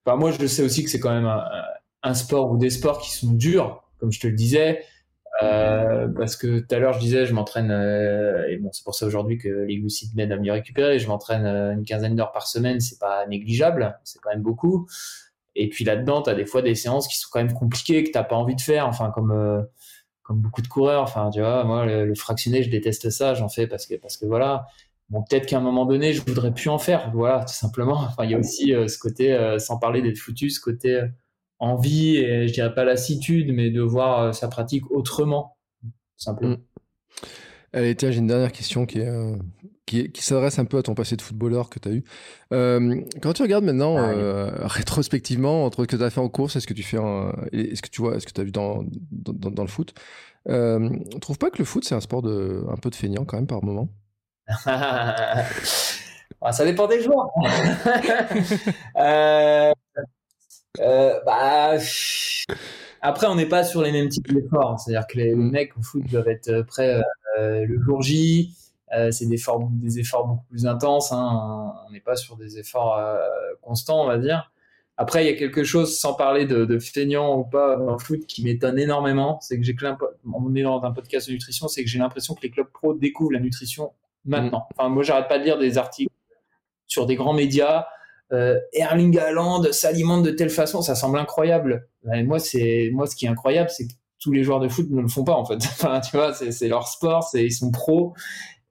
moi, 0.06 0.30
je 0.30 0.46
sais 0.46 0.62
aussi 0.62 0.82
que 0.84 0.90
c'est 0.90 1.00
quand 1.00 1.12
même 1.12 1.30
un, 2.02 2.14
sport 2.14 2.50
ou 2.52 2.56
des 2.56 2.70
sports 2.70 3.00
qui 3.00 3.10
sont 3.10 3.32
durs, 3.32 3.82
comme 3.98 4.12
je 4.12 4.20
te 4.20 4.26
le 4.28 4.34
disais. 4.34 4.82
Euh, 5.42 6.08
parce 6.16 6.34
que 6.34 6.60
tout 6.60 6.74
à 6.74 6.78
l'heure 6.78 6.94
je 6.94 6.98
disais 6.98 7.26
je 7.26 7.34
m'entraîne 7.34 7.70
euh, 7.70 8.48
et 8.48 8.56
bon 8.56 8.70
c'est 8.72 8.82
pour 8.84 8.94
ça 8.94 9.04
aujourd'hui 9.04 9.36
que 9.36 9.48
les 9.48 9.76
glucides 9.76 10.14
m'aident 10.14 10.32
à 10.32 10.38
mieux 10.38 10.52
récupérer 10.52 10.98
je 10.98 11.06
m'entraîne 11.08 11.44
une 11.44 11.84
quinzaine 11.84 12.16
d'heures 12.16 12.32
par 12.32 12.46
semaine 12.46 12.80
c'est 12.80 12.98
pas 12.98 13.26
négligeable 13.26 13.98
c'est 14.02 14.18
quand 14.18 14.30
même 14.30 14.40
beaucoup 14.40 14.88
et 15.56 15.68
puis 15.68 15.84
là-dedans 15.84 16.22
tu 16.22 16.30
as 16.30 16.34
des 16.34 16.46
fois 16.46 16.62
des 16.62 16.74
séances 16.74 17.08
qui 17.08 17.16
sont 17.18 17.28
quand 17.30 17.40
même 17.40 17.52
compliquées 17.52 18.04
que 18.04 18.10
t'as 18.10 18.24
pas 18.24 18.36
envie 18.36 18.54
de 18.54 18.60
faire 18.60 18.86
enfin 18.86 19.10
comme 19.10 19.66
comme 20.22 20.40
beaucoup 20.40 20.62
de 20.62 20.68
coureurs 20.68 21.02
enfin 21.02 21.30
tu 21.30 21.40
vois 21.40 21.64
moi 21.64 21.86
le, 21.86 22.14
fractionné 22.14 22.62
je 22.62 22.70
déteste 22.70 23.10
ça 23.10 23.34
j'en 23.34 23.48
fais 23.48 23.66
parce 23.66 23.86
que 23.86 23.94
parce 23.96 24.16
que 24.16 24.26
voilà 24.26 24.66
Bon, 25.08 25.22
peut-être 25.22 25.46
qu'à 25.46 25.58
un 25.58 25.60
moment 25.60 25.86
donné, 25.86 26.12
je 26.12 26.20
voudrais 26.20 26.52
plus 26.52 26.68
en 26.68 26.78
faire. 26.78 27.12
Voilà, 27.14 27.44
tout 27.44 27.54
simplement. 27.54 27.94
Enfin, 27.94 28.24
il 28.24 28.32
y 28.32 28.34
a 28.34 28.38
aussi 28.38 28.74
euh, 28.74 28.88
ce 28.88 28.98
côté, 28.98 29.32
euh, 29.32 29.60
sans 29.60 29.78
parler 29.78 30.02
d'être 30.02 30.18
foutu, 30.18 30.50
ce 30.50 30.60
côté, 30.60 30.94
euh, 30.94 31.06
envie 31.58 32.16
et 32.16 32.48
je 32.48 32.52
dirais 32.52 32.74
pas 32.74 32.84
lassitude, 32.84 33.52
mais 33.52 33.70
de 33.70 33.80
voir 33.80 34.34
sa 34.34 34.48
pratique 34.48 34.90
autrement, 34.90 35.56
simplement. 36.16 36.56
Mm. 36.56 36.62
Allez, 37.72 37.96
j'ai 37.98 38.16
une 38.16 38.26
dernière 38.26 38.52
question 38.52 38.86
qui, 38.86 39.00
euh, 39.00 39.36
qui, 39.86 40.10
s'adresse 40.16 40.58
un 40.58 40.64
peu 40.64 40.78
à 40.78 40.82
ton 40.82 40.94
passé 40.94 41.16
de 41.16 41.22
footballeur 41.22 41.70
que 41.70 41.78
tu 41.78 41.88
as 41.88 41.92
eu. 41.92 42.04
Euh, 42.52 43.00
quand 43.22 43.32
tu 43.32 43.42
regardes 43.42 43.64
maintenant, 43.64 43.96
ah, 43.96 44.10
euh, 44.10 44.50
rétrospectivement, 44.62 45.64
entre 45.64 45.82
ce 45.82 45.86
que 45.86 45.96
tu 45.96 46.02
as 46.02 46.10
fait 46.10 46.20
en 46.20 46.28
course 46.28 46.56
et 46.56 46.60
ce 46.60 46.66
que 46.66 46.74
tu 46.74 46.82
fais, 46.82 46.96
ce 46.96 47.80
que 47.80 47.88
tu 47.88 48.02
vois, 48.02 48.20
ce 48.20 48.26
que 48.26 48.32
tu 48.32 48.40
as 48.40 48.44
vu 48.44 48.50
dans, 48.50 48.84
dans, 49.12 49.62
le 49.62 49.68
foot, 49.68 49.94
euh, 50.48 50.90
on 51.14 51.18
trouve 51.20 51.38
pas 51.38 51.50
que 51.50 51.58
le 51.58 51.64
foot, 51.64 51.84
c'est 51.84 51.94
un 51.94 52.00
sport 52.00 52.22
de, 52.22 52.64
un 52.68 52.76
peu 52.76 52.90
de 52.90 52.96
feignant 52.96 53.24
quand 53.24 53.36
même 53.36 53.46
par 53.46 53.64
moment? 53.64 53.88
Ah, 56.42 56.52
Ça 56.52 56.66
dépend 56.66 56.86
des 56.86 57.00
joueurs. 57.00 57.30
bah, 61.24 61.76
après, 63.00 63.26
on 63.26 63.36
n'est 63.36 63.48
pas 63.48 63.64
sur 63.64 63.82
les 63.82 63.90
mêmes 63.90 64.08
types 64.08 64.32
d'efforts. 64.32 64.80
C'est-à-dire 64.80 65.06
que 65.06 65.18
les, 65.18 65.34
mm. 65.34 65.50
mecs 65.50 65.76
au 65.78 65.82
foot 65.82 66.02
doivent 66.10 66.28
être 66.28 66.62
prêts 66.62 67.00
euh, 67.38 67.64
le 67.64 67.80
jour 67.80 68.02
J. 68.02 68.54
Euh, 68.94 69.10
c'est 69.10 69.26
des 69.26 69.34
efforts, 69.34 69.68
des 69.70 69.98
efforts 69.98 70.26
beaucoup 70.26 70.44
plus 70.48 70.66
intenses. 70.66 71.12
Hein. 71.12 71.74
On 71.88 71.92
n'est 71.92 72.00
pas 72.00 72.16
sur 72.16 72.36
des 72.36 72.58
efforts 72.58 72.96
euh, 72.98 73.18
constants, 73.62 74.02
on 74.02 74.06
va 74.06 74.18
dire. 74.18 74.52
Après, 74.96 75.24
il 75.24 75.30
y 75.30 75.34
a 75.34 75.36
quelque 75.36 75.64
chose, 75.64 75.98
sans 75.98 76.14
parler 76.14 76.46
de, 76.46 76.64
de 76.64 76.78
feignant 76.78 77.36
ou 77.36 77.44
pas 77.44 77.76
dans 77.76 77.92
le 77.92 77.98
foot, 77.98 78.26
qui 78.26 78.42
m'étonne 78.42 78.78
énormément. 78.78 79.38
C'est 79.42 79.58
que 79.58 79.64
j'ai 79.64 79.76
on 80.32 80.54
est 80.54 80.62
dans 80.62 80.82
un 80.84 80.92
podcast 80.92 81.28
de 81.28 81.32
nutrition, 81.34 81.68
c'est 81.68 81.82
que 81.82 81.90
j'ai 81.90 81.98
l'impression 81.98 82.34
que 82.34 82.40
les 82.42 82.50
clubs 82.50 82.70
pro 82.72 82.94
découvrent 82.94 83.32
la 83.32 83.40
nutrition 83.40 83.92
maintenant. 84.24 84.60
Mm. 84.70 84.74
Enfin, 84.78 84.88
moi, 84.88 85.02
j'arrête 85.02 85.28
pas 85.28 85.38
de 85.38 85.44
lire 85.44 85.58
des 85.58 85.76
articles 85.76 86.12
sur 86.86 87.06
des 87.06 87.16
grands 87.16 87.34
médias. 87.34 87.86
Erling 88.72 89.18
Haaland 89.18 89.64
s'alimente 89.70 90.24
de 90.24 90.30
telle 90.30 90.50
façon, 90.50 90.82
ça 90.82 90.94
semble 90.94 91.18
incroyable. 91.18 91.88
moi, 92.04 92.38
c'est 92.38 92.90
moi, 92.92 93.06
ce 93.06 93.14
qui 93.14 93.26
est 93.26 93.28
incroyable, 93.28 93.70
c'est 93.70 93.86
que 93.86 93.92
tous 94.18 94.32
les 94.32 94.42
joueurs 94.42 94.60
de 94.60 94.68
foot 94.68 94.90
ne 94.90 95.02
le 95.02 95.08
font 95.08 95.24
pas 95.24 95.34
en 95.34 95.44
fait. 95.44 95.56
Enfin, 95.64 96.00
tu 96.00 96.16
vois, 96.16 96.32
c'est 96.32 96.68
leur 96.68 96.88
sport, 96.88 97.28
ils 97.34 97.52
sont 97.52 97.70
pros 97.70 98.14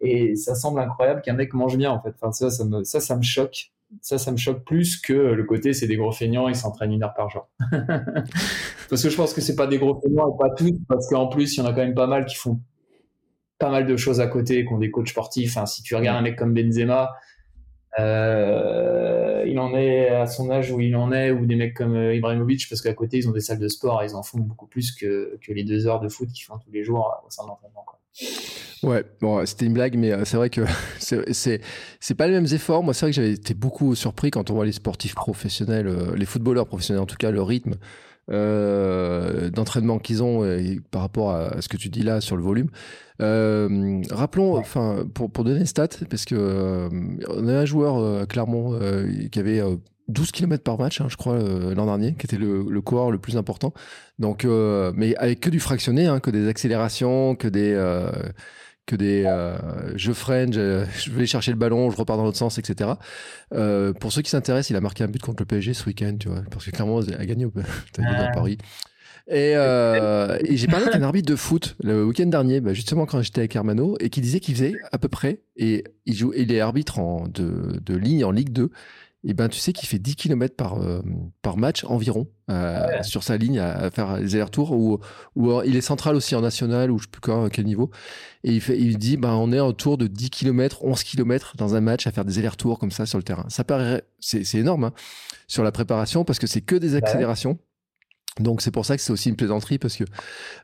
et 0.02 0.36
ça 0.36 0.56
semble 0.56 0.80
incroyable 0.80 1.22
qu'un 1.22 1.34
mec 1.34 1.54
mange 1.54 1.78
bien 1.78 1.92
en 1.92 2.02
fait. 2.02 2.16
Ça, 2.32 2.50
ça 2.50 2.66
me, 2.66 3.22
choque. 3.22 3.72
Ça, 4.02 4.18
ça 4.18 4.32
me 4.32 4.38
choque 4.38 4.64
plus 4.66 4.98
que 4.98 5.14
le 5.14 5.44
côté 5.44 5.74
c'est 5.74 5.88
des 5.88 5.96
gros 5.96 6.12
feignants, 6.12 6.48
ils 6.48 6.56
s'entraînent 6.56 6.92
une 6.92 7.04
heure 7.04 7.14
par 7.14 7.30
jour. 7.30 7.48
parce 8.90 9.04
que 9.04 9.10
je 9.10 9.16
pense 9.16 9.34
que 9.34 9.42
c'est 9.42 9.56
pas 9.56 9.68
des 9.68 9.78
gros 9.78 10.00
feignants 10.02 10.34
et 10.34 10.38
pas 10.38 10.50
tous, 10.56 10.74
parce 10.88 11.10
qu'en 11.10 11.28
plus 11.28 11.56
il 11.56 11.60
y 11.60 11.64
en 11.64 11.66
a 11.66 11.70
quand 11.70 11.82
même 11.82 11.96
pas 11.96 12.08
mal 12.08 12.26
qui 12.26 12.36
font 12.36 12.60
pas 13.58 13.70
mal 13.70 13.88
de 13.88 13.96
choses 13.96 14.20
à 14.20 14.28
côté, 14.28 14.66
qui 14.66 14.74
ont 14.74 14.80
des 14.80 14.92
coachs 14.92 15.10
sportifs. 15.10 15.58
Si 15.66 15.82
tu 15.82 15.96
regardes 15.96 16.18
un 16.18 16.22
mec 16.22 16.36
comme 16.36 16.54
Benzema, 16.54 17.12
euh, 18.00 19.44
il 19.48 19.58
en 19.60 19.74
est 19.76 20.10
à 20.10 20.26
son 20.28 20.52
âge 20.52 20.72
où 20.72 20.82
il 20.82 20.96
en 20.96 21.12
est, 21.12 21.32
ou 21.32 21.46
des 21.46 21.56
mecs 21.56 21.74
comme 21.74 21.96
euh, 21.96 22.16
Ibrahimovic, 22.16 22.68
parce 22.70 22.82
qu'à 22.82 22.94
côté, 22.94 23.18
ils 23.18 23.30
ont 23.30 23.32
des 23.32 23.40
salles 23.40 23.60
de 23.60 23.68
sport 23.68 24.04
et 24.04 24.08
ils 24.08 24.16
en 24.16 24.24
font 24.24 24.40
beaucoup 24.40 24.68
plus 24.68 24.92
que, 24.92 25.38
que 25.42 25.54
les 25.54 25.64
deux 25.64 25.88
heures 25.88 26.02
de 26.02 26.10
foot 26.10 26.30
qu'ils 26.30 26.46
font 26.46 26.58
tous 26.58 26.72
les 26.72 26.84
jours 26.84 27.08
euh, 27.08 27.28
au 27.28 27.30
sein 27.30 27.44
de 27.44 27.50
l'entraînement. 27.50 27.86
Ouais, 28.84 29.04
bon, 29.20 29.46
c'était 29.46 29.66
une 29.66 29.74
blague, 29.74 29.96
mais 29.98 30.14
c'est 30.26 30.38
vrai 30.38 30.50
que 30.50 30.62
c'est 31.00 31.62
c'est 32.00 32.16
pas 32.16 32.28
les 32.28 32.34
mêmes 32.34 32.48
efforts. 32.52 32.84
Moi, 32.84 32.94
c'est 32.94 33.06
vrai 33.06 33.12
que 33.12 33.16
j'avais 33.16 33.34
été 33.34 33.54
beaucoup 33.54 33.96
surpris 33.96 34.32
quand 34.32 34.52
on 34.52 34.54
voit 34.54 34.66
les 34.66 34.72
sportifs 34.72 35.16
professionnels, 35.16 35.88
les 36.16 36.26
footballeurs 36.26 36.68
professionnels 36.68 37.02
en 37.02 37.08
tout 37.08 37.18
cas, 37.18 37.32
le 37.32 37.42
rythme 37.42 37.76
euh, 38.32 39.50
d'entraînement 39.50 40.00
qu'ils 40.00 40.24
ont 40.24 40.44
par 40.92 41.02
rapport 41.02 41.32
à 41.32 41.62
ce 41.62 41.68
que 41.68 41.78
tu 41.78 41.90
dis 41.90 42.04
là 42.04 42.22
sur 42.22 42.38
le 42.38 42.44
volume. 42.44 42.70
Euh, 43.22 44.02
rappelons, 44.12 44.58
enfin, 44.58 45.06
pour, 45.14 45.32
pour 45.32 45.44
donner 45.44 45.60
une 45.60 45.66
stat, 45.66 45.88
parce 46.10 46.26
que 46.26 46.36
euh, 46.36 46.90
on 47.30 47.48
a 47.48 47.54
un 47.54 47.66
joueur 47.66 47.98
euh, 47.98 48.26
Clermont 48.26 48.80
qui 49.32 49.40
avait 49.40 49.62
12 50.08 50.32
km 50.32 50.64
par 50.64 50.78
match, 50.78 51.02
hein, 51.02 51.08
je 51.10 51.18
crois, 51.18 51.38
l'an 51.40 51.86
dernier, 51.86 52.14
qui 52.14 52.26
était 52.26 52.38
le, 52.38 52.66
le, 52.70 52.82
coureur 52.82 53.12
le 53.12 53.18
plus 53.18 53.38
important. 53.38 53.74
Donc, 54.20 54.46
mais 54.46 55.16
avec 55.16 55.40
que 55.40 55.50
du 55.50 55.60
fractionné, 55.60 56.08
hein, 56.08 56.20
que 56.20 56.30
des 56.30 56.48
accélérations, 56.48 57.36
que 57.36 57.48
des 57.48 57.76
que 58.86 58.96
des 58.96 59.24
euh, 59.26 59.58
je 59.98 60.12
freine, 60.12 60.54
je, 60.54 60.86
vais 61.12 61.26
chercher 61.26 61.52
le 61.52 61.58
ballon, 61.58 61.90
je 61.90 61.98
repars 61.98 62.18
dans 62.18 62.24
l'autre 62.24 62.38
sens, 62.38 62.58
etc. 62.58 62.92
Euh, 63.54 63.94
pour 63.94 64.12
ceux 64.12 64.22
qui 64.22 64.30
s'intéressent, 64.30 64.70
il 64.70 64.76
a 64.76 64.82
marqué 64.82 65.04
un 65.04 65.08
but 65.08 65.22
contre 65.22 65.42
le 65.42 65.46
PSG 65.46 65.74
ce 65.74 65.86
week-end, 65.86 66.16
tu 66.20 66.30
vois, 66.30 66.44
parce 66.52 66.66
que 66.66 66.72
clairement, 66.72 67.02
il 67.02 67.14
a 67.14 67.26
gagné 67.26 67.46
au 67.46 67.54
à 67.98 68.28
Paris. 68.34 68.58
Et, 69.28 69.54
euh, 69.56 70.38
et 70.46 70.56
j'ai 70.56 70.68
parlé 70.68 70.86
avec 70.86 70.96
un 70.96 71.04
arbitre 71.04 71.28
de 71.28 71.36
foot 71.36 71.76
le 71.82 72.06
week-end 72.06 72.28
dernier, 72.28 72.62
bah 72.62 72.74
justement 72.74 73.08
quand 73.08 73.22
j'étais 73.24 73.40
avec 73.40 73.56
Hermano, 73.56 73.98
et 74.00 74.10
qui 74.10 74.22
disait 74.22 74.40
qu'il 74.40 74.54
faisait 74.54 74.76
à 74.92 75.00
peu 75.00 75.08
près, 75.08 75.42
et 75.58 75.84
il 76.06 76.16
joue, 76.16 76.32
il 76.36 76.52
est 76.52 76.60
arbitre 76.60 77.00
en, 77.00 77.28
de, 77.28 77.80
de 77.84 77.96
ligne 77.96 78.24
en 78.24 78.32
Ligue 78.32 78.52
2, 78.52 78.70
et 79.28 79.34
ben 79.34 79.50
tu 79.50 79.60
sais 79.60 79.74
qu'il 79.74 79.88
fait 79.90 79.98
10 79.98 80.16
km 80.16 80.56
par, 80.56 80.82
euh, 80.82 81.02
par 81.42 81.58
match 81.58 81.84
environ 81.86 82.28
euh, 82.52 83.02
sur 83.02 83.24
sa 83.24 83.38
ligne 83.38 83.60
à, 83.60 83.90
faire 83.90 84.18
les 84.18 84.36
allers-retours 84.36 84.72
ou, 84.72 85.00
ou 85.36 85.62
il 85.64 85.76
est 85.76 85.82
central 85.82 86.16
aussi 86.16 86.36
en 86.36 86.42
national 86.42 86.92
ou 86.92 87.00
je 87.00 87.06
sais 87.06 87.10
plus 87.12 87.22
quoi, 87.22 87.46
à 87.46 87.50
quel 87.50 87.66
niveau. 87.66 87.90
Et 88.44 88.52
il, 88.52 88.62
fait, 88.62 88.78
il 88.78 88.98
dit 89.00 89.18
ben 89.18 89.34
on 89.34 89.52
est 89.52 89.60
autour 89.60 89.98
de 89.98 90.06
10 90.06 90.30
km 90.30 90.84
11 90.84 91.04
km 91.04 91.58
dans 91.58 91.74
un 91.74 91.82
match 91.82 92.06
à 92.06 92.12
faire 92.12 92.24
des 92.24 92.38
allers-retours 92.38 92.78
comme 92.78 92.92
ça 92.92 93.08
sur 93.08 93.18
le 93.18 93.24
terrain. 93.24 93.46
Ça 93.50 93.64
paraît 93.64 94.04
c'est 94.20 94.56
énorme 94.56 94.86
hein, 94.86 94.94
sur 95.48 95.64
la 95.64 95.72
préparation 95.72 96.24
parce 96.24 96.40
que 96.40 96.48
c'est 96.48 96.62
que 96.62 96.76
des 96.76 96.96
accélérations. 96.96 97.58
Donc 98.40 98.62
c'est 98.62 98.72
pour 98.72 98.86
ça 98.86 98.98
que 98.98 99.02
c'est 99.02 99.14
aussi 99.14 99.30
une 99.30 99.38
plaisanterie 99.38 99.80
parce 99.80 99.96
que 99.96 100.04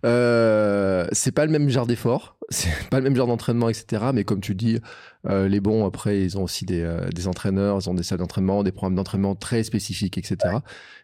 euh, 0.06 1.08
c'est 1.14 1.32
pas 1.32 1.46
le 1.46 1.52
même 1.52 1.70
genre 1.70 1.88
d'effort, 1.88 2.38
c'est 2.52 2.70
pas 2.90 2.98
le 2.98 3.04
même 3.04 3.16
genre 3.16 3.28
d'entraînement, 3.28 3.70
etc. 3.70 4.06
Mais 4.14 4.24
comme 4.24 4.42
tu 4.42 4.54
dis, 4.54 4.80
euh, 5.28 5.48
les 5.48 5.60
bons 5.60 5.86
après 5.86 6.22
ils 6.22 6.38
ont 6.38 6.44
aussi 6.44 6.66
des, 6.66 6.82
euh, 6.82 7.08
des 7.10 7.28
entraîneurs, 7.28 7.80
ils 7.82 7.90
ont 7.90 7.94
des 7.94 8.04
salles 8.04 8.20
d'entraînement, 8.20 8.64
des 8.64 8.72
programmes 8.72 8.96
d'entraînement 8.96 9.36
très 9.36 9.64
spécifiques, 9.64 10.18
etc. 10.18 10.38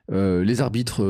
Euh, 0.09 0.43
les 0.43 0.61
arbitres 0.61 1.03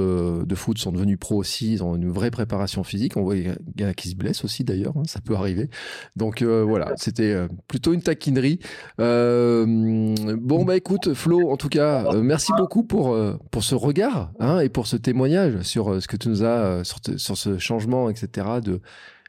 de 0.43 0.55
foot 0.55 0.79
sont 0.79 0.91
devenus 0.91 1.19
pros 1.19 1.35
aussi, 1.35 1.73
ils 1.73 1.83
ont 1.83 1.95
une 1.95 2.09
vraie 2.09 2.31
préparation 2.31 2.83
physique. 2.83 3.15
On 3.15 3.23
voit 3.23 3.35
qu'il 3.35 3.55
y 3.77 3.85
en 3.85 3.87
a 3.87 3.93
qui 3.93 4.09
se 4.09 4.15
blessent 4.15 4.43
aussi 4.43 4.63
d'ailleurs, 4.63 4.93
hein, 4.97 5.03
ça 5.05 5.21
peut 5.21 5.35
arriver. 5.35 5.69
Donc 6.15 6.41
voilà, 6.43 6.93
c'était 6.97 7.35
plutôt 7.67 7.93
une 7.93 8.01
taquinerie. 8.01 8.59
bon 8.97 10.65
bah 10.65 10.75
écoute 10.75 11.13
Flo, 11.13 11.49
en 11.49 11.57
tout 11.57 11.69
cas, 11.69 12.11
merci 12.21 12.51
beaucoup 12.57 12.83
pour, 12.83 13.17
pour 13.51 13.63
ce 13.63 13.75
regard 13.75 14.31
hein, 14.39 14.59
et 14.59 14.69
pour 14.69 14.87
ce 14.87 14.97
témoignage 14.97 15.61
sur 15.61 16.01
ce 16.01 16.07
que 16.07 16.17
tu 16.17 16.29
nous 16.29 16.43
as, 16.43 16.83
sur, 16.83 16.99
sur 17.17 17.37
ce 17.37 17.57
changement, 17.57 18.09
etc. 18.09 18.47
de 18.63 18.81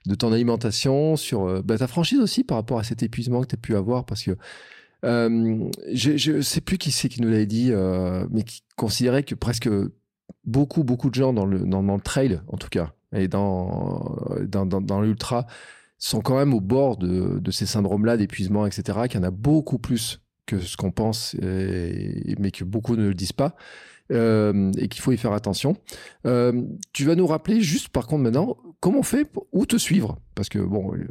de 0.08 0.14
ton 0.16 0.32
alimentation, 0.32 1.16
sur 1.16 1.62
bah, 1.62 1.78
ta 1.78 1.86
franchise 1.86 2.18
aussi 2.18 2.42
par 2.42 2.56
rapport 2.56 2.78
à 2.80 2.82
cet 2.82 3.02
épuisement 3.02 3.42
que 3.42 3.46
tu 3.46 3.54
as 3.54 3.58
pu 3.58 3.76
avoir 3.76 4.04
parce 4.04 4.22
que 4.22 4.36
euh, 5.04 5.70
je 5.92 6.32
ne 6.32 6.40
sais 6.40 6.60
plus 6.60 6.78
qui 6.78 6.90
c'est 6.90 7.08
qui 7.08 7.22
nous 7.22 7.28
l'avait 7.28 7.46
dit, 7.46 7.70
euh, 7.70 8.26
mais 8.30 8.42
qui 8.42 8.62
considérait 8.76 9.22
que 9.22 9.34
presque 9.34 9.68
beaucoup, 10.44 10.82
beaucoup 10.82 11.10
de 11.10 11.14
gens 11.14 11.32
dans 11.32 11.46
le, 11.46 11.60
dans, 11.60 11.82
le 11.82 12.00
trail, 12.00 12.40
en 12.48 12.56
tout 12.56 12.68
cas, 12.68 12.92
et 13.12 13.28
dans, 13.28 14.18
dans, 14.48 15.00
l'ultra, 15.00 15.46
sont 15.98 16.20
quand 16.20 16.36
même 16.36 16.52
au 16.52 16.60
bord 16.60 16.96
de, 16.96 17.38
de 17.38 17.50
ces 17.50 17.66
syndromes-là 17.66 18.16
d'épuisement, 18.16 18.66
etc., 18.66 19.00
qu'il 19.08 19.20
y 19.20 19.22
en 19.22 19.26
a 19.26 19.30
beaucoup 19.30 19.78
plus 19.78 20.20
que 20.46 20.58
ce 20.58 20.76
qu'on 20.76 20.90
pense, 20.90 21.36
mais 21.42 22.50
que 22.50 22.64
beaucoup 22.64 22.96
ne 22.96 23.06
le 23.06 23.14
disent 23.14 23.32
pas. 23.32 23.54
Euh, 24.10 24.72
et 24.78 24.88
qu'il 24.88 25.02
faut 25.02 25.12
y 25.12 25.18
faire 25.18 25.34
attention. 25.34 25.76
Euh, 26.24 26.62
tu 26.94 27.04
vas 27.04 27.14
nous 27.14 27.26
rappeler 27.26 27.60
juste 27.60 27.90
par 27.90 28.06
contre 28.06 28.22
maintenant 28.22 28.56
comment 28.80 29.00
on 29.00 29.02
fait 29.02 29.30
où 29.52 29.66
te 29.66 29.76
suivre? 29.76 30.16
Parce 30.34 30.48
que 30.48 30.58
bon 30.58 30.94
euh, 30.94 31.06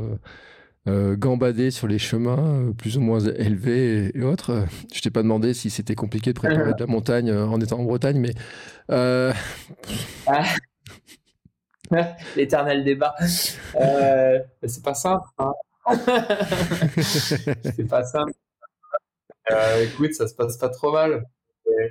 gambader 0.85 1.71
sur 1.71 1.87
les 1.87 2.01
chemins 2.01 2.73
plus 2.77 2.97
ou 2.97 3.01
moins 3.01 3.21
élevés 3.21 4.11
et, 4.13 4.25
autres. 4.25 4.65
Je 4.93 5.01
t'ai 5.01 5.11
pas 5.11 5.23
demandé 5.23 5.55
si 5.55 5.71
c'était 5.71 5.95
compliqué 5.95 6.33
de 6.33 6.39
préparer 6.41 6.75
de 6.75 6.81
la 6.81 6.89
montagne 6.89 7.33
en 7.33 7.61
étant 7.61 7.79
en 7.79 7.85
Bretagne, 7.85 8.19
mais 8.19 8.35
ah. 8.89 9.33
l'éternel 12.37 12.83
débat. 12.83 13.15
c'est 13.23 14.83
pas 14.83 14.95
simple. 14.95 15.29
Hein. 15.39 15.53
c'est 17.03 17.89
pas 17.89 18.05
simple. 18.05 18.33
écoute, 19.83 20.15
ça 20.15 20.29
se 20.29 20.35
passe 20.35 20.57
pas 20.57 20.69
trop 20.69 20.93
mal. 20.93 21.25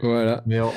Voilà. 0.02 0.44
Mais 0.46 0.60
on, 0.62 0.72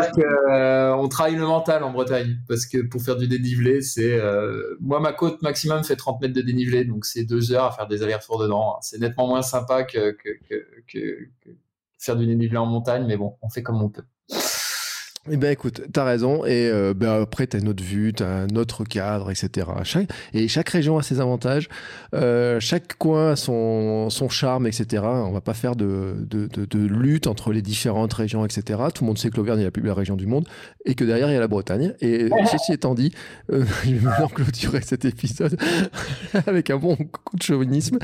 euh, 0.00 0.92
on 0.92 1.08
travaille 1.08 1.36
le 1.36 1.46
mental 1.46 1.84
en 1.84 1.92
Bretagne 1.92 2.38
parce 2.48 2.66
que 2.66 2.78
pour 2.78 3.00
faire 3.02 3.16
du 3.16 3.28
dénivelé, 3.28 3.80
c'est 3.80 4.12
euh, 4.12 4.76
moi 4.80 4.98
ma 4.98 5.12
côte 5.12 5.40
maximum 5.42 5.84
fait 5.84 5.94
30 5.94 6.20
mètres 6.20 6.34
de 6.34 6.40
dénivelé, 6.40 6.84
donc 6.84 7.04
c'est 7.04 7.24
deux 7.24 7.52
heures 7.52 7.64
à 7.64 7.72
faire 7.72 7.86
des 7.86 8.02
allers-retours 8.02 8.40
dedans. 8.40 8.78
C'est 8.80 8.98
nettement 8.98 9.28
moins 9.28 9.42
sympa 9.42 9.84
que, 9.84 10.10
que, 10.10 11.28
faire 11.98 12.16
du 12.16 12.26
dénivelé 12.26 12.58
en 12.58 12.66
montagne, 12.66 13.06
mais 13.06 13.16
bon, 13.16 13.36
on 13.40 13.48
fait 13.48 13.62
comme 13.62 13.80
on 13.82 13.88
peut. 13.88 14.04
Eh 15.30 15.38
ben 15.38 15.50
écoute, 15.50 15.80
t'as 15.90 16.04
raison. 16.04 16.44
Et 16.44 16.68
euh, 16.68 16.92
ben 16.94 17.22
après, 17.22 17.46
t'as 17.46 17.58
une 17.58 17.68
autre 17.68 17.82
vue, 17.82 18.12
t'as 18.12 18.42
un 18.42 18.56
autre 18.56 18.84
cadre, 18.84 19.30
etc. 19.30 19.66
Chaque, 19.82 20.10
et 20.34 20.48
chaque 20.48 20.68
région 20.68 20.98
a 20.98 21.02
ses 21.02 21.18
avantages. 21.18 21.70
Euh, 22.14 22.60
chaque 22.60 22.98
coin 22.98 23.30
a 23.30 23.36
son, 23.36 24.10
son 24.10 24.28
charme, 24.28 24.66
etc. 24.66 25.02
On 25.02 25.32
va 25.32 25.40
pas 25.40 25.54
faire 25.54 25.76
de, 25.76 26.14
de, 26.18 26.46
de, 26.46 26.66
de, 26.66 26.78
lutte 26.78 27.26
entre 27.26 27.52
les 27.52 27.62
différentes 27.62 28.12
régions, 28.12 28.44
etc. 28.44 28.78
Tout 28.94 29.04
le 29.04 29.06
monde 29.06 29.18
sait 29.18 29.30
que 29.30 29.38
l'Auvergne 29.38 29.60
est 29.60 29.64
la 29.64 29.70
plus 29.70 29.82
belle 29.82 29.92
région 29.92 30.16
du 30.16 30.26
monde 30.26 30.46
et 30.84 30.94
que 30.94 31.04
derrière 31.04 31.30
il 31.30 31.32
y 31.32 31.36
a 31.36 31.40
la 31.40 31.48
Bretagne. 31.48 31.94
Et 32.02 32.28
ceci 32.50 32.74
étant 32.74 32.94
dit, 32.94 33.14
euh, 33.50 33.64
je 33.84 33.94
vais 33.94 34.00
maintenant 34.00 34.28
clôturer 34.28 34.82
cet 34.82 35.06
épisode 35.06 35.58
avec 36.46 36.68
un 36.68 36.76
bon 36.76 36.96
coup 36.96 37.36
de 37.36 37.42
chauvinisme. 37.42 37.98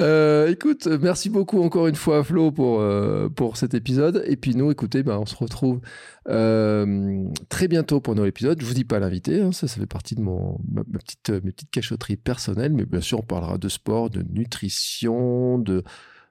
Euh, 0.00 0.48
écoute, 0.48 0.88
merci 1.00 1.30
beaucoup 1.30 1.62
encore 1.62 1.86
une 1.86 1.94
fois 1.94 2.24
Flo 2.24 2.50
pour, 2.50 2.80
euh, 2.80 3.28
pour 3.28 3.56
cet 3.56 3.74
épisode. 3.74 4.24
Et 4.26 4.34
puis 4.34 4.56
nous, 4.56 4.72
écoutez, 4.72 5.04
ben, 5.04 5.18
on 5.18 5.26
se 5.26 5.36
retrouve 5.36 5.80
euh, 6.28 7.24
très 7.48 7.68
bientôt 7.68 8.00
pour 8.00 8.12
un 8.12 8.16
nouvel 8.16 8.30
épisode. 8.30 8.60
Je 8.60 8.66
vous 8.66 8.74
dis 8.74 8.84
pas 8.84 8.98
l'invité, 8.98 9.40
hein, 9.40 9.52
ça, 9.52 9.68
ça 9.68 9.80
fait 9.80 9.86
partie 9.86 10.14
de 10.14 10.20
mon, 10.20 10.58
ma, 10.70 10.82
petite, 10.84 11.30
mes 11.30 11.52
petites 11.52 11.70
cachotteries 11.70 12.16
personnelles, 12.16 12.72
mais 12.72 12.84
bien 12.84 13.00
sûr, 13.00 13.20
on 13.20 13.22
parlera 13.22 13.58
de 13.58 13.68
sport, 13.68 14.10
de 14.10 14.22
nutrition, 14.22 15.58
de. 15.58 15.82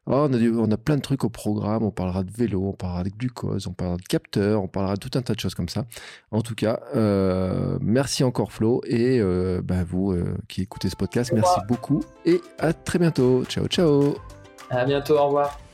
Oh, 0.07 0.27
on, 0.29 0.33
a 0.33 0.37
on, 0.37 0.71
a 0.71 0.77
plein 0.77 0.97
de 0.97 1.01
trucs 1.01 1.23
au 1.23 1.29
programme. 1.29 1.83
On 1.83 1.89
parlera 1.89 2.23
de 2.23 2.29
vélo, 2.29 2.63
on 2.67 2.73
parlera 2.73 3.03
de 3.03 3.09
glucose, 3.09 3.65
on 3.65 3.73
parlera 3.73 3.97
de 3.97 4.03
capteur, 4.03 4.61
on 4.61 4.67
parlera 4.67 4.93
de 4.95 4.99
tout 4.99 5.17
un 5.17 5.23
tas 5.23 5.33
de 5.33 5.39
choses 5.39 5.55
comme 5.55 5.69
ça. 5.69 5.85
En 6.29 6.41
tout 6.41 6.53
cas, 6.53 6.79
euh, 6.95 7.79
merci 7.81 8.23
encore 8.23 8.51
Flo 8.51 8.81
et 8.85 9.19
euh, 9.19 9.61
bah, 9.63 9.83
vous 9.83 10.11
euh, 10.11 10.37
qui 10.47 10.61
écoutez 10.61 10.89
ce 10.89 10.95
podcast, 10.95 11.31
merci 11.33 11.59
beaucoup 11.67 12.03
et 12.23 12.39
à 12.59 12.71
très 12.73 12.99
bientôt. 12.99 13.45
Ciao, 13.45 13.65
ciao. 13.65 14.15
À 14.69 14.85
bientôt, 14.85 15.17
au 15.17 15.25
revoir. 15.25 15.64